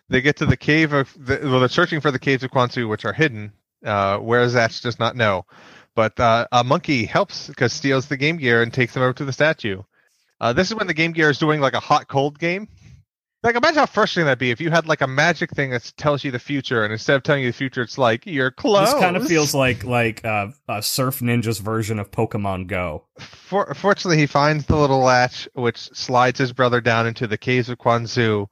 they 0.09 0.21
get 0.21 0.39
to 0.39 0.47
the 0.47 0.57
cave 0.57 0.93
of 0.93 1.09
the, 1.17 1.39
well, 1.45 1.61
they're 1.61 1.69
searching 1.69 2.01
for 2.01 2.11
the 2.11 2.19
caves 2.19 2.43
of 2.43 2.51
Kwanzu, 2.51 2.89
which 2.89 3.05
are 3.05 3.13
hidden. 3.13 3.53
Uh, 3.85 4.19
where 4.19 4.45
Zatch 4.49 4.83
does 4.83 4.99
not 4.99 5.15
know, 5.15 5.47
but 5.95 6.19
uh, 6.19 6.49
a 6.51 6.65
monkey 6.65 7.05
helps 7.05 7.47
because 7.47 7.73
steals 7.73 8.09
the 8.09 8.17
Game 8.17 8.39
Gear 8.39 8.61
and 8.61 8.75
takes 8.75 8.93
them 8.93 9.05
over 9.05 9.13
to 9.13 9.25
the 9.25 9.33
statue. 9.33 9.85
Uh, 10.41 10.53
this 10.53 10.69
is 10.69 10.75
when 10.75 10.89
the 10.89 10.95
Game 10.95 11.13
Gear 11.13 11.31
is 11.31 11.39
doing 11.39 11.61
like 11.61 11.75
a 11.75 11.81
hot 11.81 12.09
cold 12.09 12.41
game. 12.41 12.67
Like 13.45 13.57
imagine 13.57 13.77
how 13.79 13.87
frustrating 13.87 14.25
that'd 14.25 14.39
be 14.39 14.51
if 14.51 14.59
you 14.61 14.71
had 14.71 14.87
like 14.87 15.03
a 15.03 15.07
magic 15.07 15.51
thing 15.51 15.71
that 15.71 15.93
tells 15.99 16.25
you 16.25 16.31
the 16.31 16.39
future, 16.39 16.83
and 16.83 16.93
instead 16.93 17.15
of 17.15 17.23
telling 17.23 17.43
you 17.43 17.51
the 17.51 17.57
future, 17.57 17.83
it's 17.83 17.99
like 17.99 18.25
you're 18.25 18.51
close. 18.51 18.91
This 18.91 19.01
kind 19.01 19.19
of 19.19 19.27
feels 19.29 19.55
like 19.55 19.85
like 19.85 20.25
uh, 20.25 20.49
a 20.67 20.83
Surf 20.83 21.21
Ninja's 21.21 21.59
version 21.59 21.99
of 21.99 22.11
Pokemon 22.11 22.69
Go. 22.69 23.05
For, 23.19 23.75
fortunately, 23.75 24.17
he 24.17 24.27
finds 24.27 24.65
the 24.65 24.77
little 24.77 25.01
latch, 25.01 25.47
which 25.53 25.77
slides 25.77 26.39
his 26.39 26.55
brother 26.55 26.81
down 26.81 27.07
into 27.07 27.27
the 27.27 27.37
caves 27.37 27.69
of 27.69 27.77
Kwanzu. 27.79 28.47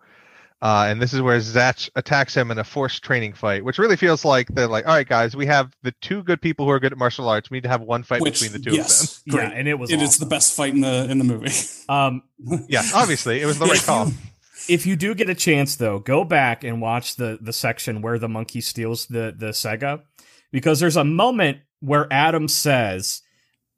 Uh, 0.61 0.86
and 0.88 1.03
this 1.03 1.12
is 1.12 1.20
where 1.20 1.38
Zatch 1.38 1.90
attacks 1.97 2.36
him 2.36 2.53
in 2.53 2.59
a 2.59 2.62
forced 2.62 3.03
training 3.03 3.32
fight, 3.32 3.64
which 3.64 3.78
really 3.80 3.97
feels 3.97 4.24
like 4.24 4.47
they're 4.49 4.68
like, 4.68 4.86
all 4.86 4.95
right, 4.95 5.09
guys, 5.09 5.34
we 5.34 5.45
have 5.47 5.74
the 5.82 5.90
two 6.03 6.22
good 6.22 6.40
people 6.40 6.66
who 6.66 6.70
are 6.70 6.78
good 6.78 6.93
at 6.93 6.99
martial 6.99 7.28
arts. 7.28 7.51
We 7.51 7.57
need 7.57 7.64
to 7.64 7.68
have 7.68 7.80
one 7.80 8.05
fight 8.05 8.20
Which, 8.20 8.34
between 8.40 8.53
the 8.53 8.70
two 8.70 8.76
yes, 8.76 9.22
Yeah, 9.26 9.32
great. 9.32 9.53
and 9.55 9.66
it 9.66 9.76
was 9.76 9.90
It 9.90 10.01
is 10.01 10.11
awesome. 10.11 10.28
the 10.28 10.30
best 10.30 10.55
fight 10.55 10.72
in 10.72 10.80
the 10.82 11.11
in 11.11 11.18
the 11.18 11.24
movie. 11.24 11.51
Um, 11.88 12.22
of. 12.49 12.61
Yeah, 12.68 12.82
obviously, 12.95 13.40
it 13.40 13.47
was 13.47 13.59
the 13.59 13.64
right 13.66 13.82
call. 13.84 14.12
If 14.69 14.87
you 14.87 14.97
do 14.97 15.15
get 15.15 15.31
a 15.31 15.35
chance 15.35 15.77
though, 15.77 15.99
go 15.99 16.25
back 16.25 16.65
and 16.65 16.81
watch 16.81 17.17
the 17.17 17.39
the 17.41 17.53
section 17.53 18.03
where 18.03 18.19
the 18.19 18.29
monkey 18.29 18.61
steals 18.61 19.07
the 19.07 19.35
the 19.37 19.49
Sega 19.49 20.03
because 20.51 20.81
there's 20.81 20.97
a 20.97 21.05
moment 21.05 21.59
where 21.81 22.07
Adam 22.13 22.49
says, 22.49 23.23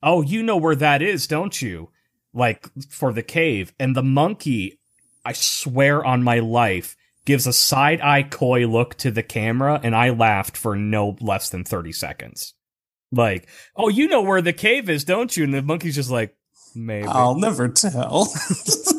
"Oh, 0.03 0.23
you 0.23 0.43
know 0.43 0.57
where 0.57 0.77
that 0.77 1.03
is, 1.03 1.27
don't 1.27 1.61
you?" 1.61 1.91
Like 2.33 2.69
for 2.91 3.13
the 3.13 3.23
cave, 3.23 3.73
and 3.79 3.95
the 3.95 4.03
monkey, 4.03 4.81
I 5.25 5.33
swear 5.33 6.05
on 6.05 6.23
my 6.23 6.41
life, 6.41 6.97
gives 7.25 7.47
a 7.47 7.53
side 7.53 8.01
eye 8.01 8.25
coy 8.25 8.67
look 8.67 8.97
to 8.97 9.11
the 9.11 9.23
camera, 9.23 9.81
and 9.83 9.95
I 9.95 10.11
laughed 10.11 10.57
for 10.57 10.77
no 10.77 11.17
less 11.21 11.49
than 11.51 11.65
30 11.65 11.93
seconds. 11.93 12.55
Like, 13.13 13.49
"Oh, 13.77 13.89
you 13.89 14.09
know 14.09 14.23
where 14.23 14.43
the 14.43 14.53
cave 14.53 14.91
is, 14.91 15.05
don't 15.05 15.37
you?" 15.37 15.45
And 15.45 15.55
the 15.55 15.63
monkey's 15.63 15.95
just 15.95 16.11
like, 16.11 16.37
"Maybe." 16.75 17.07
I'll 17.07 17.39
never 17.39 17.69
tell. 17.69 18.33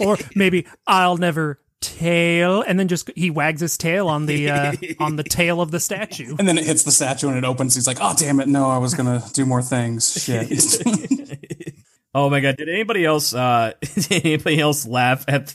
Or 0.00 0.16
maybe 0.34 0.66
I'll 0.86 1.16
never 1.16 1.60
tail, 1.80 2.62
and 2.62 2.78
then 2.78 2.88
just 2.88 3.10
he 3.16 3.30
wags 3.30 3.60
his 3.60 3.76
tail 3.76 4.08
on 4.08 4.26
the 4.26 4.50
uh, 4.50 4.72
on 4.98 5.16
the 5.16 5.24
tail 5.24 5.60
of 5.60 5.70
the 5.70 5.80
statue. 5.80 6.36
and 6.38 6.46
then 6.46 6.58
it 6.58 6.64
hits 6.64 6.82
the 6.82 6.92
statue 6.92 7.28
and 7.28 7.38
it 7.38 7.44
opens. 7.44 7.74
He's 7.74 7.86
like, 7.86 7.98
"Oh 8.00 8.14
damn 8.16 8.40
it! 8.40 8.48
No, 8.48 8.68
I 8.68 8.78
was 8.78 8.94
gonna 8.94 9.22
do 9.32 9.46
more 9.46 9.62
things." 9.62 10.12
Shit. 10.22 10.50
oh 12.14 12.30
my 12.30 12.40
god! 12.40 12.56
Did 12.56 12.68
anybody 12.68 13.04
else? 13.04 13.34
Uh, 13.34 13.72
did 13.80 14.24
anybody 14.24 14.60
else 14.60 14.86
laugh 14.86 15.24
at 15.28 15.54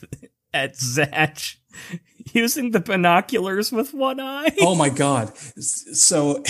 at 0.54 0.76
Zatch 0.76 1.58
using 2.34 2.72
the 2.72 2.80
binoculars 2.80 3.72
with 3.72 3.94
one 3.94 4.20
eye? 4.20 4.50
oh 4.62 4.76
my 4.76 4.90
god! 4.90 5.36
So, 5.38 6.44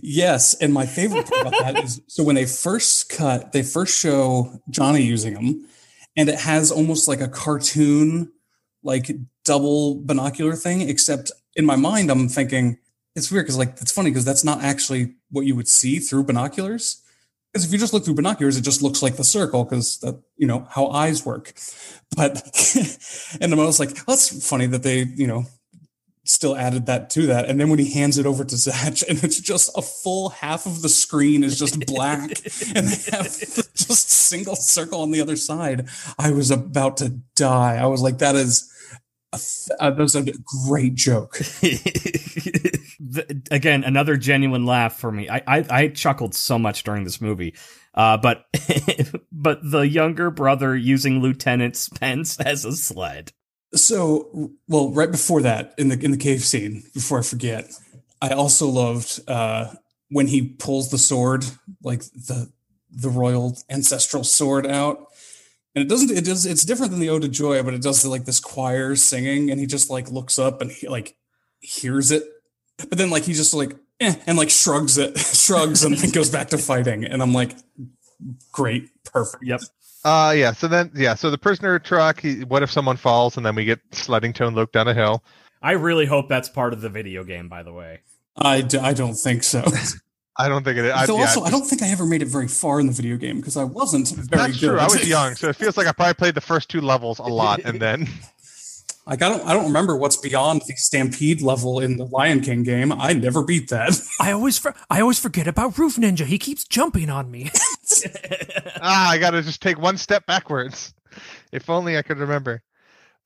yes, 0.00 0.54
and 0.54 0.72
my 0.72 0.86
favorite 0.86 1.26
part 1.26 1.46
about 1.46 1.60
that 1.60 1.84
is 1.84 2.00
so 2.06 2.22
when 2.22 2.36
they 2.36 2.46
first 2.46 3.10
cut, 3.10 3.52
they 3.52 3.62
first 3.62 3.98
show 3.98 4.60
Johnny 4.70 5.02
using 5.02 5.34
them, 5.34 5.66
and 6.18 6.28
it 6.28 6.40
has 6.40 6.72
almost 6.72 7.06
like 7.06 7.20
a 7.20 7.28
cartoon 7.28 8.32
like 8.82 9.10
double 9.44 10.02
binocular 10.02 10.56
thing, 10.56 10.88
except 10.88 11.30
in 11.54 11.64
my 11.64 11.76
mind, 11.76 12.10
I'm 12.10 12.28
thinking 12.28 12.78
it's 13.14 13.30
weird 13.30 13.46
because 13.46 13.56
like 13.56 13.80
it's 13.80 13.92
funny 13.92 14.10
because 14.10 14.24
that's 14.24 14.44
not 14.44 14.62
actually 14.62 15.14
what 15.30 15.46
you 15.46 15.54
would 15.54 15.68
see 15.68 16.00
through 16.00 16.24
binoculars. 16.24 17.02
Because 17.52 17.64
if 17.64 17.72
you 17.72 17.78
just 17.78 17.92
look 17.92 18.04
through 18.04 18.14
binoculars, 18.14 18.56
it 18.56 18.62
just 18.62 18.82
looks 18.82 19.00
like 19.00 19.16
the 19.16 19.24
circle 19.24 19.64
because 19.64 19.98
that 20.00 20.20
you 20.36 20.46
know 20.46 20.66
how 20.70 20.88
eyes 20.88 21.24
work. 21.24 21.54
But 22.16 22.42
and 23.40 23.54
I 23.54 23.56
was 23.56 23.78
like, 23.78 23.90
well, 23.94 24.16
that's 24.16 24.46
funny 24.46 24.66
that 24.66 24.82
they 24.82 25.02
you 25.02 25.26
know 25.28 25.46
still 26.28 26.56
added 26.56 26.86
that 26.86 27.10
to 27.10 27.26
that. 27.26 27.46
And 27.46 27.58
then 27.58 27.70
when 27.70 27.78
he 27.78 27.92
hands 27.92 28.18
it 28.18 28.26
over 28.26 28.44
to 28.44 28.54
Zatch, 28.54 29.02
and 29.08 29.22
it's 29.24 29.40
just 29.40 29.70
a 29.76 29.82
full 29.82 30.30
half 30.30 30.66
of 30.66 30.82
the 30.82 30.88
screen 30.88 31.42
is 31.44 31.58
just 31.58 31.84
black, 31.86 32.30
and 32.74 32.86
they 32.88 33.16
have 33.16 33.38
just 33.74 34.10
single 34.10 34.56
circle 34.56 35.02
on 35.02 35.10
the 35.10 35.20
other 35.20 35.36
side. 35.36 35.88
I 36.18 36.30
was 36.32 36.50
about 36.50 36.98
to 36.98 37.20
die. 37.34 37.76
I 37.76 37.86
was 37.86 38.02
like, 38.02 38.18
that 38.18 38.34
is. 38.34 38.70
A, 39.30 39.38
uh, 39.78 39.90
that 39.90 39.98
was 39.98 40.16
a 40.16 40.24
great 40.66 40.94
joke. 40.94 41.36
The- 43.00 43.42
Again, 43.50 43.84
another 43.84 44.16
genuine 44.16 44.64
laugh 44.64 44.98
for 44.98 45.12
me. 45.12 45.28
I, 45.28 45.42
I, 45.46 45.66
I 45.70 45.88
chuckled 45.88 46.34
so 46.34 46.58
much 46.58 46.82
during 46.82 47.04
this 47.04 47.20
movie. 47.20 47.54
Uh, 47.94 48.16
but 48.16 48.46
but 49.32 49.60
the 49.62 49.80
younger 49.80 50.30
brother 50.30 50.74
using 50.76 51.20
Lieutenant 51.20 51.76
Spence 51.76 52.38
as 52.40 52.64
a 52.64 52.72
sled. 52.72 53.32
So, 53.74 54.52
well, 54.66 54.92
right 54.92 55.10
before 55.10 55.42
that, 55.42 55.74
in 55.76 55.88
the 55.88 55.98
in 56.02 56.10
the 56.10 56.16
cave 56.16 56.42
scene, 56.42 56.84
before 56.94 57.18
I 57.18 57.22
forget, 57.22 57.70
I 58.22 58.30
also 58.30 58.66
loved 58.66 59.20
uh, 59.28 59.74
when 60.10 60.26
he 60.26 60.42
pulls 60.42 60.90
the 60.90 60.98
sword, 60.98 61.44
like 61.82 62.00
the 62.12 62.50
the 62.90 63.10
royal 63.10 63.58
ancestral 63.68 64.24
sword 64.24 64.66
out, 64.66 65.08
and 65.74 65.84
it 65.84 65.88
doesn't. 65.88 66.10
It 66.16 66.24
does. 66.24 66.46
It's 66.46 66.64
different 66.64 66.92
than 66.92 67.00
the 67.00 67.10
Ode 67.10 67.22
to 67.22 67.28
Joy, 67.28 67.62
but 67.62 67.74
it 67.74 67.82
does 67.82 68.04
like 68.06 68.24
this 68.24 68.40
choir 68.40 68.96
singing, 68.96 69.50
and 69.50 69.60
he 69.60 69.66
just 69.66 69.90
like 69.90 70.10
looks 70.10 70.38
up 70.38 70.62
and 70.62 70.70
he 70.70 70.88
like 70.88 71.16
hears 71.60 72.10
it, 72.10 72.22
but 72.78 72.96
then 72.96 73.10
like 73.10 73.24
he 73.24 73.34
just 73.34 73.52
like 73.52 73.76
eh, 74.00 74.14
and 74.26 74.38
like 74.38 74.50
shrugs 74.50 74.98
it, 74.98 75.18
shrugs, 75.18 75.84
and 75.84 75.96
then 75.96 76.10
goes 76.10 76.30
back 76.30 76.48
to 76.48 76.58
fighting, 76.58 77.04
and 77.04 77.22
I'm 77.22 77.32
like, 77.34 77.54
great, 78.52 78.88
perfect. 79.04 79.44
Yep. 79.44 79.60
Uh, 80.08 80.30
yeah. 80.32 80.52
So 80.52 80.68
then, 80.68 80.90
yeah. 80.94 81.14
So 81.14 81.30
the 81.30 81.38
prisoner 81.38 81.78
truck. 81.78 82.20
He, 82.20 82.44
what 82.44 82.62
if 82.62 82.70
someone 82.70 82.96
falls 82.96 83.36
and 83.36 83.44
then 83.44 83.54
we 83.54 83.64
get 83.64 83.80
sledding 83.92 84.32
Tone 84.32 84.54
Loc 84.54 84.72
down 84.72 84.88
a 84.88 84.94
hill? 84.94 85.22
I 85.60 85.72
really 85.72 86.06
hope 86.06 86.28
that's 86.28 86.48
part 86.48 86.72
of 86.72 86.80
the 86.80 86.88
video 86.88 87.24
game, 87.24 87.48
by 87.48 87.62
the 87.62 87.72
way. 87.72 88.00
I, 88.36 88.62
d- 88.62 88.78
I 88.78 88.94
don't 88.94 89.16
think 89.16 89.42
so. 89.42 89.64
I 90.38 90.48
don't 90.48 90.62
think 90.62 90.78
it 90.78 90.84
is. 90.84 90.92
I, 90.92 91.04
Though 91.04 91.16
yeah, 91.16 91.22
also, 91.22 91.42
I 91.42 91.50
don't 91.50 91.66
think 91.66 91.82
I 91.82 91.88
ever 91.88 92.06
made 92.06 92.22
it 92.22 92.28
very 92.28 92.46
far 92.46 92.78
in 92.78 92.86
the 92.86 92.92
video 92.92 93.16
game 93.16 93.38
because 93.38 93.56
I 93.56 93.64
wasn't 93.64 94.08
very 94.08 94.26
That's 94.28 94.60
good. 94.60 94.68
true. 94.68 94.78
I 94.78 94.84
was 94.84 95.06
young, 95.06 95.34
so 95.34 95.48
it 95.48 95.56
feels 95.56 95.76
like 95.76 95.88
I 95.88 95.92
probably 95.92 96.14
played 96.14 96.34
the 96.36 96.40
first 96.40 96.68
two 96.70 96.80
levels 96.80 97.18
a 97.18 97.24
lot, 97.24 97.60
and 97.64 97.80
then 97.80 98.06
Like 99.08 99.22
I 99.22 99.28
don't, 99.30 99.44
I 99.46 99.54
don't 99.54 99.64
remember 99.64 99.96
what's 99.96 100.18
beyond 100.18 100.62
the 100.66 100.74
Stampede 100.76 101.40
level 101.40 101.80
in 101.80 101.96
the 101.96 102.04
Lion 102.04 102.42
King 102.42 102.62
game. 102.62 102.92
I 102.92 103.14
never 103.14 103.42
beat 103.42 103.70
that. 103.70 103.98
I 104.20 104.32
always 104.32 104.58
for- 104.58 104.74
I 104.90 105.00
always 105.00 105.18
forget 105.18 105.48
about 105.48 105.78
Roof 105.78 105.96
Ninja. 105.96 106.26
He 106.26 106.38
keeps 106.38 106.64
jumping 106.64 107.08
on 107.08 107.30
me. 107.30 107.50
ah, 108.82 109.10
I 109.10 109.16
got 109.16 109.30
to 109.30 109.40
just 109.42 109.62
take 109.62 109.78
one 109.78 109.96
step 109.96 110.26
backwards. 110.26 110.92
If 111.52 111.70
only 111.70 111.96
I 111.96 112.02
could 112.02 112.18
remember. 112.18 112.62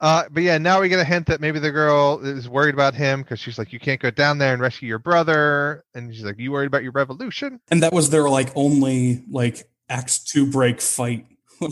Uh, 0.01 0.25
but 0.31 0.43
yeah, 0.45 0.59
now 0.59 0.81
we 0.81 0.89
get 0.89 1.01
a 1.01 1.05
hint 1.05 1.27
that 1.27 1.41
maybe 1.41 1.59
the 1.59 1.71
girl 1.71 2.21
is 2.25 2.49
worried 2.49 2.75
about 2.75 2.95
him 2.95 3.23
because 3.23 3.39
she's 3.41 3.59
like, 3.59 3.73
"You 3.73 3.79
can't 3.81 4.01
go 4.01 4.11
down 4.11 4.39
there 4.39 4.53
and 4.53 4.63
rescue 4.63 4.89
your 4.89 4.99
brother," 4.99 5.85
and 5.95 6.13
she's 6.15 6.25
like, 6.25 6.39
"You 6.39 6.53
worried 6.53 6.67
about 6.67 6.83
your 6.83 6.93
revolution?" 6.93 7.61
and 7.71 7.83
that 7.83 7.93
was 7.93 8.11
their 8.11 8.29
like 8.29 8.51
only 8.57 9.25
like 9.31 9.69
Act 9.89 10.27
Two 10.27 10.47
break 10.47 10.81
fight. 10.81 11.27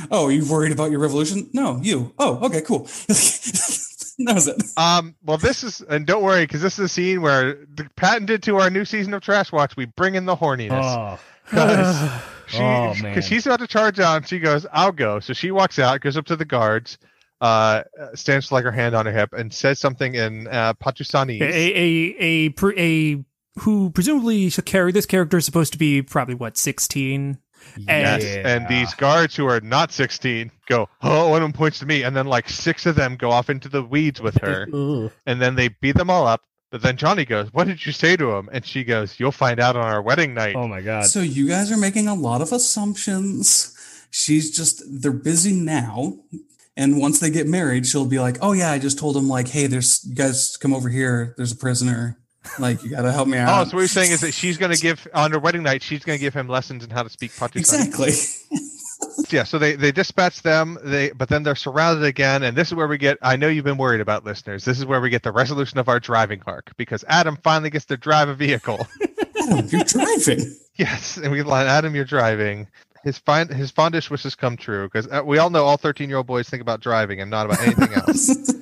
Was, 0.00 0.08
oh, 0.10 0.28
you 0.28 0.44
worried 0.50 0.72
about 0.72 0.90
your 0.90 1.00
revolution? 1.00 1.48
No, 1.52 1.78
you. 1.82 2.12
Oh, 2.18 2.46
okay, 2.46 2.60
cool. 2.62 2.80
that 3.08 4.34
was 4.34 4.48
it. 4.48 4.62
Um, 4.76 5.14
well, 5.24 5.38
this 5.38 5.62
is, 5.64 5.80
and 5.82 6.06
don't 6.06 6.22
worry, 6.22 6.44
because 6.44 6.62
this 6.62 6.78
is 6.78 6.84
a 6.86 6.88
scene 6.88 7.22
where 7.22 7.54
the 7.74 7.88
patented 7.96 8.42
to 8.44 8.56
our 8.58 8.70
new 8.70 8.84
season 8.84 9.14
of 9.14 9.22
Trash 9.22 9.52
Watch, 9.52 9.76
we 9.76 9.86
bring 9.86 10.14
in 10.14 10.24
the 10.26 10.36
horniness. 10.36 10.70
Oh, 10.82 11.18
Because 11.50 12.22
she, 12.46 12.58
Oh, 12.58 12.94
man. 12.94 13.02
because 13.02 13.26
she's 13.26 13.46
about 13.46 13.60
to 13.60 13.66
charge 13.66 13.98
out, 14.00 14.18
and 14.18 14.28
she 14.28 14.38
goes, 14.38 14.66
"I'll 14.72 14.92
go." 14.92 15.20
So 15.20 15.32
she 15.32 15.50
walks 15.50 15.78
out, 15.78 16.00
goes 16.00 16.16
up 16.16 16.26
to 16.26 16.36
the 16.36 16.44
guards, 16.44 16.98
uh, 17.40 17.82
stands 18.14 18.52
like 18.52 18.64
her 18.64 18.70
hand 18.72 18.94
on 18.94 19.06
her 19.06 19.12
hip, 19.12 19.32
and 19.32 19.52
says 19.52 19.78
something 19.78 20.14
in 20.14 20.46
uh, 20.48 20.74
Patusanese. 20.74 21.40
a 21.40 21.44
a 21.78 22.16
a 22.18 22.48
pre- 22.50 22.78
a 22.78 23.24
who 23.60 23.90
presumably 23.90 24.48
should 24.50 24.64
carry 24.66 24.92
this 24.92 25.06
character 25.06 25.36
is 25.38 25.44
supposed 25.44 25.72
to 25.72 25.78
be 25.78 26.02
probably 26.02 26.34
what 26.34 26.56
sixteen. 26.56 27.38
Yes, 27.76 28.24
and 28.44 28.68
these 28.68 28.94
guards 28.94 29.34
who 29.36 29.46
are 29.46 29.60
not 29.60 29.92
16 29.92 30.50
go, 30.66 30.88
oh, 31.02 31.28
one 31.28 31.42
of 31.42 31.48
them 31.48 31.52
points 31.52 31.78
to 31.80 31.86
me, 31.86 32.02
and 32.02 32.14
then 32.16 32.26
like 32.26 32.48
six 32.48 32.86
of 32.86 32.94
them 32.94 33.16
go 33.16 33.30
off 33.30 33.50
into 33.50 33.68
the 33.68 33.82
weeds 33.82 34.20
with 34.20 34.36
her, 34.42 34.66
and 35.26 35.40
then 35.40 35.54
they 35.54 35.68
beat 35.68 35.96
them 35.96 36.10
all 36.10 36.26
up. 36.26 36.42
But 36.70 36.80
then 36.80 36.96
Johnny 36.96 37.26
goes, 37.26 37.52
"What 37.52 37.66
did 37.66 37.84
you 37.84 37.92
say 37.92 38.16
to 38.16 38.30
him?" 38.32 38.48
And 38.50 38.64
she 38.64 38.82
goes, 38.82 39.20
"You'll 39.20 39.30
find 39.30 39.60
out 39.60 39.76
on 39.76 39.84
our 39.84 40.00
wedding 40.00 40.32
night." 40.32 40.56
Oh 40.56 40.66
my 40.66 40.80
god. 40.80 41.04
So 41.04 41.20
you 41.20 41.46
guys 41.46 41.70
are 41.70 41.76
making 41.76 42.08
a 42.08 42.14
lot 42.14 42.40
of 42.40 42.50
assumptions. 42.50 43.76
She's 44.10 44.56
just 44.56 44.82
they're 44.86 45.12
busy 45.12 45.52
now. 45.52 46.18
And 46.74 46.98
once 46.98 47.20
they 47.20 47.28
get 47.28 47.46
married, 47.46 47.86
she'll 47.86 48.06
be 48.06 48.18
like, 48.18 48.38
"Oh 48.40 48.52
yeah, 48.52 48.72
I 48.72 48.78
just 48.78 48.98
told 48.98 49.18
him 49.18 49.28
like, 49.28 49.48
hey, 49.48 49.66
there's 49.66 50.02
you 50.06 50.14
guys 50.14 50.56
come 50.56 50.72
over 50.72 50.88
here. 50.88 51.34
There's 51.36 51.52
a 51.52 51.56
prisoner. 51.56 52.18
Like, 52.58 52.82
you 52.82 52.90
got 52.90 53.02
to 53.02 53.12
help 53.12 53.28
me 53.28 53.38
out. 53.38 53.48
Oh, 53.66 53.70
so 53.70 53.76
what 53.76 53.80
you're 53.82 53.88
saying 53.88 54.12
is 54.12 54.20
that 54.20 54.32
she's 54.32 54.58
going 54.58 54.72
to 54.72 54.80
give 54.80 55.06
on 55.14 55.30
her 55.32 55.38
wedding 55.38 55.62
night. 55.62 55.82
She's 55.82 56.04
going 56.04 56.18
to 56.18 56.20
give 56.20 56.34
him 56.34 56.48
lessons 56.48 56.84
in 56.84 56.90
how 56.90 57.02
to 57.02 57.10
speak 57.10 57.32
Patusanese. 57.32 57.56
exactly. 57.58 58.12
Yeah. 59.30 59.42
So 59.42 59.58
they 59.58 59.74
they 59.74 59.90
dispatch 59.90 60.42
them. 60.42 60.78
They 60.84 61.10
but 61.10 61.28
then 61.28 61.42
they're 61.42 61.56
surrounded 61.56 62.04
again, 62.04 62.44
and 62.44 62.56
this 62.56 62.68
is 62.68 62.74
where 62.74 62.86
we 62.86 62.98
get. 62.98 63.18
I 63.20 63.34
know 63.34 63.48
you've 63.48 63.64
been 63.64 63.76
worried 63.76 64.00
about 64.00 64.24
listeners. 64.24 64.64
This 64.64 64.78
is 64.78 64.86
where 64.86 65.00
we 65.00 65.10
get 65.10 65.24
the 65.24 65.32
resolution 65.32 65.78
of 65.78 65.88
our 65.88 65.98
driving 65.98 66.40
arc 66.46 66.70
because 66.76 67.04
Adam 67.08 67.36
finally 67.42 67.68
gets 67.70 67.84
to 67.86 67.96
drive 67.96 68.28
a 68.28 68.34
vehicle. 68.34 68.86
Adam, 69.42 69.66
you're 69.68 69.82
driving. 69.84 70.54
yes, 70.76 71.16
and 71.16 71.32
we 71.32 71.42
line, 71.42 71.66
Adam, 71.66 71.96
you're 71.96 72.04
driving. 72.04 72.68
His 73.02 73.18
find 73.18 73.50
his 73.50 73.72
fondest 73.72 74.08
wishes 74.10 74.36
come 74.36 74.56
true 74.56 74.84
because 74.86 75.08
uh, 75.10 75.22
we 75.24 75.38
all 75.38 75.50
know 75.50 75.64
all 75.64 75.76
13 75.76 76.08
year 76.08 76.18
old 76.18 76.28
boys 76.28 76.48
think 76.48 76.62
about 76.62 76.80
driving 76.80 77.20
and 77.20 77.28
not 77.28 77.46
about 77.46 77.60
anything 77.60 77.92
else. 77.94 78.54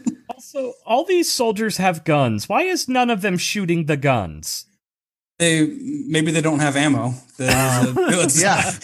Also, 0.55 0.75
all 0.85 1.05
these 1.05 1.31
soldiers 1.31 1.77
have 1.77 2.05
guns. 2.05 2.49
Why 2.49 2.63
is 2.63 2.89
none 2.89 3.11
of 3.11 3.23
them 3.23 3.37
shooting 3.39 3.87
the 3.87 3.97
guns? 3.97 4.67
they 5.39 5.67
maybe 6.07 6.31
they 6.31 6.43
don't 6.43 6.59
have 6.61 6.77
ammo. 6.77 7.15
The- 7.39 8.37
yeah. 8.43 8.73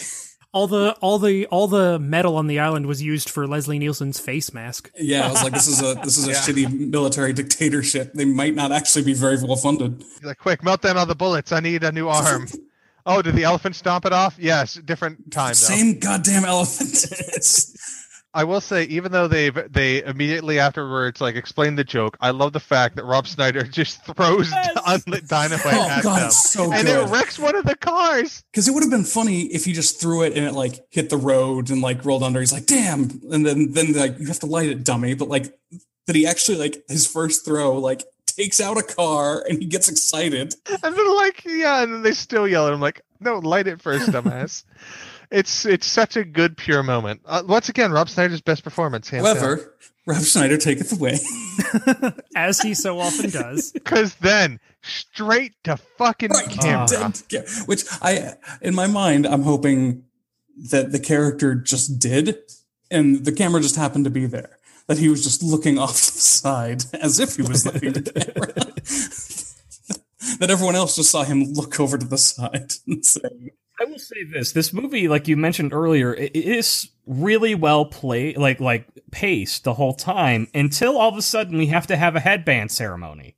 All 0.53 0.65
the 0.65 0.93
all 1.01 1.19
the 1.19 1.45
all 1.47 1.67
the 1.67 1.99
metal 1.99 2.35
on 2.37 2.47
the 2.47 2.57
island 2.59 2.87
was 2.87 2.99
used 3.03 3.29
for 3.29 3.45
Leslie 3.45 3.77
Nielsen's 3.77 4.17
face 4.19 4.53
mask. 4.53 4.89
Yeah, 4.97 5.27
I 5.27 5.31
was 5.31 5.43
like, 5.43 5.53
this 5.53 5.67
is 5.67 5.81
a 5.83 5.93
this 6.03 6.17
is 6.17 6.25
a 6.27 6.31
Yeah. 6.31 6.37
shitty 6.37 6.89
military 6.89 7.31
dictatorship. 7.33 8.13
They 8.13 8.25
might 8.25 8.55
not 8.55 8.71
actually 8.71 9.03
be 9.03 9.13
very 9.13 9.35
well 9.43 9.57
funded. 9.57 9.97
He's 10.01 10.23
like, 10.23 10.39
quick, 10.39 10.63
melt 10.63 10.81
down 10.81 10.97
all 10.97 11.05
the 11.05 11.13
bullets. 11.15 11.51
I 11.51 11.59
need 11.59 11.83
a 11.83 11.91
new 11.91 12.07
arm. 12.07 12.47
oh, 13.05 13.21
did 13.21 13.35
the 13.35 13.43
elephant 13.43 13.75
stomp 13.75 14.05
it 14.05 14.13
off? 14.13 14.35
Yes, 14.39 14.75
different 14.75 15.31
time 15.31 15.49
though. 15.49 15.53
Same 15.53 15.99
goddamn 15.99 16.45
elephant. 16.45 17.05
I 18.37 18.43
will 18.43 18.61
say, 18.61 18.83
even 18.83 19.11
though 19.11 19.27
they've 19.27 19.57
they 19.73 20.03
immediately 20.03 20.59
afterwards 20.59 21.19
like 21.19 21.35
explain 21.35 21.75
the 21.75 21.83
joke, 21.83 22.15
I 22.21 22.29
love 22.29 22.53
the 22.53 22.59
fact 22.59 22.95
that 22.97 23.03
Rob 23.05 23.25
Schneider 23.25 23.63
just 23.79 24.05
throws 24.05 24.51
Yes. 24.51 24.77
unlit 24.85 25.27
dynamite 25.27 25.65
oh 25.65 25.89
at 25.89 26.03
god, 26.03 26.19
them, 26.19 26.25
it's 26.27 26.51
so 26.51 26.71
and 26.71 26.85
good. 26.85 27.07
it 27.07 27.11
wrecks 27.11 27.39
one 27.39 27.55
of 27.55 27.65
the 27.65 27.75
cars. 27.75 28.43
Because 28.51 28.67
it 28.67 28.73
would 28.75 28.83
have 28.83 28.91
been 28.91 29.03
funny 29.03 29.41
if 29.47 29.65
he 29.65 29.73
just 29.73 29.99
threw 29.99 30.21
it 30.21 30.33
and 30.37 30.45
it 30.45 30.53
like 30.53 30.85
hit 30.91 31.09
the 31.09 31.17
road 31.17 31.71
and 31.71 31.81
like 31.81 32.05
rolled 32.05 32.21
under. 32.21 32.39
He's 32.39 32.53
like, 32.53 32.67
damn. 32.67 33.09
And 33.31 33.43
then 33.45 33.71
then 33.71 33.93
like 33.93 34.19
you 34.19 34.27
have 34.27 34.39
to 34.41 34.45
light 34.45 34.69
it, 34.69 34.83
dummy. 34.83 35.15
But 35.15 35.29
like 35.29 35.53
that 36.05 36.15
he 36.15 36.27
actually 36.27 36.59
like 36.59 36.83
his 36.87 37.07
first 37.07 37.43
throw 37.43 37.77
like 37.79 38.03
takes 38.27 38.61
out 38.61 38.77
a 38.77 38.83
car 38.83 39.43
and 39.49 39.57
he 39.59 39.65
gets 39.65 39.89
excited. 39.89 40.53
And 40.69 40.95
then 40.95 41.15
like, 41.15 41.43
yeah, 41.43 41.81
and 41.81 41.91
then 41.91 42.01
they 42.03 42.11
still 42.11 42.47
yell 42.47 42.67
at 42.67 42.73
him 42.73 42.81
like, 42.81 43.01
"No, 43.19 43.39
light 43.39 43.65
it 43.67 43.81
first, 43.81 44.09
dumbass." 44.11 44.63
It's 45.31 45.65
it's 45.65 45.85
such 45.87 46.15
a 46.15 46.23
good 46.23 46.57
pure 46.57 46.83
moment. 46.83 47.21
Uh, 47.25 47.43
once 47.47 47.69
again, 47.69 47.91
Rob 47.91 48.07
Schneider's 48.09 48.41
best 48.41 48.63
performance. 48.63 49.09
However, 49.09 49.75
Rob 50.05 50.23
Schneider 50.23 50.57
taketh 50.57 50.91
away. 50.93 51.19
As 52.35 52.61
he 52.61 52.73
so 52.73 52.99
often 52.99 53.29
does. 53.29 53.71
because 53.73 54.15
then 54.15 54.59
straight 54.83 55.53
to 55.65 55.75
fucking 55.97 56.29
Right, 56.29 56.49
camera. 56.49 56.87
dead- 56.89 57.21
yeah, 57.29 57.41
Which 57.65 57.83
I 58.01 58.35
in 58.61 58.73
my 58.73 58.87
mind 58.87 59.25
I'm 59.25 59.43
hoping 59.43 60.03
that 60.71 60.91
the 60.91 60.99
character 60.99 61.55
just 61.55 61.99
did 61.99 62.37
and 62.89 63.25
the 63.25 63.31
camera 63.33 63.61
just 63.61 63.75
happened 63.75 64.05
to 64.05 64.11
be 64.11 64.25
there. 64.25 64.57
That 64.87 64.97
he 64.97 65.09
was 65.09 65.21
just 65.21 65.43
looking 65.43 65.77
off 65.77 65.97
to 66.05 66.13
the 66.13 66.19
side 66.19 66.83
as 66.93 67.19
if 67.19 67.35
he 67.35 67.41
was 67.41 67.65
looking 67.65 67.89
at 67.97 68.05
the 68.05 68.11
camera. 68.13 68.53
that 70.39 70.49
everyone 70.49 70.75
else 70.77 70.95
just 70.95 71.11
saw 71.11 71.23
him 71.23 71.43
look 71.53 71.77
over 71.81 71.97
to 71.97 72.05
the 72.05 72.17
side 72.17 72.71
and 72.87 73.05
say, 73.05 73.51
I 73.79 73.85
will 73.85 73.99
say 73.99 74.23
this: 74.23 74.51
this 74.51 74.73
movie, 74.73 75.07
like 75.07 75.27
you 75.27 75.37
mentioned 75.37 75.73
earlier, 75.73 76.13
it 76.13 76.35
is 76.35 76.89
really 77.05 77.55
well 77.55 77.85
played, 77.85 78.37
like 78.37 78.59
like 78.59 78.87
paced 79.11 79.63
the 79.63 79.75
whole 79.75 79.93
time 79.93 80.47
until 80.53 80.97
all 80.97 81.09
of 81.09 81.17
a 81.17 81.21
sudden 81.21 81.57
we 81.57 81.67
have 81.67 81.87
to 81.87 81.95
have 81.95 82.15
a 82.15 82.19
headband 82.19 82.71
ceremony. 82.71 83.36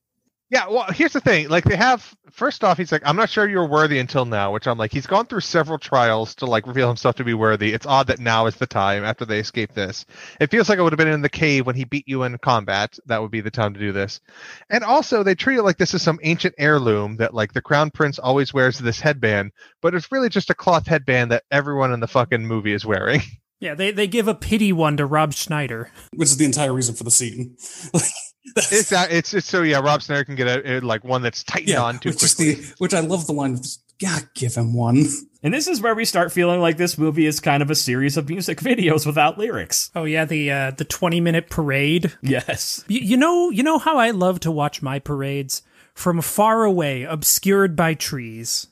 Yeah, 0.51 0.67
well, 0.67 0.85
here's 0.91 1.13
the 1.13 1.21
thing. 1.21 1.47
Like 1.47 1.63
they 1.63 1.75
have 1.75 2.15
first 2.31 2.63
off, 2.63 2.77
he's 2.79 2.91
like, 2.91 3.03
I'm 3.05 3.15
not 3.15 3.29
sure 3.29 3.47
you're 3.47 3.67
worthy 3.67 3.99
until 3.99 4.25
now, 4.25 4.51
which 4.51 4.67
I'm 4.67 4.79
like, 4.79 4.91
he's 4.91 5.05
gone 5.05 5.27
through 5.27 5.41
several 5.41 5.77
trials 5.77 6.33
to 6.35 6.47
like 6.47 6.65
reveal 6.65 6.87
himself 6.87 7.17
to 7.17 7.23
be 7.23 7.35
worthy. 7.35 7.71
It's 7.71 7.85
odd 7.85 8.07
that 8.07 8.17
now 8.19 8.47
is 8.47 8.55
the 8.55 8.65
time 8.65 9.03
after 9.03 9.25
they 9.25 9.39
escape 9.39 9.73
this. 9.73 10.05
It 10.39 10.49
feels 10.49 10.67
like 10.67 10.79
it 10.79 10.81
would 10.81 10.91
have 10.91 10.97
been 10.97 11.07
in 11.07 11.21
the 11.21 11.29
cave 11.29 11.67
when 11.67 11.75
he 11.75 11.83
beat 11.83 12.07
you 12.07 12.23
in 12.23 12.35
combat. 12.39 12.97
That 13.05 13.21
would 13.21 13.29
be 13.29 13.41
the 13.41 13.51
time 13.51 13.75
to 13.75 13.79
do 13.79 13.91
this. 13.91 14.21
And 14.71 14.83
also 14.83 15.21
they 15.21 15.35
treat 15.35 15.57
it 15.57 15.63
like 15.63 15.77
this 15.77 15.93
is 15.93 16.01
some 16.01 16.19
ancient 16.23 16.55
heirloom 16.57 17.17
that 17.17 17.35
like 17.35 17.53
the 17.53 17.61
crown 17.61 17.91
prince 17.91 18.17
always 18.17 18.51
wears 18.51 18.79
this 18.79 18.99
headband, 18.99 19.51
but 19.81 19.93
it's 19.93 20.11
really 20.11 20.29
just 20.29 20.49
a 20.49 20.55
cloth 20.55 20.87
headband 20.87 21.31
that 21.31 21.43
everyone 21.51 21.93
in 21.93 21.99
the 21.99 22.07
fucking 22.07 22.45
movie 22.45 22.73
is 22.73 22.85
wearing. 22.85 23.21
Yeah, 23.61 23.75
they, 23.75 23.91
they 23.91 24.07
give 24.07 24.29
a 24.29 24.35
pity 24.35 24.71
one 24.71 24.95
to 24.95 25.05
Rob 25.05 25.33
Schneider. 25.33 25.91
which 26.15 26.29
is 26.29 26.37
the 26.37 26.45
entire 26.45 26.71
reason 26.71 26.95
for 26.95 27.03
the 27.03 27.11
scene. 27.11 27.57
Like, 28.55 28.65
that's- 28.69 28.71
it's 28.81 28.91
uh, 28.91 29.07
it's 29.09 29.33
it's 29.33 29.47
so 29.47 29.61
yeah, 29.63 29.79
Rob 29.79 30.01
Schneider 30.01 30.23
can 30.25 30.35
get 30.35 30.47
a, 30.47 30.77
a 30.77 30.79
like 30.81 31.03
one 31.03 31.21
that's 31.21 31.43
tightened 31.43 31.69
yeah, 31.69 31.81
on 31.83 31.99
too 31.99 32.09
which 32.09 32.23
is 32.23 32.33
quickly. 32.35 32.53
the 32.55 32.73
which 32.79 32.93
I 32.93 32.99
love 33.01 33.27
the 33.27 33.33
line. 33.33 33.53
of 33.53 33.61
just, 33.61 33.81
Yeah, 33.99 34.19
give 34.33 34.55
him 34.55 34.73
one. 34.73 35.05
And 35.41 35.53
this 35.53 35.67
is 35.67 35.79
where 35.81 35.95
we 35.95 36.03
start 36.05 36.31
feeling 36.33 36.59
like 36.59 36.75
this 36.77 36.97
movie 36.97 37.25
is 37.25 37.39
kind 37.39 37.63
of 37.63 37.69
a 37.71 37.75
series 37.75 38.17
of 38.17 38.27
music 38.29 38.59
videos 38.61 39.05
without 39.05 39.37
lyrics. 39.37 39.89
Oh 39.95 40.03
yeah, 40.05 40.25
the 40.25 40.51
uh, 40.51 40.71
the 40.71 40.85
twenty 40.85 41.21
minute 41.21 41.49
parade. 41.49 42.13
Yes. 42.21 42.83
Y- 42.89 42.99
you 43.01 43.17
know, 43.17 43.49
you 43.49 43.63
know 43.63 43.77
how 43.77 43.97
I 43.97 44.11
love 44.11 44.39
to 44.41 44.51
watch 44.51 44.81
my 44.81 44.99
parades 44.99 45.61
from 45.93 46.21
far 46.21 46.63
away, 46.63 47.03
obscured 47.03 47.75
by 47.75 47.93
trees. 47.93 48.67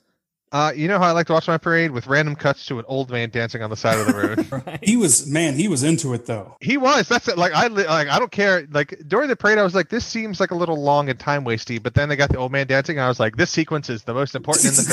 Uh, 0.52 0.72
you 0.74 0.88
know 0.88 0.98
how 0.98 1.06
I 1.06 1.12
like 1.12 1.28
to 1.28 1.34
watch 1.34 1.48
my 1.50 1.58
parade 1.58 1.92
with 1.92 2.08
random 2.08 2.34
cuts 2.36 2.66
to 2.68 2.80
an 2.80 2.86
old 2.88 3.10
man 3.12 3.30
dancing 3.30 3.62
on 3.62 3.70
the 3.70 3.76
side 3.76 4.00
of 4.00 4.08
the 4.08 4.14
road. 4.14 4.48
Right. 4.68 4.80
He 4.82 4.96
was 4.96 5.28
man, 5.28 5.56
he 5.56 5.68
was 5.68 5.84
into 5.84 6.14
it 6.14 6.26
though. 6.26 6.56
he 6.62 6.78
was. 6.78 7.08
That's 7.10 7.28
it. 7.28 7.38
Like 7.38 7.54
I 7.54 7.68
like 7.68 8.08
I 8.08 8.18
don't 8.18 8.32
care. 8.32 8.66
Like 8.72 8.98
during 9.08 9.28
the 9.28 9.36
parade, 9.36 9.58
I 9.58 9.64
was 9.64 9.76
like, 9.76 9.90
this 9.90 10.06
seems 10.06 10.40
like 10.40 10.52
a 10.52 10.56
little 10.56 10.82
long 10.82 11.10
and 11.10 11.20
time 11.20 11.44
wasty. 11.44 11.82
But 11.82 11.94
then 11.96 12.08
they 12.08 12.16
got 12.16 12.30
the 12.30 12.38
old 12.38 12.52
man 12.52 12.66
dancing, 12.68 12.98
and 12.98 13.04
I 13.06 13.08
was 13.10 13.20
like, 13.20 13.36
this 13.36 13.50
sequence 13.52 13.90
is 13.90 14.04
the 14.04 14.14
most 14.14 14.36
important 14.36 14.66
in 14.68 14.74
the 14.76 14.84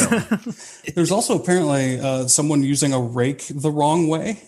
film. 0.81 0.95
There's 0.95 1.13
also 1.13 1.39
apparently 1.41 2.01
uh, 2.01 2.27
someone 2.27 2.63
using 2.63 2.93
a 2.93 3.01
rake 3.01 3.45
the 3.49 3.71
wrong 3.71 4.09
way. 4.09 4.43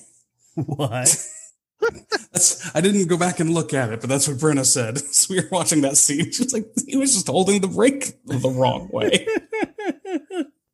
What? 0.54 1.16
That's 2.32 2.74
I 2.74 2.80
didn't 2.80 3.06
go 3.06 3.16
back 3.16 3.38
and 3.40 3.50
look 3.54 3.72
at 3.74 3.92
it, 3.92 4.00
but 4.00 4.08
that's 4.08 4.26
what 4.26 4.38
Brenna 4.38 4.64
said. 4.64 4.98
So 4.98 5.34
we 5.34 5.40
were 5.40 5.48
watching 5.50 5.82
that 5.82 5.96
scene. 5.96 6.32
She 6.32 6.42
was 6.44 6.52
like, 6.52 6.66
he 6.86 6.96
was 6.96 7.14
just 7.14 7.28
holding 7.28 7.60
the 7.60 7.68
rake 7.68 8.14
the 8.24 8.50
wrong 8.50 8.88
way. 8.92 9.26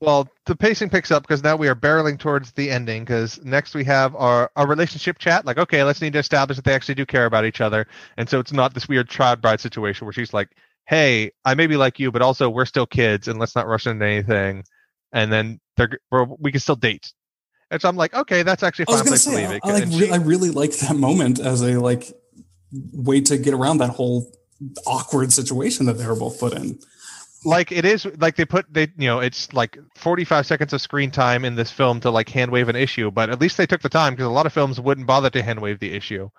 Well, 0.02 0.28
the 0.46 0.56
pacing 0.56 0.90
picks 0.90 1.12
up 1.12 1.22
because 1.22 1.44
now 1.44 1.54
we 1.54 1.68
are 1.68 1.76
barreling 1.76 2.18
towards 2.18 2.50
the 2.50 2.68
ending. 2.68 3.04
Because 3.04 3.40
next 3.44 3.72
we 3.72 3.84
have 3.84 4.16
our, 4.16 4.50
our 4.56 4.66
relationship 4.66 5.18
chat. 5.18 5.46
Like, 5.46 5.58
okay, 5.58 5.84
let's 5.84 6.02
need 6.02 6.12
to 6.14 6.18
establish 6.18 6.56
that 6.56 6.64
they 6.64 6.74
actually 6.74 6.96
do 6.96 7.06
care 7.06 7.24
about 7.24 7.44
each 7.44 7.60
other, 7.60 7.86
and 8.16 8.28
so 8.28 8.40
it's 8.40 8.52
not 8.52 8.74
this 8.74 8.88
weird 8.88 9.08
child 9.08 9.40
bride 9.40 9.60
situation 9.60 10.04
where 10.04 10.12
she's 10.12 10.34
like, 10.34 10.48
"Hey, 10.86 11.30
I 11.44 11.54
may 11.54 11.68
be 11.68 11.76
like 11.76 12.00
you, 12.00 12.10
but 12.10 12.20
also 12.20 12.50
we're 12.50 12.64
still 12.64 12.84
kids, 12.84 13.28
and 13.28 13.38
let's 13.38 13.54
not 13.54 13.68
rush 13.68 13.86
into 13.86 14.04
anything." 14.04 14.64
And 15.12 15.32
then 15.32 15.60
they're 15.76 16.00
we 16.10 16.50
can 16.50 16.60
still 16.60 16.74
date. 16.74 17.12
And 17.70 17.80
so 17.80 17.88
I'm 17.88 17.96
like, 17.96 18.12
okay, 18.12 18.42
that's 18.42 18.64
actually 18.64 18.86
I 18.88 18.90
was 18.90 19.00
fine 19.00 19.04
gonna 19.04 19.10
place 19.12 19.24
to 19.24 19.30
say, 19.30 19.36
leave 19.36 19.50
I, 19.50 19.54
it. 19.54 19.60
I 19.62 19.84
like, 19.84 19.92
she- 19.92 20.10
I 20.10 20.16
really 20.16 20.50
like 20.50 20.72
that 20.78 20.96
moment 20.96 21.38
as 21.38 21.62
a 21.62 21.78
like 21.78 22.12
way 22.92 23.20
to 23.20 23.38
get 23.38 23.54
around 23.54 23.78
that 23.78 23.90
whole 23.90 24.32
awkward 24.84 25.32
situation 25.32 25.86
that 25.86 25.94
they 25.94 26.06
were 26.06 26.16
both 26.16 26.40
put 26.40 26.54
in. 26.54 26.80
Like 27.44 27.72
it 27.72 27.84
is 27.84 28.06
like 28.18 28.36
they 28.36 28.44
put 28.44 28.72
they 28.72 28.82
you 28.96 29.08
know 29.08 29.18
it's 29.18 29.52
like 29.52 29.76
45 29.96 30.46
seconds 30.46 30.72
of 30.72 30.80
screen 30.80 31.10
time 31.10 31.44
in 31.44 31.56
this 31.56 31.70
film 31.72 31.98
to 32.00 32.10
like 32.10 32.28
hand 32.28 32.52
wave 32.52 32.68
an 32.68 32.76
issue 32.76 33.10
but 33.10 33.30
at 33.30 33.40
least 33.40 33.56
they 33.56 33.66
took 33.66 33.82
the 33.82 33.88
time 33.88 34.12
because 34.12 34.26
a 34.26 34.30
lot 34.30 34.46
of 34.46 34.52
films 34.52 34.80
wouldn't 34.80 35.06
bother 35.08 35.28
to 35.30 35.42
hand 35.42 35.60
wave 35.60 35.80
the 35.80 35.92
issue. 35.92 36.30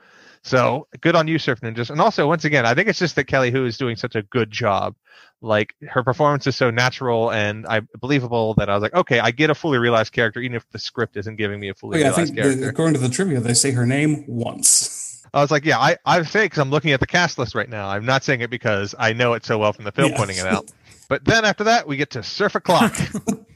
So 0.44 0.88
good 1.02 1.16
on 1.16 1.28
you 1.28 1.40
surf 1.40 1.62
ninjas. 1.62 1.90
And 1.90 2.00
also 2.02 2.28
once 2.28 2.46
again 2.46 2.66
i 2.66 2.74
think 2.74 2.88
it's 2.88 3.00
just 3.00 3.16
that 3.18 3.26
Kelly 3.26 3.52
Hu 3.52 3.66
is 3.66 3.78
doing 3.78 3.96
such 3.98 4.16
a 4.16 4.22
good 4.24 4.50
job. 4.50 4.96
Like 5.42 5.76
her 5.90 6.04
performance 6.04 6.48
is 6.48 6.56
so 6.56 6.72
natural 6.72 7.32
and 7.32 7.66
i 7.68 7.82
believable 8.00 8.54
that 8.56 8.70
i 8.70 8.74
was 8.74 8.82
like 8.82 8.94
okay 8.94 9.20
i 9.20 9.32
get 9.32 9.50
a 9.50 9.56
fully 9.56 9.80
realized 9.80 10.14
character 10.14 10.40
even 10.40 10.56
if 10.56 10.70
the 10.72 10.80
script 10.80 11.18
isn't 11.18 11.36
giving 11.36 11.60
me 11.60 11.68
a 11.68 11.72
Oh, 11.72 11.76
fully 11.76 12.00
yeah, 12.00 12.06
I 12.06 12.10
realized 12.12 12.28
think 12.28 12.36
the, 12.38 12.42
character. 12.44 12.70
according 12.70 12.94
to 12.94 13.00
the 13.02 13.10
trivia, 13.10 13.42
they 13.42 13.54
say 13.54 13.72
her 13.72 13.86
name 13.86 14.24
once. 14.28 15.22
i 15.34 15.42
was 15.42 15.52
like 15.52 15.66
yeah 15.66 15.80
i 15.80 15.98
i 16.06 16.24
say 16.24 16.46
because 16.46 16.60
i'm 16.60 16.70
looking 16.70 16.92
at 16.94 17.02
the 17.02 17.08
cast 17.08 17.38
list 17.38 17.56
right 17.56 17.70
now. 17.70 17.90
I'm 17.90 18.06
not 18.06 18.24
saying 18.24 18.40
it 18.40 18.50
because 18.50 18.96
i 18.98 19.12
know 19.12 19.34
it 19.34 19.44
so 19.46 19.58
well 19.58 19.74
from 19.74 19.84
the 19.84 19.92
film 19.92 20.12
Yeah. 20.12 20.18
pointing 20.18 20.38
it 20.38 20.46
out 20.46 20.72
But 21.10 21.26
then 21.26 21.46
after 21.46 21.66
that, 21.66 21.88
we 21.88 21.98
get 21.98 22.12
to 22.12 22.24
surf 22.24 22.56
o'clock 22.56 22.96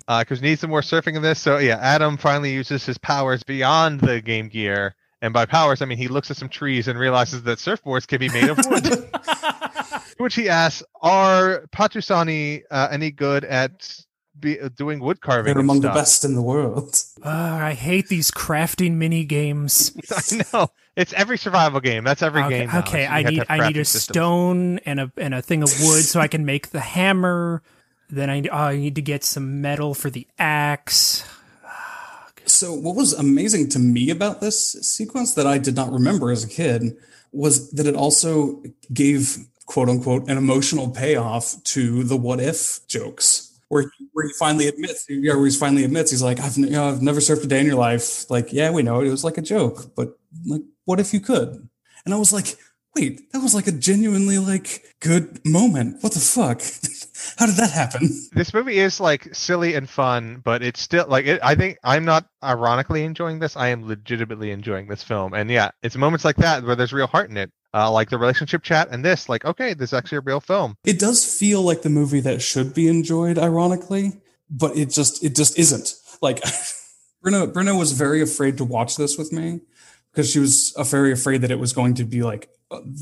because 0.08 0.42
we 0.42 0.50
need 0.50 0.60
some 0.60 0.70
more 0.70 0.82
surfing 0.82 1.16
in 1.16 1.22
this. 1.22 1.40
So 1.40 1.58
yeah, 1.58 1.78
Adam 1.78 2.18
finally 2.18 2.54
uses 2.54 2.86
his 2.86 2.98
powers 2.98 3.44
beyond 3.44 4.02
the 4.02 4.22
Game 4.22 4.50
Gear, 4.50 4.96
and 5.22 5.34
by 5.34 5.46
powers 5.46 5.82
I 5.82 5.86
mean 5.86 5.98
he 5.98 6.08
looks 6.08 6.30
at 6.32 6.38
some 6.38 6.50
trees 6.50 6.88
and 6.88 7.00
realizes 7.00 7.44
that 7.44 7.60
surfboards 7.60 8.08
can 8.08 8.20
be 8.20 8.30
made 8.30 8.50
of 8.50 8.58
wood. 8.70 9.10
Which 10.18 10.36
he 10.36 10.50
asks, 10.50 10.84
"Are 11.02 11.66
Patusani 11.76 12.64
uh, 12.72 12.88
any 12.90 13.12
good 13.12 13.44
at 13.44 14.04
be, 14.40 14.58
doing 14.76 15.00
wood 15.00 15.22
carving?" 15.22 15.46
They're 15.46 15.60
and 15.60 15.62
among 15.62 15.82
the 15.82 15.90
best 15.90 16.26
in 16.26 16.34
the 16.34 16.42
world. 16.42 17.00
Ah, 17.24 17.58
I 17.66 17.74
hate 17.74 18.08
these 18.08 18.32
crafting 18.32 18.94
mini 18.94 19.26
games. 19.26 19.96
I 20.12 20.44
know 20.54 20.70
it's 20.98 21.14
every 21.14 21.38
survival 21.38 21.80
game. 21.80 22.04
That's 22.04 22.22
every 22.22 22.44
Okay, 22.44 22.60
game. 22.60 22.68
now. 22.68 22.80
okay, 22.80 23.06
So 23.06 23.12
I 23.12 23.24
need 23.24 23.44
I 23.48 23.68
need 23.68 23.78
a 23.78 23.86
systems. 23.86 24.16
stone 24.16 24.80
and 24.80 25.00
a 25.00 25.12
and 25.18 25.34
a 25.34 25.42
thing 25.42 25.64
of 25.64 25.70
wood 25.82 26.04
so 26.04 26.20
I 26.20 26.28
can 26.28 26.46
make 26.46 26.72
the 26.72 26.82
hammer. 26.82 27.62
Then 28.10 28.30
I, 28.30 28.42
oh, 28.52 28.56
I 28.56 28.76
need 28.78 28.96
to 28.96 29.02
get 29.02 29.24
some 29.24 29.62
metal 29.62 29.94
for 29.94 30.10
the 30.10 30.28
axe. 30.40 31.24
So, 32.46 32.74
what 32.74 32.96
was 32.96 33.12
amazing 33.14 33.68
to 33.70 33.80
me 33.80 34.10
about 34.10 34.40
this 34.40 34.72
sequence 34.82 35.34
that 35.34 35.46
I 35.46 35.58
did 35.58 35.76
not 35.76 35.92
remember 35.92 36.32
as 36.32 36.46
a 36.46 36.48
kid 36.48 36.96
was 37.34 37.70
that 37.72 37.86
it 37.86 37.96
also 37.96 38.64
gave 38.94 39.38
quote 39.66 39.90
unquote 39.90 40.30
an 40.30 40.38
emotional 40.38 40.90
payoff 40.90 41.62
to 41.66 42.04
the 42.06 42.16
what 42.16 42.40
if 42.40 42.80
jokes. 42.88 43.44
Where, 43.68 43.92
where 44.14 44.26
he 44.28 44.34
finally 44.40 44.68
admits, 44.70 45.06
yeah, 45.10 45.36
where 45.36 45.46
he 45.46 45.52
finally 45.52 45.84
admits, 45.84 46.10
he's 46.12 46.22
like, 46.24 46.40
I've, 46.40 46.58
you 46.58 46.70
know, 46.70 46.88
I've 46.88 47.02
never 47.02 47.20
surfed 47.20 47.44
a 47.44 47.48
day 47.48 47.60
in 47.60 47.66
your 47.66 47.76
life. 47.76 48.30
Like, 48.30 48.54
yeah, 48.54 48.72
we 48.72 48.82
know 48.82 49.02
it. 49.02 49.08
It 49.08 49.12
was 49.12 49.26
like 49.26 49.38
a 49.38 49.42
joke, 49.42 49.94
but 49.94 50.18
like, 50.46 50.62
what 50.88 51.02
if 51.02 51.14
you 51.14 51.20
could? 51.20 51.68
And 52.06 52.14
I 52.14 52.18
was 52.18 52.32
like, 52.32 52.58
wait, 52.96 53.30
that 53.34 53.40
was 53.40 53.54
like 53.54 53.68
a 53.68 53.74
genuinely 53.74 54.38
like 54.38 54.96
good 55.02 55.46
moment. 55.46 56.02
What 56.02 56.14
the 56.14 56.20
fuck? 56.20 56.62
How 57.38 57.46
did 57.46 57.56
that 57.58 57.72
happen? 57.72 58.10
this 58.32 58.54
movie 58.54 58.80
is 58.80 59.02
like 59.02 59.36
silly 59.36 59.76
and 59.76 59.90
fun, 59.90 60.42
but 60.46 60.64
it's 60.64 60.80
still 60.80 61.06
like 61.08 61.26
it, 61.26 61.42
I 61.44 61.56
think 61.56 61.78
I'm 61.84 62.06
not 62.06 62.26
ironically 62.42 63.04
enjoying 63.04 63.40
this. 63.40 63.58
I 63.58 63.68
am 63.68 63.86
legitimately 63.86 64.52
enjoying 64.52 64.88
this 64.88 65.04
film, 65.04 65.34
and 65.34 65.52
yeah, 65.52 65.72
it's 65.84 65.98
moments 65.98 66.24
like 66.24 66.38
that 66.38 66.64
where 66.64 66.76
there's 66.76 66.94
real 66.94 67.08
heart 67.08 67.30
in 67.30 67.36
it, 67.36 67.52
uh, 67.74 67.92
like 67.92 68.10
the 68.10 68.18
relationship 68.18 68.64
chat 68.64 68.88
and 68.90 69.04
this. 69.04 69.28
Like, 69.28 69.44
okay, 69.44 69.74
this 69.74 69.90
is 69.90 69.94
actually 69.94 70.20
a 70.20 70.22
real 70.22 70.40
film. 70.40 70.76
It 70.86 71.00
does 71.00 71.26
feel 71.38 71.62
like 71.64 71.82
the 71.82 71.90
movie 71.90 72.22
that 72.22 72.42
should 72.42 72.74
be 72.74 72.88
enjoyed, 72.88 73.38
ironically, 73.38 74.22
but 74.50 74.78
it 74.78 74.90
just 74.90 75.22
it 75.22 75.36
just 75.36 75.60
isn't. 75.60 75.96
Like 76.22 76.40
Brenna 77.26 77.52
Brenna 77.52 77.78
was 77.78 77.92
very 77.92 78.22
afraid 78.22 78.58
to 78.58 78.64
watch 78.64 78.96
this 78.96 79.18
with 79.18 79.34
me 79.34 79.60
because 80.18 80.32
she 80.32 80.40
was 80.40 80.74
very 80.88 81.12
afraid 81.12 81.42
that 81.42 81.52
it 81.52 81.60
was 81.60 81.74
going 81.74 81.94
to 81.94 82.04
be 82.04 82.24
like 82.24 82.50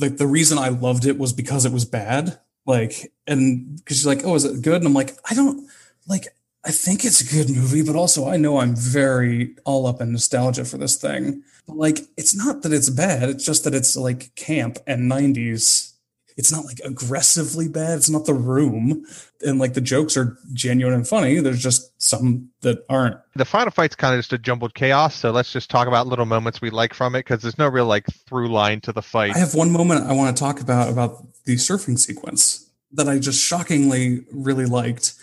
like 0.01 0.17
the 0.17 0.27
reason 0.27 0.57
I 0.57 0.67
loved 0.67 1.05
it 1.05 1.17
was 1.17 1.31
because 1.31 1.65
it 1.65 1.71
was 1.71 1.85
bad. 1.85 2.37
Like 2.65 3.13
and 3.25 3.77
because 3.77 3.95
she's 3.95 4.05
like, 4.05 4.25
oh, 4.25 4.35
is 4.35 4.43
it 4.43 4.61
good? 4.61 4.75
And 4.75 4.85
I'm 4.85 4.93
like, 4.93 5.15
I 5.29 5.33
don't 5.33 5.65
like. 6.07 6.27
I 6.65 6.71
think 6.71 7.05
it's 7.05 7.21
a 7.21 7.33
good 7.33 7.55
movie, 7.55 7.83
but 7.83 7.95
also 7.95 8.27
I 8.27 8.35
know 8.35 8.57
I'm 8.57 8.75
very 8.75 9.55
all 9.63 9.87
up 9.87 10.01
in 10.01 10.11
nostalgia 10.11 10.65
for 10.65 10.77
this 10.77 10.97
thing. 10.97 11.43
But 11.67 11.77
like, 11.77 11.99
it's 12.17 12.35
not 12.35 12.63
that 12.63 12.73
it's 12.73 12.89
bad. 12.89 13.29
It's 13.29 13.45
just 13.45 13.63
that 13.63 13.75
it's 13.75 13.95
like 13.95 14.35
camp 14.35 14.79
and 14.85 15.09
90s 15.09 15.93
it's 16.37 16.51
not 16.51 16.65
like 16.65 16.79
aggressively 16.83 17.69
bad. 17.69 17.97
It's 17.97 18.09
not 18.09 18.25
the 18.25 18.33
room. 18.33 19.05
And 19.41 19.57
like 19.57 19.73
the 19.73 19.81
jokes 19.81 20.17
are 20.17 20.37
genuine 20.53 20.93
and 20.93 21.07
funny. 21.07 21.39
There's 21.39 21.61
just 21.61 22.01
some 22.01 22.49
that 22.61 22.85
aren't. 22.89 23.17
The 23.35 23.45
final 23.45 23.71
fight's 23.71 23.95
kind 23.95 24.13
of 24.13 24.19
just 24.19 24.33
a 24.33 24.37
jumbled 24.37 24.73
chaos. 24.73 25.15
So 25.15 25.31
let's 25.31 25.53
just 25.53 25.69
talk 25.69 25.87
about 25.87 26.07
little 26.07 26.25
moments 26.25 26.61
we 26.61 26.69
like 26.69 26.93
from 26.93 27.15
it 27.15 27.19
because 27.19 27.41
there's 27.41 27.57
no 27.57 27.69
real 27.69 27.85
like 27.85 28.05
through 28.27 28.49
line 28.49 28.81
to 28.81 28.91
the 28.91 29.01
fight. 29.01 29.35
I 29.35 29.39
have 29.39 29.55
one 29.55 29.71
moment 29.71 30.05
I 30.05 30.13
want 30.13 30.35
to 30.35 30.39
talk 30.39 30.59
about 30.59 30.89
about 30.89 31.25
the 31.45 31.55
surfing 31.55 31.97
sequence 31.97 32.69
that 32.91 33.07
I 33.07 33.19
just 33.19 33.41
shockingly 33.41 34.25
really 34.31 34.65
liked. 34.65 35.13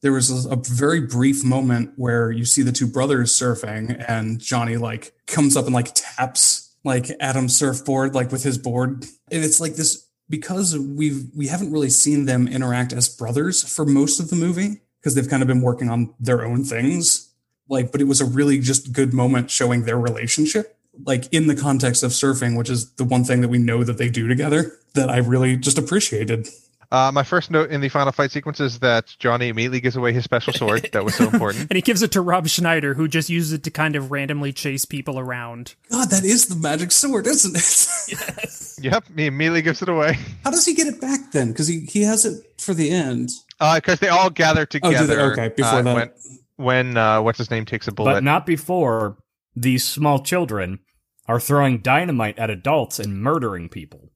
There 0.00 0.12
was 0.12 0.46
a, 0.46 0.50
a 0.50 0.56
very 0.56 1.00
brief 1.00 1.44
moment 1.44 1.92
where 1.96 2.30
you 2.30 2.44
see 2.44 2.62
the 2.62 2.72
two 2.72 2.86
brothers 2.86 3.38
surfing 3.38 4.02
and 4.08 4.40
Johnny 4.40 4.76
like 4.76 5.12
comes 5.26 5.56
up 5.56 5.66
and 5.66 5.74
like 5.74 5.92
taps 5.94 6.74
like 6.84 7.08
Adam's 7.20 7.56
surfboard 7.56 8.14
like 8.14 8.32
with 8.32 8.42
his 8.42 8.58
board. 8.58 9.04
And 9.30 9.44
it's 9.44 9.60
like 9.60 9.74
this 9.74 10.08
because 10.32 10.76
we've 10.78 11.26
we 11.36 11.46
haven't 11.46 11.70
really 11.70 11.90
seen 11.90 12.24
them 12.24 12.48
interact 12.48 12.94
as 12.94 13.06
brothers 13.06 13.62
for 13.62 13.84
most 13.84 14.18
of 14.18 14.30
the 14.30 14.36
movie 14.36 14.80
because 14.98 15.14
they've 15.14 15.28
kind 15.28 15.42
of 15.42 15.46
been 15.46 15.60
working 15.60 15.90
on 15.90 16.14
their 16.18 16.42
own 16.42 16.64
things. 16.64 17.28
Like, 17.68 17.92
but 17.92 18.00
it 18.00 18.08
was 18.08 18.22
a 18.22 18.24
really 18.24 18.58
just 18.58 18.94
good 18.94 19.12
moment 19.12 19.50
showing 19.50 19.84
their 19.84 19.98
relationship, 19.98 20.78
like 21.04 21.30
in 21.34 21.48
the 21.48 21.54
context 21.54 22.02
of 22.02 22.12
surfing, 22.12 22.56
which 22.56 22.70
is 22.70 22.92
the 22.94 23.04
one 23.04 23.24
thing 23.24 23.42
that 23.42 23.48
we 23.48 23.58
know 23.58 23.84
that 23.84 23.98
they 23.98 24.08
do 24.08 24.26
together 24.26 24.78
that 24.94 25.10
I 25.10 25.18
really 25.18 25.54
just 25.54 25.76
appreciated. 25.76 26.48
Uh, 26.92 27.10
my 27.10 27.22
first 27.22 27.50
note 27.50 27.70
in 27.70 27.80
the 27.80 27.88
final 27.88 28.12
fight 28.12 28.30
sequence 28.30 28.60
is 28.60 28.80
that 28.80 29.16
Johnny 29.18 29.48
immediately 29.48 29.80
gives 29.80 29.96
away 29.96 30.12
his 30.12 30.24
special 30.24 30.52
sword. 30.52 30.90
that 30.92 31.02
was 31.02 31.14
so 31.14 31.24
important. 31.24 31.68
And 31.70 31.76
he 31.76 31.80
gives 31.80 32.02
it 32.02 32.12
to 32.12 32.20
Rob 32.20 32.46
Schneider, 32.48 32.92
who 32.92 33.08
just 33.08 33.30
uses 33.30 33.54
it 33.54 33.62
to 33.64 33.70
kind 33.70 33.96
of 33.96 34.10
randomly 34.10 34.52
chase 34.52 34.84
people 34.84 35.18
around. 35.18 35.74
God, 35.90 36.10
that 36.10 36.22
is 36.22 36.48
the 36.48 36.54
magic 36.56 36.92
sword, 36.92 37.26
isn't 37.26 37.56
it? 37.56 38.08
yes. 38.10 38.78
Yep, 38.82 39.04
he 39.16 39.24
immediately 39.24 39.62
gives 39.62 39.80
it 39.80 39.88
away. 39.88 40.18
How 40.44 40.50
does 40.50 40.66
he 40.66 40.74
get 40.74 40.86
it 40.86 41.00
back 41.00 41.32
then? 41.32 41.52
Because 41.52 41.66
he, 41.66 41.80
he 41.80 42.02
has 42.02 42.26
it 42.26 42.60
for 42.60 42.74
the 42.74 42.90
end. 42.90 43.30
Because 43.58 43.98
they 44.00 44.08
all 44.08 44.28
gather 44.28 44.62
Oh, 44.62 44.64
together. 44.66 45.06
they? 45.06 45.22
Okay, 45.22 45.48
before 45.56 45.78
uh, 45.78 45.82
that. 45.82 45.94
When, 45.94 46.12
when 46.56 46.96
uh, 46.98 47.22
what's 47.22 47.38
his 47.38 47.50
name 47.50 47.64
takes 47.64 47.88
a 47.88 47.92
bullet. 47.92 48.12
But 48.12 48.22
not 48.22 48.44
before 48.44 49.16
these 49.56 49.82
small 49.82 50.18
children 50.22 50.80
are 51.26 51.40
throwing 51.40 51.78
dynamite 51.78 52.38
at 52.38 52.50
adults 52.50 52.98
and 52.98 53.22
murdering 53.22 53.70
people. 53.70 54.10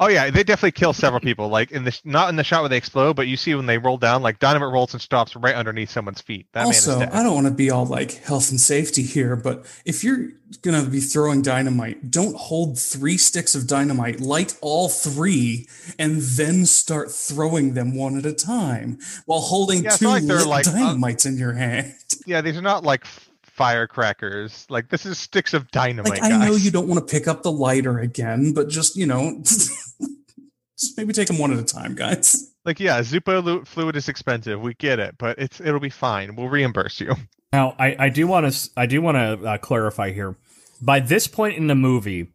Oh 0.00 0.08
yeah, 0.08 0.30
they 0.30 0.42
definitely 0.42 0.72
kill 0.72 0.92
several 0.92 1.20
people. 1.20 1.48
Like 1.48 1.70
in 1.70 1.84
the 1.84 1.98
not 2.04 2.28
in 2.28 2.36
the 2.36 2.44
shot 2.44 2.62
where 2.62 2.68
they 2.68 2.76
explode, 2.76 3.14
but 3.14 3.28
you 3.28 3.36
see 3.36 3.54
when 3.54 3.66
they 3.66 3.78
roll 3.78 3.98
down, 3.98 4.22
like 4.22 4.38
dynamite 4.38 4.72
rolls 4.72 4.92
and 4.92 5.02
stops 5.02 5.36
right 5.36 5.54
underneath 5.54 5.90
someone's 5.90 6.20
feet. 6.20 6.46
That 6.52 6.66
also, 6.66 6.98
man 6.98 7.02
is 7.02 7.08
dead. 7.08 7.18
I 7.18 7.22
don't 7.22 7.34
want 7.34 7.46
to 7.46 7.52
be 7.52 7.70
all 7.70 7.86
like 7.86 8.12
health 8.12 8.50
and 8.50 8.60
safety 8.60 9.02
here, 9.02 9.36
but 9.36 9.66
if 9.84 10.02
you're 10.04 10.28
going 10.60 10.84
to 10.84 10.90
be 10.90 11.00
throwing 11.00 11.42
dynamite, 11.42 12.10
don't 12.10 12.36
hold 12.36 12.78
three 12.78 13.16
sticks 13.16 13.54
of 13.54 13.66
dynamite, 13.66 14.20
light 14.20 14.56
all 14.60 14.88
three, 14.88 15.66
and 15.98 16.20
then 16.20 16.66
start 16.66 17.10
throwing 17.10 17.74
them 17.74 17.96
one 17.96 18.18
at 18.18 18.26
a 18.26 18.34
time 18.34 18.98
while 19.26 19.40
holding 19.40 19.84
Yeah, 19.84 19.90
two 19.90 20.06
like 20.06 20.22
lit 20.24 20.46
like, 20.46 20.66
uh, 20.66 20.72
dynamites 20.72 21.24
in 21.26 21.38
your 21.38 21.54
hand. 21.54 21.94
Yeah, 22.26 22.40
these 22.40 22.56
are 22.56 22.62
not 22.62 22.84
like 22.84 23.06
firecrackers. 23.52 24.66
Like 24.68 24.88
this 24.88 25.06
is 25.06 25.18
sticks 25.18 25.54
of 25.54 25.70
dynamite. 25.70 26.20
Like, 26.20 26.22
I 26.22 26.44
know 26.44 26.54
you 26.54 26.70
don't 26.70 26.88
want 26.88 27.06
to 27.06 27.12
pick 27.12 27.28
up 27.28 27.42
the 27.42 27.52
lighter 27.52 27.98
again, 27.98 28.52
but 28.52 28.68
just, 28.68 28.96
you 28.96 29.06
know, 29.06 29.38
just 29.42 30.96
maybe 30.96 31.12
take 31.12 31.28
them 31.28 31.38
one 31.38 31.52
at 31.52 31.58
a 31.58 31.64
time, 31.64 31.94
guys. 31.94 32.50
Like 32.64 32.80
yeah, 32.80 33.00
Zippo 33.00 33.42
lu- 33.42 33.64
fluid 33.64 33.96
is 33.96 34.08
expensive. 34.08 34.60
We 34.60 34.74
get 34.74 34.98
it, 34.98 35.16
but 35.18 35.38
it's 35.38 35.60
it'll 35.60 35.80
be 35.80 35.90
fine. 35.90 36.36
We'll 36.36 36.48
reimburse 36.48 37.00
you. 37.00 37.14
Now, 37.54 37.76
I, 37.78 38.06
I 38.06 38.08
do 38.08 38.26
want 38.26 38.50
to 38.50 38.70
I 38.78 38.86
do 38.86 39.02
want 39.02 39.16
to 39.16 39.46
uh, 39.46 39.58
clarify 39.58 40.10
here. 40.10 40.36
By 40.80 41.00
this 41.00 41.26
point 41.26 41.58
in 41.58 41.66
the 41.66 41.74
movie, 41.74 42.28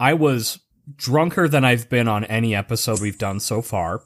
I 0.00 0.14
was 0.14 0.58
drunker 0.96 1.46
than 1.46 1.64
I've 1.64 1.88
been 1.88 2.08
on 2.08 2.24
any 2.24 2.52
episode 2.52 3.00
we've 3.00 3.18
done 3.18 3.38
so 3.38 3.62
far. 3.62 4.02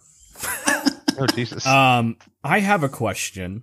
Oh 1.19 1.27
Jesus. 1.35 1.67
Um, 1.67 2.19
I 2.45 2.61
have 2.61 2.83
a 2.83 2.91
question. 2.91 3.63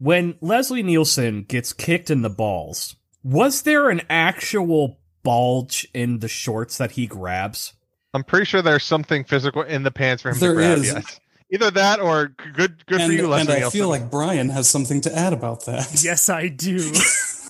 When 0.00 0.36
Leslie 0.40 0.82
Nielsen 0.82 1.42
gets 1.42 1.74
kicked 1.74 2.10
in 2.10 2.22
the 2.22 2.30
balls, 2.30 2.96
was 3.22 3.62
there 3.62 3.90
an 3.90 4.00
actual 4.08 4.98
bulge 5.22 5.86
in 5.92 6.20
the 6.20 6.28
shorts 6.28 6.78
that 6.78 6.92
he 6.92 7.06
grabs? 7.06 7.74
I'm 8.14 8.24
pretty 8.24 8.46
sure 8.46 8.62
there's 8.62 8.82
something 8.82 9.24
physical 9.24 9.60
in 9.62 9.82
the 9.82 9.90
pants 9.90 10.22
for 10.22 10.30
him 10.30 10.38
There 10.38 10.50
to 10.52 10.56
grab. 10.56 10.78
is. 10.78 10.86
Yes. 10.86 11.20
Either 11.52 11.70
that 11.72 12.00
or 12.00 12.28
good 12.54 12.86
good 12.86 13.00
And, 13.02 13.10
for 13.10 13.16
you, 13.16 13.28
Leslie. 13.28 13.40
and 13.42 13.50
I 13.50 13.58
Nielsen. 13.60 13.78
feel 13.78 13.88
like 13.88 14.10
Brian 14.10 14.48
has 14.48 14.68
something 14.70 15.02
to 15.02 15.14
add 15.14 15.34
about 15.34 15.66
that. 15.66 16.00
Yes, 16.02 16.30
I 16.30 16.48
do. 16.48 16.92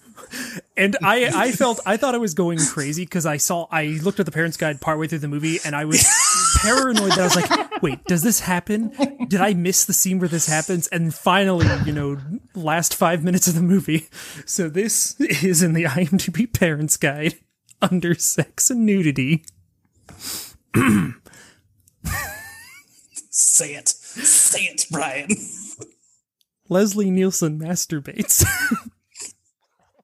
and 0.76 0.96
I, 1.02 1.26
I 1.32 1.52
felt, 1.52 1.78
I 1.86 1.96
thought 1.98 2.14
I 2.16 2.18
was 2.18 2.34
going 2.34 2.58
crazy 2.58 3.04
because 3.04 3.26
I 3.26 3.36
saw, 3.36 3.68
I 3.70 3.98
looked 4.02 4.18
at 4.18 4.26
the 4.26 4.32
parents' 4.32 4.56
guide 4.56 4.80
partway 4.80 5.06
through 5.06 5.18
the 5.20 5.28
movie, 5.28 5.58
and 5.64 5.76
I 5.76 5.84
was 5.84 6.04
paranoid 6.62 7.10
that 7.12 7.18
I 7.18 7.24
was 7.24 7.36
like, 7.36 7.82
wait, 7.82 8.04
does 8.04 8.22
this 8.22 8.40
happen? 8.40 8.92
Did 9.28 9.40
I 9.40 9.54
miss 9.54 9.84
the 9.84 9.92
scene 9.92 10.18
where 10.18 10.28
this 10.28 10.46
happens? 10.46 10.86
And 10.88 11.14
finally, 11.14 11.66
you 11.84 11.92
know, 11.92 12.18
last 12.54 12.94
five 12.94 13.22
minutes 13.24 13.46
of 13.48 13.54
the 13.54 13.60
movie. 13.62 14.08
So 14.46 14.68
this 14.68 15.18
is 15.20 15.62
in 15.62 15.72
the 15.74 15.84
IMDb 15.84 16.52
parents' 16.52 16.96
guide 16.96 17.34
under 17.82 18.14
sex 18.14 18.70
and 18.70 18.84
nudity. 18.86 19.44
Say 23.32 23.74
it. 23.74 23.88
Say 23.88 24.62
it, 24.62 24.86
Brian. 24.90 25.28
Leslie 26.68 27.10
Nielsen 27.10 27.58
masturbates. 27.58 28.44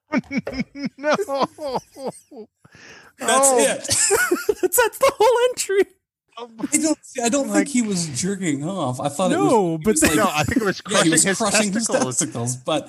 no. 0.97 1.15
That's 3.19 3.49
Oh. 3.49 3.57
it. 3.59 3.77
that's, 4.61 4.77
that's 4.77 4.97
the 4.99 5.11
whole 5.17 5.49
entry. 5.49 5.83
I 6.37 6.77
don't. 6.77 6.99
I 7.23 7.29
don't 7.29 7.49
think 7.49 7.67
he 7.67 7.81
was 7.81 8.07
jerking 8.19 8.63
off. 8.63 8.99
I 8.99 9.09
thought 9.09 9.31
it 9.31 9.37
was. 9.39 9.51
No, 9.51 9.77
but 9.79 9.91
was 9.93 10.03
like, 10.03 10.15
No, 10.15 10.29
I 10.31 10.43
think 10.43 10.57
it 10.61 10.65
was 10.65 10.81
yeah, 10.89 11.03
he 11.03 11.09
crushing 11.09 11.11
was 11.11 11.23
his 11.23 11.37
crushing 11.37 11.71
testicles. 11.71 12.19
his 12.19 12.31
testicles. 12.31 12.55
But 12.57 12.81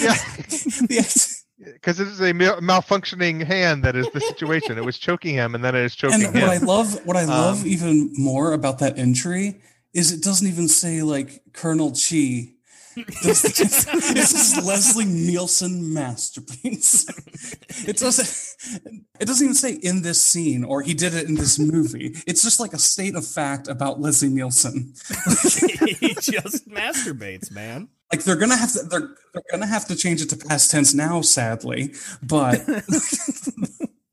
Yeah. 0.00 0.14
the, 0.88 1.44
Because 1.72 2.00
it 2.00 2.08
is 2.08 2.20
a 2.20 2.32
mal- 2.34 2.60
malfunctioning 2.60 3.42
hand 3.44 3.84
that 3.84 3.96
is 3.96 4.08
the 4.10 4.20
situation. 4.20 4.76
It 4.76 4.84
was 4.84 4.98
choking 4.98 5.34
him, 5.34 5.54
and 5.54 5.64
then 5.64 5.74
it 5.74 5.84
is 5.84 5.96
choking 5.96 6.24
and 6.24 6.34
what 6.34 6.44
I 6.44 6.58
love, 6.58 7.06
what 7.06 7.16
I 7.16 7.24
love 7.24 7.62
Um, 7.62 7.66
even 7.66 8.12
more 8.18 8.52
about 8.52 8.80
that 8.80 8.98
entry 8.98 9.60
is 9.94 10.12
it 10.12 10.22
doesn't 10.22 10.46
even 10.46 10.68
say 10.68 11.02
like 11.02 11.42
Colonel 11.52 11.92
Chi. 11.92 12.53
This 13.22 13.42
this 13.42 14.32
is 14.58 14.64
Leslie 14.64 15.04
Nielsen 15.04 15.82
masturbates. 15.82 17.10
It 17.88 17.98
doesn't. 17.98 18.28
It 19.20 19.26
doesn't 19.26 19.44
even 19.44 19.54
say 19.54 19.74
in 19.74 20.02
this 20.02 20.22
scene 20.22 20.64
or 20.64 20.80
he 20.80 20.94
did 20.94 21.12
it 21.14 21.26
in 21.28 21.34
this 21.34 21.58
movie. 21.58 22.14
It's 22.26 22.42
just 22.42 22.60
like 22.60 22.72
a 22.72 22.78
state 22.78 23.14
of 23.16 23.26
fact 23.26 23.68
about 23.68 24.00
Leslie 24.00 24.28
Nielsen. 24.28 24.94
he 25.90 26.14
just 26.20 26.68
masturbates, 26.68 27.50
man. 27.50 27.88
like 28.12 28.22
they're 28.24 28.36
gonna 28.36 28.56
have 28.56 28.72
to 28.72 28.82
they're 28.84 29.10
they're 29.32 29.42
gonna 29.50 29.66
have 29.66 29.86
to 29.88 29.96
change 29.96 30.22
it 30.22 30.30
to 30.30 30.36
past 30.36 30.70
tense 30.70 30.94
now, 30.94 31.20
sadly. 31.20 31.92
But 32.22 32.64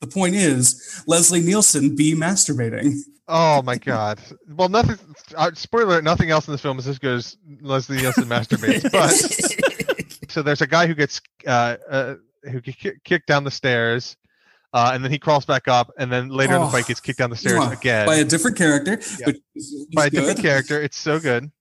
the 0.02 0.08
point 0.08 0.36
is, 0.36 1.04
Leslie 1.08 1.40
Nielsen 1.42 1.96
be 1.96 2.14
masturbating. 2.16 2.96
Oh 3.28 3.62
my 3.62 3.78
god! 3.78 4.20
Well, 4.50 4.68
nothing. 4.68 4.98
Uh, 5.38 5.52
spoiler: 5.54 6.02
Nothing 6.02 6.32
else 6.32 6.48
in 6.48 6.52
this 6.54 6.62
film 6.62 6.80
is 6.80 6.88
as 6.88 7.00
good 7.00 7.18
as 7.18 7.38
Leslie 7.62 7.98
Nielsen 7.98 8.26
masturbates. 8.26 8.92
But 10.22 10.32
so 10.32 10.42
there's 10.42 10.62
a 10.62 10.68
guy 10.68 10.88
who 10.88 10.96
gets 10.96 11.22
uh, 11.48 11.78
uh 11.90 12.16
who 12.44 12.60
gets 12.62 12.78
kicked 13.06 13.28
down 13.28 13.44
the 13.44 13.52
stairs, 13.52 14.18
uh, 14.74 14.92
and 14.94 15.04
then 15.04 15.12
he 15.12 15.20
crawls 15.20 15.46
back 15.46 15.68
up, 15.68 15.92
and 15.98 16.12
then 16.12 16.30
later 16.30 16.56
in 16.56 16.62
the 16.62 16.68
Oh. 16.68 16.72
fight 16.72 16.88
gets 16.88 17.00
kicked 17.00 17.20
down 17.20 17.30
the 17.30 17.36
stairs 17.36 17.60
Mwah. 17.60 17.78
again 17.78 18.06
by 18.06 18.16
a 18.16 18.26
different 18.26 18.58
character, 18.58 19.00
Yeah. 19.20 19.26
but 19.28 19.36
he's 19.54 19.86
by 19.94 20.06
a 20.08 20.10
different 20.10 20.40
character. 20.42 20.82
It's 20.82 20.98
so 20.98 21.20
good. 21.20 21.52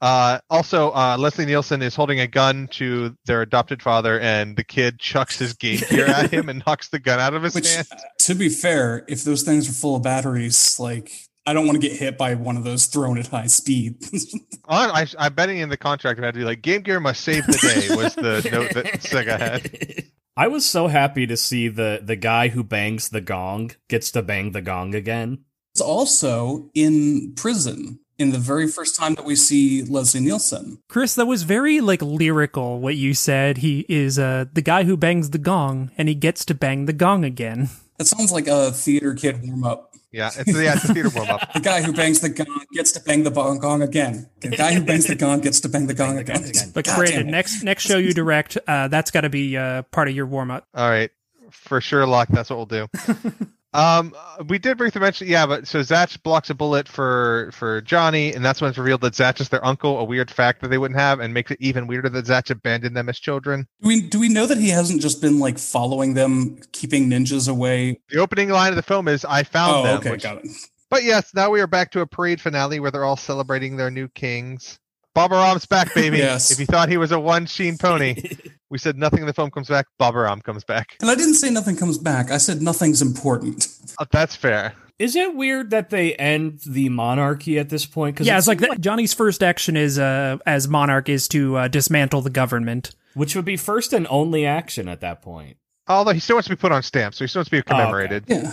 Uh, 0.00 0.38
also, 0.50 0.90
uh, 0.92 1.16
Leslie 1.18 1.46
Nielsen 1.46 1.80
is 1.82 1.94
holding 1.94 2.20
a 2.20 2.26
gun 2.26 2.68
to 2.72 3.16
their 3.24 3.42
adopted 3.42 3.82
father, 3.82 4.20
and 4.20 4.56
the 4.56 4.64
kid 4.64 4.98
chucks 4.98 5.38
his 5.38 5.54
Game 5.54 5.80
Gear 5.88 6.06
at 6.06 6.30
him 6.32 6.48
and 6.48 6.62
knocks 6.66 6.88
the 6.90 6.98
gun 6.98 7.18
out 7.18 7.34
of 7.34 7.42
his 7.42 7.54
Which, 7.54 7.72
hand. 7.74 7.86
to 8.20 8.34
be 8.34 8.48
fair, 8.48 9.04
if 9.08 9.24
those 9.24 9.42
things 9.42 9.68
are 9.68 9.72
full 9.72 9.96
of 9.96 10.02
batteries, 10.02 10.78
like 10.78 11.10
I 11.46 11.52
don't 11.54 11.66
want 11.66 11.80
to 11.80 11.88
get 11.88 11.96
hit 11.96 12.18
by 12.18 12.34
one 12.34 12.56
of 12.56 12.64
those 12.64 12.86
thrown 12.86 13.18
at 13.18 13.28
high 13.28 13.46
speed. 13.46 13.96
I, 14.68 15.02
I, 15.02 15.06
I'm 15.18 15.34
betting 15.34 15.58
in 15.58 15.68
the 15.70 15.76
contract 15.76 16.18
it 16.18 16.24
had 16.24 16.34
to 16.34 16.40
be 16.40 16.44
like 16.44 16.60
Game 16.60 16.82
Gear 16.82 17.00
must 17.00 17.22
save 17.22 17.46
the 17.46 17.52
day 17.52 17.94
was 17.96 18.14
the 18.16 18.48
note 18.52 18.74
that 18.74 19.00
Sega 19.00 19.38
had. 19.38 20.04
I 20.36 20.48
was 20.48 20.66
so 20.66 20.88
happy 20.88 21.26
to 21.26 21.36
see 21.36 21.68
the 21.68 22.00
the 22.02 22.16
guy 22.16 22.48
who 22.48 22.62
bangs 22.62 23.08
the 23.08 23.22
gong 23.22 23.70
gets 23.88 24.10
to 24.10 24.22
bang 24.22 24.52
the 24.52 24.60
gong 24.60 24.94
again. 24.94 25.44
it's 25.72 25.80
also 25.80 26.68
in 26.74 27.32
prison 27.34 28.00
in 28.18 28.30
the 28.32 28.38
very 28.38 28.66
first 28.66 28.96
time 28.96 29.14
that 29.14 29.24
we 29.24 29.36
see 29.36 29.82
Leslie 29.82 30.20
Nielsen. 30.20 30.78
Chris, 30.88 31.14
that 31.14 31.26
was 31.26 31.42
very 31.42 31.80
like 31.80 32.02
lyrical 32.02 32.80
what 32.80 32.96
you 32.96 33.14
said. 33.14 33.58
He 33.58 33.84
is 33.88 34.18
uh 34.18 34.46
the 34.52 34.62
guy 34.62 34.84
who 34.84 34.96
bangs 34.96 35.30
the 35.30 35.38
gong 35.38 35.90
and 35.98 36.08
he 36.08 36.14
gets 36.14 36.44
to 36.46 36.54
bang 36.54 36.86
the 36.86 36.92
gong 36.92 37.24
again. 37.24 37.68
That 37.98 38.06
sounds 38.06 38.32
like 38.32 38.46
a 38.46 38.72
theater 38.72 39.14
kid 39.14 39.40
warm 39.46 39.64
up. 39.64 39.94
Yeah, 40.12 40.30
it's 40.36 40.58
yeah, 40.58 40.74
it's 40.74 40.84
a 40.88 40.94
theater 40.94 41.10
warm 41.14 41.28
up. 41.28 41.52
The 41.54 41.60
guy 41.60 41.82
who 41.82 41.92
bangs 41.92 42.20
the 42.20 42.28
gong 42.30 42.64
gets 42.72 42.92
to 42.92 43.00
bang 43.00 43.22
the 43.24 43.30
bong 43.30 43.58
gong 43.58 43.82
again. 43.82 44.28
The 44.40 44.48
guy 44.48 44.72
who 44.74 44.82
bangs 44.84 45.06
the 45.06 45.14
gong 45.14 45.40
gets 45.40 45.60
to 45.60 45.68
bang 45.68 45.86
the 45.86 45.94
gong 45.94 46.18
again. 46.18 46.42
But 46.72 46.86
God 46.86 46.96
Brandon, 46.96 47.30
next 47.30 47.62
next 47.62 47.84
show 47.84 47.98
you 47.98 48.14
direct, 48.14 48.56
uh 48.66 48.88
that's 48.88 49.10
got 49.10 49.22
to 49.22 49.30
be 49.30 49.56
uh 49.56 49.82
part 49.82 50.08
of 50.08 50.14
your 50.14 50.26
warm 50.26 50.50
up. 50.50 50.66
All 50.74 50.88
right, 50.88 51.10
for 51.50 51.80
sure, 51.80 52.06
Locke. 52.06 52.28
That's 52.28 52.50
what 52.50 52.56
we'll 52.56 52.66
do. 52.66 52.88
um, 53.76 54.14
we 54.48 54.58
did 54.58 54.78
briefly 54.78 55.00
mention, 55.00 55.28
yeah, 55.28 55.46
but 55.46 55.66
so 55.68 55.80
Zatch 55.80 56.22
blocks 56.22 56.50
a 56.50 56.54
bullet 56.54 56.88
for 56.88 57.50
for 57.52 57.80
Johnny, 57.82 58.32
and 58.32 58.44
that's 58.44 58.60
when 58.60 58.68
it's 58.70 58.78
revealed 58.78 59.02
that 59.02 59.12
Zatch 59.12 59.40
is 59.40 59.48
their 59.48 59.64
uncle. 59.64 59.98
A 59.98 60.04
weird 60.04 60.30
fact 60.30 60.60
that 60.62 60.68
they 60.68 60.78
wouldn't 60.78 60.98
have, 60.98 61.20
and 61.20 61.34
makes 61.34 61.50
it 61.50 61.58
even 61.60 61.86
weirder 61.86 62.08
that 62.08 62.24
Zatch 62.24 62.50
abandoned 62.50 62.96
them 62.96 63.08
as 63.08 63.18
children. 63.18 63.66
Do 63.82 63.88
we 63.88 64.00
do 64.00 64.18
we 64.18 64.28
know 64.28 64.46
that 64.46 64.58
he 64.58 64.70
hasn't 64.70 65.02
just 65.02 65.20
been 65.20 65.38
like 65.38 65.58
following 65.58 66.14
them, 66.14 66.58
keeping 66.72 67.08
ninjas 67.10 67.48
away? 67.48 68.00
The 68.10 68.18
opening 68.18 68.48
line 68.48 68.70
of 68.70 68.76
the 68.76 68.82
film 68.82 69.08
is, 69.08 69.24
"I 69.24 69.42
found 69.42 69.76
Oh, 69.76 69.82
them." 69.82 69.98
okay, 69.98 70.10
which- 70.12 70.22
got 70.22 70.44
it. 70.44 70.50
But 70.88 71.02
yes, 71.02 71.32
now 71.34 71.50
we 71.50 71.60
are 71.60 71.66
back 71.66 71.90
to 71.92 72.00
a 72.00 72.06
parade 72.06 72.40
finale 72.40 72.78
where 72.78 72.92
they're 72.92 73.04
all 73.04 73.16
celebrating 73.16 73.76
their 73.76 73.90
new 73.90 74.06
kings. 74.08 74.78
Baba 75.16 75.34
Ram's 75.34 75.64
back, 75.64 75.94
baby. 75.94 76.18
Yes. 76.18 76.50
If 76.50 76.60
you 76.60 76.66
thought 76.66 76.90
he 76.90 76.98
was 76.98 77.10
a 77.10 77.18
one 77.18 77.46
sheen 77.46 77.78
pony, 77.78 78.22
we 78.70 78.76
said 78.76 78.98
nothing 78.98 79.20
in 79.20 79.26
the 79.26 79.32
film 79.32 79.50
comes 79.50 79.66
back. 79.68 79.86
Baba 79.98 80.18
Ram 80.20 80.42
comes 80.42 80.62
back. 80.62 80.94
And 81.00 81.10
I 81.10 81.14
didn't 81.14 81.34
say 81.36 81.48
nothing 81.50 81.74
comes 81.74 81.96
back. 81.96 82.30
I 82.30 82.36
said 82.36 82.60
nothing's 82.60 83.00
important. 83.00 83.66
Uh, 83.98 84.04
that's 84.12 84.36
fair. 84.36 84.74
Is 84.98 85.16
it 85.16 85.34
weird 85.34 85.70
that 85.70 85.88
they 85.88 86.14
end 86.16 86.60
the 86.66 86.90
monarchy 86.90 87.58
at 87.58 87.70
this 87.70 87.86
point? 87.86 88.14
Because 88.14 88.26
Yeah, 88.26 88.36
it's 88.36 88.46
like 88.46 88.60
that. 88.60 88.80
Johnny's 88.80 89.14
first 89.14 89.42
action 89.42 89.74
is 89.76 89.98
uh 89.98 90.36
as 90.46 90.68
monarch 90.68 91.08
is 91.08 91.28
to 91.28 91.56
uh, 91.56 91.68
dismantle 91.68 92.20
the 92.20 92.30
government. 92.30 92.90
which 93.14 93.34
would 93.34 93.44
be 93.46 93.56
first 93.56 93.94
and 93.94 94.06
only 94.10 94.44
action 94.44 94.86
at 94.86 95.00
that 95.00 95.22
point. 95.22 95.56
Although 95.88 96.12
he 96.12 96.20
still 96.20 96.36
wants 96.36 96.48
to 96.48 96.54
be 96.56 96.60
put 96.60 96.72
on 96.72 96.82
stamps, 96.82 97.16
so 97.16 97.24
he 97.24 97.28
still 97.28 97.40
wants 97.40 97.48
to 97.50 97.56
be 97.56 97.58
Oh, 97.58 97.60
okay. 97.60 97.68
commemorated. 97.70 98.24
Yeah. 98.26 98.52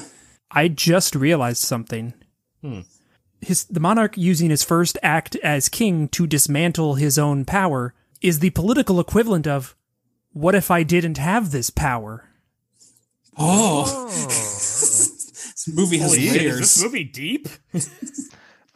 I 0.49 0.69
just 0.69 1.13
realized 1.15 1.61
something. 1.63 2.13
Hmm. 2.61 2.81
His 3.43 3.65
the 3.65 3.79
monarch 3.79 4.17
using 4.17 4.49
his 4.49 4.63
first 4.63 4.97
act 5.03 5.35
as 5.37 5.69
king 5.69 6.07
to 6.09 6.25
dismantle 6.27 6.95
his 6.95 7.17
own 7.19 7.45
power 7.45 7.93
is 8.21 8.39
the 8.39 8.49
political 8.51 8.99
equivalent 8.99 9.45
of 9.47 9.75
what 10.31 10.55
if 10.55 10.71
I 10.71 10.83
didn't 10.83 11.17
have 11.17 11.51
this 11.51 11.69
power? 11.69 12.29
Oh, 13.37 14.07
this 14.27 15.67
movie 15.73 15.97
has 15.99 16.11
Holy 16.15 16.27
shit, 16.27 16.35
is 16.35 16.41
layers. 16.41 16.59
this 16.59 16.83
movie 16.83 17.03
deep? 17.03 17.47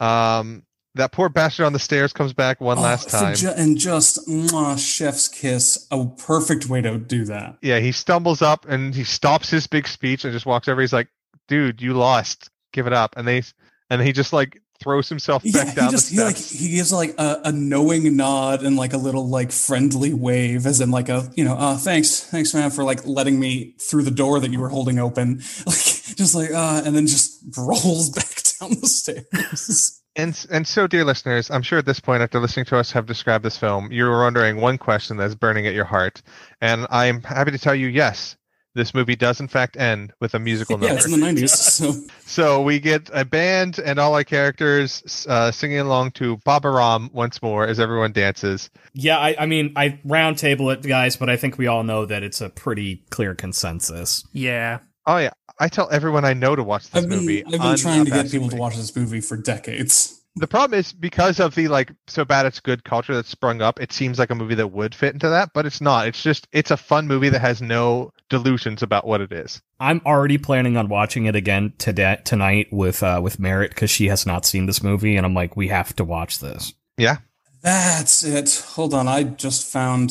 Um, 0.00 0.62
that 0.94 1.10
poor 1.12 1.28
bastard 1.28 1.66
on 1.66 1.72
the 1.72 1.78
stairs 1.80 2.12
comes 2.12 2.32
back 2.32 2.60
one 2.60 2.78
Oh, 2.78 2.82
last 2.82 3.08
time. 3.08 3.34
ju- 3.34 3.50
and 3.56 3.76
just 3.76 4.28
mwah, 4.28 4.78
chef's 4.78 5.26
kiss, 5.28 5.86
a 5.90 6.06
perfect 6.06 6.66
way 6.66 6.80
to 6.80 6.98
do 6.98 7.24
that. 7.24 7.58
yeah, 7.62 7.80
he 7.80 7.90
stumbles 7.92 8.40
up 8.40 8.64
and 8.68 8.94
he 8.94 9.02
stops 9.04 9.50
his 9.50 9.66
big 9.66 9.88
speech 9.88 10.24
and 10.24 10.32
just 10.32 10.46
walks 10.46 10.68
over. 10.68 10.80
He's 10.80 10.92
like, 10.92 11.08
"Dude, 11.48 11.82
you 11.82 11.94
lost. 11.94 12.50
Give 12.72 12.86
it 12.86 12.92
up." 12.92 13.14
And 13.16 13.26
they 13.26 13.42
and 13.90 14.02
he 14.02 14.12
just 14.12 14.32
like 14.32 14.60
throws 14.80 15.08
himself 15.08 15.42
Yeah, 15.44 15.64
back 15.64 15.74
down 15.74 15.86
he 15.86 15.90
just 15.90 16.10
the 16.10 16.16
he 16.16 16.22
like 16.22 16.36
he 16.36 16.70
gives 16.76 16.92
like 16.92 17.14
a, 17.18 17.40
a 17.44 17.52
knowing 17.52 18.16
nod 18.16 18.62
and 18.62 18.76
like 18.76 18.92
a 18.92 18.96
little 18.98 19.28
like 19.28 19.50
friendly 19.50 20.14
wave, 20.14 20.66
as 20.66 20.80
in 20.80 20.90
like 20.90 21.08
a 21.08 21.30
you 21.34 21.44
know, 21.44 21.54
uh, 21.54 21.76
thanks, 21.76 22.20
thanks 22.20 22.54
man 22.54 22.70
for 22.70 22.84
like 22.84 23.04
letting 23.06 23.38
me 23.38 23.74
through 23.80 24.04
the 24.04 24.10
door 24.10 24.40
that 24.40 24.50
you 24.50 24.60
were 24.60 24.68
holding 24.68 24.98
open, 24.98 25.36
like 25.66 25.76
just 26.16 26.34
like 26.34 26.50
uh, 26.50 26.82
and 26.84 26.94
then 26.94 27.06
just 27.06 27.42
rolls 27.56 28.10
back 28.10 28.42
down 28.60 28.80
the 28.80 28.88
stairs. 28.88 29.94
And 30.16 30.46
and 30.50 30.66
so, 30.66 30.88
dear 30.88 31.04
listeners, 31.04 31.48
I'm 31.48 31.62
sure 31.62 31.78
at 31.78 31.86
this 31.86 32.00
point, 32.00 32.24
after 32.24 32.40
listening 32.40 32.66
to 32.66 32.76
us 32.76 32.90
have 32.90 33.06
described 33.06 33.44
this 33.44 33.56
film, 33.56 33.92
you're 33.92 34.10
wondering 34.20 34.60
one 34.60 34.76
question 34.76 35.16
that's 35.16 35.36
burning 35.36 35.68
at 35.68 35.74
your 35.74 35.84
heart, 35.84 36.22
and 36.60 36.88
I'm 36.90 37.22
happy 37.22 37.52
to 37.52 37.58
tell 37.58 37.74
you, 37.74 37.86
yes, 37.86 38.36
this 38.78 38.94
movie 38.94 39.16
does 39.16 39.40
in 39.40 39.48
fact 39.48 39.76
end 39.76 40.12
with 40.20 40.32
a 40.34 40.38
musical 40.38 40.78
number. 40.78 40.86
yeah, 40.86 40.94
it's 40.94 41.04
in 41.04 41.10
the 41.12 41.18
nineties, 41.18 41.52
so 41.52 41.92
So 42.26 42.62
we 42.62 42.78
get 42.78 43.10
a 43.12 43.24
band 43.24 43.78
and 43.78 43.98
all 43.98 44.14
our 44.14 44.24
characters 44.24 45.26
uh, 45.28 45.50
singing 45.50 45.80
along 45.80 46.12
to 46.12 46.38
Baba 46.38 46.70
Ram 46.70 47.10
once 47.12 47.42
more 47.42 47.66
as 47.66 47.80
everyone 47.80 48.12
dances. 48.12 48.70
Yeah, 48.94 49.18
I, 49.18 49.36
I 49.40 49.46
mean, 49.46 49.72
I 49.76 49.98
round 50.04 50.38
table 50.38 50.70
it, 50.70 50.82
guys, 50.82 51.16
but 51.16 51.28
I 51.28 51.36
think 51.36 51.58
we 51.58 51.66
all 51.66 51.82
know 51.82 52.06
that 52.06 52.22
it's 52.22 52.40
a 52.40 52.48
pretty 52.48 53.02
clear 53.10 53.34
consensus. 53.34 54.26
Yeah. 54.32 54.78
Oh 55.06 55.18
yeah, 55.18 55.30
I 55.58 55.68
tell 55.68 55.88
everyone 55.90 56.24
I 56.24 56.34
know 56.34 56.54
to 56.54 56.62
watch 56.62 56.88
this 56.88 57.02
I've 57.02 57.08
been 57.08 57.20
movie. 57.20 57.44
I've 57.44 57.52
been 57.52 57.76
trying 57.76 58.04
to 58.04 58.10
get 58.10 58.30
people 58.30 58.48
to 58.50 58.56
watch 58.56 58.76
this 58.76 58.94
movie 58.94 59.20
for 59.20 59.36
decades. 59.36 60.17
The 60.38 60.46
problem 60.46 60.78
is 60.78 60.92
because 60.92 61.40
of 61.40 61.54
the 61.54 61.68
like 61.68 61.92
so 62.06 62.24
bad 62.24 62.46
it's 62.46 62.60
good 62.60 62.84
culture 62.84 63.14
that's 63.14 63.28
sprung 63.28 63.60
up. 63.62 63.80
It 63.80 63.92
seems 63.92 64.18
like 64.18 64.30
a 64.30 64.34
movie 64.34 64.54
that 64.56 64.68
would 64.68 64.94
fit 64.94 65.12
into 65.14 65.28
that, 65.28 65.50
but 65.54 65.66
it's 65.66 65.80
not. 65.80 66.06
It's 66.08 66.22
just 66.22 66.46
it's 66.52 66.70
a 66.70 66.76
fun 66.76 67.06
movie 67.08 67.28
that 67.28 67.40
has 67.40 67.60
no 67.60 68.12
delusions 68.28 68.82
about 68.82 69.06
what 69.06 69.20
it 69.20 69.32
is. 69.32 69.60
I'm 69.80 70.00
already 70.06 70.38
planning 70.38 70.76
on 70.76 70.88
watching 70.88 71.26
it 71.26 71.34
again 71.36 71.72
today 71.78 72.20
tonight 72.24 72.68
with 72.70 73.02
uh, 73.02 73.20
with 73.22 73.38
Merritt 73.38 73.70
because 73.70 73.90
she 73.90 74.06
has 74.08 74.26
not 74.26 74.44
seen 74.46 74.66
this 74.66 74.82
movie, 74.82 75.16
and 75.16 75.26
I'm 75.26 75.34
like, 75.34 75.56
we 75.56 75.68
have 75.68 75.94
to 75.96 76.04
watch 76.04 76.38
this. 76.40 76.72
Yeah, 76.96 77.18
That's 77.62 78.22
it. 78.24 78.64
Hold 78.74 78.94
on, 78.94 79.06
I 79.08 79.22
just 79.24 79.70
found 79.70 80.10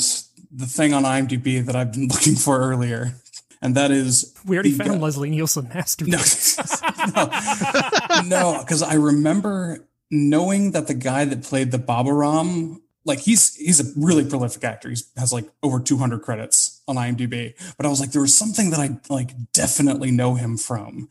the 0.51 0.65
thing 0.65 0.93
on 0.93 1.03
IMDb 1.03 1.65
that 1.65 1.75
I've 1.75 1.91
been 1.91 2.07
looking 2.11 2.35
for 2.35 2.59
earlier, 2.59 3.13
and 3.61 3.75
that 3.75 3.91
is 3.91 4.33
We 4.45 4.55
already 4.55 4.71
the 4.71 4.83
found 4.83 4.99
guy- 4.99 5.05
Leslie 5.05 5.29
Nielsen 5.29 5.67
masterpiece. 5.73 6.57
No, 6.57 6.67
masturbating. 6.67 8.27
no, 8.29 8.59
because 8.59 8.81
I 8.83 8.93
remember 8.95 9.79
knowing 10.09 10.71
that 10.71 10.87
the 10.87 10.93
guy 10.93 11.25
that 11.25 11.43
played 11.43 11.71
the 11.71 11.77
Baba 11.77 12.13
Ram, 12.13 12.81
like 13.05 13.19
he's 13.19 13.55
he's 13.55 13.79
a 13.79 13.91
really 13.99 14.25
prolific 14.25 14.63
actor. 14.63 14.89
He 14.89 14.97
has 15.17 15.31
like 15.33 15.45
over 15.63 15.79
200 15.79 16.21
credits 16.21 16.81
on 16.87 16.95
IMDb. 16.95 17.53
But 17.77 17.85
I 17.85 17.89
was 17.89 17.99
like, 17.99 18.11
there 18.11 18.21
was 18.21 18.35
something 18.35 18.69
that 18.71 18.79
I 18.79 18.99
like 19.09 19.31
definitely 19.53 20.11
know 20.11 20.35
him 20.35 20.57
from. 20.57 21.09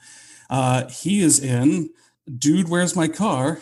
Uh, 0.49 0.89
he 0.89 1.21
is 1.21 1.43
in 1.43 1.91
Dude, 2.39 2.69
Where's 2.69 2.97
My 2.97 3.09
Car? 3.09 3.61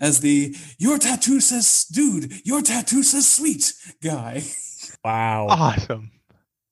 As 0.00 0.20
the 0.20 0.54
your 0.78 0.98
tattoo 0.98 1.40
says 1.40 1.84
dude, 1.84 2.32
your 2.44 2.60
tattoo 2.60 3.02
says 3.02 3.28
sweet 3.28 3.72
guy. 4.02 4.42
Wow. 5.04 5.46
awesome. 5.48 6.10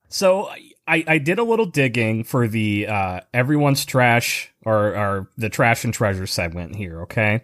So 0.08 0.50
I, 0.86 1.04
I 1.06 1.18
did 1.18 1.38
a 1.38 1.44
little 1.44 1.66
digging 1.66 2.24
for 2.24 2.48
the 2.48 2.86
uh, 2.88 3.20
everyone's 3.32 3.84
trash 3.84 4.52
or, 4.64 4.96
or 4.96 5.30
the 5.36 5.48
trash 5.48 5.84
and 5.84 5.94
treasure 5.94 6.26
segment 6.26 6.76
here. 6.76 7.02
Okay, 7.02 7.42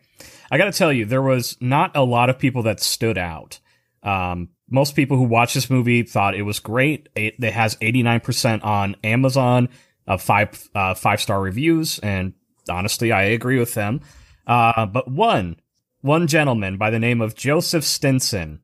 I 0.50 0.58
got 0.58 0.66
to 0.66 0.72
tell 0.72 0.92
you, 0.92 1.04
there 1.04 1.22
was 1.22 1.56
not 1.60 1.96
a 1.96 2.04
lot 2.04 2.30
of 2.30 2.38
people 2.38 2.62
that 2.64 2.80
stood 2.80 3.18
out. 3.18 3.60
Um, 4.02 4.50
most 4.68 4.94
people 4.94 5.16
who 5.16 5.24
watched 5.24 5.54
this 5.54 5.70
movie 5.70 6.02
thought 6.02 6.34
it 6.34 6.42
was 6.42 6.58
great. 6.58 7.08
It, 7.14 7.34
it 7.42 7.52
has 7.52 7.76
eighty 7.80 8.02
nine 8.02 8.20
percent 8.20 8.62
on 8.62 8.96
Amazon, 9.04 9.68
of 10.06 10.22
five 10.22 10.68
uh, 10.74 10.94
five 10.94 11.20
star 11.20 11.40
reviews, 11.40 11.98
and 12.00 12.34
honestly, 12.68 13.12
I 13.12 13.24
agree 13.24 13.58
with 13.58 13.74
them. 13.74 14.00
Uh, 14.46 14.86
but 14.86 15.10
one 15.10 15.56
one 16.00 16.26
gentleman 16.26 16.76
by 16.76 16.90
the 16.90 16.98
name 16.98 17.20
of 17.20 17.34
Joseph 17.34 17.84
Stinson 17.84 18.60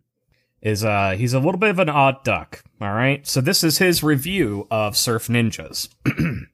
is 0.60 0.84
uh 0.84 1.10
he's 1.18 1.34
a 1.34 1.40
little 1.40 1.58
bit 1.58 1.70
of 1.70 1.78
an 1.78 1.88
odd 1.88 2.22
duck, 2.24 2.62
all 2.80 2.92
right? 2.92 3.26
So 3.26 3.40
this 3.40 3.64
is 3.64 3.78
his 3.78 4.02
review 4.02 4.66
of 4.70 4.96
Surf 4.96 5.28
Ninjas. 5.28 5.88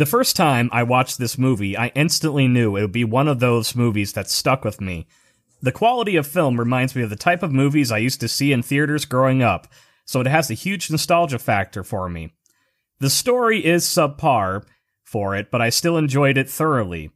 the 0.00 0.06
first 0.06 0.34
time 0.34 0.70
I 0.72 0.82
watched 0.82 1.18
this 1.18 1.36
movie, 1.36 1.76
I 1.76 1.88
instantly 1.88 2.48
knew 2.48 2.74
it 2.74 2.80
would 2.80 2.90
be 2.90 3.04
one 3.04 3.28
of 3.28 3.38
those 3.38 3.76
movies 3.76 4.14
that 4.14 4.30
stuck 4.30 4.64
with 4.64 4.80
me. 4.80 5.06
The 5.60 5.72
quality 5.72 6.16
of 6.16 6.26
film 6.26 6.58
reminds 6.58 6.96
me 6.96 7.02
of 7.02 7.10
the 7.10 7.16
type 7.16 7.42
of 7.42 7.52
movies 7.52 7.92
I 7.92 7.98
used 7.98 8.18
to 8.20 8.28
see 8.28 8.50
in 8.50 8.62
theaters 8.62 9.04
growing 9.04 9.42
up, 9.42 9.66
so 10.06 10.22
it 10.22 10.26
has 10.26 10.50
a 10.50 10.54
huge 10.54 10.90
nostalgia 10.90 11.38
factor 11.38 11.84
for 11.84 12.08
me. 12.08 12.32
The 12.98 13.10
story 13.10 13.62
is 13.62 13.84
subpar 13.84 14.64
for 15.04 15.36
it, 15.36 15.50
but 15.50 15.60
I 15.60 15.68
still 15.68 15.98
enjoyed 15.98 16.38
it 16.38 16.48
thoroughly. 16.48 17.10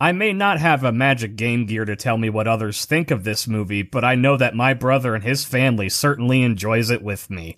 I 0.00 0.10
may 0.10 0.32
not 0.32 0.58
have 0.58 0.82
a 0.82 0.90
magic 0.90 1.36
Game 1.36 1.64
Gear 1.64 1.84
to 1.84 1.94
tell 1.94 2.18
me 2.18 2.28
what 2.28 2.48
others 2.48 2.86
think 2.86 3.12
of 3.12 3.22
this 3.22 3.46
movie, 3.46 3.82
but 3.84 4.02
I 4.02 4.16
know 4.16 4.36
that 4.36 4.56
my 4.56 4.74
brother 4.74 5.14
and 5.14 5.22
his 5.22 5.44
family 5.44 5.88
certainly 5.88 6.42
enjoys 6.42 6.90
it 6.90 7.04
with 7.04 7.30
me. 7.30 7.56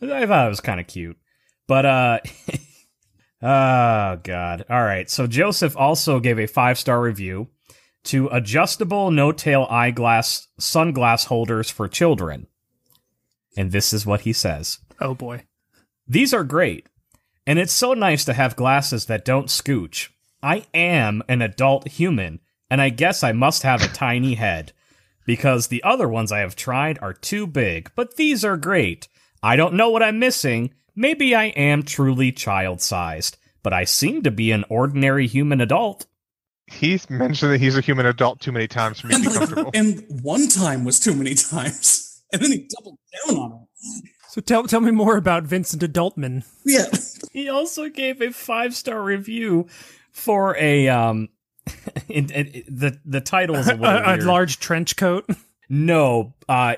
I 0.00 0.26
thought 0.26 0.46
it 0.46 0.48
was 0.48 0.60
kind 0.60 0.78
of 0.78 0.86
cute. 0.86 1.18
But, 1.66 1.86
uh, 1.86 2.18
oh, 3.44 4.20
God. 4.22 4.64
All 4.68 4.82
right. 4.82 5.08
So 5.10 5.26
Joseph 5.26 5.76
also 5.76 6.20
gave 6.20 6.38
a 6.38 6.46
five 6.46 6.78
star 6.78 7.00
review 7.00 7.48
to 8.04 8.28
adjustable 8.28 9.10
no 9.10 9.32
tail 9.32 9.66
eyeglass 9.70 10.48
sunglass 10.60 11.26
holders 11.26 11.70
for 11.70 11.88
children. 11.88 12.46
And 13.56 13.72
this 13.72 13.92
is 13.92 14.04
what 14.04 14.22
he 14.22 14.32
says. 14.32 14.78
oh 15.00 15.14
boy. 15.14 15.44
These 16.06 16.34
are 16.34 16.44
great. 16.44 16.88
And 17.46 17.58
it's 17.58 17.72
so 17.72 17.94
nice 17.94 18.24
to 18.24 18.34
have 18.34 18.56
glasses 18.56 19.06
that 19.06 19.24
don't 19.24 19.48
scooch. 19.48 20.08
I 20.42 20.66
am 20.74 21.22
an 21.28 21.40
adult 21.40 21.88
human, 21.88 22.40
and 22.70 22.80
I 22.80 22.90
guess 22.90 23.22
I 23.22 23.32
must 23.32 23.62
have 23.62 23.82
a 23.82 23.88
tiny 23.88 24.34
head. 24.34 24.72
Because 25.26 25.68
the 25.68 25.82
other 25.82 26.06
ones 26.06 26.30
I 26.30 26.40
have 26.40 26.56
tried 26.56 26.98
are 27.00 27.14
too 27.14 27.46
big, 27.46 27.90
but 27.96 28.16
these 28.16 28.44
are 28.44 28.58
great. 28.58 29.08
I 29.42 29.56
don't 29.56 29.74
know 29.74 29.88
what 29.88 30.02
I'm 30.02 30.18
missing. 30.18 30.74
Maybe 30.96 31.34
I 31.34 31.46
am 31.46 31.82
truly 31.82 32.32
child 32.32 32.80
sized, 32.80 33.36
but 33.62 33.72
I 33.72 33.84
seem 33.84 34.22
to 34.22 34.30
be 34.30 34.52
an 34.52 34.64
ordinary 34.68 35.26
human 35.26 35.60
adult. 35.60 36.06
He's 36.66 37.08
mentioned 37.10 37.52
that 37.52 37.60
he's 37.60 37.76
a 37.76 37.80
human 37.80 38.06
adult 38.06 38.40
too 38.40 38.52
many 38.52 38.68
times 38.68 39.00
for 39.00 39.08
me 39.08 39.14
to 39.14 39.20
And 39.20 39.24
be 39.24 39.38
comfortable. 39.38 39.70
and 39.74 40.04
one 40.22 40.48
time 40.48 40.84
was 40.84 40.98
too 41.00 41.14
many 41.14 41.34
times. 41.34 42.10
And 42.32 42.42
then 42.42 42.50
he 42.50 42.68
doubled 42.68 42.98
down 43.28 43.36
on 43.36 43.52
it. 43.52 44.10
So 44.30 44.40
tell 44.40 44.64
tell 44.64 44.80
me 44.80 44.90
more 44.90 45.16
about 45.16 45.44
Vincent 45.44 45.82
Adultman. 45.82 46.44
Yeah. 46.64 46.86
He 47.30 47.48
also 47.48 47.88
gave 47.88 48.20
a 48.20 48.32
five 48.32 48.74
star 48.74 49.00
review 49.00 49.68
for 50.10 50.56
a 50.56 50.88
um. 50.88 51.28
it, 52.08 52.30
it, 52.32 52.64
the 52.66 52.98
the 53.04 53.20
title 53.20 53.54
is 53.54 53.68
a 53.68 53.74
little 53.74 53.86
A, 53.86 54.16
a 54.16 54.18
large 54.18 54.58
trench 54.58 54.96
coat. 54.96 55.30
No, 55.68 56.34
uh, 56.48 56.74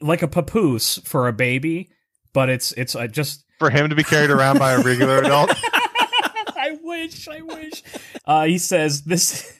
like 0.00 0.22
a 0.22 0.28
papoose 0.28 0.98
for 1.04 1.28
a 1.28 1.32
baby, 1.34 1.90
but 2.32 2.48
it's 2.48 2.72
it's 2.72 2.96
uh, 2.96 3.06
just. 3.06 3.43
For 3.64 3.70
him 3.70 3.88
to 3.88 3.96
be 3.96 4.04
carried 4.04 4.28
around 4.28 4.58
by 4.58 4.72
a 4.72 4.82
regular 4.82 5.20
adult. 5.20 5.50
I 5.64 6.76
wish, 6.82 7.26
I 7.26 7.40
wish. 7.40 7.82
Uh, 8.26 8.44
he 8.44 8.58
says 8.58 9.04
this. 9.04 9.58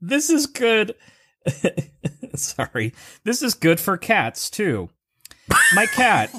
This 0.00 0.30
is 0.30 0.46
good. 0.46 0.94
Sorry, 2.34 2.94
this 3.24 3.42
is 3.42 3.52
good 3.52 3.80
for 3.80 3.98
cats 3.98 4.48
too. 4.48 4.88
My 5.74 5.84
cat 5.84 6.34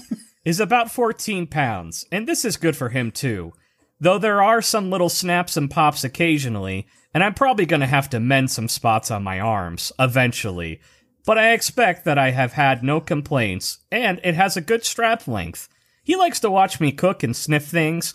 is 0.45 0.59
about 0.59 0.89
14 0.89 1.45
pounds, 1.45 2.07
and 2.11 2.27
this 2.27 2.43
is 2.43 2.57
good 2.57 2.75
for 2.75 2.89
him 2.89 3.11
too. 3.11 3.53
Though 3.99 4.17
there 4.17 4.41
are 4.41 4.63
some 4.63 4.89
little 4.89 5.09
snaps 5.09 5.55
and 5.55 5.69
pops 5.69 6.03
occasionally, 6.03 6.87
and 7.13 7.23
I'm 7.23 7.35
probably 7.35 7.67
going 7.67 7.81
to 7.81 7.85
have 7.85 8.09
to 8.09 8.19
mend 8.19 8.49
some 8.49 8.67
spots 8.67 9.11
on 9.11 9.21
my 9.21 9.39
arms 9.39 9.91
eventually. 9.99 10.81
But 11.23 11.37
I 11.37 11.51
expect 11.51 12.03
that 12.05 12.17
I 12.17 12.31
have 12.31 12.53
had 12.53 12.83
no 12.83 12.99
complaints, 12.99 13.77
and 13.91 14.19
it 14.23 14.33
has 14.33 14.57
a 14.57 14.61
good 14.61 14.83
strap 14.83 15.27
length. 15.27 15.69
He 16.05 16.15
likes 16.15 16.39
to 16.41 16.51
watch 16.51 16.79
me 16.79 16.91
cook 16.91 17.23
and 17.23 17.35
sniff 17.35 17.65
things, 17.65 18.13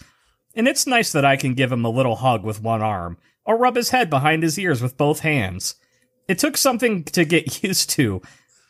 and 0.54 0.66
it's 0.68 0.86
nice 0.86 1.10
that 1.12 1.24
I 1.24 1.36
can 1.36 1.54
give 1.54 1.72
him 1.72 1.84
a 1.84 1.90
little 1.90 2.16
hug 2.16 2.44
with 2.44 2.62
one 2.62 2.80
arm, 2.80 3.18
or 3.44 3.58
rub 3.58 3.74
his 3.74 3.90
head 3.90 4.08
behind 4.08 4.44
his 4.44 4.58
ears 4.58 4.80
with 4.80 4.96
both 4.96 5.20
hands. 5.20 5.74
It 6.28 6.38
took 6.38 6.56
something 6.56 7.02
to 7.04 7.24
get 7.24 7.62
used 7.64 7.90
to, 7.90 8.22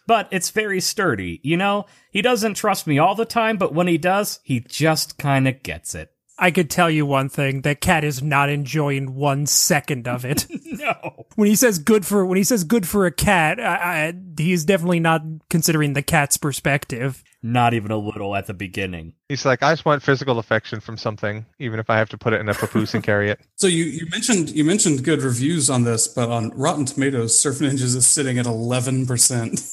but 0.06 0.26
it's 0.30 0.50
very 0.50 0.80
sturdy, 0.80 1.38
you 1.42 1.58
know? 1.58 1.84
He 2.10 2.22
doesn't 2.22 2.54
trust 2.54 2.86
me 2.86 2.98
all 2.98 3.14
the 3.14 3.26
time, 3.26 3.58
but 3.58 3.74
when 3.74 3.86
he 3.86 3.98
does, 3.98 4.40
he 4.42 4.60
just 4.60 5.18
kinda 5.18 5.52
gets 5.52 5.94
it. 5.94 6.12
I 6.38 6.50
could 6.50 6.70
tell 6.70 6.88
you 6.88 7.04
one 7.04 7.28
thing: 7.28 7.60
that 7.60 7.82
cat 7.82 8.02
is 8.02 8.22
not 8.22 8.48
enjoying 8.48 9.14
one 9.14 9.44
second 9.44 10.08
of 10.08 10.24
it. 10.24 10.46
No. 10.80 11.26
when 11.34 11.46
he 11.46 11.56
says 11.56 11.78
good 11.78 12.06
for 12.06 12.24
when 12.24 12.38
he 12.38 12.44
says 12.44 12.64
good 12.64 12.88
for 12.88 13.04
a 13.04 13.12
cat, 13.12 13.60
I, 13.60 14.06
I, 14.08 14.14
he's 14.38 14.64
definitely 14.64 15.00
not 15.00 15.20
considering 15.50 15.92
the 15.92 16.00
cat's 16.02 16.38
perspective. 16.38 17.22
Not 17.42 17.72
even 17.72 17.90
a 17.90 17.96
little 17.96 18.36
at 18.36 18.46
the 18.46 18.52
beginning. 18.54 19.14
He's 19.30 19.46
like, 19.46 19.62
I 19.62 19.72
just 19.72 19.86
want 19.86 20.02
physical 20.02 20.38
affection 20.38 20.78
from 20.80 20.98
something, 20.98 21.46
even 21.58 21.80
if 21.80 21.88
I 21.88 21.96
have 21.96 22.10
to 22.10 22.18
put 22.18 22.34
it 22.34 22.40
in 22.42 22.48
a 22.50 22.54
papoose 22.54 22.92
and 22.92 23.02
carry 23.02 23.30
it. 23.30 23.40
So 23.56 23.66
you, 23.66 23.84
you 23.84 24.06
mentioned 24.10 24.50
you 24.50 24.64
mentioned 24.64 25.04
good 25.04 25.22
reviews 25.22 25.68
on 25.70 25.84
this, 25.84 26.06
but 26.08 26.28
on 26.30 26.50
Rotten 26.50 26.84
Tomatoes, 26.86 27.38
Surf 27.40 27.58
Ninjas 27.60 27.94
is 27.96 28.06
sitting 28.06 28.38
at 28.38 28.46
eleven 28.46 29.06
percent. 29.06 29.60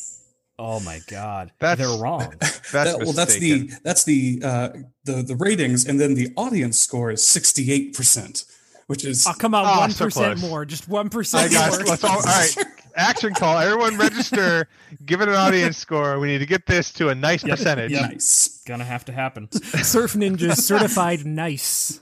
Oh 0.59 0.79
my 0.79 0.99
god. 1.07 1.51
That's- 1.59 1.77
They're 1.87 2.01
wrong. 2.01 2.33
That's 2.71 2.97
well, 2.97 3.13
that's 3.13 3.35
the 3.37 3.69
that's 3.83 4.05
the 4.05 4.41
uh, 4.43 4.69
the 5.03 5.21
the 5.21 5.35
ratings, 5.35 5.85
and 5.85 5.99
then 6.01 6.15
the 6.15 6.33
audience 6.35 6.79
score 6.79 7.11
is 7.11 7.23
sixty 7.23 7.71
eight 7.71 7.93
percent, 7.95 8.43
which 8.87 9.05
is 9.05 9.27
Oh, 9.27 9.33
come 9.37 9.53
on, 9.53 9.65
Oh, 9.67 9.79
one 9.81 9.91
so 9.91 10.05
percent 10.05 10.39
close. 10.39 10.49
more, 10.49 10.65
just 10.65 10.89
one 10.89 11.09
All 11.13 11.21
guys, 11.21 11.79
let's 11.87 12.03
all, 12.03 12.09
all 12.17 12.21
right. 12.23 12.55
Action 12.97 13.33
call. 13.33 13.59
Everyone 13.59 13.97
register. 13.97 14.67
Give 15.05 15.21
it 15.21 15.29
an 15.29 15.35
audience 15.35 15.77
score. 15.77 16.19
We 16.19 16.27
need 16.27 16.39
to 16.39 16.45
get 16.45 16.65
this 16.65 16.91
to 16.93 17.09
a 17.09 17.15
nice 17.15 17.43
percentage. 17.43 17.91
Yep. 17.91 18.01
nice. 18.11 18.63
Gonna 18.65 18.83
have 18.83 19.05
to 19.05 19.11
happen. 19.11 19.51
Surf 19.51 20.13
Ninja 20.13 20.55
certified 20.57 21.25
nice. 21.25 21.99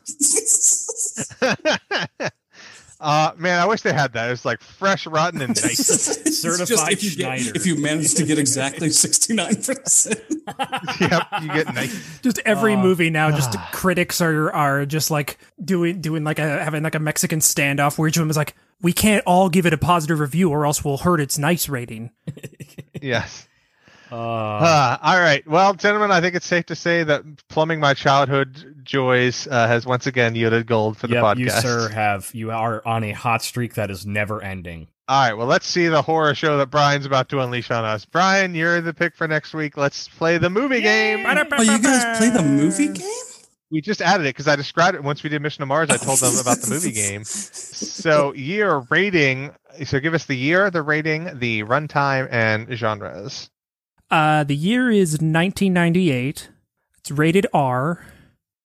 Uh, 3.07 3.31
man, 3.37 3.59
I 3.59 3.67
wish 3.67 3.81
they 3.81 3.93
had 3.93 4.13
that. 4.13 4.31
It's 4.31 4.45
like 4.45 4.61
fresh, 4.61 5.05
rotten, 5.05 5.39
and 5.41 5.49
nice. 5.63 5.79
It's 6.25 6.39
Certified 6.39 6.93
if 6.93 7.03
you 7.03 7.11
get, 7.11 7.39
Schneider. 7.39 7.51
if 7.55 7.67
you 7.67 7.79
manage 7.79 8.15
to 8.15 8.25
get 8.25 8.39
exactly 8.39 8.89
sixty 8.89 9.35
nine 9.35 9.55
percent. 9.57 10.19
yep, 10.99 11.27
you 11.41 11.47
get 11.53 11.71
nice. 11.75 12.19
Just 12.21 12.39
every 12.45 12.73
Uh, 12.73 12.81
movie 12.81 13.11
now, 13.11 13.29
just 13.29 13.55
critics 13.71 14.21
are 14.21 14.51
are 14.51 14.87
just 14.87 15.11
like 15.11 15.37
doing 15.63 16.01
doing 16.01 16.23
like 16.23 16.39
a 16.39 16.63
having 16.63 16.81
like 16.81 16.95
a 16.95 16.99
Mexican 16.99 17.41
standoff 17.41 17.99
where 17.99 18.07
each 18.07 18.17
of 18.17 18.21
them 18.21 18.31
is 18.31 18.37
like, 18.37 18.55
we 18.81 18.91
can't 18.91 19.23
all 19.27 19.49
give 19.49 19.67
it 19.67 19.73
a 19.73 19.77
positive 19.77 20.19
review 20.19 20.49
or 20.49 20.65
else 20.65 20.83
we'll 20.83 20.97
hurt 20.97 21.19
its 21.21 21.37
nice 21.37 21.69
rating. 21.69 22.09
Yes. 23.01 23.47
Uh, 24.11 24.15
Uh, 24.15 24.97
all 25.01 25.19
right. 25.19 25.45
Well, 25.47 25.73
gentlemen, 25.73 26.11
I 26.11 26.21
think 26.21 26.35
it's 26.35 26.45
safe 26.45 26.67
to 26.67 26.75
say 26.75 27.03
that 27.03 27.23
plumbing 27.47 27.79
my 27.79 27.93
childhood 27.93 28.81
joys 28.83 29.47
uh, 29.47 29.67
has 29.67 29.85
once 29.85 30.07
again 30.07 30.35
yielded 30.35 30.67
gold 30.67 30.97
for 30.97 31.07
the 31.07 31.15
yep, 31.15 31.23
podcast. 31.23 31.37
you 31.37 31.49
sir 31.49 31.89
have 31.89 32.29
you 32.33 32.51
are 32.51 32.81
on 32.85 33.03
a 33.03 33.11
hot 33.11 33.43
streak 33.43 33.75
that 33.75 33.89
is 33.89 34.05
never 34.05 34.41
ending. 34.41 34.87
All 35.07 35.27
right. 35.27 35.33
Well, 35.33 35.47
let's 35.47 35.67
see 35.67 35.87
the 35.87 36.01
horror 36.01 36.33
show 36.33 36.57
that 36.57 36.71
Brian's 36.71 37.05
about 37.05 37.29
to 37.29 37.39
unleash 37.39 37.69
on 37.69 37.85
us. 37.85 38.05
Brian, 38.05 38.55
you're 38.55 38.81
the 38.81 38.93
pick 38.93 39.15
for 39.15 39.27
next 39.27 39.53
week. 39.53 39.77
Let's 39.77 40.07
play 40.07 40.37
the 40.39 40.49
movie 40.49 40.81
game. 40.81 41.25
Oh, 41.27 41.61
you 41.61 41.79
guys 41.79 42.17
play 42.17 42.29
the 42.29 42.41
movie 42.43 42.87
game? 42.87 43.21
We 43.71 43.81
just 43.81 44.01
added 44.01 44.25
it 44.25 44.29
because 44.29 44.47
I 44.47 44.55
described 44.55 44.95
it 44.95 45.03
once 45.03 45.21
we 45.23 45.29
did 45.29 45.41
Mission 45.41 45.61
to 45.61 45.65
Mars. 45.65 45.89
I 45.89 45.97
told 45.97 46.19
them 46.19 46.37
about 46.39 46.59
the 46.59 46.69
movie 46.69 46.91
game. 46.91 47.23
So 47.23 48.33
year 48.33 48.85
rating. 48.89 49.51
So 49.85 49.99
give 49.99 50.13
us 50.13 50.25
the 50.25 50.35
year, 50.35 50.71
the 50.71 50.81
rating, 50.81 51.39
the 51.39 51.63
runtime, 51.63 52.27
and 52.31 52.71
genres. 52.75 53.49
Uh, 54.15 54.45
the 54.45 54.55
year 54.55 54.89
is 54.89 55.11
1998. 55.13 56.49
It's 56.99 57.11
rated 57.11 57.47
R. 57.53 58.05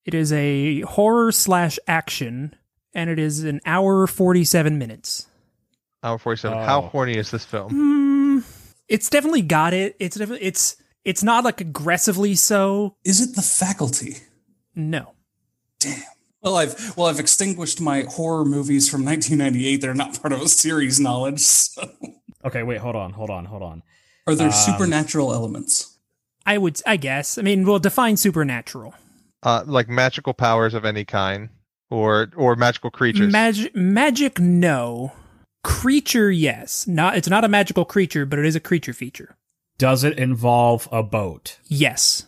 It 0.05 0.15
is 0.15 0.33
a 0.33 0.83
horror 0.83 1.33
slash 1.33 1.77
action, 1.89 2.55
and 2.95 3.11
it 3.11 3.19
is 3.19 3.43
an 3.43 3.61
hour 3.67 4.07
47 4.07 4.79
minutes. 4.79 5.27
Hour 6.05 6.19
forty-seven. 6.19 6.57
How 6.57 6.79
Oh. 6.79 6.89
horny 6.89 7.17
is 7.17 7.33
this 7.33 7.45
film? 7.45 7.73
Hmm, 7.73 8.39
it's 8.89 9.11
definitely 9.11 9.43
got 9.43 9.75
it. 9.75 9.97
It's 9.99 10.17
definitely 10.17 10.47
it's 10.47 10.77
it's 11.05 11.23
not 11.25 11.43
like 11.45 11.61
aggressively 11.61 12.37
so. 12.37 12.95
Is 13.05 13.21
it 13.21 13.35
the 13.35 13.43
faculty? 13.43 14.19
No. 14.77 15.15
Damn. 15.81 16.01
Well, 16.43 16.57
I've 16.57 16.97
well, 16.97 17.09
I've 17.09 17.19
extinguished 17.21 17.81
my 17.81 18.03
horror 18.09 18.45
movies 18.47 18.89
from 18.89 19.05
1998. 19.05 19.81
They're 19.83 19.93
not 19.95 20.19
part 20.23 20.33
of 20.33 20.41
a 20.41 20.49
series 20.49 21.01
knowledge. 21.01 21.41
So. 21.41 21.83
Okay, 22.45 22.63
wait, 22.63 22.79
hold 22.79 22.97
on, 22.97 23.13
hold 23.13 23.29
on, 23.31 23.45
hold 23.45 23.63
on. 23.63 23.83
Are 24.31 24.35
there 24.35 24.47
Um, 24.49 24.53
supernatural 24.53 25.33
elements? 25.33 25.97
I 26.47 26.59
would 26.59 26.81
I 26.87 26.97
guess. 26.97 27.37
I 27.39 27.43
mean, 27.43 27.65
we'll 27.65 27.79
define 27.79 28.17
supernatural. 28.17 28.95
Uh, 29.43 29.63
like 29.67 29.89
magical 29.89 30.35
powers 30.35 30.75
of 30.75 30.85
any 30.85 31.05
kind, 31.05 31.49
or 31.91 32.31
or 32.37 32.57
magical 32.57 32.91
creatures. 32.91 33.33
Magic 33.33 33.75
magic 33.75 34.39
no. 34.39 35.13
Creature 35.63 36.31
yes. 36.31 36.87
Not 36.87 37.17
it's 37.17 37.29
not 37.29 37.45
a 37.45 37.49
magical 37.49 37.85
creature, 37.85 38.25
but 38.27 38.39
it 38.39 38.47
is 38.47 38.57
a 38.57 38.61
creature 38.61 38.93
feature. 38.95 39.37
Does 39.79 40.05
it 40.05 40.19
involve 40.19 40.89
a 40.93 41.03
boat? 41.03 41.59
Yes. 41.67 42.27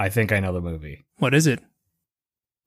I 0.00 0.08
think 0.08 0.30
I 0.32 0.40
know 0.40 0.52
the 0.52 0.60
movie. 0.60 1.04
What 1.18 1.34
is 1.34 1.46
it? 1.46 1.60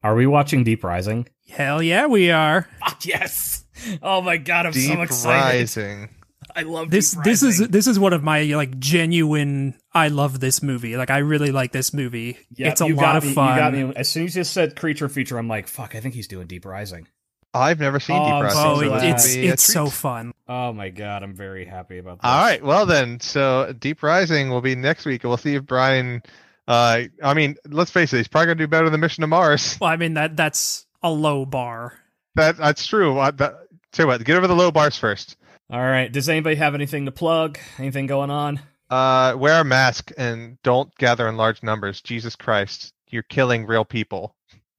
Are 0.03 0.15
we 0.15 0.25
watching 0.25 0.63
Deep 0.63 0.83
Rising? 0.83 1.27
Hell 1.49 1.81
yeah, 1.81 2.07
we 2.07 2.31
are. 2.31 2.67
Fuck 2.79 3.05
yes! 3.05 3.63
Oh 4.01 4.21
my 4.21 4.37
god, 4.37 4.65
I'm 4.65 4.71
Deep 4.73 4.93
so 4.95 5.01
excited. 5.01 5.57
Rising. 5.59 6.09
I 6.55 6.63
love 6.63 6.89
This 6.89 7.11
Deep 7.11 7.23
this 7.23 7.43
is 7.43 7.59
this 7.69 7.87
is 7.87 7.99
one 7.99 8.13
of 8.13 8.23
my 8.23 8.43
like 8.43 8.79
genuine 8.79 9.75
I 9.93 10.07
love 10.07 10.39
this 10.39 10.61
movie. 10.63 10.97
Like 10.97 11.09
I 11.09 11.19
really 11.19 11.51
like 11.51 11.71
this 11.71 11.93
movie. 11.93 12.37
Yep, 12.55 12.71
it's 12.71 12.81
a 12.81 12.87
you 12.87 12.95
lot 12.95 13.01
got 13.01 13.15
of 13.17 13.25
me, 13.25 13.33
fun. 13.33 13.53
You 13.53 13.59
got 13.59 13.73
me. 13.73 13.93
As 13.95 14.09
soon 14.09 14.25
as 14.25 14.35
you 14.35 14.43
said 14.43 14.75
creature 14.75 15.09
feature, 15.09 15.37
I'm 15.37 15.47
like, 15.47 15.67
fuck. 15.67 15.95
I 15.95 15.99
think 15.99 16.13
he's 16.13 16.27
doing 16.27 16.47
Deep 16.47 16.65
Rising. 16.65 17.07
I've 17.53 17.79
never 17.79 17.99
seen 17.99 18.17
Oh, 18.17 18.25
Deep 18.25 18.43
Rising. 18.43 18.59
Oh, 18.59 18.79
so 18.79 18.81
it, 18.81 19.03
it's 19.03 19.27
will 19.27 19.41
be 19.41 19.47
a 19.47 19.53
it's 19.53 19.63
so 19.63 19.87
fun. 19.87 20.33
Oh 20.47 20.71
my 20.71 20.89
god, 20.89 21.23
I'm 21.23 21.35
very 21.35 21.65
happy 21.65 21.97
about 21.97 22.21
this. 22.21 22.29
All 22.29 22.41
right. 22.41 22.63
Well 22.63 22.85
then, 22.85 23.19
so 23.19 23.73
Deep 23.77 24.03
Rising 24.03 24.49
will 24.49 24.61
be 24.61 24.75
next 24.75 25.05
week. 25.05 25.23
We'll 25.23 25.37
see 25.37 25.55
if 25.55 25.65
Brian. 25.65 26.23
Uh, 26.67 27.03
I 27.21 27.33
mean, 27.33 27.57
let's 27.67 27.91
face 27.91 28.13
it, 28.13 28.17
he's 28.17 28.27
probably 28.27 28.47
gonna 28.47 28.55
do 28.55 28.67
better 28.67 28.89
than 28.89 28.99
Mission 29.01 29.21
to 29.21 29.27
Mars. 29.27 29.77
Well, 29.81 29.89
I 29.89 29.97
mean 29.97 30.13
that 30.13 30.37
that's 30.37 30.85
a 31.03 31.11
low 31.11 31.45
bar. 31.45 31.99
That 32.35 32.55
that's 32.57 32.85
true. 32.87 33.19
I, 33.19 33.31
that, 33.31 33.55
tell 33.91 34.05
you 34.05 34.07
what, 34.07 34.23
get 34.23 34.37
over 34.37 34.47
the 34.47 34.55
low 34.55 34.71
bars 34.71 34.97
first. 34.97 35.35
All 35.71 35.79
right. 35.81 36.11
Does 36.11 36.27
anybody 36.27 36.57
have 36.57 36.75
anything 36.75 37.05
to 37.05 37.11
plug? 37.11 37.57
Anything 37.77 38.05
going 38.05 38.29
on? 38.29 38.59
Uh, 38.89 39.35
wear 39.37 39.61
a 39.61 39.63
mask 39.63 40.11
and 40.17 40.57
don't 40.63 40.93
gather 40.97 41.29
in 41.29 41.37
large 41.37 41.63
numbers. 41.63 42.01
Jesus 42.01 42.35
Christ, 42.35 42.93
you're 43.07 43.23
killing 43.23 43.65
real 43.65 43.85
people. 43.85 44.35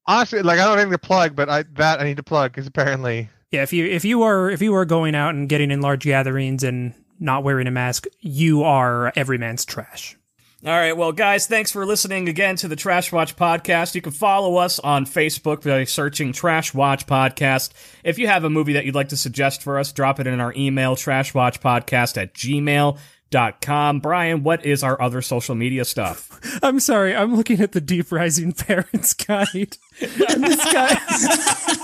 Honestly, 0.06 0.42
like 0.42 0.58
I 0.58 0.64
don't 0.64 0.72
have 0.72 0.80
anything 0.80 0.92
to 0.92 0.98
plug, 0.98 1.34
but 1.34 1.48
I 1.48 1.64
that 1.76 2.00
I 2.00 2.04
need 2.04 2.18
to 2.18 2.22
plug 2.22 2.52
because 2.52 2.66
apparently 2.66 3.30
Yeah, 3.50 3.62
if 3.62 3.72
you 3.72 3.86
if 3.86 4.04
you 4.04 4.22
are 4.22 4.50
if 4.50 4.60
you 4.60 4.74
are 4.74 4.84
going 4.84 5.14
out 5.14 5.34
and 5.34 5.48
getting 5.48 5.70
in 5.70 5.80
large 5.80 6.04
gatherings 6.04 6.62
and 6.62 6.92
not 7.18 7.42
wearing 7.42 7.66
a 7.66 7.70
mask, 7.70 8.06
you 8.20 8.62
are 8.62 9.12
every 9.16 9.38
man's 9.38 9.64
trash. 9.64 10.18
All 10.64 10.70
right, 10.70 10.96
well, 10.96 11.10
guys, 11.10 11.48
thanks 11.48 11.72
for 11.72 11.84
listening 11.84 12.28
again 12.28 12.54
to 12.56 12.68
the 12.68 12.76
Trash 12.76 13.10
Watch 13.10 13.34
Podcast. 13.34 13.96
You 13.96 14.00
can 14.00 14.12
follow 14.12 14.58
us 14.58 14.78
on 14.78 15.06
Facebook 15.06 15.64
by 15.64 15.82
searching 15.82 16.32
Trash 16.32 16.72
Watch 16.72 17.04
Podcast. 17.04 17.72
If 18.04 18.16
you 18.16 18.28
have 18.28 18.44
a 18.44 18.50
movie 18.50 18.74
that 18.74 18.84
you'd 18.84 18.94
like 18.94 19.08
to 19.08 19.16
suggest 19.16 19.60
for 19.60 19.76
us, 19.76 19.90
drop 19.90 20.20
it 20.20 20.28
in 20.28 20.40
our 20.40 20.54
email, 20.54 20.94
trashwatchpodcast 20.94 22.16
at 22.16 22.34
gmail.com. 22.34 23.98
Brian, 23.98 24.44
what 24.44 24.64
is 24.64 24.84
our 24.84 25.02
other 25.02 25.20
social 25.20 25.56
media 25.56 25.84
stuff? 25.84 26.38
I'm 26.62 26.78
sorry, 26.78 27.12
I'm 27.16 27.34
looking 27.34 27.60
at 27.60 27.72
the 27.72 27.80
Deep 27.80 28.12
Rising 28.12 28.52
Parents 28.52 29.14
Guide. 29.26 29.78
And 30.00 30.44
this 30.44 30.72
guy 30.72 31.00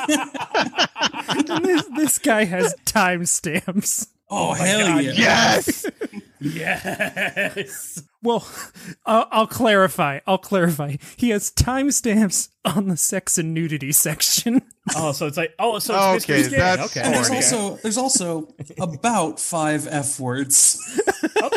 and 1.50 1.64
this, 1.64 1.84
this 1.96 2.18
guy 2.20 2.44
has 2.44 2.76
timestamps. 2.84 4.06
Oh, 4.30 4.50
oh 4.50 4.52
hell 4.52 5.00
yeah! 5.00 5.10
yes. 5.10 5.86
Yes. 6.38 8.02
Well, 8.22 8.46
I'll, 9.06 9.28
I'll 9.30 9.46
clarify. 9.46 10.20
I'll 10.26 10.38
clarify. 10.38 10.96
He 11.16 11.30
has 11.30 11.50
timestamps 11.50 12.48
on 12.64 12.88
the 12.88 12.96
sex 12.96 13.38
and 13.38 13.54
nudity 13.54 13.92
section. 13.92 14.62
Oh, 14.96 15.12
so 15.12 15.26
it's 15.26 15.36
like, 15.36 15.52
oh, 15.58 15.78
so 15.80 16.14
it's 16.14 16.24
Okay, 16.24 16.38
Mystery 16.38 16.58
that's 16.58 16.96
okay. 16.96 17.04
And 17.04 17.12
there's 17.12 17.28
also 17.30 17.76
there's 17.82 17.98
also 17.98 18.48
about 18.80 19.38
five 19.38 19.86
f 19.86 20.18
words. 20.18 20.78
Oh. 21.42 21.50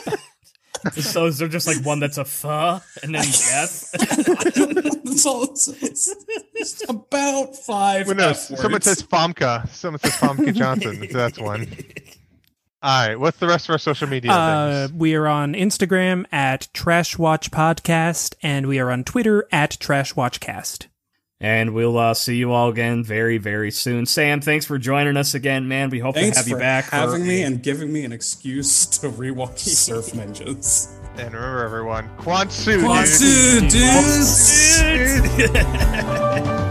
So 0.99 1.27
is 1.27 1.37
there 1.37 1.47
just 1.47 1.65
like 1.65 1.77
one 1.85 2.01
that's 2.01 2.17
a 2.17 2.25
pho 2.25 2.81
and 3.03 3.15
then 3.15 3.23
F? 3.23 3.91
that's 3.91 5.25
all 5.25 5.43
it 5.43 5.57
says. 5.57 6.13
Just 6.57 6.89
about 6.89 7.55
five. 7.55 8.07
Well, 8.07 8.17
no, 8.17 8.29
F 8.31 8.37
someone 8.37 8.81
says 8.81 9.01
Famke. 9.01 9.69
Someone 9.69 9.99
says 9.99 10.11
Famke 10.17 10.53
Janssen. 10.53 11.07
that's 11.11 11.39
one. 11.39 11.67
All 12.83 13.07
right. 13.07 13.19
What's 13.19 13.37
the 13.37 13.47
rest 13.47 13.65
of 13.69 13.73
our 13.73 13.77
social 13.77 14.07
media 14.07 14.31
Uh, 14.31 14.87
we 14.95 15.13
are 15.15 15.27
on 15.27 15.53
Instagram 15.53 16.25
at 16.31 16.67
Trash 16.73 17.17
Watch 17.17 17.51
Podcast, 17.51 18.33
and 18.41 18.65
we 18.65 18.79
are 18.79 18.89
on 18.89 19.03
Twitter 19.03 19.47
at 19.51 19.77
Trash 19.79 20.13
Watchcast. 20.15 20.87
And 21.39 21.73
we'll 21.73 21.97
uh, 21.97 22.13
see 22.13 22.35
you 22.37 22.51
all 22.51 22.69
again 22.69 23.03
very, 23.03 23.37
very 23.39 23.71
soon. 23.71 24.05
Sam, 24.05 24.41
thanks 24.41 24.65
for 24.65 24.77
joining 24.77 25.17
us 25.17 25.33
again, 25.33 25.67
man. 25.67 25.89
We 25.89 25.97
hope 25.99 26.13
Thanks 26.15 26.37
to 26.37 26.39
have 26.43 26.47
you 26.47 26.55
for 26.55 26.59
back. 26.59 26.85
for 26.85 26.95
having 26.95 27.25
me 27.25 27.41
and 27.41 27.63
giving 27.63 27.91
me 27.91 28.03
an 28.05 28.11
excuse 28.11 28.85
to 28.99 29.09
rewatch 29.09 29.57
Surf 29.59 30.11
Ninjas. 30.11 30.91
And 31.17 31.33
remember, 31.33 31.63
everyone, 31.63 32.09
Kwansu. 32.17 32.83
Kwansu, 32.83 33.59
dude. 33.61 33.71
dudes. 33.71 34.81
Dude. 35.47 36.67